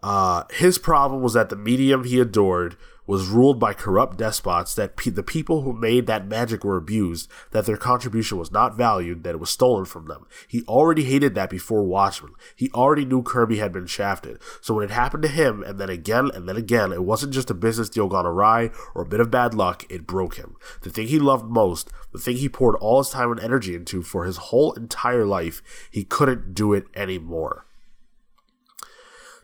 Uh, 0.02 0.44
his 0.51 0.78
problem 0.78 1.23
was 1.23 1.35
that 1.35 1.48
the 1.48 1.57
medium 1.57 2.05
he 2.05 2.20
adored 2.20 2.77
was 3.11 3.27
ruled 3.27 3.59
by 3.59 3.74
corrupt 3.74 4.16
despots, 4.16 4.73
that 4.77 4.95
pe- 4.95 5.11
the 5.11 5.20
people 5.20 5.62
who 5.62 5.73
made 5.73 6.07
that 6.07 6.28
magic 6.28 6.62
were 6.62 6.77
abused, 6.77 7.28
that 7.51 7.66
their 7.66 7.77
contribution 7.77 8.39
was 8.39 8.53
not 8.53 8.77
valued, 8.77 9.24
that 9.24 9.35
it 9.35 9.41
was 9.41 9.51
stolen 9.51 9.85
from 9.85 10.07
them. 10.07 10.24
He 10.47 10.62
already 10.69 11.03
hated 11.03 11.35
that 11.35 11.51
before 11.51 11.82
Watchmen. 11.82 12.35
He 12.55 12.70
already 12.70 13.05
knew 13.05 13.24
Kirby 13.24 13.59
had 13.59 13.73
been 13.73 13.89
shafted. 13.89 14.39
So 14.61 14.74
when 14.74 14.85
it 14.85 14.93
happened 14.93 15.24
to 15.24 15.28
him, 15.28 15.65
and 15.65 15.81
then 15.81 15.91
again 15.91 16.31
and 16.32 16.49
then 16.49 16.57
again, 16.57 16.93
it 16.93 17.03
wasn't 17.03 17.35
just 17.35 17.51
a 17.51 17.55
business 17.55 17.89
deal 17.89 18.07
gone 18.07 18.27
awry 18.27 18.70
or 18.95 19.03
a 19.03 19.07
bit 19.07 19.19
of 19.19 19.28
bad 19.28 19.55
luck, 19.55 19.85
it 19.91 20.07
broke 20.07 20.37
him. 20.37 20.55
The 20.82 20.91
thing 20.91 21.09
he 21.09 21.19
loved 21.19 21.47
most, 21.47 21.91
the 22.12 22.20
thing 22.20 22.37
he 22.37 22.49
poured 22.49 22.77
all 22.77 22.99
his 22.99 23.11
time 23.11 23.32
and 23.32 23.41
energy 23.41 23.74
into 23.74 24.03
for 24.03 24.24
his 24.24 24.37
whole 24.37 24.70
entire 24.74 25.27
life, 25.27 25.89
he 25.91 26.05
couldn't 26.05 26.55
do 26.55 26.73
it 26.73 26.87
anymore. 26.95 27.66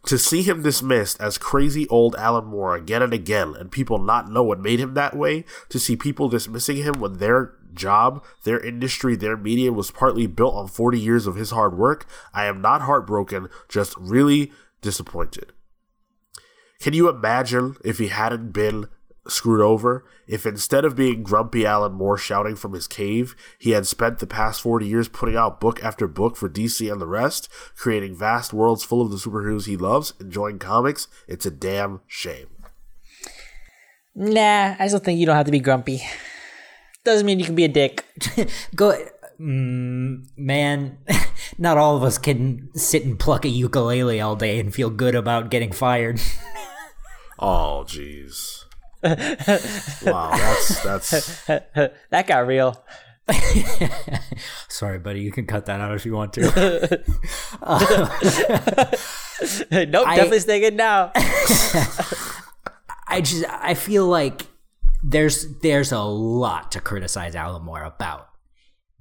To 0.07 0.19
see 0.19 0.43
him 0.43 0.62
dismissed 0.62 1.20
as 1.20 1.37
crazy 1.37 1.89
old 1.89 2.15
Alan 2.15 2.45
Moore 2.45 2.77
again 2.77 3.03
and 3.03 3.12
again, 3.12 3.55
and 3.59 3.73
people 3.73 3.99
not 3.99 4.31
know 4.31 4.43
what 4.43 4.61
made 4.61 4.78
him 4.78 4.95
that 4.95 5.16
way, 5.16 5.45
to 5.69 5.81
see 5.81 5.97
people 5.97 6.28
dismissing 6.28 6.77
him 6.77 7.01
when 7.01 7.19
their 7.19 7.55
job, 7.74 8.24
their 8.45 8.61
industry, 8.61 9.16
their 9.16 9.37
media 9.37 9.73
was 9.73 9.91
partly 9.91 10.28
built 10.28 10.55
on 10.55 10.69
40 10.69 10.99
years 10.99 11.27
of 11.27 11.35
his 11.35 11.51
hard 11.51 11.77
work, 11.77 12.07
I 12.33 12.47
am 12.47 12.61
not 12.61 12.83
heartbroken, 12.83 13.49
just 13.69 13.97
really 13.97 14.53
disappointed. 14.81 15.53
Can 16.81 16.93
you 16.93 17.09
imagine 17.09 17.77
if 17.85 17.99
he 17.99 18.09
hadn't 18.09 18.53
been 18.53 18.87
screwed 19.28 19.61
over 19.61 20.05
if 20.27 20.44
instead 20.44 20.85
of 20.85 20.97
being 20.97 21.23
grumpy 21.23 21.65
Alan 21.65 21.93
Moore 21.93 22.19
shouting 22.19 22.57
from 22.57 22.73
his 22.73 22.86
cave, 22.89 23.36
he 23.59 23.70
had 23.70 23.86
spent 23.86 24.19
the 24.19 24.27
past 24.27 24.61
40 24.61 24.86
years 24.86 25.09
putting 25.09 25.36
out 25.36 25.61
book 25.61 25.82
after 25.85 26.09
book 26.09 26.36
for 26.36 26.48
DC 26.48 26.90
and 26.90 27.01
the 27.01 27.07
rest, 27.07 27.48
creating 27.77 28.16
vast 28.16 28.53
worlds 28.53 28.82
full 28.82 29.01
of 29.01 29.11
the 29.11 29.16
superheroes 29.16 29.66
he 29.66 29.77
loves, 29.77 30.15
enjoying 30.20 30.59
comics, 30.59 31.07
it's 31.28 31.47
a 31.47 31.51
damn 31.51 32.01
shame. 32.07 32.48
Nah, 34.15 34.74
I 34.78 34.86
still 34.89 34.98
think 34.98 35.20
you 35.20 35.27
don't 35.27 35.36
have 35.36 35.47
to 35.47 35.53
be 35.53 35.61
grumpy. 35.61 36.03
Doesn't 37.05 37.27
mean 37.27 37.39
you 37.39 37.44
can 37.44 37.55
be 37.55 37.65
a 37.65 37.69
dick. 37.69 38.05
Go, 38.74 38.98
mm, 39.39 40.27
man. 40.36 40.98
Not 41.59 41.78
all 41.78 41.97
of 41.97 42.03
us 42.03 42.19
can 42.19 42.70
sit 42.74 43.05
and 43.05 43.19
pluck 43.19 43.44
a 43.44 43.48
ukulele 43.48 44.20
all 44.20 44.35
day 44.35 44.59
and 44.59 44.74
feel 44.74 44.90
good 44.90 45.15
about 45.15 45.51
getting 45.51 45.70
fired. 45.70 46.20
oh, 47.39 47.85
jeez. 47.86 48.65
wow, 50.05 50.31
that's 50.32 50.82
that's 50.82 51.44
that 51.47 52.27
got 52.27 52.47
real. 52.47 52.82
Sorry, 54.68 54.98
buddy. 54.98 55.20
You 55.20 55.32
can 55.32 55.47
cut 55.47 55.66
that 55.66 55.81
out 55.81 55.94
if 55.94 56.06
you 56.06 56.12
want 56.12 56.32
to. 56.35 56.43
nope, 59.70 60.06
I- 60.06 60.16
definitely 60.16 60.40
staying 60.40 60.62
in 60.62 60.77
now. 60.77 61.12
I 63.09 63.20
just 63.23 63.44
I 63.48 63.74
feel 63.74 64.06
like 64.06 64.47
there's 65.02 65.47
there's 65.60 65.93
a 65.93 66.01
lot 66.01 66.73
to 66.73 66.81
criticize 66.81 67.35
Alan 67.36 67.62
Moore 67.62 67.85
about, 67.85 68.28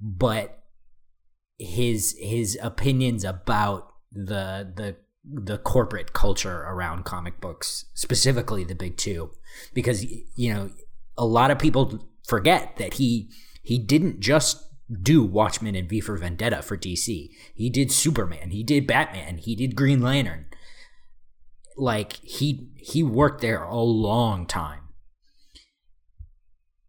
but 0.00 0.62
his 1.58 2.16
his 2.20 2.58
opinions 2.62 3.24
about 3.24 3.92
the 4.12 4.72
the 4.76 4.96
the 5.28 5.58
corporate 5.58 6.12
culture 6.12 6.62
around 6.62 7.04
comic 7.04 7.40
books, 7.40 7.86
specifically 7.94 8.64
the 8.64 8.74
big 8.74 8.96
two, 8.96 9.30
because 9.74 10.04
you 10.36 10.52
know 10.52 10.70
a 11.18 11.26
lot 11.26 11.50
of 11.50 11.58
people 11.58 12.08
forget 12.26 12.76
that 12.76 12.94
he 12.94 13.30
he 13.62 13.78
didn't 13.78 14.20
just 14.20 14.62
do 15.02 15.24
Watchmen 15.24 15.74
and 15.74 15.88
V 15.88 16.00
for 16.00 16.16
Vendetta 16.16 16.62
for 16.62 16.76
DC. 16.76 17.30
He 17.54 17.70
did 17.70 17.90
Superman, 17.90 18.50
he 18.50 18.62
did 18.62 18.86
Batman, 18.86 19.38
he 19.38 19.56
did 19.56 19.76
Green 19.76 20.00
Lantern. 20.00 20.46
Like 21.76 22.14
he 22.22 22.70
he 22.76 23.02
worked 23.02 23.40
there 23.40 23.64
a 23.64 23.80
long 23.80 24.46
time. 24.46 24.80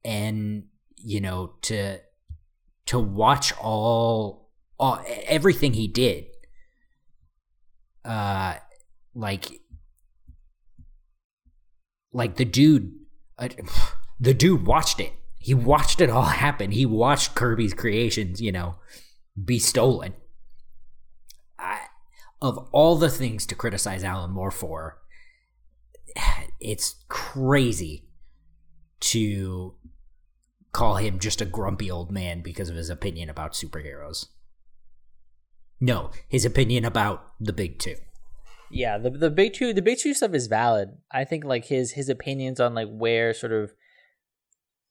And 0.05 0.65
you 0.95 1.19
know 1.19 1.55
to 1.63 1.99
to 2.85 2.99
watch 2.99 3.51
all, 3.57 4.51
all 4.79 5.03
everything 5.25 5.73
he 5.73 5.87
did 5.87 6.27
uh 8.07 8.55
like 9.13 9.61
like 12.13 12.35
the 12.37 12.45
dude 12.45 12.93
uh, 13.37 13.49
the 14.19 14.33
dude 14.33 14.65
watched 14.65 14.99
it. 14.99 15.13
He 15.39 15.53
watched 15.53 16.01
it 16.01 16.09
all 16.09 16.23
happen. 16.43 16.71
He 16.71 16.85
watched 16.85 17.35
kirby's 17.35 17.73
creations 17.73 18.41
you 18.41 18.51
know 18.51 18.75
be 19.43 19.59
stolen. 19.59 20.13
I, 21.59 21.79
of 22.41 22.69
all 22.71 22.95
the 22.95 23.09
things 23.09 23.45
to 23.47 23.55
criticize 23.55 24.03
alan 24.03 24.31
moore 24.31 24.51
for 24.51 24.99
it's 26.59 27.03
crazy 27.09 28.05
to 28.99 29.75
call 30.71 30.95
him 30.95 31.17
just 31.19 31.41
a 31.41 31.45
grumpy 31.45 31.89
old 31.89 32.11
man 32.11 32.41
because 32.41 32.69
of 32.69 32.75
his 32.75 32.89
opinion 32.89 33.29
about 33.29 33.53
superheroes 33.53 34.27
no 35.79 36.11
his 36.27 36.45
opinion 36.45 36.85
about 36.85 37.33
the 37.39 37.53
big 37.53 37.79
two 37.79 37.95
Yeah, 38.69 38.97
the 38.97 39.09
the 39.09 39.29
big 39.29 39.53
two 39.53 39.73
the 39.73 39.81
big 39.81 39.97
two 39.97 40.13
stuff 40.13 40.33
is 40.33 40.47
valid. 40.47 40.89
I 41.11 41.23
think 41.23 41.45
like 41.45 41.65
his 41.65 41.93
his 41.93 42.09
opinions 42.09 42.59
on 42.59 42.73
like 42.73 42.89
where 42.89 43.33
sort 43.33 43.53
of 43.53 43.71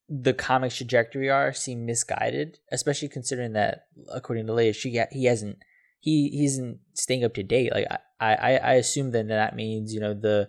the 0.08 0.32
comics 0.32 0.76
trajectory 0.76 1.28
are 1.28 1.52
seem 1.52 1.84
misguided, 1.84 2.58
especially 2.70 3.08
considering 3.08 3.52
that 3.52 3.86
according 4.12 4.46
to 4.46 4.54
Leah, 4.54 4.72
she 4.72 4.98
he 5.12 5.24
hasn't 5.24 5.58
he 6.00 6.28
he 6.28 6.44
isn't 6.44 6.78
staying 6.94 7.24
up 7.24 7.34
to 7.34 7.42
date. 7.42 7.72
Like 7.72 7.86
I 8.20 8.34
I 8.34 8.56
I 8.56 8.72
assume 8.74 9.10
then 9.10 9.28
that 9.28 9.56
means 9.56 9.92
you 9.92 10.00
know 10.00 10.14
the 10.14 10.48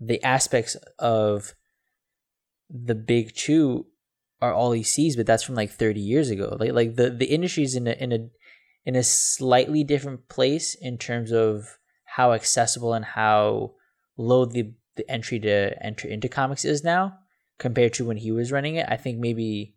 the 0.00 0.22
aspects 0.24 0.76
of 0.98 1.54
the 2.68 2.94
big 2.94 3.34
two 3.34 3.86
are 4.40 4.52
all 4.52 4.72
he 4.72 4.82
sees, 4.82 5.16
but 5.16 5.26
that's 5.26 5.42
from 5.42 5.54
like 5.54 5.70
thirty 5.70 6.00
years 6.00 6.30
ago. 6.30 6.56
Like 6.58 6.72
like 6.72 6.96
the 6.96 7.10
the 7.10 7.26
industry's 7.26 7.76
in 7.76 7.86
a 7.86 7.92
in 7.92 8.12
a 8.12 8.28
in 8.84 8.96
a 8.96 9.02
slightly 9.02 9.84
different 9.84 10.28
place 10.28 10.74
in 10.74 10.98
terms 10.98 11.32
of 11.32 11.78
how 12.04 12.32
accessible 12.32 12.92
and 12.92 13.04
how 13.04 13.72
low 14.16 14.44
the, 14.44 14.72
the 14.96 15.10
entry 15.10 15.40
to 15.40 15.82
enter 15.82 16.06
into 16.06 16.28
comics 16.28 16.64
is 16.64 16.84
now 16.84 17.18
compared 17.58 17.92
to 17.94 18.04
when 18.04 18.16
he 18.16 18.30
was 18.30 18.52
running 18.52 18.76
it. 18.76 18.86
I 18.88 18.96
think 18.96 19.18
maybe 19.18 19.74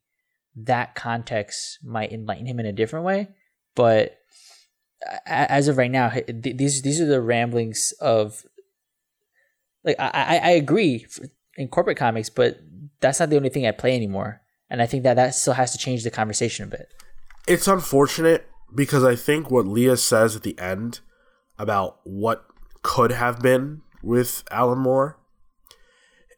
that 0.56 0.96
context 0.96 1.80
might 1.84 2.12
enlighten 2.12 2.46
him 2.46 2.60
in 2.60 2.66
a 2.66 2.74
different 2.74 3.06
way. 3.06 3.30
But 3.76 4.18
as 5.26 5.68
of 5.68 5.78
right 5.78 5.92
now, 5.92 6.12
these 6.28 6.82
these 6.82 7.00
are 7.00 7.06
the 7.06 7.22
ramblings 7.22 7.94
of 8.02 8.44
like 9.84 9.96
I 10.00 10.40
I, 10.44 10.50
agree 10.52 11.06
in 11.56 11.68
corporate 11.68 11.98
comics, 11.98 12.30
but 12.30 12.60
that's 13.00 13.20
not 13.20 13.30
the 13.30 13.38
only 13.38 13.50
thing 13.50 13.68
I 13.68 13.72
play 13.72 13.96
anymore. 13.96 14.42
And 14.70 14.82
I 14.82 14.88
think 14.88 15.04
that 15.04 15.14
that 15.14 15.36
still 15.36 15.54
has 15.54 15.72
to 15.72 15.78
change 15.78 16.04
the 16.04 16.12
conversation 16.12 16.66
a 16.66 16.68
bit. 16.68 16.90
it's 17.48 17.68
unfortunate 17.68 18.50
because 18.74 19.04
I 19.04 19.16
think 19.16 19.50
what 19.50 19.66
Leah 19.68 19.98
says 19.98 20.36
at 20.36 20.44
the 20.44 20.58
end 20.60 21.00
about 21.58 22.00
what 22.04 22.46
could 22.84 23.12
have 23.12 23.42
been 23.42 23.82
with 24.04 24.44
Alan 24.52 24.80
Moore 24.80 25.18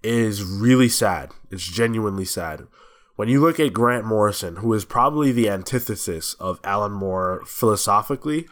is 0.01 0.43
really 0.43 0.89
sad. 0.89 1.31
It's 1.51 1.68
genuinely 1.68 2.26
sad. 2.26 2.68
when 3.15 3.27
you 3.27 3.41
look 3.41 3.60
at 3.60 3.73
Grant 3.73 4.06
Morrison, 4.06 4.56
who 4.57 4.73
is 4.73 4.85
probably 4.85 5.34
the 5.34 5.49
antithesis 5.49 6.35
of 6.35 6.57
Alan 6.64 6.93
Moore 6.93 7.43
philosophically, 7.45 8.47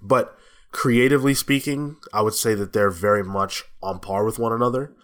but 0.00 0.34
creatively 0.72 1.34
speaking, 1.34 1.96
I 2.10 2.22
would 2.22 2.32
say 2.32 2.54
that 2.54 2.72
they're 2.72 2.88
very 2.90 3.22
much 3.22 3.64
on 3.82 4.00
par 4.00 4.24
with 4.24 4.38
one 4.38 4.54
another. 4.54 4.94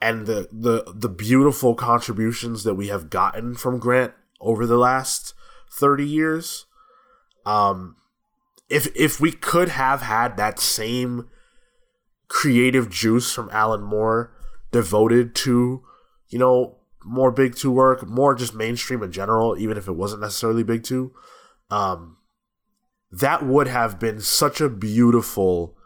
And 0.00 0.26
the 0.26 0.48
the 0.50 0.92
the 0.92 1.08
beautiful 1.08 1.76
contributions 1.76 2.64
that 2.64 2.74
we 2.74 2.88
have 2.88 3.08
gotten 3.08 3.54
from 3.54 3.78
Grant 3.78 4.14
over 4.40 4.66
the 4.66 4.76
last 4.76 5.32
30 5.72 6.06
years 6.06 6.66
um 7.46 7.96
if 8.68 8.88
if 8.96 9.20
we 9.20 9.32
could 9.32 9.68
have 9.68 10.02
had 10.02 10.36
that 10.36 10.58
same 10.58 11.28
creative 12.32 12.88
juice 12.88 13.30
from 13.30 13.50
Alan 13.52 13.82
Moore 13.82 14.32
devoted 14.70 15.34
to, 15.34 15.84
you 16.30 16.38
know, 16.38 16.78
more 17.04 17.30
big 17.30 17.54
two 17.54 17.70
work, 17.70 18.08
more 18.08 18.34
just 18.34 18.54
mainstream 18.54 19.02
in 19.02 19.12
general, 19.12 19.54
even 19.58 19.76
if 19.76 19.86
it 19.86 19.92
wasn't 19.92 20.22
necessarily 20.22 20.62
big 20.62 20.82
two, 20.82 21.12
um, 21.70 22.16
that 23.10 23.44
would 23.44 23.68
have 23.68 24.00
been 24.00 24.18
such 24.18 24.62
a 24.62 24.70
beautiful 24.70 25.76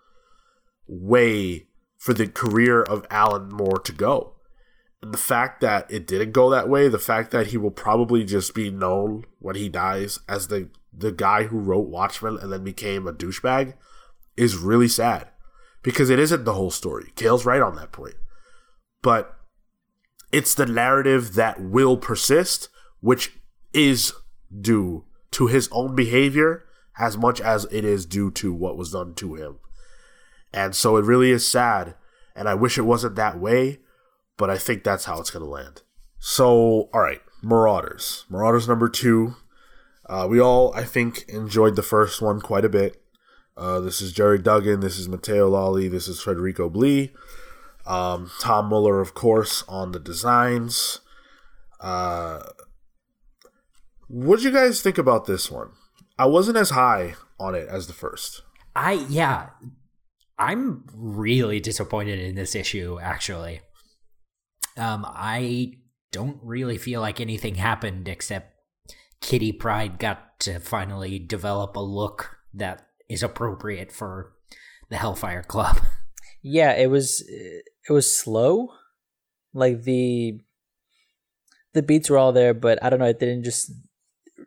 way 0.86 1.66
for 1.96 2.14
the 2.14 2.28
career 2.28 2.80
of 2.80 3.04
Alan 3.10 3.48
Moore 3.48 3.80
to 3.80 3.92
go. 3.92 4.35
The 5.10 5.18
fact 5.18 5.60
that 5.60 5.90
it 5.90 6.06
didn't 6.06 6.32
go 6.32 6.50
that 6.50 6.68
way, 6.68 6.88
the 6.88 6.98
fact 6.98 7.30
that 7.30 7.48
he 7.48 7.56
will 7.56 7.70
probably 7.70 8.24
just 8.24 8.54
be 8.54 8.70
known 8.70 9.24
when 9.38 9.56
he 9.56 9.68
dies 9.68 10.18
as 10.28 10.48
the 10.48 10.70
the 10.96 11.12
guy 11.12 11.44
who 11.44 11.58
wrote 11.58 11.88
Watchmen 11.88 12.38
and 12.40 12.50
then 12.50 12.64
became 12.64 13.06
a 13.06 13.12
douchebag 13.12 13.74
is 14.36 14.56
really 14.56 14.88
sad 14.88 15.28
because 15.82 16.08
it 16.08 16.18
isn't 16.18 16.44
the 16.44 16.54
whole 16.54 16.70
story. 16.70 17.12
Kale's 17.16 17.44
right 17.44 17.60
on 17.60 17.76
that 17.76 17.92
point. 17.92 18.14
But 19.02 19.36
it's 20.32 20.54
the 20.54 20.66
narrative 20.66 21.34
that 21.34 21.60
will 21.60 21.96
persist, 21.96 22.68
which 23.00 23.38
is 23.72 24.12
due 24.60 25.04
to 25.32 25.46
his 25.46 25.68
own 25.70 25.94
behavior 25.94 26.64
as 26.98 27.16
much 27.16 27.40
as 27.40 27.66
it 27.70 27.84
is 27.84 28.06
due 28.06 28.30
to 28.32 28.52
what 28.52 28.76
was 28.76 28.92
done 28.92 29.14
to 29.14 29.34
him. 29.34 29.58
And 30.52 30.74
so 30.74 30.96
it 30.96 31.04
really 31.04 31.30
is 31.30 31.46
sad. 31.46 31.94
And 32.34 32.48
I 32.48 32.54
wish 32.54 32.78
it 32.78 32.82
wasn't 32.82 33.16
that 33.16 33.38
way, 33.38 33.80
but 34.36 34.50
I 34.50 34.58
think 34.58 34.84
that's 34.84 35.04
how 35.04 35.18
it's 35.18 35.30
going 35.30 35.44
to 35.44 35.50
land. 35.50 35.82
So, 36.18 36.88
all 36.92 37.00
right, 37.00 37.20
Marauders. 37.42 38.24
Marauders 38.28 38.68
number 38.68 38.88
two. 38.88 39.36
Uh, 40.08 40.26
we 40.28 40.40
all, 40.40 40.72
I 40.74 40.84
think, 40.84 41.24
enjoyed 41.28 41.76
the 41.76 41.82
first 41.82 42.22
one 42.22 42.40
quite 42.40 42.64
a 42.64 42.68
bit. 42.68 43.02
Uh, 43.56 43.80
this 43.80 44.00
is 44.00 44.12
Gerry 44.12 44.38
Duggan. 44.38 44.80
This 44.80 44.98
is 44.98 45.08
Matteo 45.08 45.48
Lolli. 45.48 45.88
This 45.88 46.08
is 46.08 46.20
Federico 46.20 46.68
Blee. 46.68 47.12
Um, 47.86 48.30
Tom 48.40 48.68
Muller, 48.68 49.00
of 49.00 49.14
course, 49.14 49.64
on 49.68 49.92
the 49.92 50.00
designs. 50.00 51.00
Uh, 51.80 52.42
what 54.08 54.36
did 54.36 54.44
you 54.44 54.52
guys 54.52 54.82
think 54.82 54.98
about 54.98 55.26
this 55.26 55.50
one? 55.50 55.70
I 56.18 56.26
wasn't 56.26 56.56
as 56.56 56.70
high 56.70 57.14
on 57.38 57.54
it 57.54 57.68
as 57.68 57.86
the 57.86 57.92
first. 57.92 58.42
I 58.74 58.92
yeah, 59.08 59.50
I'm 60.38 60.84
really 60.94 61.60
disappointed 61.60 62.18
in 62.18 62.34
this 62.34 62.54
issue. 62.54 62.98
Actually, 63.00 63.60
um, 64.76 65.04
I 65.06 65.74
don't 66.12 66.38
really 66.42 66.78
feel 66.78 67.00
like 67.00 67.20
anything 67.20 67.56
happened 67.56 68.08
except 68.08 68.54
Kitty 69.20 69.52
Pryde 69.52 69.98
got 69.98 70.40
to 70.40 70.58
finally 70.60 71.18
develop 71.18 71.76
a 71.76 71.80
look 71.80 72.38
that 72.54 72.86
is 73.08 73.22
appropriate 73.22 73.92
for 73.92 74.32
the 74.88 74.96
Hellfire 74.96 75.42
Club. 75.42 75.80
Yeah, 76.48 76.74
it 76.74 76.88
was 76.88 77.24
it 77.26 77.90
was 77.92 78.14
slow. 78.14 78.68
Like 79.52 79.82
the 79.82 80.38
the 81.72 81.82
beats 81.82 82.08
were 82.08 82.18
all 82.18 82.32
there, 82.32 82.54
but 82.54 82.80
I 82.84 82.88
don't 82.88 83.00
know. 83.00 83.06
It 83.06 83.18
didn't 83.18 83.42
just 83.42 83.72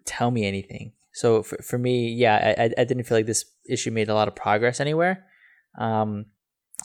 tell 0.05 0.31
me 0.31 0.45
anything. 0.45 0.93
So 1.11 1.43
for 1.43 1.57
for 1.57 1.77
me, 1.77 2.13
yeah, 2.13 2.55
I 2.57 2.71
I 2.77 2.85
didn't 2.85 3.03
feel 3.03 3.17
like 3.17 3.25
this 3.25 3.43
issue 3.67 3.91
made 3.91 4.07
a 4.07 4.13
lot 4.13 4.29
of 4.29 4.35
progress 4.35 4.79
anywhere. 4.79 5.25
Um, 5.77 6.27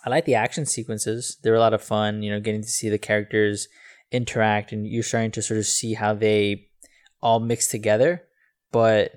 I 0.05 0.11
like 0.11 0.25
the 0.25 0.35
action 0.35 0.67
sequences; 0.67 1.39
they 1.43 1.51
were 1.51 1.57
a 1.57 1.61
lot 1.61 1.75
of 1.75 1.83
fun. 1.83 2.23
You 2.23 2.33
know, 2.33 2.41
getting 2.41 2.63
to 2.63 2.69
see 2.69 2.89
the 2.89 2.99
characters 2.99 3.69
interact, 4.13 4.73
and 4.73 4.87
you're 4.87 5.03
starting 5.03 5.31
to 5.33 5.43
sort 5.43 5.59
of 5.59 5.67
see 5.67 5.95
how 5.95 6.15
they 6.15 6.69
all 7.21 7.41
mix 7.41 7.69
together. 7.69 8.23
But 8.71 9.13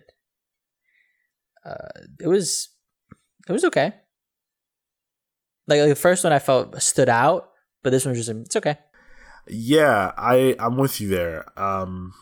uh, 1.66 2.02
it 2.20 2.28
was 2.28 2.70
it 3.48 3.52
was 3.52 3.66
okay. 3.66 3.94
Like, 5.68 5.82
like 5.82 5.90
the 5.90 5.96
first 5.96 6.24
one, 6.24 6.34
I 6.34 6.40
felt 6.40 6.82
stood 6.82 7.10
out, 7.10 7.50
but 7.84 7.90
this 7.90 8.06
one 8.06 8.16
just 8.16 8.30
it's 8.30 8.56
okay. 8.56 8.78
Yeah, 9.48 10.14
I 10.18 10.56
I'm 10.60 10.78
with 10.78 11.02
you 11.02 11.10
there. 11.10 11.60
Um, 11.60 12.14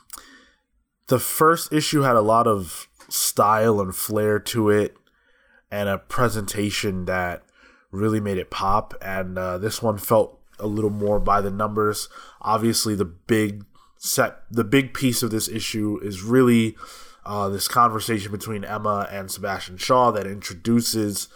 the 1.07 1.19
first 1.19 1.71
issue 1.71 2.01
had 2.01 2.15
a 2.15 2.21
lot 2.21 2.47
of 2.47 2.87
style 3.09 3.79
and 3.79 3.95
flair 3.95 4.39
to 4.39 4.69
it, 4.69 4.97
and 5.69 5.89
a 5.89 5.97
presentation 5.97 7.05
that 7.05 7.43
really 7.95 8.19
made 8.19 8.37
it 8.37 8.49
pop. 8.49 8.93
And 9.01 9.37
uh, 9.37 9.57
this 9.57 9.81
one 9.81 9.97
felt 9.97 10.39
a 10.59 10.67
little 10.67 10.89
more 10.89 11.19
by 11.19 11.41
the 11.41 11.51
numbers. 11.51 12.09
Obviously, 12.41 12.95
the 12.95 13.05
big 13.05 13.65
set, 13.97 14.41
the 14.51 14.63
big 14.63 14.93
piece 14.93 15.23
of 15.23 15.31
this 15.31 15.47
issue 15.47 15.99
is 16.03 16.21
really 16.21 16.75
uh, 17.25 17.49
this 17.49 17.67
conversation 17.67 18.31
between 18.31 18.63
Emma 18.63 19.07
and 19.11 19.31
Sebastian 19.31 19.77
Shaw 19.77 20.11
that 20.11 20.27
introduces 20.27 21.27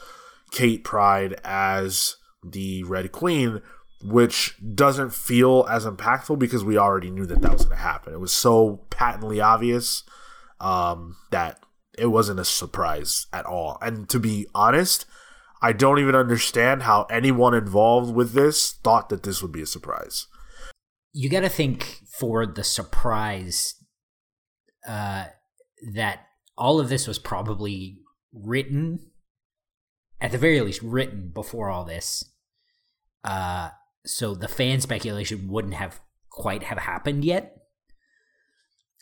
Kate 0.52 0.84
Pryde 0.84 1.40
as 1.44 2.18
the 2.44 2.84
Red 2.84 3.12
Queen, 3.12 3.62
which 4.04 4.56
doesn't 4.76 5.14
feel 5.14 5.66
as 5.70 5.86
impactful 5.86 6.40
because 6.40 6.64
we 6.64 6.78
already 6.78 7.10
knew 7.10 7.26
that 7.26 7.42
that 7.42 7.52
was 7.52 7.66
going 7.66 7.78
to 7.78 7.84
happen. 7.84 8.14
It 8.14 8.20
was 8.20 8.32
so 8.32 8.86
patently 8.90 9.42
obvious 9.42 10.04
um, 10.60 11.18
that 11.32 11.60
it 11.98 12.08
wasn't 12.08 12.40
a 12.40 12.46
surprise 12.46 13.28
at 13.34 13.46
all. 13.46 13.78
And 13.82 14.08
to 14.10 14.20
be 14.20 14.48
honest, 14.56 15.06
I 15.62 15.74
don't 15.74 16.00
even 16.00 16.16
understand 16.16 16.84
how 16.84 17.04
anyone 17.04 17.54
involved 17.54 18.14
with 18.14 18.34
this 18.34 18.74
thought 18.84 19.10
that 19.10 19.24
this 19.24 19.42
would 19.42 19.52
be 19.52 19.62
a 19.62 19.66
surprise. 19.66 20.28
You 21.12 21.30
got 21.30 21.42
to 21.42 21.50
think 21.50 22.02
for 22.18 22.46
the 22.46 22.64
surprise 22.64 23.76
uh, 24.88 25.26
that 25.94 26.28
all 26.58 26.80
of 26.80 26.90
this 26.90 27.08
was 27.08 27.20
probably 27.20 28.00
written 28.34 29.00
at 30.22 30.32
the 30.32 30.38
very 30.38 30.60
least 30.62 30.82
written 30.82 31.32
before 31.34 31.70
all 31.70 31.86
this 31.86 32.24
uh 33.24 33.70
so 34.06 34.34
the 34.36 34.48
fan 34.48 34.80
speculation 34.80 35.48
wouldn't 35.48 35.74
have 35.74 36.00
quite 36.30 36.64
have 36.64 36.78
happened 36.78 37.26
yet 37.26 37.56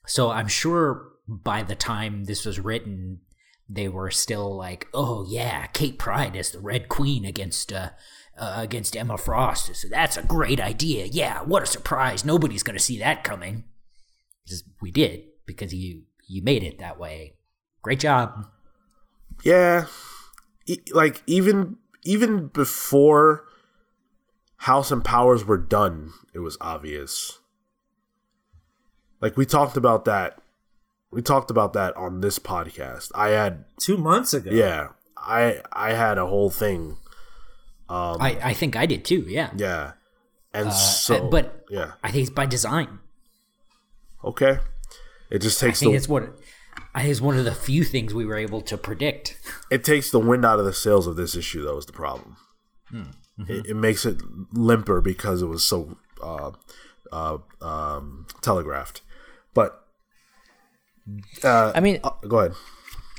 so 0.06 0.30
i'm 0.30 0.48
sure 0.48 1.10
by 1.28 1.62
the 1.62 1.76
time 1.76 2.24
this 2.24 2.46
was 2.46 2.60
written 2.60 3.20
they 3.70 3.88
were 3.88 4.12
still 4.12 4.56
like 4.56 4.88
oh 4.94 5.26
yeah 5.28 5.68
kate 5.68 6.00
pryde 6.00 6.36
as 6.36 6.52
the 6.52 6.60
red 6.60 6.88
queen 6.88 7.26
against 7.26 7.74
uh, 7.74 7.90
uh 8.38 8.56
against 8.58 8.96
emma 8.96 9.18
frost 9.18 9.76
so 9.76 9.88
that's 9.90 10.18
a 10.18 10.24
great 10.24 10.60
idea. 10.60 11.06
Yeah 11.06 11.42
what 11.42 11.64
a 11.64 11.68
surprise. 11.68 12.24
Nobody's 12.24 12.64
gonna 12.64 12.80
see 12.80 13.00
that 13.00 13.24
coming. 13.24 13.66
We 14.82 14.92
did 14.92 15.24
because 15.46 15.74
you 15.74 16.04
you 16.28 16.42
made 16.42 16.64
it 16.64 16.80
that 16.80 17.00
way. 17.00 17.36
Great 17.82 18.00
job. 18.00 18.46
Yeah. 19.44 19.86
Like 20.92 21.24
even 21.26 21.78
even 22.04 22.48
before 22.48 23.46
House 24.58 24.92
and 24.92 25.04
Powers 25.04 25.46
were 25.46 25.58
done, 25.58 26.12
it 26.34 26.40
was 26.40 26.58
obvious. 26.62 27.40
Like 29.22 29.38
we 29.38 29.46
talked 29.46 29.78
about 29.78 30.06
that. 30.06 30.40
We 31.18 31.24
talked 31.24 31.50
about 31.50 31.74
that 31.74 31.98
on 31.98 32.22
this 32.22 32.38
podcast. 32.38 33.10
I 33.16 33.30
had 33.30 33.66
two 33.80 33.98
months 33.98 34.36
ago. 34.36 34.52
Yeah, 34.52 34.90
I 35.18 35.64
I 35.74 35.94
had 35.94 36.20
a 36.20 36.28
whole 36.28 36.52
thing. 36.52 36.98
Um, 37.90 38.22
I 38.22 38.38
I 38.44 38.54
think 38.54 38.76
I 38.76 38.86
did 38.86 39.04
too. 39.04 39.26
Yeah. 39.28 39.50
Yeah, 39.58 39.94
and 40.54 40.68
uh, 40.68 40.72
so 40.72 41.28
but 41.28 41.66
yeah, 41.72 41.94
I 42.04 42.12
think 42.12 42.28
it's 42.28 42.30
by 42.30 42.46
design. 42.46 43.00
Okay, 44.24 44.60
it 45.32 45.40
just 45.40 45.60
takes. 45.60 45.80
I 45.82 45.86
think 45.86 45.94
the, 45.94 45.98
it's 45.98 46.08
what 46.08 46.38
I 46.94 47.02
think 47.02 47.12
it's 47.14 47.22
one 47.22 47.36
of 47.36 47.46
the 47.46 47.56
few 47.56 47.84
things 47.84 48.14
we 48.14 48.24
were 48.24 48.38
able 48.38 48.62
to 48.62 48.78
predict. 48.78 49.40
It 49.72 49.84
takes 49.84 50.12
the 50.12 50.20
wind 50.20 50.46
out 50.46 50.60
of 50.60 50.66
the 50.66 50.74
sails 50.74 51.08
of 51.08 51.16
this 51.16 51.36
issue, 51.36 51.64
though, 51.64 51.80
is 51.80 51.88
the 51.88 51.94
problem. 51.94 52.38
Hmm. 52.92 53.02
Mm-hmm. 53.40 53.52
It, 53.52 53.66
it, 53.70 53.76
makes 53.76 54.06
it 54.06 54.22
limper 54.54 55.02
because 55.02 55.42
it 55.42 55.48
was 55.48 55.64
so 55.64 55.98
uh, 56.22 56.52
uh, 57.12 57.40
um, 57.60 58.28
telegraphed. 58.42 59.02
But 59.56 59.87
uh, 61.44 61.72
I 61.76 61.80
mean, 61.80 62.00
uh, 62.04 62.12
go 62.28 62.40
ahead. 62.40 62.54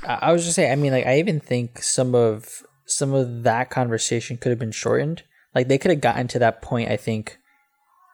I 0.05 0.31
was 0.31 0.43
just 0.43 0.55
saying. 0.55 0.71
I 0.71 0.75
mean, 0.75 0.91
like 0.91 1.05
I 1.05 1.19
even 1.19 1.39
think 1.39 1.81
some 1.83 2.15
of 2.15 2.63
some 2.85 3.13
of 3.13 3.43
that 3.43 3.69
conversation 3.69 4.37
could 4.37 4.49
have 4.49 4.59
been 4.59 4.71
shortened. 4.71 5.23
Like 5.53 5.67
they 5.67 5.77
could 5.77 5.91
have 5.91 6.01
gotten 6.01 6.27
to 6.29 6.39
that 6.39 6.61
point. 6.61 6.89
I 6.89 6.97
think 6.97 7.37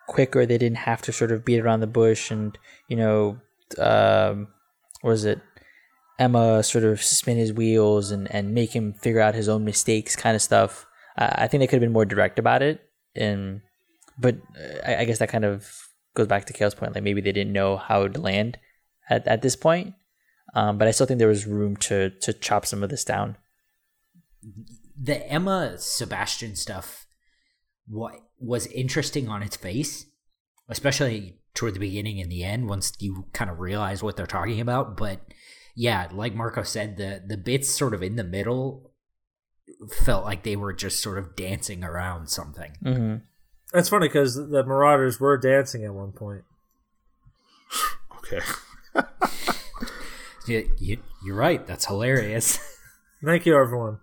quicker. 0.07 0.45
They 0.45 0.57
didn't 0.57 0.79
have 0.79 1.01
to 1.03 1.11
sort 1.11 1.31
of 1.31 1.45
beat 1.45 1.59
around 1.59 1.81
the 1.81 1.87
bush 1.87 2.31
and 2.31 2.57
you 2.87 2.97
know, 2.97 3.39
um, 3.77 4.47
was 5.03 5.25
it 5.25 5.41
Emma 6.17 6.63
sort 6.63 6.83
of 6.83 7.01
spin 7.01 7.37
his 7.37 7.51
wheels 7.51 8.11
and, 8.11 8.31
and 8.31 8.53
make 8.53 8.73
him 8.73 8.93
figure 8.93 9.19
out 9.19 9.35
his 9.35 9.49
own 9.49 9.65
mistakes, 9.65 10.15
kind 10.15 10.35
of 10.35 10.41
stuff. 10.41 10.85
Uh, 11.17 11.29
I 11.33 11.47
think 11.47 11.59
they 11.59 11.67
could 11.67 11.77
have 11.77 11.81
been 11.81 11.93
more 11.93 12.05
direct 12.05 12.39
about 12.39 12.61
it, 12.61 12.81
and 13.15 13.61
but 14.17 14.35
uh, 14.57 14.87
I, 14.87 14.95
I, 14.97 15.05
guess 15.05 15.19
that 15.19 15.29
kind 15.29 15.45
of 15.45 15.69
goes 16.13 16.27
back 16.27 16.45
to 16.45 16.53
Kale's 16.53 16.75
point, 16.75 16.93
like 16.93 17.03
maybe 17.03 17.21
they 17.21 17.31
didn't 17.31 17.53
know 17.53 17.77
how 17.77 18.07
to 18.07 18.21
land 18.21 18.57
at, 19.09 19.27
at 19.27 19.41
this 19.41 19.55
point. 19.55 19.93
Um, 20.53 20.77
but 20.77 20.87
I 20.87 20.91
still 20.91 21.05
think 21.05 21.19
there 21.19 21.27
was 21.27 21.45
room 21.45 21.75
to 21.77 22.11
to 22.21 22.33
chop 22.33 22.65
some 22.65 22.83
of 22.83 22.89
this 22.89 23.03
down. 23.03 23.37
The 24.97 25.27
Emma 25.29 25.75
Sebastian 25.77 26.55
stuff 26.55 27.05
what 27.87 28.15
was 28.39 28.67
interesting 28.67 29.27
on 29.27 29.43
its 29.43 29.55
face, 29.55 30.05
especially 30.69 31.39
toward 31.53 31.75
the 31.75 31.79
beginning 31.79 32.19
and 32.19 32.31
the 32.31 32.43
end 32.43 32.67
once 32.67 32.93
you 32.99 33.25
kind 33.33 33.49
of 33.49 33.59
realize 33.59 34.01
what 34.03 34.17
they're 34.17 34.25
talking 34.25 34.59
about, 34.59 34.97
but 34.97 35.21
yeah, 35.75 36.07
like 36.11 36.33
Marco 36.33 36.63
said, 36.63 36.97
the 36.97 37.21
the 37.25 37.37
bits 37.37 37.69
sort 37.69 37.93
of 37.93 38.01
in 38.01 38.15
the 38.15 38.23
middle 38.23 38.91
felt 39.91 40.23
like 40.23 40.43
they 40.43 40.55
were 40.55 40.73
just 40.73 41.01
sort 41.01 41.17
of 41.17 41.35
dancing 41.35 41.83
around 41.83 42.29
something. 42.29 42.71
Mm-hmm. 42.83 43.77
It's 43.77 43.89
funny 43.89 44.07
because 44.07 44.35
the 44.35 44.63
Marauders 44.63 45.19
were 45.19 45.37
dancing 45.37 45.83
at 45.83 45.93
one 45.93 46.11
point. 46.11 46.43
Okay. 48.25 48.43
You, 50.47 50.69
you, 50.79 50.97
you're 51.23 51.35
right. 51.35 51.65
That's 51.65 51.85
hilarious. 51.85 52.59
Thank 53.23 53.45
you, 53.45 53.57
everyone. 53.57 53.99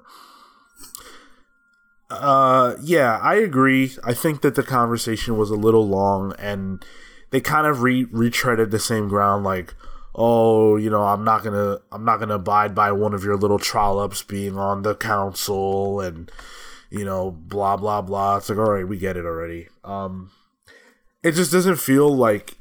Uh, 2.10 2.74
yeah, 2.82 3.18
I 3.22 3.36
agree. 3.36 3.92
I 4.04 4.12
think 4.12 4.42
that 4.42 4.54
the 4.54 4.62
conversation 4.62 5.38
was 5.38 5.50
a 5.50 5.56
little 5.56 5.86
long, 5.86 6.34
and 6.38 6.84
they 7.30 7.40
kind 7.40 7.66
of 7.66 7.82
re 7.82 8.06
retreaded 8.06 8.70
the 8.70 8.80
same 8.80 9.08
ground. 9.08 9.44
Like, 9.44 9.74
oh, 10.14 10.76
you 10.76 10.90
know, 10.90 11.04
I'm 11.04 11.24
not 11.24 11.44
gonna, 11.44 11.78
I'm 11.92 12.04
not 12.04 12.18
gonna 12.18 12.34
abide 12.34 12.74
by 12.74 12.92
one 12.92 13.14
of 13.14 13.24
your 13.24 13.36
little 13.36 13.58
trollops 13.58 14.22
being 14.22 14.58
on 14.58 14.82
the 14.82 14.94
council, 14.94 16.00
and 16.00 16.30
you 16.90 17.04
know, 17.04 17.30
blah 17.30 17.76
blah 17.76 18.02
blah. 18.02 18.38
It's 18.38 18.48
like, 18.50 18.58
all 18.58 18.72
right, 18.72 18.86
we 18.86 18.98
get 18.98 19.16
it 19.16 19.24
already. 19.24 19.68
Um, 19.84 20.32
it 21.22 21.32
just 21.32 21.52
doesn't 21.52 21.76
feel 21.76 22.14
like 22.14 22.56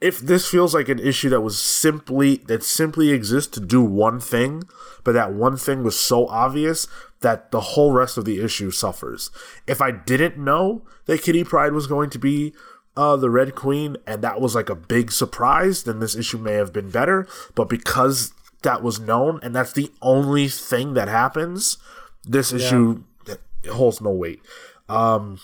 if 0.00 0.18
this 0.18 0.48
feels 0.48 0.74
like 0.74 0.88
an 0.88 0.98
issue 0.98 1.28
that 1.28 1.42
was 1.42 1.58
simply 1.58 2.36
that 2.46 2.64
simply 2.64 3.10
exists 3.10 3.52
to 3.54 3.60
do 3.60 3.82
one 3.82 4.18
thing, 4.18 4.62
but 5.04 5.12
that 5.12 5.32
one 5.32 5.56
thing 5.56 5.82
was 5.82 5.98
so 5.98 6.26
obvious 6.28 6.86
that 7.20 7.50
the 7.50 7.60
whole 7.60 7.92
rest 7.92 8.16
of 8.16 8.24
the 8.24 8.40
issue 8.42 8.70
suffers. 8.70 9.30
If 9.66 9.82
I 9.82 9.90
didn't 9.90 10.38
know 10.38 10.82
that 11.04 11.22
Kitty 11.22 11.44
Pryde 11.44 11.72
was 11.72 11.86
going 11.86 12.08
to 12.10 12.18
be 12.18 12.54
uh, 12.96 13.16
the 13.16 13.30
Red 13.30 13.54
Queen, 13.54 13.98
and 14.06 14.22
that 14.22 14.40
was 14.40 14.54
like 14.54 14.70
a 14.70 14.74
big 14.74 15.12
surprise, 15.12 15.82
then 15.82 16.00
this 16.00 16.16
issue 16.16 16.38
may 16.38 16.54
have 16.54 16.72
been 16.72 16.90
better. 16.90 17.28
But 17.54 17.68
because 17.68 18.32
that 18.62 18.82
was 18.82 18.98
known, 18.98 19.38
and 19.42 19.54
that's 19.54 19.72
the 19.72 19.92
only 20.00 20.48
thing 20.48 20.94
that 20.94 21.08
happens, 21.08 21.76
this 22.24 22.52
issue 22.52 23.04
it 23.26 23.40
holds 23.70 24.00
no 24.00 24.10
weight. 24.10 24.40
Um, 24.88 25.38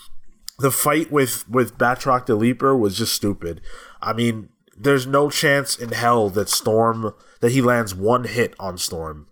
the 0.59 0.71
fight 0.71 1.13
with 1.13 1.49
with 1.49 1.77
Batroc 1.77 2.27
the 2.27 2.35
Leaper 2.35 2.77
was 2.77 2.97
just 2.97 3.15
stupid. 3.15 3.61
I 4.07 4.13
mean, 4.13 4.49
there's 4.79 5.07
no 5.07 5.29
chance 5.29 5.77
in 5.77 5.91
hell 5.91 6.31
that 6.31 6.49
Storm 6.49 7.13
that 7.41 7.53
he 7.53 7.61
lands 7.61 7.95
one 7.95 8.25
hit 8.25 8.55
on 8.59 8.79
Storm. 8.79 9.27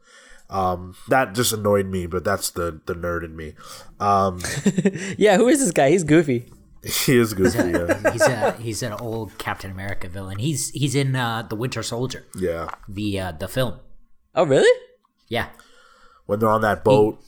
Um, 0.51 0.95
that 1.09 1.35
just 1.35 1.53
annoyed 1.53 1.87
me, 1.87 2.07
but 2.07 2.25
that's 2.25 2.51
the 2.51 2.81
the 2.85 2.95
nerd 2.95 3.25
in 3.25 3.37
me. 3.37 3.55
Um, 3.99 4.41
Yeah, 5.17 5.37
who 5.37 5.49
is 5.49 5.61
this 5.61 5.71
guy? 5.71 5.91
He's 5.91 6.05
goofy. 6.05 6.47
he 6.83 7.17
is 7.17 7.33
goofy. 7.33 7.71
Yeah. 7.71 8.11
he's 8.13 8.23
a 8.23 8.53
he's 8.53 8.83
an 8.83 8.93
old 8.95 9.39
Captain 9.39 9.71
America 9.71 10.09
villain. 10.09 10.39
He's 10.39 10.71
he's 10.71 10.95
in 10.95 11.17
uh, 11.17 11.43
the 11.43 11.57
Winter 11.57 11.83
Soldier, 11.83 12.27
yeah. 12.37 12.69
the 12.89 13.21
uh, 13.21 13.33
the 13.33 13.49
film. 13.49 13.79
Oh, 14.35 14.45
really? 14.45 14.81
Yeah, 15.29 15.49
When 16.27 16.39
they're 16.41 16.51
on 16.51 16.61
that 16.61 16.85
boat, 16.85 17.19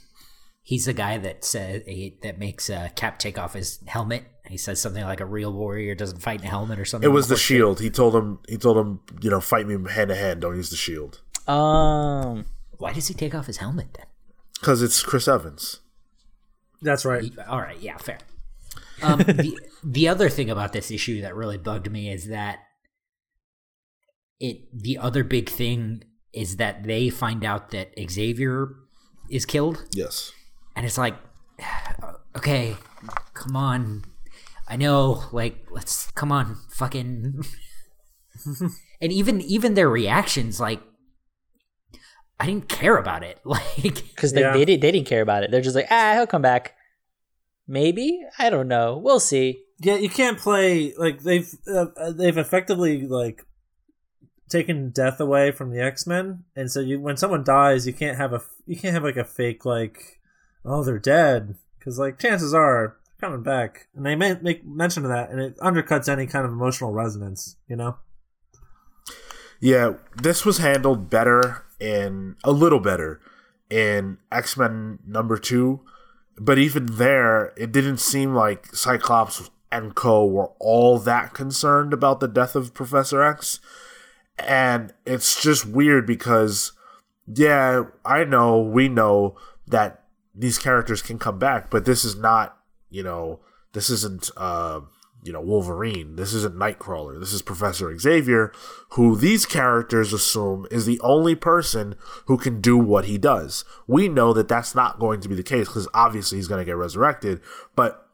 he's 0.62 0.84
the 0.84 0.92
guy 0.92 1.16
that 1.18 1.44
says 1.44 1.82
that 2.22 2.38
makes 2.38 2.68
uh, 2.68 2.88
Cap 2.94 3.18
take 3.18 3.38
off 3.38 3.54
his 3.54 3.78
helmet. 3.86 4.24
He 4.48 4.56
says 4.56 4.80
something 4.80 5.02
like 5.04 5.20
a 5.20 5.26
real 5.26 5.52
warrior 5.52 5.94
doesn't 5.94 6.18
fight 6.20 6.40
in 6.40 6.46
a 6.46 6.50
helmet 6.50 6.78
or 6.78 6.84
something. 6.84 7.08
it 7.08 7.12
was 7.12 7.28
the 7.28 7.34
Or- 7.34 7.38
shield. 7.38 7.80
He 7.80 7.90
told 7.90 8.14
him. 8.14 8.38
He 8.48 8.56
told 8.56 8.76
him, 8.78 9.00
you 9.20 9.30
know, 9.30 9.40
fight 9.40 9.66
me 9.66 9.74
hand 9.90 10.08
to 10.10 10.14
hand. 10.16 10.40
Don't 10.40 10.56
use 10.56 10.70
the 10.70 10.76
shield 10.76 11.20
Um, 11.48 12.44
Why 12.78 12.92
does 12.92 13.08
he 13.08 13.14
take 13.14 13.34
off 13.34 13.46
his 13.46 13.58
helmet 13.58 13.88
then? 13.94 14.06
because 14.60 14.80
it's 14.82 15.02
Chris 15.02 15.28
Evans. 15.28 15.80
That's 16.82 17.04
right. 17.04 17.30
All 17.48 17.60
right, 17.60 17.78
yeah, 17.80 17.96
fair. 17.98 18.18
Um, 19.02 19.18
the 19.26 19.58
the 19.84 20.08
other 20.08 20.28
thing 20.30 20.48
about 20.50 20.72
this 20.72 20.90
issue 20.90 21.20
that 21.22 21.34
really 21.34 21.58
bugged 21.58 21.90
me 21.90 22.10
is 22.10 22.28
that 22.28 22.60
it 24.40 24.60
the 24.72 24.98
other 24.98 25.24
big 25.24 25.48
thing 25.48 26.04
is 26.32 26.56
that 26.56 26.84
they 26.84 27.08
find 27.08 27.44
out 27.44 27.70
that 27.70 27.92
Xavier 28.10 28.68
is 29.30 29.46
killed, 29.46 29.84
Yes. 29.92 30.32
and 30.74 30.84
it's 30.84 30.98
like, 30.98 31.14
okay, 32.36 32.76
come 33.34 33.56
on, 33.56 34.04
I 34.68 34.76
know, 34.76 35.22
like 35.32 35.66
let's 35.70 36.10
come 36.12 36.32
on, 36.32 36.56
fucking, 36.70 37.42
and 39.00 39.12
even 39.12 39.40
even 39.40 39.74
their 39.74 39.88
reactions, 39.88 40.58
like, 40.60 40.80
I 42.40 42.46
didn't 42.46 42.68
care 42.68 42.96
about 42.96 43.22
it, 43.22 43.38
like. 43.44 43.94
because 44.14 44.32
they, 44.32 44.40
Yeah. 44.40 44.52
they, 44.52 44.64
did, 44.64 44.80
they 44.80 44.90
didn't 44.92 45.06
care 45.06 45.22
about 45.22 45.42
it. 45.44 45.50
They're 45.50 45.60
just 45.60 45.76
like, 45.76 45.86
ah, 45.90 46.14
he'll 46.14 46.26
come 46.26 46.42
back. 46.42 46.74
Maybe 47.68 48.20
I 48.38 48.50
don't 48.50 48.68
know. 48.68 48.96
We'll 48.96 49.20
see. 49.20 49.62
Yeah, 49.80 49.96
you 49.96 50.08
can't 50.08 50.38
play 50.38 50.94
like 50.96 51.22
they've 51.22 51.52
uh, 51.66 52.12
they've 52.12 52.38
effectively 52.38 53.06
like 53.06 53.42
taken 54.48 54.90
death 54.90 55.20
away 55.20 55.50
from 55.50 55.70
the 55.70 55.82
X 55.82 56.06
Men, 56.06 56.44
and 56.54 56.70
so 56.70 56.80
you 56.80 57.00
when 57.00 57.16
someone 57.16 57.42
dies, 57.44 57.86
you 57.86 57.92
can't 57.92 58.16
have 58.16 58.32
a 58.32 58.40
you 58.66 58.76
can't 58.76 58.94
have 58.94 59.02
like 59.02 59.16
a 59.16 59.24
fake 59.24 59.64
like 59.64 60.20
oh 60.64 60.82
they're 60.84 60.98
dead 61.00 61.56
because 61.78 61.98
like 61.98 62.18
chances 62.18 62.54
they're 62.54 62.96
coming 63.20 63.42
back, 63.42 63.88
and 63.94 64.04
they 64.04 64.14
may 64.14 64.34
make 64.40 64.64
mention 64.66 65.04
of 65.04 65.10
that, 65.10 65.30
and 65.30 65.40
it 65.40 65.56
undercuts 65.58 66.08
any 66.08 66.26
kind 66.26 66.44
of 66.44 66.52
emotional 66.52 66.92
resonance, 66.92 67.56
you 67.68 67.76
know. 67.76 67.96
Yeah, 69.60 69.94
this 70.20 70.44
was 70.44 70.58
handled 70.58 71.08
better 71.08 71.64
in 71.80 72.36
a 72.44 72.52
little 72.52 72.80
better 72.80 73.20
in 73.70 74.18
X 74.30 74.56
Men 74.56 74.98
number 75.06 75.38
two, 75.38 75.80
but 76.38 76.58
even 76.58 76.86
there, 76.86 77.54
it 77.56 77.72
didn't 77.72 77.98
seem 77.98 78.34
like 78.34 78.66
Cyclops 78.74 79.50
and 79.72 79.94
Co 79.94 80.26
were 80.26 80.52
all 80.60 80.98
that 80.98 81.34
concerned 81.34 81.92
about 81.92 82.20
the 82.20 82.28
death 82.28 82.54
of 82.54 82.74
Professor 82.74 83.22
X, 83.22 83.60
and 84.38 84.92
it's 85.06 85.42
just 85.42 85.66
weird 85.66 86.06
because, 86.06 86.72
yeah, 87.26 87.84
I 88.04 88.24
know 88.24 88.60
we 88.60 88.88
know 88.88 89.36
that 89.66 90.04
these 90.34 90.58
characters 90.58 91.00
can 91.00 91.18
come 91.18 91.38
back, 91.38 91.70
but 91.70 91.86
this 91.86 92.04
is 92.04 92.14
not, 92.14 92.58
you 92.90 93.02
know, 93.02 93.40
this 93.72 93.90
isn't. 93.90 94.30
Uh, 94.36 94.80
you 95.26 95.32
know 95.32 95.40
Wolverine. 95.40 96.16
This 96.16 96.32
isn't 96.32 96.54
Nightcrawler. 96.54 97.18
This 97.18 97.32
is 97.32 97.42
Professor 97.42 97.96
Xavier, 97.98 98.52
who 98.90 99.16
these 99.16 99.44
characters 99.44 100.12
assume 100.12 100.66
is 100.70 100.86
the 100.86 101.00
only 101.00 101.34
person 101.34 101.96
who 102.26 102.38
can 102.38 102.60
do 102.60 102.78
what 102.78 103.06
he 103.06 103.18
does. 103.18 103.64
We 103.86 104.08
know 104.08 104.32
that 104.32 104.48
that's 104.48 104.74
not 104.74 104.98
going 104.98 105.20
to 105.20 105.28
be 105.28 105.34
the 105.34 105.42
case 105.42 105.66
because 105.66 105.88
obviously 105.92 106.38
he's 106.38 106.48
going 106.48 106.60
to 106.60 106.64
get 106.64 106.76
resurrected, 106.76 107.40
but 107.74 108.06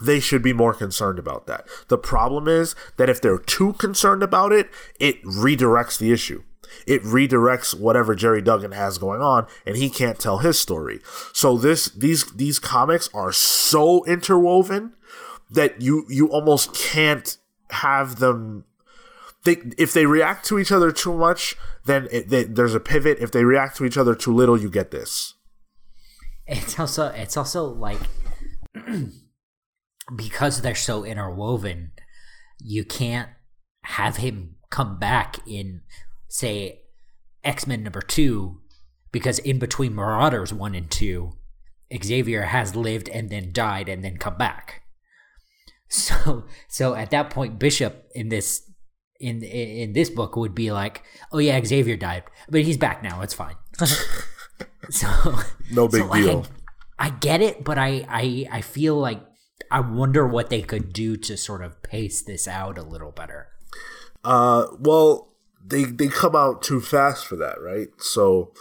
they 0.00 0.20
should 0.20 0.42
be 0.42 0.52
more 0.52 0.74
concerned 0.74 1.18
about 1.18 1.46
that. 1.46 1.66
The 1.88 1.98
problem 1.98 2.48
is 2.48 2.74
that 2.96 3.08
if 3.08 3.20
they're 3.20 3.38
too 3.38 3.72
concerned 3.74 4.22
about 4.22 4.52
it, 4.52 4.68
it 5.00 5.22
redirects 5.24 5.98
the 5.98 6.12
issue. 6.12 6.42
It 6.86 7.02
redirects 7.02 7.78
whatever 7.78 8.14
Gerry 8.14 8.42
Duggan 8.42 8.72
has 8.72 8.98
going 8.98 9.20
on, 9.20 9.46
and 9.64 9.76
he 9.76 9.90
can't 9.90 10.18
tell 10.18 10.38
his 10.38 10.58
story. 10.58 11.00
So 11.32 11.56
this 11.56 11.86
these 11.86 12.24
these 12.32 12.58
comics 12.58 13.08
are 13.14 13.32
so 13.32 14.04
interwoven 14.04 14.94
that 15.50 15.80
you 15.80 16.04
you 16.08 16.28
almost 16.28 16.74
can't 16.74 17.36
have 17.70 18.16
them 18.18 18.64
they 19.44 19.56
if 19.78 19.92
they 19.92 20.06
react 20.06 20.44
to 20.46 20.58
each 20.58 20.72
other 20.72 20.92
too 20.92 21.14
much 21.14 21.56
then 21.84 22.08
it, 22.10 22.28
they, 22.28 22.44
there's 22.44 22.74
a 22.74 22.80
pivot 22.80 23.18
if 23.20 23.30
they 23.30 23.44
react 23.44 23.76
to 23.76 23.84
each 23.84 23.96
other 23.96 24.14
too 24.14 24.34
little 24.34 24.58
you 24.60 24.70
get 24.70 24.90
this 24.90 25.34
it's 26.46 26.78
also 26.78 27.06
it's 27.08 27.36
also 27.36 27.64
like 27.64 27.98
because 30.16 30.62
they're 30.62 30.74
so 30.74 31.04
interwoven 31.04 31.92
you 32.60 32.84
can't 32.84 33.30
have 33.84 34.16
him 34.16 34.56
come 34.70 34.98
back 34.98 35.38
in 35.46 35.80
say 36.36 36.82
x-men 37.44 37.82
number 37.82 38.02
two 38.02 38.60
because 39.10 39.38
in 39.38 39.58
between 39.58 39.94
marauders 39.94 40.52
one 40.52 40.74
and 40.74 40.90
two 40.90 41.32
xavier 42.02 42.42
has 42.42 42.76
lived 42.76 43.08
and 43.08 43.30
then 43.30 43.52
died 43.52 43.88
and 43.88 44.04
then 44.04 44.16
come 44.18 44.36
back. 44.36 44.82
So 45.88 46.44
so 46.68 46.94
at 46.94 47.10
that 47.12 47.30
point 47.30 47.60
bishop 47.60 48.10
in 48.12 48.28
this 48.28 48.68
in 49.20 49.44
in 49.44 49.92
this 49.92 50.10
book 50.10 50.34
would 50.34 50.52
be 50.52 50.72
like 50.72 51.04
oh 51.30 51.38
yeah 51.38 51.62
xavier 51.64 51.96
died 51.96 52.24
but 52.50 52.62
he's 52.62 52.76
back 52.76 53.02
now 53.02 53.22
it's 53.22 53.34
fine. 53.34 53.56
So 54.90 55.08
no 55.72 55.88
big 55.88 56.02
so, 56.02 56.12
deal. 56.14 56.46
I, 56.98 57.06
I 57.06 57.10
get 57.10 57.40
it, 57.42 57.64
but 57.64 57.78
I, 57.78 58.06
I 58.08 58.58
I 58.58 58.60
feel 58.60 58.96
like 58.96 59.20
I 59.70 59.80
wonder 59.80 60.26
what 60.26 60.48
they 60.48 60.62
could 60.62 60.92
do 60.92 61.16
to 61.16 61.36
sort 61.36 61.62
of 61.64 61.82
pace 61.82 62.22
this 62.22 62.46
out 62.46 62.78
a 62.78 62.82
little 62.82 63.10
better. 63.10 63.48
uh 64.22 64.66
well 64.78 65.35
they 65.66 65.84
they 65.84 66.08
come 66.08 66.36
out 66.36 66.62
too 66.62 66.80
fast 66.80 67.26
for 67.26 67.36
that 67.36 67.60
right 67.60 67.88
so 67.98 68.52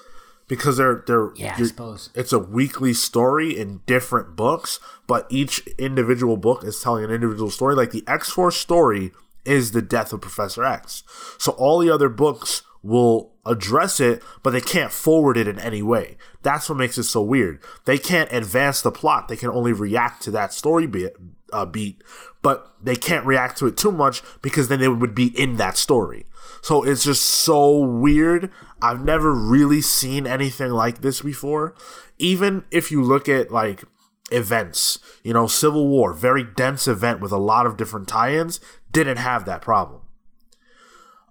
because 0.47 0.77
they're 0.77 1.03
they're 1.07 1.31
Yeah, 1.35 1.55
I 1.57 1.63
suppose. 1.63 2.09
it's 2.13 2.31
a 2.33 2.39
weekly 2.39 2.93
story 2.93 3.57
in 3.57 3.81
different 3.87 4.35
books, 4.35 4.79
but 5.07 5.25
each 5.29 5.65
individual 5.79 6.37
book 6.37 6.63
is 6.63 6.79
telling 6.81 7.03
an 7.03 7.09
individual 7.11 7.49
story. 7.49 7.73
Like 7.75 7.91
the 7.91 8.03
X 8.07 8.29
Force 8.29 8.55
story 8.57 9.11
is 9.43 9.71
the 9.71 9.81
death 9.81 10.13
of 10.13 10.21
Professor 10.21 10.63
X. 10.63 11.03
So 11.39 11.53
all 11.53 11.79
the 11.79 11.89
other 11.89 12.09
books 12.09 12.61
will 12.83 13.33
address 13.45 13.99
it, 13.99 14.21
but 14.43 14.51
they 14.51 14.61
can't 14.61 14.91
forward 14.91 15.37
it 15.37 15.47
in 15.47 15.57
any 15.57 15.81
way. 15.81 16.15
That's 16.43 16.69
what 16.69 16.77
makes 16.77 16.99
it 16.99 17.03
so 17.05 17.21
weird. 17.23 17.59
They 17.85 17.97
can't 17.97 18.31
advance 18.31 18.81
the 18.81 18.91
plot. 18.91 19.27
They 19.27 19.35
can 19.37 19.49
only 19.49 19.73
react 19.73 20.21
to 20.23 20.31
that 20.31 20.53
story 20.53 20.85
beat, 20.85 21.09
uh, 21.51 21.65
beat, 21.65 22.03
but 22.43 22.71
they 22.83 22.95
can't 22.95 23.25
react 23.25 23.57
to 23.57 23.65
it 23.67 23.77
too 23.77 23.91
much 23.91 24.21
because 24.43 24.67
then 24.67 24.79
they 24.79 24.87
would 24.87 25.15
be 25.15 25.27
in 25.39 25.57
that 25.57 25.77
story. 25.77 26.27
So 26.61 26.83
it's 26.83 27.03
just 27.03 27.23
so 27.23 27.77
weird. 27.77 28.51
I've 28.81 29.03
never 29.03 29.33
really 29.33 29.81
seen 29.81 30.27
anything 30.27 30.71
like 30.71 31.01
this 31.01 31.21
before. 31.21 31.75
Even 32.17 32.63
if 32.71 32.91
you 32.91 33.01
look 33.01 33.29
at 33.29 33.51
like 33.51 33.83
events, 34.31 34.99
you 35.23 35.33
know, 35.33 35.47
Civil 35.47 35.87
War, 35.87 36.13
very 36.13 36.43
dense 36.43 36.87
event 36.87 37.21
with 37.21 37.31
a 37.31 37.37
lot 37.37 37.65
of 37.65 37.77
different 37.77 38.07
tie-ins, 38.07 38.59
didn't 38.91 39.17
have 39.17 39.45
that 39.45 39.61
problem. 39.61 40.01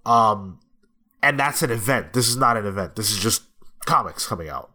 Um 0.06 0.60
and 1.22 1.40
that's 1.40 1.62
an 1.62 1.70
event. 1.70 2.12
This 2.12 2.28
is 2.28 2.36
not 2.36 2.56
an 2.56 2.66
event. 2.66 2.96
This 2.96 3.10
is 3.10 3.18
just 3.18 3.44
comics 3.86 4.26
coming 4.26 4.48
out. 4.48 4.70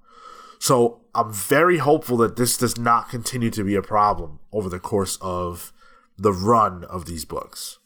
So 0.60 1.02
I'm 1.16 1.34
very 1.34 1.78
hopeful 1.78 2.18
that 2.18 2.36
this 2.36 2.58
does 2.58 2.78
not 2.78 3.10
continue 3.10 3.50
to 3.52 3.64
be 3.64 3.76
a 3.76 3.82
problem 3.82 4.40
over 4.52 4.70
the 4.70 4.80
course 4.80 5.18
of 5.22 5.74
the 6.18 6.34
run 6.34 6.84
of 6.84 7.06
these 7.06 7.26
books. 7.26 7.79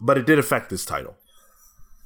But 0.00 0.18
it 0.18 0.26
did 0.26 0.38
affect 0.38 0.70
this 0.70 0.84
title. 0.84 1.16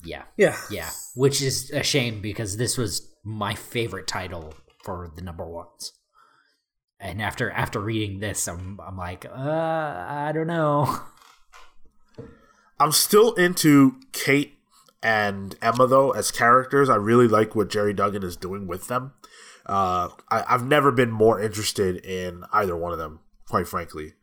Yeah. 0.04 0.22
Yeah. 0.36 0.56
Yeah. 0.70 0.90
Which 1.14 1.42
is 1.42 1.70
a 1.70 1.82
shame 1.82 2.20
because 2.20 2.56
this 2.56 2.78
was 2.78 3.14
my 3.24 3.54
favorite 3.54 4.06
title 4.06 4.54
for 4.82 5.10
the 5.14 5.22
number 5.22 5.44
ones. 5.44 5.92
And 6.98 7.22
after 7.22 7.50
after 7.50 7.80
reading 7.80 8.20
this, 8.20 8.46
I'm 8.46 8.78
I'm 8.86 8.96
like, 8.96 9.24
uh, 9.24 9.30
I 9.30 10.32
don't 10.34 10.46
know. 10.46 11.00
I'm 12.78 12.92
still 12.92 13.34
into 13.34 13.96
Kate 14.12 14.58
and 15.02 15.56
Emma 15.62 15.86
though 15.86 16.10
as 16.10 16.30
characters. 16.30 16.88
I 16.88 16.96
really 16.96 17.28
like 17.28 17.54
what 17.54 17.70
Gerry 17.70 17.94
Duggan 17.94 18.22
is 18.22 18.36
doing 18.36 18.66
with 18.66 18.88
them. 18.88 19.12
Uh, 19.66 20.08
I, 20.30 20.44
I've 20.48 20.64
never 20.64 20.90
been 20.92 21.10
more 21.10 21.40
interested 21.40 21.96
in 22.04 22.44
either 22.52 22.76
one 22.76 22.92
of 22.92 22.98
them, 22.98 23.20
quite 23.48 23.68
frankly. 23.68 24.14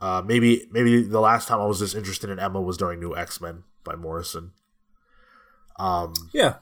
Uh, 0.00 0.22
maybe 0.24 0.66
maybe 0.70 1.02
the 1.02 1.20
last 1.20 1.48
time 1.48 1.60
I 1.60 1.66
was 1.66 1.80
this 1.80 1.94
interested 1.94 2.30
in 2.30 2.38
Emma 2.38 2.60
was 2.60 2.76
during 2.76 3.00
New 3.00 3.16
X 3.16 3.40
Men 3.40 3.64
by 3.84 3.94
Morrison. 3.96 4.52
Um, 5.78 6.12
Yeah. 6.32 6.56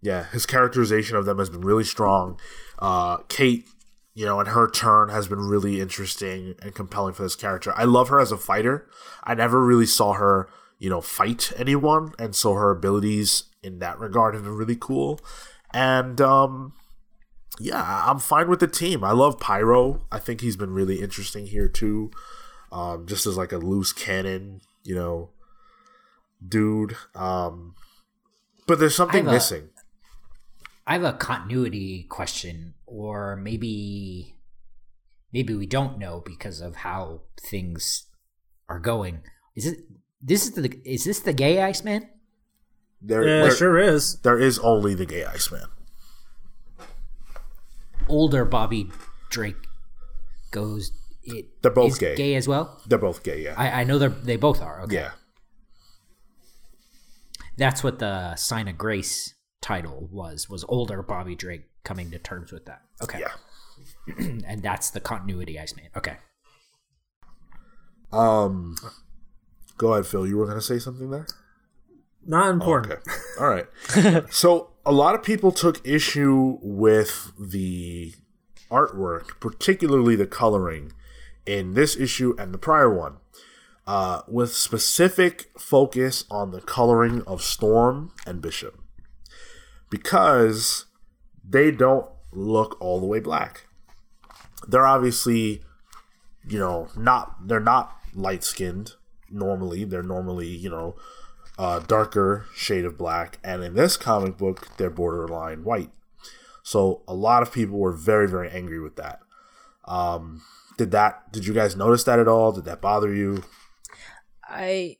yeah, 0.00 0.24
his 0.24 0.46
characterization 0.46 1.16
of 1.16 1.24
them 1.24 1.38
has 1.38 1.50
been 1.50 1.62
really 1.62 1.84
strong. 1.84 2.38
Uh, 2.78 3.18
Kate, 3.28 3.66
you 4.14 4.24
know, 4.26 4.40
and 4.40 4.50
her 4.50 4.70
turn 4.70 5.08
has 5.08 5.26
been 5.28 5.40
really 5.40 5.80
interesting 5.80 6.54
and 6.62 6.74
compelling 6.74 7.14
for 7.14 7.22
this 7.22 7.36
character. 7.36 7.72
I 7.76 7.84
love 7.84 8.08
her 8.08 8.20
as 8.20 8.32
a 8.32 8.36
fighter. 8.36 8.88
I 9.24 9.34
never 9.34 9.64
really 9.64 9.86
saw 9.86 10.14
her, 10.14 10.48
you 10.78 10.90
know, 10.90 11.00
fight 11.00 11.52
anyone, 11.56 12.12
and 12.18 12.34
so 12.34 12.54
her 12.54 12.70
abilities 12.70 13.44
in 13.62 13.78
that 13.78 13.98
regard 13.98 14.34
have 14.34 14.44
been 14.44 14.56
really 14.56 14.76
cool. 14.76 15.20
And 15.72 16.20
um, 16.20 16.74
yeah, 17.58 18.04
I'm 18.06 18.18
fine 18.18 18.48
with 18.48 18.60
the 18.60 18.66
team. 18.66 19.04
I 19.04 19.12
love 19.12 19.38
Pyro. 19.40 20.02
I 20.10 20.18
think 20.18 20.40
he's 20.40 20.56
been 20.56 20.72
really 20.72 21.00
interesting 21.00 21.46
here 21.46 21.68
too. 21.68 22.10
Um, 22.72 23.06
just 23.06 23.26
as 23.26 23.36
like 23.36 23.52
a 23.52 23.58
loose 23.58 23.92
cannon, 23.92 24.62
you 24.82 24.94
know, 24.94 25.28
dude. 26.46 26.96
Um, 27.14 27.74
but 28.66 28.78
there's 28.80 28.94
something 28.96 29.20
I 29.20 29.24
have 29.24 29.28
a- 29.28 29.32
missing. 29.34 29.68
I 30.86 30.94
have 30.94 31.04
a 31.04 31.12
continuity 31.12 32.04
question, 32.08 32.74
or 32.86 33.36
maybe 33.36 34.34
maybe 35.32 35.54
we 35.54 35.66
don't 35.66 35.98
know 35.98 36.22
because 36.24 36.60
of 36.60 36.76
how 36.76 37.20
things 37.40 38.06
are 38.68 38.80
going. 38.80 39.20
Is 39.54 39.66
it 39.66 39.78
this 40.20 40.44
is 40.46 40.52
the 40.52 40.80
is 40.84 41.04
this 41.04 41.20
the 41.20 41.32
gay 41.34 41.62
Iceman? 41.62 42.08
There, 43.02 43.22
Yeah, 43.26 43.42
there- 43.42 43.54
sure 43.54 43.78
is. 43.78 44.18
there 44.22 44.38
is 44.38 44.58
only 44.60 44.94
the 44.94 45.06
gay 45.06 45.24
Iceman. 45.24 45.66
Older 48.08 48.44
Bobby 48.44 48.90
Drake 49.30 49.56
goes. 50.50 50.90
It 51.24 51.62
They're 51.62 51.70
both 51.70 51.92
is 51.92 51.98
gay. 51.98 52.14
Gay 52.14 52.34
as 52.34 52.48
well. 52.48 52.80
They're 52.86 52.98
both 52.98 53.22
gay, 53.22 53.42
yeah. 53.42 53.54
I, 53.56 53.82
I 53.82 53.84
know 53.84 53.98
they're 53.98 54.08
they 54.08 54.36
both 54.36 54.60
are. 54.60 54.82
Okay. 54.82 54.96
yeah. 54.96 55.10
That's 57.56 57.84
what 57.84 57.98
the 57.98 58.34
Sina 58.36 58.72
Grace 58.72 59.34
title 59.60 60.08
was. 60.10 60.48
Was 60.48 60.64
older 60.68 61.02
Bobby 61.02 61.34
Drake 61.34 61.64
coming 61.84 62.10
to 62.10 62.18
terms 62.18 62.50
with 62.50 62.66
that? 62.66 62.82
Okay. 63.02 63.20
Yeah. 63.20 64.14
and 64.46 64.62
that's 64.62 64.90
the 64.90 65.00
continuity 65.00 65.58
Iceman. 65.58 65.88
Okay. 65.96 66.16
Um 68.12 68.76
Go 69.78 69.92
ahead, 69.92 70.06
Phil. 70.06 70.26
You 70.26 70.38
were 70.38 70.46
gonna 70.46 70.60
say 70.60 70.78
something 70.78 71.10
there? 71.10 71.26
Not 72.24 72.50
important. 72.50 72.92
Okay. 72.92 73.02
All 73.40 73.48
right. 73.48 73.66
so 74.32 74.70
a 74.84 74.92
lot 74.92 75.14
of 75.14 75.22
people 75.22 75.52
took 75.52 75.86
issue 75.86 76.58
with 76.62 77.32
the 77.38 78.14
artwork, 78.70 79.40
particularly 79.40 80.16
the 80.16 80.26
coloring, 80.26 80.92
in 81.46 81.74
this 81.74 81.96
issue 81.96 82.34
and 82.38 82.52
the 82.52 82.58
prior 82.58 82.92
one, 82.92 83.16
uh, 83.86 84.22
with 84.28 84.54
specific 84.54 85.50
focus 85.58 86.24
on 86.30 86.50
the 86.50 86.60
coloring 86.60 87.22
of 87.26 87.42
Storm 87.42 88.12
and 88.26 88.40
Bishop, 88.40 88.80
because 89.90 90.86
they 91.46 91.70
don't 91.70 92.08
look 92.32 92.80
all 92.80 93.00
the 93.00 93.06
way 93.06 93.20
black. 93.20 93.66
They're 94.66 94.86
obviously, 94.86 95.62
you 96.48 96.58
know, 96.58 96.88
not 96.96 97.48
they're 97.48 97.60
not 97.60 97.96
light 98.14 98.44
skinned 98.44 98.92
normally. 99.30 99.84
They're 99.84 100.02
normally, 100.02 100.48
you 100.48 100.70
know, 100.70 100.94
uh, 101.58 101.80
darker 101.80 102.46
shade 102.54 102.84
of 102.84 102.96
black, 102.96 103.38
and 103.42 103.64
in 103.64 103.74
this 103.74 103.96
comic 103.96 104.38
book, 104.38 104.68
they're 104.76 104.90
borderline 104.90 105.64
white. 105.64 105.90
So 106.62 107.02
a 107.08 107.14
lot 107.14 107.42
of 107.42 107.52
people 107.52 107.78
were 107.78 107.92
very, 107.92 108.28
very 108.28 108.48
angry 108.48 108.78
with 108.78 108.94
that. 108.96 109.20
Um, 109.84 110.42
did 110.76 110.90
that? 110.92 111.32
Did 111.32 111.46
you 111.46 111.54
guys 111.54 111.76
notice 111.76 112.04
that 112.04 112.18
at 112.18 112.28
all? 112.28 112.52
Did 112.52 112.64
that 112.64 112.80
bother 112.80 113.14
you? 113.14 113.44
I 114.44 114.96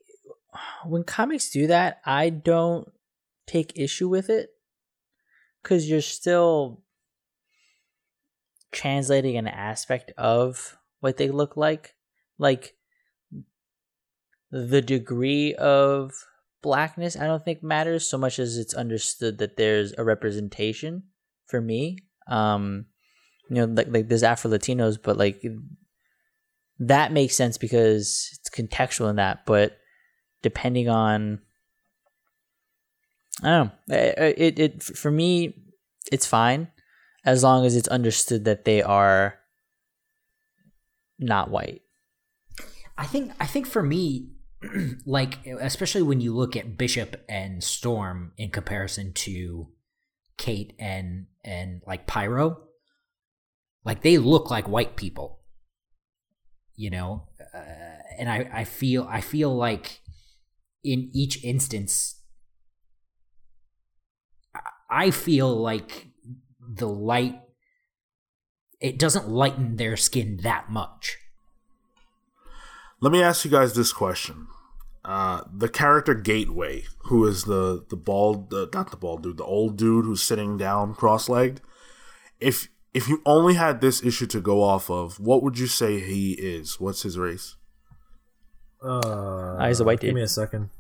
when 0.85 1.05
comics 1.05 1.51
do 1.51 1.67
that, 1.67 2.01
I 2.05 2.31
don't 2.31 2.91
take 3.47 3.79
issue 3.79 4.09
with 4.09 4.31
it 4.31 4.51
because 5.63 5.89
you're 5.89 6.01
still 6.01 6.83
translating 8.71 9.37
an 9.37 9.49
aspect 9.49 10.13
of 10.17 10.79
what 11.01 11.17
they 11.17 11.29
look 11.29 11.57
like. 11.57 11.95
Like 12.39 12.75
the 14.51 14.83
degree 14.83 15.55
of 15.55 16.13
blackness, 16.63 17.17
I 17.17 17.27
don't 17.27 17.45
think 17.45 17.63
matters 17.63 18.09
so 18.09 18.19
much 18.19 18.39
as 18.39 18.57
it's 18.57 18.75
understood 18.75 19.39
that 19.39 19.57
there's 19.57 19.95
a 19.97 20.05
representation 20.05 21.05
for 21.47 21.61
me. 21.61 21.99
Um, 22.29 22.87
you 23.53 23.67
know, 23.67 23.73
like 23.73 23.89
like 23.91 24.09
there's 24.09 24.23
Afro 24.23 24.51
Latinos, 24.51 24.97
but 25.01 25.19
like 25.19 25.45
that 26.79 27.13
makes 27.13 27.37
sense 27.37 27.59
because 27.59 28.31
it's 28.33 28.49
contextual 28.49 29.11
in 29.11 29.17
that. 29.17 29.45
But 29.45 29.77
depending 30.41 30.89
on, 30.89 31.41
I 33.43 33.49
don't 33.51 33.67
know, 33.89 33.95
it, 33.95 34.39
it 34.39 34.59
it 34.59 34.83
for 34.83 35.11
me, 35.11 35.55
it's 36.11 36.25
fine 36.25 36.69
as 37.27 37.43
long 37.43 37.67
as 37.67 37.77
it's 37.77 37.89
understood 37.89 38.47
that 38.47 38.65
they 38.65 38.83
are 38.83 39.39
not 41.19 41.51
white. 41.51 41.83
I 42.97 43.05
think 43.05 43.33
I 43.39 43.47
think 43.47 43.67
for 43.67 43.83
me, 43.83 44.31
like 45.05 45.47
especially 45.47 46.03
when 46.03 46.23
you 46.23 46.35
look 46.35 46.57
at 46.57 46.79
Bishop 46.79 47.23
and 47.29 47.63
Storm 47.63 48.33
in 48.39 48.49
comparison 48.49 49.13
to 49.13 49.69
Kate 50.39 50.73
and 50.79 51.27
and 51.45 51.83
like 51.87 52.07
Pyro, 52.07 52.63
like 53.85 54.03
they 54.03 54.19
look 54.19 54.51
like 54.51 54.69
white 54.69 54.97
people, 54.97 55.41
you 56.75 56.91
know, 56.91 57.29
uh, 57.55 57.59
and 58.19 58.29
I 58.29 58.49
I 58.53 58.65
feel 58.65 59.07
I 59.09 59.21
feel 59.21 59.55
like 59.55 60.01
in 60.85 61.11
each 61.13 61.43
instance, 61.45 62.21
I- 64.91 65.11
feel 65.11 65.55
like 65.55 66.09
the 66.61 66.89
light 66.89 67.41
it 68.81 68.99
doesn't 68.99 69.29
lighten 69.29 69.77
their 69.77 69.97
skin 69.97 70.39
that 70.43 70.71
much. 70.71 71.19
Let 73.01 73.13
me 73.13 73.23
ask 73.23 73.45
you 73.45 73.51
guys 73.51 73.75
this 73.75 73.93
question: 73.93 74.49
uh, 75.05 75.43
the 75.53 75.69
character 75.69 76.15
Gateway, 76.15 76.85
who 77.05 77.27
is 77.27 77.45
the 77.45 77.85
the 77.89 77.97
bald, 77.97 78.53
not 78.53 78.91
the 78.91 78.97
bald 78.97 79.23
dude, 79.23 79.39
the 79.39 79.45
old 79.45 79.77
dude 79.77 80.05
who's 80.05 80.23
sitting 80.23 80.57
down 80.57 80.95
cross-legged. 80.95 81.61
If 82.41 82.69
if 82.95 83.09
you 83.09 83.23
only 83.25 83.55
had 83.55 83.81
this 83.81 84.03
issue 84.05 84.27
to 84.27 84.41
go 84.41 84.63
off 84.63 84.91
of, 84.91 85.19
what 85.21 85.43
would 85.43 85.59
you 85.59 85.67
say 85.67 86.01
he 86.01 86.33
is? 86.33 86.79
What's 86.81 87.03
his 87.03 87.19
race? 87.19 87.57
Uh, 88.85 89.57
Ah, 89.59 89.69
he's 89.69 89.81
a 89.81 89.85
white 89.85 90.01
dude. 90.01 90.09
Give 90.09 90.15
me 90.17 90.23
a 90.23 90.29
second. 90.29 90.71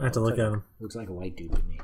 I 0.00 0.04
have 0.04 0.12
to 0.12 0.20
look 0.20 0.38
at 0.38 0.52
him. 0.52 0.64
Looks 0.80 0.94
like 0.94 1.08
a 1.08 1.12
white 1.12 1.36
dude 1.36 1.54
to 1.54 1.62
me. 1.64 1.80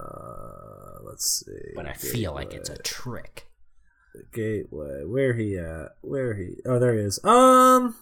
Uh, 0.00 0.98
let's 1.02 1.44
see. 1.46 1.72
but 1.76 1.86
I 1.86 1.92
feel 1.92 2.32
like 2.34 2.52
it's 2.52 2.68
a 2.70 2.76
trick. 2.78 3.46
Gateway. 4.32 5.04
Where 5.04 5.34
he 5.34 5.56
at? 5.56 5.90
Where 6.02 6.34
he? 6.34 6.56
Oh, 6.66 6.78
there 6.78 6.94
he 6.94 7.00
is. 7.00 7.18
Um, 7.24 7.94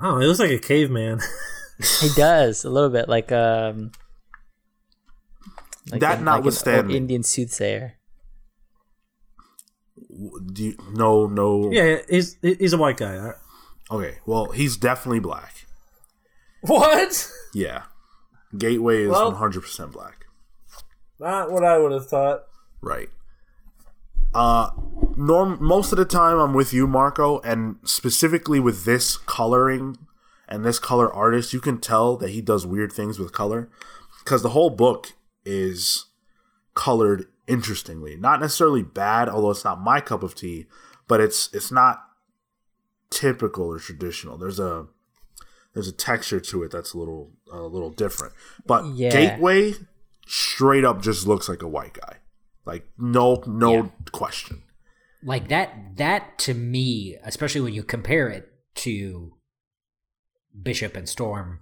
Oh, 0.00 0.10
don't. 0.12 0.20
He 0.20 0.26
looks 0.26 0.40
like 0.40 0.50
a 0.50 0.58
caveman. 0.58 1.20
He 2.00 2.08
does 2.16 2.64
a 2.64 2.70
little 2.70 2.88
bit 2.90 3.08
like 3.08 3.32
um. 3.32 3.90
Like 5.90 6.00
That 6.00 6.04
an- 6.04 6.10
like 6.10 6.18
an 6.18 6.24
notwithstanding. 6.24 6.96
Indian 6.96 7.22
soothsayer. 7.22 7.94
Do 10.52 10.64
you, 10.64 10.76
no, 10.92 11.26
no. 11.26 11.70
yeah, 11.72 11.98
he's 12.08 12.36
he's 12.42 12.72
a 12.72 12.78
white 12.78 12.96
guy. 12.96 13.16
I- 13.16 13.34
Okay, 13.90 14.16
well, 14.24 14.46
he's 14.46 14.78
definitely 14.78 15.20
black. 15.20 15.66
What? 16.62 17.30
Yeah. 17.52 17.82
Gateway 18.56 19.02
is 19.02 19.10
100% 19.10 19.92
black. 19.92 20.24
Not 21.20 21.50
what 21.50 21.64
I 21.64 21.76
would 21.78 21.92
have 21.92 22.06
thought. 22.08 22.44
Right. 22.80 23.10
Uh 24.34 24.70
norm 25.16 25.58
most 25.60 25.92
of 25.92 25.98
the 25.98 26.04
time 26.06 26.38
I'm 26.38 26.54
with 26.54 26.72
you 26.72 26.86
Marco 26.86 27.40
and 27.40 27.76
specifically 27.84 28.58
with 28.58 28.84
this 28.86 29.16
coloring 29.18 29.98
and 30.48 30.64
this 30.64 30.78
color 30.78 31.12
artist 31.12 31.52
you 31.52 31.60
can 31.60 31.78
tell 31.78 32.16
that 32.16 32.30
he 32.30 32.40
does 32.40 32.66
weird 32.66 32.90
things 32.90 33.18
with 33.18 33.32
color 33.32 33.68
cuz 34.24 34.42
the 34.42 34.48
whole 34.50 34.70
book 34.70 35.12
is 35.44 36.06
colored 36.74 37.26
interestingly. 37.46 38.16
Not 38.16 38.40
necessarily 38.40 38.82
bad 38.82 39.28
although 39.28 39.50
it's 39.50 39.64
not 39.64 39.80
my 39.80 40.00
cup 40.00 40.22
of 40.22 40.34
tea, 40.34 40.66
but 41.08 41.20
it's 41.20 41.52
it's 41.52 41.70
not 41.70 42.02
typical 43.10 43.66
or 43.66 43.78
traditional. 43.78 44.36
There's 44.38 44.58
a 44.58 44.86
there's 45.72 45.88
a 45.88 45.92
texture 45.92 46.40
to 46.40 46.62
it 46.62 46.70
that's 46.70 46.94
a 46.94 46.98
little 46.98 47.32
a 47.52 47.60
little 47.62 47.90
different. 47.90 48.34
But 48.66 48.86
Yeah. 48.94 49.10
Gateway 49.10 49.74
straight 50.26 50.84
up 50.84 51.02
just 51.02 51.26
looks 51.26 51.48
like 51.48 51.62
a 51.62 51.68
white 51.68 51.94
guy. 51.94 52.18
Like 52.64 52.86
no 52.98 53.42
no 53.46 53.72
Yeah. 53.72 53.88
question. 54.12 54.62
Like 55.22 55.48
that 55.48 55.96
that 55.96 56.38
to 56.40 56.54
me, 56.54 57.16
especially 57.22 57.60
when 57.62 57.74
you 57.74 57.82
compare 57.82 58.28
it 58.28 58.50
to 58.76 59.34
Bishop 60.60 60.96
and 60.96 61.08
Storm, 61.08 61.60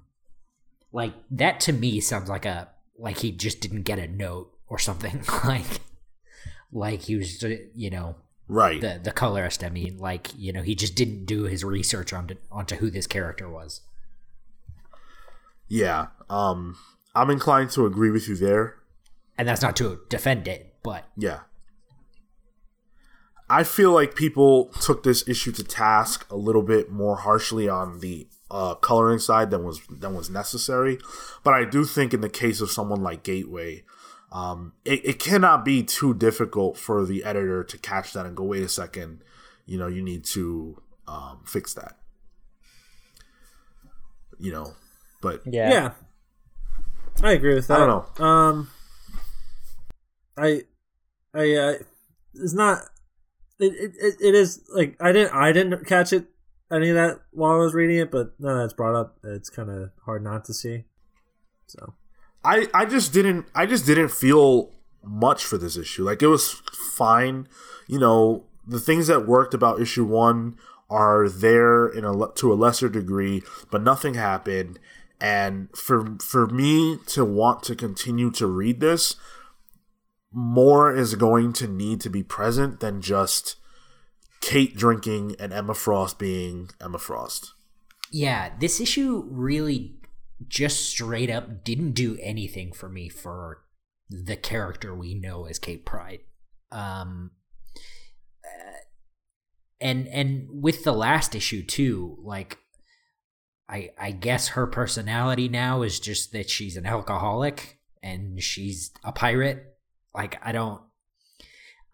like 0.93 1.15
that 1.31 1.61
to 1.61 1.73
me 1.73 2.01
sounds 2.01 2.29
like 2.29 2.45
a 2.45 2.69
like 3.03 3.19
he 3.19 3.33
just 3.33 3.61
didn't 3.61 3.83
get 3.83 3.99
a 3.99 4.07
note 4.07 4.51
or 4.69 4.79
something. 4.79 5.23
like 5.45 5.81
like 6.73 7.01
he 7.03 7.17
was 7.17 7.43
you 7.75 7.91
know 7.91 8.17
Right. 8.49 8.81
the 8.81 9.01
the 9.03 9.13
colorist. 9.13 9.63
I 9.65 9.71
mean, 9.71 9.99
like 9.99 10.29
you 10.37 10.53
know, 10.53 10.63
he 10.63 10.75
just 10.75 10.95
didn't 10.95 11.25
do 11.27 11.45
his 11.45 11.65
research 11.65 12.13
onto 12.13 12.37
onto 12.51 12.77
who 12.77 12.91
this 12.91 13.07
character 13.07 13.49
was. 13.49 13.81
yeah. 15.69 16.07
Um 16.31 16.77
I'm 17.15 17.31
inclined 17.31 17.71
to 17.73 17.87
agree 17.87 18.11
with 18.11 18.29
you 18.29 18.37
there. 18.37 18.77
And 19.39 19.49
that's 19.49 19.63
not 19.63 19.77
to 19.77 20.01
defend 20.09 20.47
it, 20.49 20.75
but 20.83 21.05
Yeah. 21.17 21.41
I 23.51 23.65
feel 23.65 23.93
like 23.93 24.15
people 24.15 24.71
took 24.81 25.03
this 25.03 25.27
issue 25.29 25.53
to 25.53 25.65
task 25.65 26.27
a 26.31 26.37
little 26.37 26.63
bit 26.63 26.91
more 26.91 27.17
harshly 27.17 27.69
on 27.69 28.01
the 28.01 28.29
uh, 28.53 28.75
coloring 28.75 29.19
side 29.19 29.51
than 29.51 29.65
was 29.65 29.81
than 29.89 30.15
was 30.15 30.29
necessary. 30.31 30.99
But 31.43 31.55
I 31.55 31.65
do 31.65 31.85
think 31.85 32.13
in 32.13 32.21
the 32.21 32.29
case 32.29 32.61
of 32.61 32.71
someone 32.71 33.03
like 33.03 33.23
Gateway, 33.23 33.83
um, 34.31 34.75
it, 34.85 35.05
it 35.05 35.19
cannot 35.19 35.65
be 35.65 35.83
too 35.83 36.13
difficult 36.15 36.77
for 36.77 37.05
the 37.07 37.25
editor 37.25 37.65
to 37.65 37.79
catch 37.79 38.13
that 38.13 38.27
and 38.27 38.37
go, 38.37 38.45
wait 38.45 38.63
a 38.63 38.69
second, 38.69 39.25
you 39.65 39.79
know, 39.79 39.87
you 39.87 40.03
need 40.03 40.25
to 40.27 40.81
um, 41.09 41.41
fix 41.47 41.73
that. 41.75 41.97
You 44.39 44.53
know, 44.53 44.75
but 45.23 45.41
Yeah. 45.47 45.71
Yeah. 45.71 45.91
I 47.23 47.33
agree 47.33 47.55
with 47.55 47.69
that. 47.69 47.81
I 47.81 47.87
don't 47.87 48.19
know. 48.19 48.25
Um, 48.25 48.71
I, 50.37 50.63
I, 51.35 51.53
uh, 51.55 51.75
it's 52.35 52.55
not. 52.55 52.83
It, 53.59 53.73
it, 53.75 53.93
it, 54.01 54.15
it 54.21 54.35
is 54.35 54.63
like 54.75 54.97
I 54.99 55.13
didn't 55.13 55.35
I 55.35 55.53
didn't 55.53 55.87
catch 55.87 56.13
it 56.13 56.32
any 56.73 56.89
of 56.89 56.95
that 56.97 57.21
while 57.33 57.53
I 57.53 57.57
was 57.57 57.75
reading 57.75 57.99
it, 57.99 58.11
but 58.11 58.35
now 58.39 58.59
that 58.59 58.65
it's 58.65 58.75
brought 58.75 58.95
up, 58.95 59.19
it's 59.23 59.51
kind 59.51 59.71
of 59.71 59.91
hard 60.05 60.25
not 60.25 60.45
to 60.47 60.55
see. 60.55 60.85
So 61.67 61.95
I 62.45 62.69
I 62.73 62.85
just 62.85 63.13
didn't 63.13 63.47
I 63.55 63.67
just 63.67 63.87
didn't 63.87 64.11
feel 64.11 64.73
much 65.05 65.45
for 65.45 65.59
this 65.59 65.77
issue. 65.77 66.05
Like 66.05 66.23
it 66.23 66.29
was 66.29 66.63
fine. 66.73 67.49
You 67.87 67.99
know, 67.99 68.45
the 68.67 68.81
things 68.81 69.07
that 69.09 69.27
worked 69.27 69.55
about 69.55 69.81
issue 69.81 70.05
1 70.05 70.57
are 70.89 71.29
there 71.29 71.87
in 71.89 72.05
a 72.05 72.33
to 72.35 72.53
a 72.53 72.55
lesser 72.55 72.89
degree, 72.89 73.43
but 73.71 73.83
nothing 73.83 74.15
happened 74.15 74.79
and 75.21 75.69
for 75.75 76.17
for 76.21 76.49
me 76.49 76.99
to 77.07 77.25
want 77.25 77.63
to 77.63 77.77
continue 77.77 78.31
to 78.33 78.47
read 78.47 78.81
this 78.81 79.15
more 80.33 80.95
is 80.95 81.15
going 81.15 81.53
to 81.53 81.69
need 81.69 82.01
to 82.01 82.11
be 82.11 82.23
present 82.23 82.81
than 82.81 83.01
just 83.01 83.57
Kate 84.43 84.77
drinking 84.77 85.37
and 85.39 85.53
Emma 85.53 85.73
Frost 85.73 86.19
being 86.19 86.69
Emma 86.81 86.99
Frost. 86.99 87.55
yeah, 88.11 88.51
this 88.61 88.81
issue 88.81 89.25
really 89.31 89.95
just 90.49 90.91
straight 90.91 91.31
up 91.31 91.65
didn't 91.65 91.93
do 91.93 92.19
anything 92.21 92.73
for 92.73 92.89
me 92.89 93.09
for 93.09 93.63
the 94.11 94.37
character 94.37 94.95
we 94.95 95.15
know 95.15 95.47
as 95.47 95.59
Kate 95.59 95.87
Pryde. 95.87 96.21
Um, 96.71 97.31
uh, 98.45 98.83
and 99.81 100.09
and 100.09 100.49
with 100.51 100.85
the 100.85 100.93
last 100.93 101.35
issue 101.35 101.65
too, 101.65 102.19
like 102.23 102.59
I 103.69 103.91
I 103.99 104.11
guess 104.11 104.49
her 104.49 104.67
personality 104.67 105.49
now 105.49 105.83
is 105.83 106.01
just 106.01 106.33
that 106.33 106.51
she's 106.51 106.77
an 106.77 106.85
alcoholic 106.85 107.79
and 108.03 108.43
she's 108.43 108.91
a 109.05 109.13
pirate. 109.13 109.77
Like 110.15 110.39
I 110.45 110.53
don't 110.53 110.83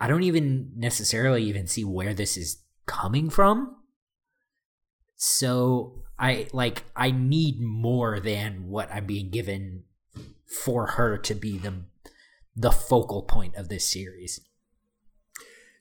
I 0.00 0.06
don't 0.06 0.22
even 0.22 0.72
necessarily 0.76 1.42
even 1.44 1.66
see 1.66 1.84
where 1.84 2.14
this 2.14 2.36
is 2.36 2.62
coming 2.86 3.30
from. 3.30 3.76
So 5.16 6.04
I 6.18 6.46
like 6.52 6.84
I 6.94 7.10
need 7.10 7.60
more 7.60 8.20
than 8.20 8.68
what 8.68 8.90
I'm 8.92 9.06
being 9.06 9.30
given 9.30 9.84
for 10.46 10.86
her 10.92 11.18
to 11.18 11.34
be 11.34 11.58
the 11.58 11.84
the 12.54 12.70
focal 12.70 13.22
point 13.22 13.54
of 13.56 13.68
this 13.68 13.84
series. 13.84 14.40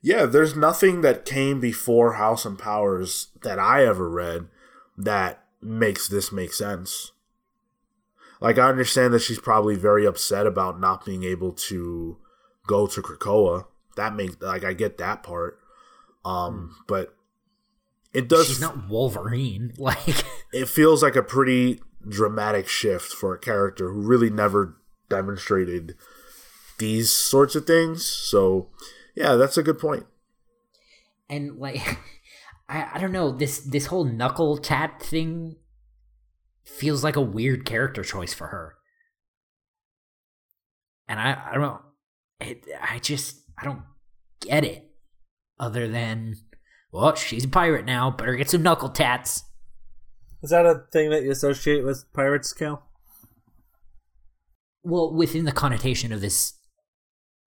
Yeah, 0.02 0.26
there's 0.26 0.56
nothing 0.56 1.02
that 1.02 1.26
came 1.26 1.60
before 1.60 2.14
House 2.14 2.46
and 2.46 2.58
Powers 2.58 3.30
that 3.42 3.58
I 3.58 3.86
ever 3.86 4.10
read 4.10 4.48
that 4.98 5.44
makes 5.62 6.08
this 6.08 6.32
make 6.32 6.54
sense. 6.54 7.12
Like 8.40 8.60
I 8.60 8.70
understand 8.70 9.14
that 9.14 9.22
she's 9.22 9.40
probably 9.40 9.76
very 9.76 10.06
upset 10.06 10.46
about 10.46 10.80
not 10.80 11.06
being 11.06 11.24
able 11.24 11.52
to 11.54 12.18
go 12.68 12.86
to 12.88 13.02
Krakoa. 13.02 13.66
That 13.98 14.16
makes 14.16 14.40
like 14.42 14.64
I 14.64 14.72
get 14.74 14.98
that 15.00 15.22
part. 15.24 15.60
Um, 16.24 16.76
but 16.88 17.14
it 18.14 18.28
does 18.30 18.48
She's 18.48 18.62
not 18.62 18.88
Wolverine. 18.90 19.74
Like 19.78 20.24
it 20.54 20.70
feels 20.70 21.04
like 21.04 21.16
a 21.18 21.22
pretty 21.24 21.82
dramatic 22.08 22.68
shift 22.68 23.12
for 23.12 23.34
a 23.34 23.40
character 23.40 23.92
who 23.92 24.02
really 24.02 24.30
never 24.30 24.78
demonstrated 25.10 25.96
these 26.80 27.12
sorts 27.12 27.56
of 27.56 27.66
things. 27.66 28.06
So, 28.06 28.70
yeah, 29.16 29.36
that's 29.36 29.58
a 29.58 29.64
good 29.64 29.80
point. 29.80 30.06
and 31.30 31.58
like 31.60 31.82
I, 32.70 32.88
I 32.94 33.00
don't 33.00 33.12
know 33.12 33.32
this 33.32 33.60
this 33.60 33.88
whole 33.88 34.04
knuckle 34.06 34.58
tat 34.58 35.02
thing 35.02 35.56
feels 36.66 37.04
like 37.04 37.16
a 37.16 37.22
weird 37.22 37.66
character 37.66 38.04
choice 38.04 38.34
for 38.34 38.48
her 38.48 38.76
and 41.08 41.20
i 41.20 41.32
i 41.50 41.54
don't 41.54 41.62
know, 41.62 41.80
it, 42.42 42.64
i 42.82 43.00
just 43.00 43.38
i 43.60 43.66
don't 43.66 43.82
get 44.42 44.64
it 44.64 44.92
other 45.60 45.88
than 45.88 46.36
well 46.92 47.16
she's 47.16 47.46
a 47.46 47.50
pirate 47.50 47.86
now 47.86 48.12
better 48.12 48.36
get 48.36 48.50
some 48.50 48.64
knuckle 48.64 48.90
tats 48.90 49.44
is 50.44 50.52
that 50.52 50.66
a 50.66 50.84
thing 50.92 51.10
that 51.10 51.24
you 51.24 51.32
associate 51.32 51.84
with 51.84 52.06
pirates, 52.14 52.54
Cal? 52.54 52.84
well 54.84 55.12
within 55.14 55.46
the 55.46 55.52
connotation 55.52 56.14
of 56.14 56.22
this 56.22 56.54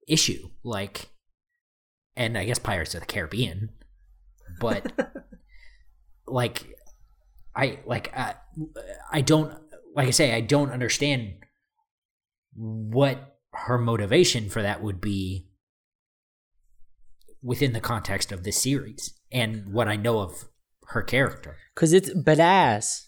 issue 0.09 0.49
like 0.65 1.11
and 2.17 2.37
i 2.37 2.45
guess 2.45 2.59
pirates 2.59 2.95
of 2.95 3.01
the 3.01 3.07
caribbean 3.07 3.71
but 4.59 4.93
like 6.27 6.75
i 7.55 7.79
like 7.87 8.13
I, 8.17 8.35
I 9.13 9.21
don't 9.21 9.55
like 9.95 10.09
i 10.09 10.11
say 10.11 10.35
i 10.35 10.41
don't 10.41 10.73
understand 10.73 11.35
what 12.55 13.37
her 13.53 13.79
motivation 13.79 14.49
for 14.49 14.63
that 14.63 14.83
would 14.83 15.01
be 15.01 15.50
within 17.43 17.73
the 17.73 17.81
context 17.81 18.33
of 18.33 18.45
this 18.45 18.63
series 18.63 19.15
and 19.33 19.73
what 19.73 19.89
i 19.89 19.97
know 19.97 20.21
of 20.21 20.49
her 20.89 21.03
character 21.03 21.57
Cause 21.77 21.93
it's 21.93 22.11
badass. 22.11 23.07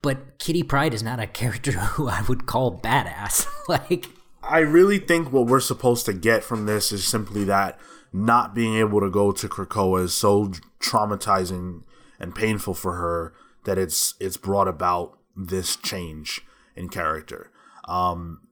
but 0.00 0.38
kitty 0.38 0.62
pryde 0.62 0.94
is 0.94 1.02
not 1.02 1.20
a 1.20 1.26
character 1.26 1.72
who 1.96 2.08
i 2.08 2.22
would 2.28 2.46
call 2.46 2.80
badass 2.80 3.46
like 3.68 4.06
I 4.46 4.58
really 4.58 4.98
think 4.98 5.32
what 5.32 5.46
we're 5.46 5.60
supposed 5.60 6.06
to 6.06 6.12
get 6.12 6.44
from 6.44 6.66
this 6.66 6.92
is 6.92 7.06
simply 7.06 7.44
that 7.44 7.78
not 8.12 8.54
being 8.54 8.76
able 8.76 9.00
to 9.00 9.10
go 9.10 9.32
to 9.32 9.48
Krakoa 9.48 10.04
is 10.04 10.14
so 10.14 10.52
traumatizing 10.80 11.82
and 12.20 12.34
painful 12.34 12.74
for 12.74 12.94
her 12.94 13.32
that 13.64 13.78
it's 13.78 14.14
it's 14.20 14.36
brought 14.36 14.68
about 14.68 15.18
this 15.34 15.76
change 15.76 16.42
in 16.76 16.88
character. 16.88 17.50
Um, 17.88 18.42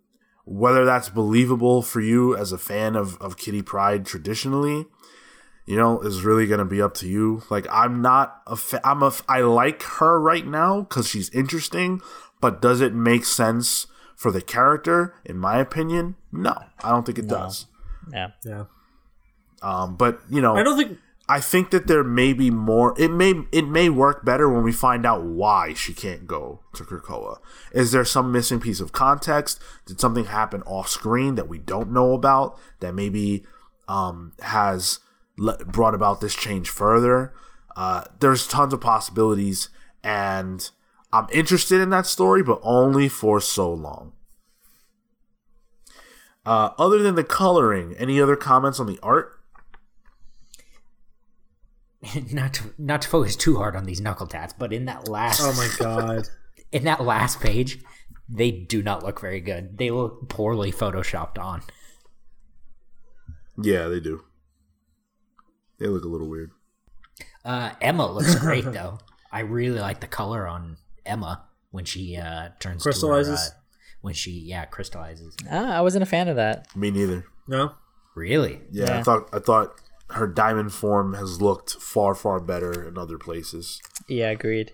whether 0.44 0.84
that's 0.84 1.08
believable 1.08 1.82
for 1.82 2.00
you 2.00 2.36
as 2.36 2.52
a 2.52 2.58
fan 2.58 2.96
of, 2.96 3.16
of 3.20 3.36
Kitty 3.36 3.62
Pryde 3.62 4.04
traditionally, 4.04 4.86
you 5.66 5.76
know, 5.76 6.00
is 6.00 6.24
really 6.24 6.46
going 6.46 6.58
to 6.58 6.64
be 6.64 6.82
up 6.82 6.94
to 6.94 7.08
you. 7.08 7.42
Like, 7.48 7.66
I'm 7.70 8.02
not 8.02 8.42
a 8.46 8.56
fa- 8.56 8.80
I'm 8.84 9.02
a 9.02 9.12
I 9.28 9.40
like 9.40 9.82
her 9.82 10.20
right 10.20 10.46
now 10.46 10.82
because 10.82 11.08
she's 11.08 11.30
interesting, 11.30 12.00
but 12.40 12.60
does 12.60 12.80
it 12.80 12.94
make 12.94 13.24
sense 13.24 13.86
for 14.16 14.30
the 14.32 14.42
character? 14.42 15.14
In 15.24 15.38
my 15.38 15.58
opinion, 15.58 16.16
no, 16.32 16.56
I 16.82 16.90
don't 16.90 17.06
think 17.06 17.18
it 17.18 17.28
does. 17.28 17.66
Yeah. 18.12 18.28
Yeah. 18.44 18.64
Um, 19.62 19.96
but 19.96 20.20
you 20.28 20.40
know, 20.40 20.56
I 20.56 20.64
don't 20.64 20.76
think 20.76 20.98
I 21.28 21.40
think 21.40 21.70
that 21.70 21.86
there 21.86 22.02
may 22.02 22.32
be 22.32 22.50
more. 22.50 22.94
It 22.98 23.10
may 23.10 23.44
it 23.52 23.66
may 23.66 23.88
work 23.88 24.24
better 24.24 24.48
when 24.48 24.64
we 24.64 24.72
find 24.72 25.06
out 25.06 25.24
why 25.24 25.72
she 25.72 25.94
can't 25.94 26.26
go 26.26 26.60
to 26.74 26.84
Krakoa. 26.84 27.38
Is 27.72 27.92
there 27.92 28.04
some 28.04 28.32
missing 28.32 28.60
piece 28.60 28.80
of 28.80 28.92
context? 28.92 29.60
Did 29.86 30.00
something 30.00 30.26
happen 30.26 30.62
off 30.62 30.88
screen 30.88 31.36
that 31.36 31.48
we 31.48 31.58
don't 31.58 31.92
know 31.92 32.12
about 32.12 32.58
that 32.80 32.94
maybe 32.94 33.44
um, 33.86 34.32
has 34.40 34.98
le- 35.38 35.64
brought 35.64 35.94
about 35.94 36.20
this 36.20 36.34
change 36.34 36.68
further? 36.68 37.32
Uh, 37.76 38.04
there's 38.20 38.46
tons 38.46 38.74
of 38.74 38.80
possibilities, 38.80 39.68
and 40.02 40.70
I'm 41.12 41.28
interested 41.32 41.80
in 41.80 41.90
that 41.90 42.06
story, 42.06 42.42
but 42.42 42.60
only 42.62 43.08
for 43.08 43.40
so 43.40 43.72
long. 43.72 44.12
Uh, 46.44 46.70
other 46.76 46.98
than 46.98 47.14
the 47.14 47.24
coloring, 47.24 47.94
any 47.96 48.20
other 48.20 48.34
comments 48.34 48.80
on 48.80 48.86
the 48.86 48.98
art? 49.02 49.38
not 52.32 52.54
to 52.54 52.74
not 52.78 53.02
to 53.02 53.08
focus 53.08 53.36
too 53.36 53.56
hard 53.56 53.76
on 53.76 53.84
these 53.84 54.00
knuckle 54.00 54.26
tats, 54.26 54.52
but 54.52 54.72
in 54.72 54.86
that 54.86 55.08
last 55.08 55.40
Oh 55.42 55.52
my 55.54 55.68
god. 55.78 56.28
in 56.72 56.84
that 56.84 57.02
last 57.02 57.40
page, 57.40 57.78
they 58.28 58.50
do 58.50 58.82
not 58.82 59.04
look 59.04 59.20
very 59.20 59.40
good. 59.40 59.78
They 59.78 59.90
look 59.90 60.28
poorly 60.28 60.72
photoshopped 60.72 61.38
on. 61.38 61.62
Yeah, 63.60 63.88
they 63.88 64.00
do. 64.00 64.24
They 65.78 65.86
look 65.86 66.04
a 66.04 66.08
little 66.08 66.28
weird. 66.28 66.52
Uh, 67.44 67.72
Emma 67.80 68.10
looks 68.10 68.34
great 68.36 68.64
though. 68.72 68.98
I 69.30 69.40
really 69.40 69.80
like 69.80 70.00
the 70.00 70.06
color 70.06 70.46
on 70.46 70.76
Emma 71.04 71.44
when 71.70 71.84
she 71.84 72.16
uh, 72.16 72.50
turns 72.60 72.82
Crystallizes? 72.82 73.46
To 73.46 73.50
her, 73.50 73.56
uh, 73.56 73.60
when 74.02 74.14
she 74.14 74.30
yeah 74.32 74.64
crystallizes. 74.64 75.36
Ah, 75.50 75.78
I 75.78 75.80
wasn't 75.80 76.02
a 76.02 76.06
fan 76.06 76.28
of 76.28 76.36
that. 76.36 76.74
Me 76.76 76.90
neither. 76.90 77.24
No. 77.46 77.72
Really? 78.14 78.60
Yeah, 78.70 78.98
I 78.98 79.02
thought 79.02 79.28
I 79.32 79.38
thought 79.38 79.80
her 80.14 80.26
diamond 80.26 80.72
form 80.72 81.14
has 81.14 81.40
looked 81.40 81.72
far 81.74 82.14
far 82.14 82.40
better 82.40 82.86
in 82.86 82.98
other 82.98 83.18
places. 83.18 83.80
Yeah, 84.08 84.30
agreed. 84.30 84.72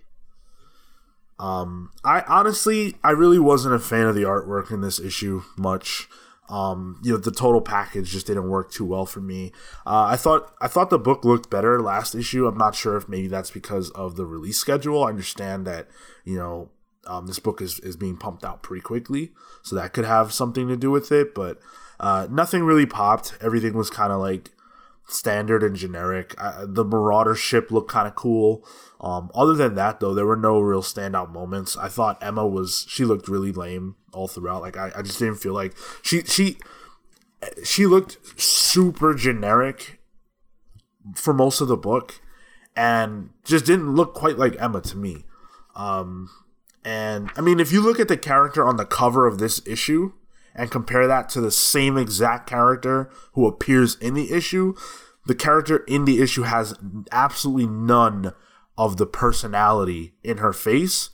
Um, 1.38 1.92
I 2.04 2.22
honestly, 2.22 2.96
I 3.04 3.10
really 3.10 3.38
wasn't 3.38 3.74
a 3.74 3.78
fan 3.78 4.06
of 4.06 4.14
the 4.14 4.24
artwork 4.24 4.70
in 4.70 4.80
this 4.80 4.98
issue 4.98 5.42
much. 5.56 6.08
Um, 6.48 7.00
you 7.04 7.12
know, 7.12 7.18
the 7.18 7.30
total 7.30 7.60
package 7.60 8.10
just 8.10 8.26
didn't 8.26 8.48
work 8.48 8.72
too 8.72 8.84
well 8.84 9.04
for 9.04 9.20
me. 9.20 9.52
Uh, 9.86 10.04
I 10.04 10.16
thought 10.16 10.54
I 10.60 10.66
thought 10.66 10.90
the 10.90 10.98
book 10.98 11.24
looked 11.24 11.50
better 11.50 11.80
last 11.80 12.14
issue. 12.14 12.46
I'm 12.46 12.56
not 12.56 12.74
sure 12.74 12.96
if 12.96 13.08
maybe 13.08 13.28
that's 13.28 13.50
because 13.50 13.90
of 13.90 14.16
the 14.16 14.24
release 14.24 14.58
schedule. 14.58 15.04
I 15.04 15.10
understand 15.10 15.66
that 15.66 15.88
you 16.24 16.36
know 16.36 16.70
um, 17.06 17.26
this 17.26 17.38
book 17.38 17.60
is 17.60 17.78
is 17.80 17.96
being 17.96 18.16
pumped 18.16 18.44
out 18.44 18.62
pretty 18.62 18.80
quickly, 18.80 19.32
so 19.62 19.76
that 19.76 19.92
could 19.92 20.06
have 20.06 20.32
something 20.32 20.68
to 20.68 20.76
do 20.76 20.90
with 20.90 21.12
it. 21.12 21.34
But 21.34 21.60
uh, 22.00 22.26
nothing 22.30 22.64
really 22.64 22.86
popped. 22.86 23.34
Everything 23.40 23.74
was 23.74 23.90
kind 23.90 24.12
of 24.12 24.18
like 24.18 24.50
standard 25.08 25.62
and 25.62 25.74
generic. 25.74 26.34
Uh, 26.38 26.66
the 26.68 26.84
Marauder 26.84 27.34
ship 27.34 27.70
looked 27.70 27.90
kind 27.90 28.06
of 28.06 28.14
cool. 28.14 28.64
Um, 29.00 29.30
other 29.34 29.54
than 29.54 29.74
that, 29.74 30.00
though, 30.00 30.14
there 30.14 30.26
were 30.26 30.36
no 30.36 30.60
real 30.60 30.82
standout 30.82 31.32
moments. 31.32 31.76
I 31.76 31.88
thought 31.88 32.22
Emma 32.22 32.46
was 32.46 32.86
she 32.88 33.04
looked 33.04 33.28
really 33.28 33.52
lame 33.52 33.96
all 34.12 34.28
throughout. 34.28 34.62
Like 34.62 34.76
I, 34.76 34.92
I 34.94 35.02
just 35.02 35.18
didn't 35.18 35.36
feel 35.36 35.54
like 35.54 35.74
she 36.02 36.22
she 36.22 36.58
she 37.64 37.86
looked 37.86 38.40
super 38.40 39.14
generic 39.14 40.00
for 41.14 41.32
most 41.32 41.60
of 41.60 41.68
the 41.68 41.76
book, 41.76 42.20
and 42.76 43.30
just 43.44 43.64
didn't 43.64 43.94
look 43.94 44.14
quite 44.14 44.38
like 44.38 44.60
Emma 44.60 44.80
to 44.82 44.96
me. 44.96 45.24
Um, 45.74 46.28
and 46.84 47.30
I 47.36 47.40
mean, 47.40 47.60
if 47.60 47.72
you 47.72 47.80
look 47.80 47.98
at 47.98 48.08
the 48.08 48.16
character 48.16 48.66
on 48.66 48.76
the 48.76 48.84
cover 48.84 49.26
of 49.26 49.38
this 49.38 49.66
issue 49.66 50.12
and 50.58 50.70
compare 50.70 51.06
that 51.06 51.28
to 51.30 51.40
the 51.40 51.50
same 51.50 51.96
exact 51.96 52.48
character 52.50 53.08
who 53.32 53.46
appears 53.46 53.94
in 53.96 54.12
the 54.14 54.32
issue, 54.32 54.74
the 55.24 55.34
character 55.34 55.78
in 55.86 56.04
the 56.04 56.20
issue 56.20 56.42
has 56.42 56.74
absolutely 57.12 57.66
none 57.66 58.32
of 58.76 58.96
the 58.96 59.06
personality 59.06 60.14
in 60.22 60.38
her 60.38 60.52
face 60.52 61.10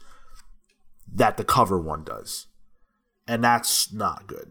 that 1.13 1.37
the 1.37 1.45
cover 1.45 1.79
one 1.79 2.03
does. 2.03 2.47
And 3.29 3.45
that's 3.45 3.93
not 3.93 4.27
good. 4.27 4.51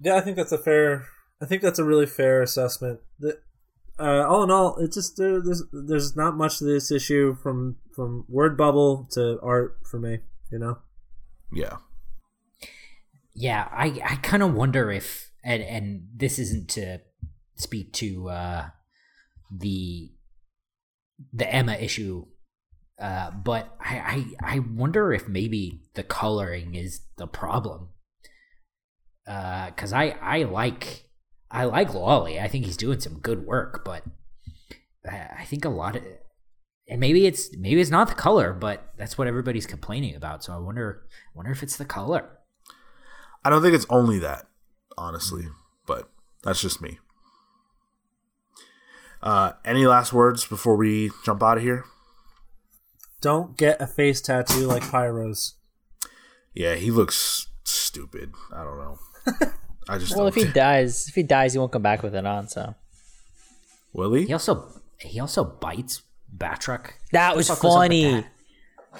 Yeah, 0.00 0.16
I 0.16 0.20
think 0.20 0.36
that's 0.36 0.52
a 0.52 0.58
fair. 0.58 1.06
I 1.40 1.46
think 1.46 1.62
that's 1.62 1.78
a 1.78 1.84
really 1.84 2.06
fair 2.06 2.42
assessment. 2.42 3.00
The- 3.18 3.40
Uh, 3.96 4.26
all 4.26 4.42
in 4.42 4.50
all, 4.50 4.76
it 4.78 4.90
just 4.92 5.16
there, 5.16 5.40
there's 5.40 5.62
there's 5.72 6.16
not 6.16 6.36
much 6.36 6.58
to 6.58 6.64
this 6.64 6.90
issue 6.90 7.32
from 7.40 7.76
from 7.94 8.24
word 8.28 8.56
bubble 8.56 9.06
to 9.12 9.38
art 9.40 9.78
for 9.88 10.00
me. 10.00 10.18
You 10.50 10.58
know. 10.58 10.78
Yeah. 11.52 11.76
Yeah, 13.34 13.68
I, 13.72 14.00
I 14.04 14.16
kind 14.16 14.42
of 14.42 14.54
wonder 14.54 14.90
if 14.90 15.30
and 15.42 15.62
and 15.62 16.08
this 16.14 16.38
isn't 16.38 16.68
to 16.70 17.00
speak 17.56 17.92
to 17.94 18.28
uh, 18.28 18.66
the 19.50 20.12
the 21.32 21.52
Emma 21.52 21.74
issue, 21.74 22.26
uh, 23.00 23.30
but 23.32 23.76
I, 23.80 24.34
I 24.40 24.56
I 24.56 24.58
wonder 24.60 25.12
if 25.12 25.28
maybe 25.28 25.82
the 25.94 26.02
coloring 26.04 26.74
is 26.74 27.00
the 27.16 27.26
problem. 27.26 27.88
Because 29.24 29.92
I 29.92 30.10
I 30.20 30.42
like 30.42 31.08
I 31.50 31.64
like 31.64 31.94
Lolli. 31.94 32.40
I 32.40 32.48
think 32.48 32.66
he's 32.66 32.76
doing 32.76 33.00
some 33.00 33.18
good 33.20 33.46
work, 33.46 33.84
but 33.84 34.04
I 35.08 35.28
I 35.40 35.44
think 35.44 35.64
a 35.64 35.70
lot 35.70 35.96
of 35.96 36.02
and 36.88 37.00
maybe 37.00 37.26
it's 37.26 37.56
maybe 37.56 37.80
it's 37.80 37.90
not 37.90 38.08
the 38.08 38.14
color, 38.14 38.52
but 38.52 38.92
that's 38.96 39.16
what 39.16 39.26
everybody's 39.26 39.66
complaining 39.66 40.14
about. 40.14 40.44
So 40.44 40.52
I 40.52 40.58
wonder 40.58 41.06
wonder 41.34 41.50
if 41.52 41.62
it's 41.62 41.76
the 41.76 41.84
color. 41.84 42.38
I 43.44 43.50
don't 43.50 43.62
think 43.62 43.74
it's 43.74 43.86
only 43.90 44.18
that, 44.20 44.46
honestly, 44.96 45.44
but 45.86 46.08
that's 46.42 46.60
just 46.60 46.80
me. 46.80 46.98
Uh, 49.22 49.52
any 49.64 49.86
last 49.86 50.12
words 50.12 50.44
before 50.46 50.76
we 50.76 51.10
jump 51.24 51.42
out 51.42 51.56
of 51.56 51.62
here? 51.62 51.84
Don't 53.20 53.56
get 53.56 53.80
a 53.80 53.86
face 53.86 54.20
tattoo 54.20 54.66
like 54.66 54.82
Pyro's. 54.90 55.54
Yeah, 56.52 56.74
he 56.74 56.90
looks 56.90 57.48
stupid. 57.64 58.32
I 58.52 58.64
don't 58.64 58.78
know. 58.78 58.98
I 59.88 59.98
just 59.98 60.14
Well, 60.16 60.26
if 60.26 60.34
don't. 60.34 60.46
he 60.46 60.52
dies, 60.52 61.08
if 61.08 61.14
he 61.14 61.22
dies, 61.22 61.52
he 61.54 61.58
won't 61.58 61.72
come 61.72 61.82
back 61.82 62.02
with 62.02 62.14
it 62.14 62.26
on. 62.26 62.48
So 62.48 62.74
Will 63.92 64.12
he? 64.14 64.26
He 64.26 64.32
also 64.32 64.80
he 64.98 65.20
also 65.20 65.44
bites 65.44 66.02
Batroc. 66.36 66.90
that 67.12 67.34
was 67.36 67.48
fuck 67.48 67.62
was 67.62 67.74
funny. 67.74 68.04
that? 68.12 68.26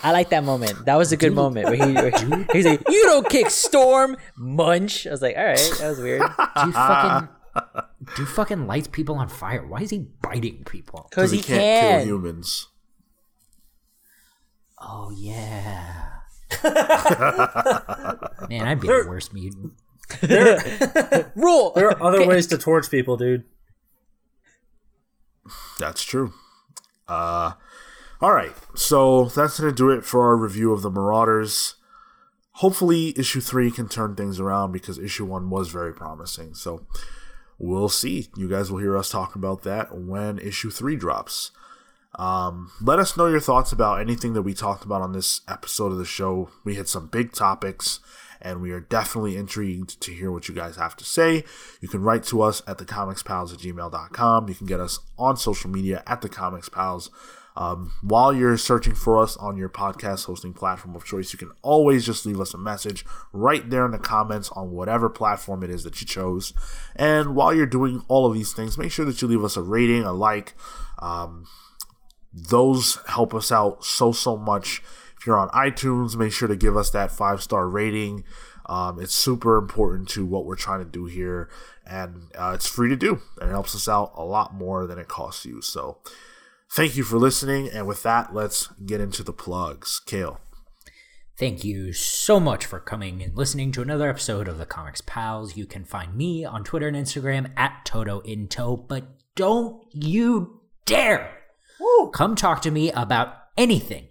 I 0.02 0.12
like 0.12 0.30
that 0.30 0.44
moment. 0.44 0.86
That 0.86 0.96
was 0.96 1.12
a 1.12 1.16
good 1.16 1.34
moment 1.34 1.66
where 1.66 1.76
he 1.86 1.92
where 1.94 2.10
he- 2.10 2.44
he's 2.52 2.66
like, 2.66 2.82
"You 2.88 3.02
don't 3.04 3.28
kick 3.28 3.50
Storm, 3.50 4.16
munch." 4.36 5.06
I 5.06 5.10
was 5.10 5.22
like, 5.22 5.36
"All 5.36 5.44
right, 5.44 5.72
that 5.80 5.88
was 5.88 5.98
weird." 6.00 6.20
Dude 6.22 6.74
fucking 6.74 7.28
dude 8.16 8.28
fucking 8.28 8.66
lights 8.66 8.88
people 8.90 9.16
on 9.16 9.28
fire. 9.28 9.66
Why 9.66 9.80
is 9.80 9.90
he 9.90 10.06
biting 10.22 10.64
people? 10.64 11.06
Because 11.10 11.30
he, 11.30 11.38
can't 11.40 11.60
can. 11.60 11.98
kill 12.00 12.06
humans. 12.16 12.68
Oh 14.80 15.10
yeah. 15.16 16.10
Man, 18.48 18.66
I'd 18.66 18.80
be 18.80 18.88
the 18.88 19.04
worst 19.08 19.32
mutant. 19.32 19.72
Rule. 21.34 21.72
There 21.74 21.88
are 21.88 22.02
other 22.02 22.26
ways 22.26 22.46
to 22.48 22.58
torch 22.58 22.90
people, 22.90 23.16
dude. 23.16 23.44
That's 25.78 26.02
true. 26.02 26.32
Uh, 27.08 27.52
all 28.20 28.32
right. 28.32 28.54
So 28.74 29.26
that's 29.26 29.60
going 29.60 29.70
to 29.70 29.76
do 29.76 29.90
it 29.90 30.04
for 30.04 30.28
our 30.28 30.36
review 30.36 30.72
of 30.72 30.82
the 30.82 30.90
Marauders. 30.90 31.76
Hopefully, 32.58 33.18
issue 33.18 33.40
three 33.40 33.70
can 33.70 33.88
turn 33.88 34.14
things 34.14 34.38
around 34.38 34.72
because 34.72 34.98
issue 34.98 35.24
one 35.24 35.50
was 35.50 35.70
very 35.70 35.92
promising. 35.92 36.54
So 36.54 36.86
we'll 37.58 37.88
see. 37.88 38.28
You 38.36 38.48
guys 38.48 38.70
will 38.70 38.78
hear 38.78 38.96
us 38.96 39.10
talk 39.10 39.34
about 39.34 39.62
that 39.62 39.96
when 39.96 40.38
issue 40.38 40.70
three 40.70 40.96
drops. 40.96 41.50
Um, 42.16 42.70
let 42.80 42.98
us 42.98 43.16
know 43.16 43.26
your 43.26 43.40
thoughts 43.40 43.72
about 43.72 44.00
anything 44.00 44.34
that 44.34 44.42
we 44.42 44.54
talked 44.54 44.84
about 44.84 45.02
on 45.02 45.12
this 45.12 45.40
episode 45.48 45.90
of 45.90 45.98
the 45.98 46.04
show. 46.04 46.50
We 46.62 46.76
had 46.76 46.88
some 46.88 47.08
big 47.08 47.32
topics, 47.32 47.98
and 48.40 48.62
we 48.62 48.70
are 48.70 48.80
definitely 48.80 49.36
intrigued 49.36 50.00
to 50.00 50.12
hear 50.12 50.30
what 50.30 50.48
you 50.48 50.54
guys 50.54 50.76
have 50.76 50.96
to 50.98 51.04
say. 51.04 51.44
You 51.80 51.88
can 51.88 52.02
write 52.02 52.22
to 52.24 52.42
us 52.42 52.62
at 52.68 52.78
thecomicspals 52.78 53.52
at 53.52 53.58
gmail.com. 53.60 54.48
You 54.48 54.54
can 54.54 54.66
get 54.66 54.78
us 54.78 55.00
on 55.18 55.36
social 55.36 55.70
media 55.70 56.04
at 56.06 56.20
the 56.20 56.28
Comics 56.28 56.68
Pals. 56.68 57.10
Um, 57.56 57.92
while 58.02 58.32
you're 58.32 58.56
searching 58.56 58.94
for 58.94 59.22
us 59.22 59.36
on 59.36 59.56
your 59.56 59.68
podcast 59.68 60.24
hosting 60.24 60.52
platform 60.52 60.96
of 60.96 61.04
choice, 61.04 61.32
you 61.32 61.38
can 61.38 61.52
always 61.62 62.04
just 62.04 62.26
leave 62.26 62.40
us 62.40 62.52
a 62.52 62.58
message 62.58 63.04
right 63.32 63.68
there 63.70 63.84
in 63.84 63.92
the 63.92 63.98
comments 63.98 64.50
on 64.50 64.72
whatever 64.72 65.08
platform 65.08 65.62
it 65.62 65.70
is 65.70 65.84
that 65.84 66.00
you 66.00 66.06
chose. 66.06 66.52
And 66.96 67.36
while 67.36 67.54
you're 67.54 67.66
doing 67.66 68.02
all 68.08 68.26
of 68.26 68.34
these 68.34 68.52
things, 68.52 68.76
make 68.76 68.90
sure 68.90 69.04
that 69.04 69.22
you 69.22 69.28
leave 69.28 69.44
us 69.44 69.56
a 69.56 69.62
rating, 69.62 70.02
a 70.02 70.12
like. 70.12 70.54
Um, 70.98 71.46
those 72.32 72.98
help 73.06 73.32
us 73.32 73.52
out 73.52 73.84
so 73.84 74.10
so 74.10 74.36
much 74.36 74.82
if 75.24 75.26
you're 75.26 75.38
on 75.38 75.48
iTunes, 75.50 76.16
make 76.16 76.32
sure 76.32 76.48
to 76.48 76.56
give 76.56 76.76
us 76.76 76.90
that 76.90 77.10
five 77.10 77.42
star 77.42 77.66
rating. 77.66 78.24
Um, 78.66 79.00
it's 79.00 79.14
super 79.14 79.56
important 79.56 80.06
to 80.10 80.26
what 80.26 80.44
we're 80.44 80.54
trying 80.54 80.80
to 80.80 80.84
do 80.84 81.06
here, 81.06 81.48
and 81.86 82.30
uh, 82.34 82.52
it's 82.54 82.66
free 82.66 82.90
to 82.90 82.96
do, 82.96 83.22
and 83.40 83.48
it 83.48 83.52
helps 83.52 83.74
us 83.74 83.88
out 83.88 84.12
a 84.16 84.22
lot 84.22 84.52
more 84.52 84.86
than 84.86 84.98
it 84.98 85.08
costs 85.08 85.46
you. 85.46 85.62
So, 85.62 85.96
thank 86.70 86.96
you 86.96 87.04
for 87.04 87.18
listening, 87.18 87.68
and 87.68 87.86
with 87.86 88.02
that, 88.02 88.34
let's 88.34 88.68
get 88.84 89.00
into 89.00 89.22
the 89.22 89.32
plugs. 89.32 90.00
Kale. 90.04 90.40
Thank 91.36 91.64
you 91.64 91.92
so 91.92 92.38
much 92.38 92.64
for 92.64 92.78
coming 92.78 93.20
and 93.20 93.36
listening 93.36 93.72
to 93.72 93.82
another 93.82 94.08
episode 94.08 94.46
of 94.46 94.58
the 94.58 94.66
Comics 94.66 95.00
Pals. 95.00 95.56
You 95.56 95.66
can 95.66 95.84
find 95.84 96.14
me 96.14 96.44
on 96.44 96.62
Twitter 96.62 96.86
and 96.86 96.96
Instagram 96.96 97.50
at 97.56 97.84
Toto 97.84 98.20
Into, 98.20 98.84
but 98.88 99.04
don't 99.34 99.82
you 99.92 100.60
dare 100.86 101.38
Woo. 101.80 102.10
come 102.12 102.36
talk 102.36 102.62
to 102.62 102.70
me 102.70 102.92
about 102.92 103.34
anything 103.56 104.06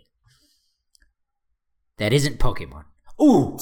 that 1.97 2.11
isn't 2.11 2.39
Pokemon. 2.39 2.84
Ooh, 3.21 3.57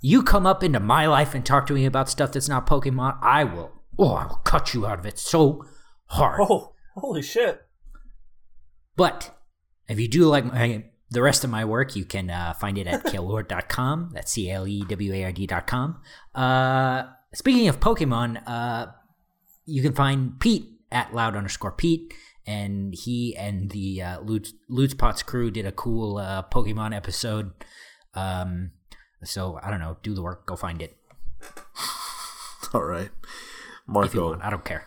you 0.00 0.22
come 0.22 0.46
up 0.46 0.62
into 0.62 0.80
my 0.80 1.06
life 1.06 1.34
and 1.34 1.44
talk 1.44 1.66
to 1.66 1.74
me 1.74 1.84
about 1.84 2.08
stuff 2.08 2.32
that's 2.32 2.48
not 2.48 2.66
Pokemon, 2.66 3.18
I 3.20 3.44
will. 3.44 3.82
Oh, 3.98 4.14
I 4.14 4.26
will 4.26 4.36
cut 4.36 4.72
you 4.72 4.86
out 4.86 4.98
of 4.98 5.04
it 5.04 5.18
so 5.18 5.66
hard. 6.06 6.40
Oh, 6.42 6.72
holy 6.96 7.22
shit. 7.22 7.60
But 8.96 9.36
if 9.88 9.98
you 9.98 10.08
do 10.08 10.26
like 10.26 10.44
my, 10.44 10.84
the 11.10 11.22
rest 11.22 11.44
of 11.44 11.50
my 11.50 11.64
work, 11.64 11.96
you 11.96 12.04
can 12.04 12.30
uh, 12.30 12.54
find 12.54 12.78
it 12.78 12.86
at 12.86 13.04
kaleward.com. 13.04 14.10
That's 14.14 14.32
C 14.32 14.50
L 14.50 14.66
E 14.66 14.84
W 14.88 15.12
A 15.12 15.24
R 15.24 15.32
D.com. 15.32 16.00
Uh, 16.34 17.04
speaking 17.32 17.68
of 17.68 17.80
Pokemon, 17.80 18.42
uh, 18.46 18.86
you 19.66 19.82
can 19.82 19.92
find 19.94 20.38
Pete 20.40 20.68
at 20.90 21.14
loud 21.14 21.36
underscore 21.36 21.72
Pete. 21.72 22.12
And 22.46 22.94
he 22.94 23.34
and 23.36 23.70
the 23.70 24.02
uh, 24.02 24.20
Lutz, 24.20 24.52
Lutzpots 24.70 25.24
crew 25.24 25.50
did 25.50 25.64
a 25.64 25.72
cool 25.72 26.18
uh, 26.18 26.42
Pokemon 26.42 26.94
episode. 26.94 27.52
Um, 28.12 28.72
so 29.22 29.58
I 29.62 29.70
don't 29.70 29.80
know, 29.80 29.96
do 30.02 30.14
the 30.14 30.20
work, 30.22 30.44
go 30.44 30.54
find 30.54 30.82
it 30.82 30.94
All 32.74 32.82
right, 32.84 33.06
if 33.06 33.10
you 33.86 33.92
Marco. 33.92 34.30
want. 34.30 34.42
I 34.42 34.50
don't 34.50 34.64
care. 34.64 34.86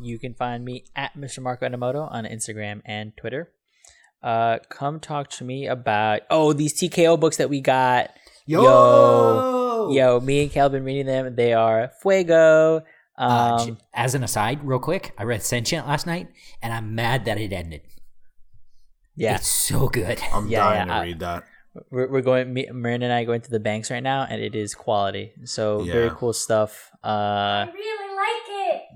You 0.00 0.18
can 0.18 0.34
find 0.34 0.64
me 0.64 0.84
at 0.94 1.14
Mr. 1.16 1.40
Marco 1.42 1.66
Enomoto 1.68 2.10
on 2.10 2.24
Instagram 2.24 2.82
and 2.84 3.16
Twitter. 3.16 3.50
Uh, 4.22 4.58
come 4.68 4.98
talk 5.00 5.28
to 5.30 5.44
me 5.44 5.66
about 5.66 6.22
oh 6.30 6.52
these 6.52 6.74
TKO 6.74 7.18
books 7.18 7.36
that 7.36 7.48
we 7.50 7.60
got. 7.60 8.10
Yo, 8.46 8.62
yo, 8.62 9.90
yo 9.92 10.20
me 10.20 10.42
and 10.42 10.50
Cal 10.52 10.68
been 10.68 10.84
reading 10.84 11.06
them. 11.06 11.34
They 11.36 11.52
are 11.52 11.90
Fuego. 12.02 12.82
Uh, 13.18 13.56
Um, 13.60 13.66
j- 13.66 13.76
as 13.94 14.14
an 14.14 14.22
aside, 14.22 14.60
real 14.62 14.78
quick, 14.78 15.12
I 15.16 15.22
read 15.24 15.42
Sentient 15.42 15.86
last 15.86 16.06
night, 16.06 16.28
and 16.62 16.72
I'm 16.72 16.94
mad 16.94 17.24
that 17.24 17.38
it 17.38 17.52
ended. 17.52 17.80
yeah, 19.14 19.36
It's 19.36 19.48
so 19.48 19.88
good. 19.88 20.20
I'm 20.32 20.48
Yeah, 20.48 20.60
dying 20.60 20.88
yeah, 20.88 20.94
to 20.94 21.00
I- 21.00 21.04
read 21.04 21.20
that. 21.20 21.44
we're, 21.90 22.08
we're 22.10 22.20
going. 22.20 22.52
Me, 22.52 22.68
Marin 22.72 23.02
and 23.02 23.12
I 23.12 23.22
are 23.22 23.24
going 23.24 23.40
to 23.42 23.50
the 23.50 23.60
banks 23.60 23.90
right 23.90 24.02
now, 24.02 24.26
and 24.28 24.42
it 24.42 24.54
is 24.54 24.74
quality. 24.74 25.32
So 25.44 25.80
very 25.84 26.10
cool 26.10 26.32
stuff. 26.32 26.90
Uh, 27.04 27.06
I 27.08 27.70
really 27.72 27.78
like 27.78 28.00
it. 28.00 28.05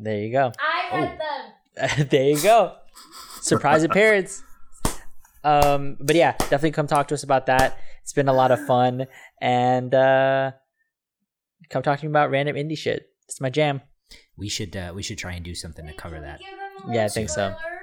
There 0.02 0.18
you 0.18 0.32
go. 0.32 0.52
I 0.58 0.96
read 1.00 1.18
them. 1.18 2.06
there 2.10 2.24
you 2.30 2.40
go. 2.42 2.76
Surprise 3.40 3.82
appearance. 3.84 4.42
Um, 5.42 5.96
but 6.00 6.16
yeah, 6.16 6.32
definitely 6.38 6.72
come 6.72 6.86
talk 6.86 7.08
to 7.08 7.14
us 7.14 7.22
about 7.22 7.46
that. 7.46 7.78
It's 8.02 8.12
been 8.12 8.28
a 8.28 8.32
lot 8.32 8.50
of 8.50 8.64
fun, 8.66 9.06
and 9.40 9.94
uh, 9.94 10.52
come 11.70 11.82
talk 11.82 11.98
to 12.00 12.04
me 12.06 12.10
about 12.10 12.30
random 12.30 12.56
indie 12.56 12.76
shit. 12.76 13.06
It's 13.28 13.40
my 13.40 13.48
jam. 13.50 13.80
We 14.36 14.48
should 14.48 14.76
uh, 14.76 14.92
we 14.94 15.02
should 15.02 15.18
try 15.18 15.32
and 15.32 15.44
do 15.44 15.54
something 15.54 15.86
to 15.86 15.92
cover 15.94 16.16
Can 16.16 16.22
we 16.22 16.28
that. 16.28 16.38
give 16.40 16.48
them 16.82 16.90
a 16.90 16.94
Yeah, 16.94 17.04
I 17.04 17.08
think 17.08 17.28
so. 17.28 17.34
spoiler? 17.34 17.50
No, 17.52 17.79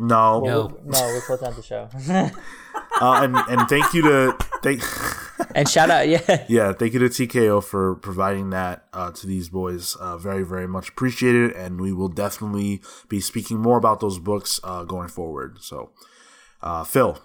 No. 0.00 0.40
We're- 0.40 0.82
no, 0.84 1.06
we're 1.06 1.20
closing 1.20 1.48
out 1.48 1.56
the 1.56 1.62
show. 1.62 1.88
uh, 3.00 3.20
and 3.22 3.36
and 3.36 3.68
thank 3.68 3.92
you 3.94 4.02
to 4.02 4.36
thank. 4.62 4.82
and 5.54 5.68
shout 5.68 5.90
out, 5.90 6.08
yeah, 6.08 6.44
yeah, 6.48 6.72
thank 6.72 6.92
you 6.94 6.98
to 7.00 7.06
TKO 7.08 7.62
for 7.62 7.94
providing 7.96 8.50
that 8.50 8.84
uh, 8.92 9.10
to 9.12 9.26
these 9.26 9.48
boys. 9.48 9.94
Uh, 9.96 10.16
very, 10.16 10.42
very 10.44 10.66
much 10.66 10.88
appreciated, 10.88 11.52
and 11.52 11.80
we 11.80 11.92
will 11.92 12.08
definitely 12.08 12.80
be 13.08 13.20
speaking 13.20 13.58
more 13.58 13.76
about 13.78 14.00
those 14.00 14.18
books 14.18 14.58
uh, 14.64 14.84
going 14.84 15.08
forward. 15.08 15.58
So, 15.60 15.90
uh, 16.62 16.84
Phil, 16.84 17.18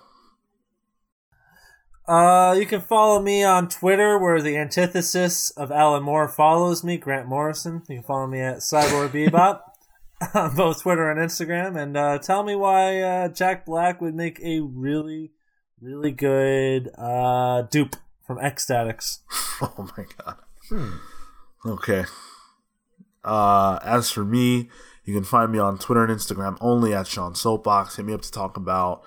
Uh, 2.07 2.55
you 2.57 2.65
can 2.65 2.81
follow 2.81 3.21
me 3.21 3.43
on 3.43 3.67
Twitter, 3.67 4.19
where 4.19 4.41
the 4.41 4.57
antithesis 4.57 5.49
of 5.51 5.71
Alan 5.71 6.03
Moore 6.03 6.27
follows 6.27 6.83
me, 6.83 6.97
Grant 6.97 7.27
Morrison. 7.27 7.81
You 7.89 7.95
can 7.97 8.03
follow 8.03 8.27
me 8.27 8.41
at 8.41 8.57
Cyborg 8.57 9.09
Bebop 9.09 9.61
on 10.33 10.55
both 10.55 10.81
Twitter 10.81 11.09
and 11.09 11.19
Instagram, 11.19 11.81
and 11.81 11.97
uh, 11.97 12.17
tell 12.19 12.43
me 12.43 12.55
why 12.55 13.01
uh, 13.01 13.27
Jack 13.29 13.65
Black 13.65 14.01
would 14.01 14.15
make 14.15 14.39
a 14.41 14.61
really, 14.61 15.31
really 15.81 16.11
good 16.11 16.89
uh, 16.97 17.63
Doop 17.69 17.95
from 18.25 18.39
X-Statix. 18.39 19.19
oh 19.61 19.89
my 19.97 20.05
god. 20.17 20.37
Okay. 21.65 22.05
Uh, 23.23 23.79
as 23.83 24.11
for 24.11 24.23
me, 24.23 24.69
you 25.03 25.13
can 25.13 25.23
find 25.23 25.51
me 25.51 25.59
on 25.59 25.77
Twitter 25.77 26.03
and 26.03 26.15
Instagram 26.15 26.57
only 26.61 26.93
at 26.93 27.07
Sean 27.07 27.35
Soapbox. 27.35 27.95
Hit 27.95 28.05
me 28.05 28.13
up 28.13 28.21
to 28.21 28.31
talk 28.31 28.55
about, 28.57 29.03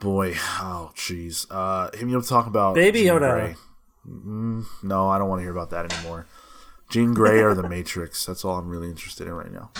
boy, 0.00 0.34
oh 0.60 0.92
jeez. 0.94 1.46
Uh, 1.50 1.90
hit 1.96 2.06
me 2.06 2.14
up 2.14 2.22
to 2.22 2.28
talk 2.28 2.46
about 2.46 2.74
Baby 2.74 3.02
Yoda. 3.02 3.56
Mm, 4.08 4.64
no, 4.82 5.08
I 5.08 5.18
don't 5.18 5.28
want 5.28 5.40
to 5.40 5.42
hear 5.42 5.52
about 5.52 5.70
that 5.70 5.92
anymore. 5.92 6.26
Jean 6.92 7.14
Grey 7.14 7.40
or 7.40 7.54
the 7.54 7.66
Matrix. 7.66 8.26
That's 8.26 8.44
all 8.44 8.58
I'm 8.58 8.68
really 8.68 8.90
interested 8.90 9.26
in 9.26 9.32
right 9.32 9.50
now. 9.50 9.70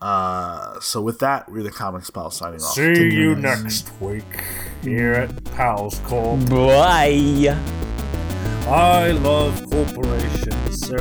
Uh, 0.00 0.78
so 0.78 1.00
with 1.00 1.18
that, 1.18 1.50
we're 1.50 1.64
the 1.64 1.70
Comics 1.70 2.10
Pal 2.10 2.30
signing 2.30 2.60
off. 2.60 2.74
See 2.74 3.10
you 3.10 3.34
next 3.34 3.90
week 4.00 4.44
here 4.82 5.14
at 5.14 5.44
Pals 5.56 6.00
Corp. 6.04 6.48
bye. 6.48 7.58
I 8.68 9.10
love 9.10 9.68
corporations 9.68 10.86
so 10.86 10.96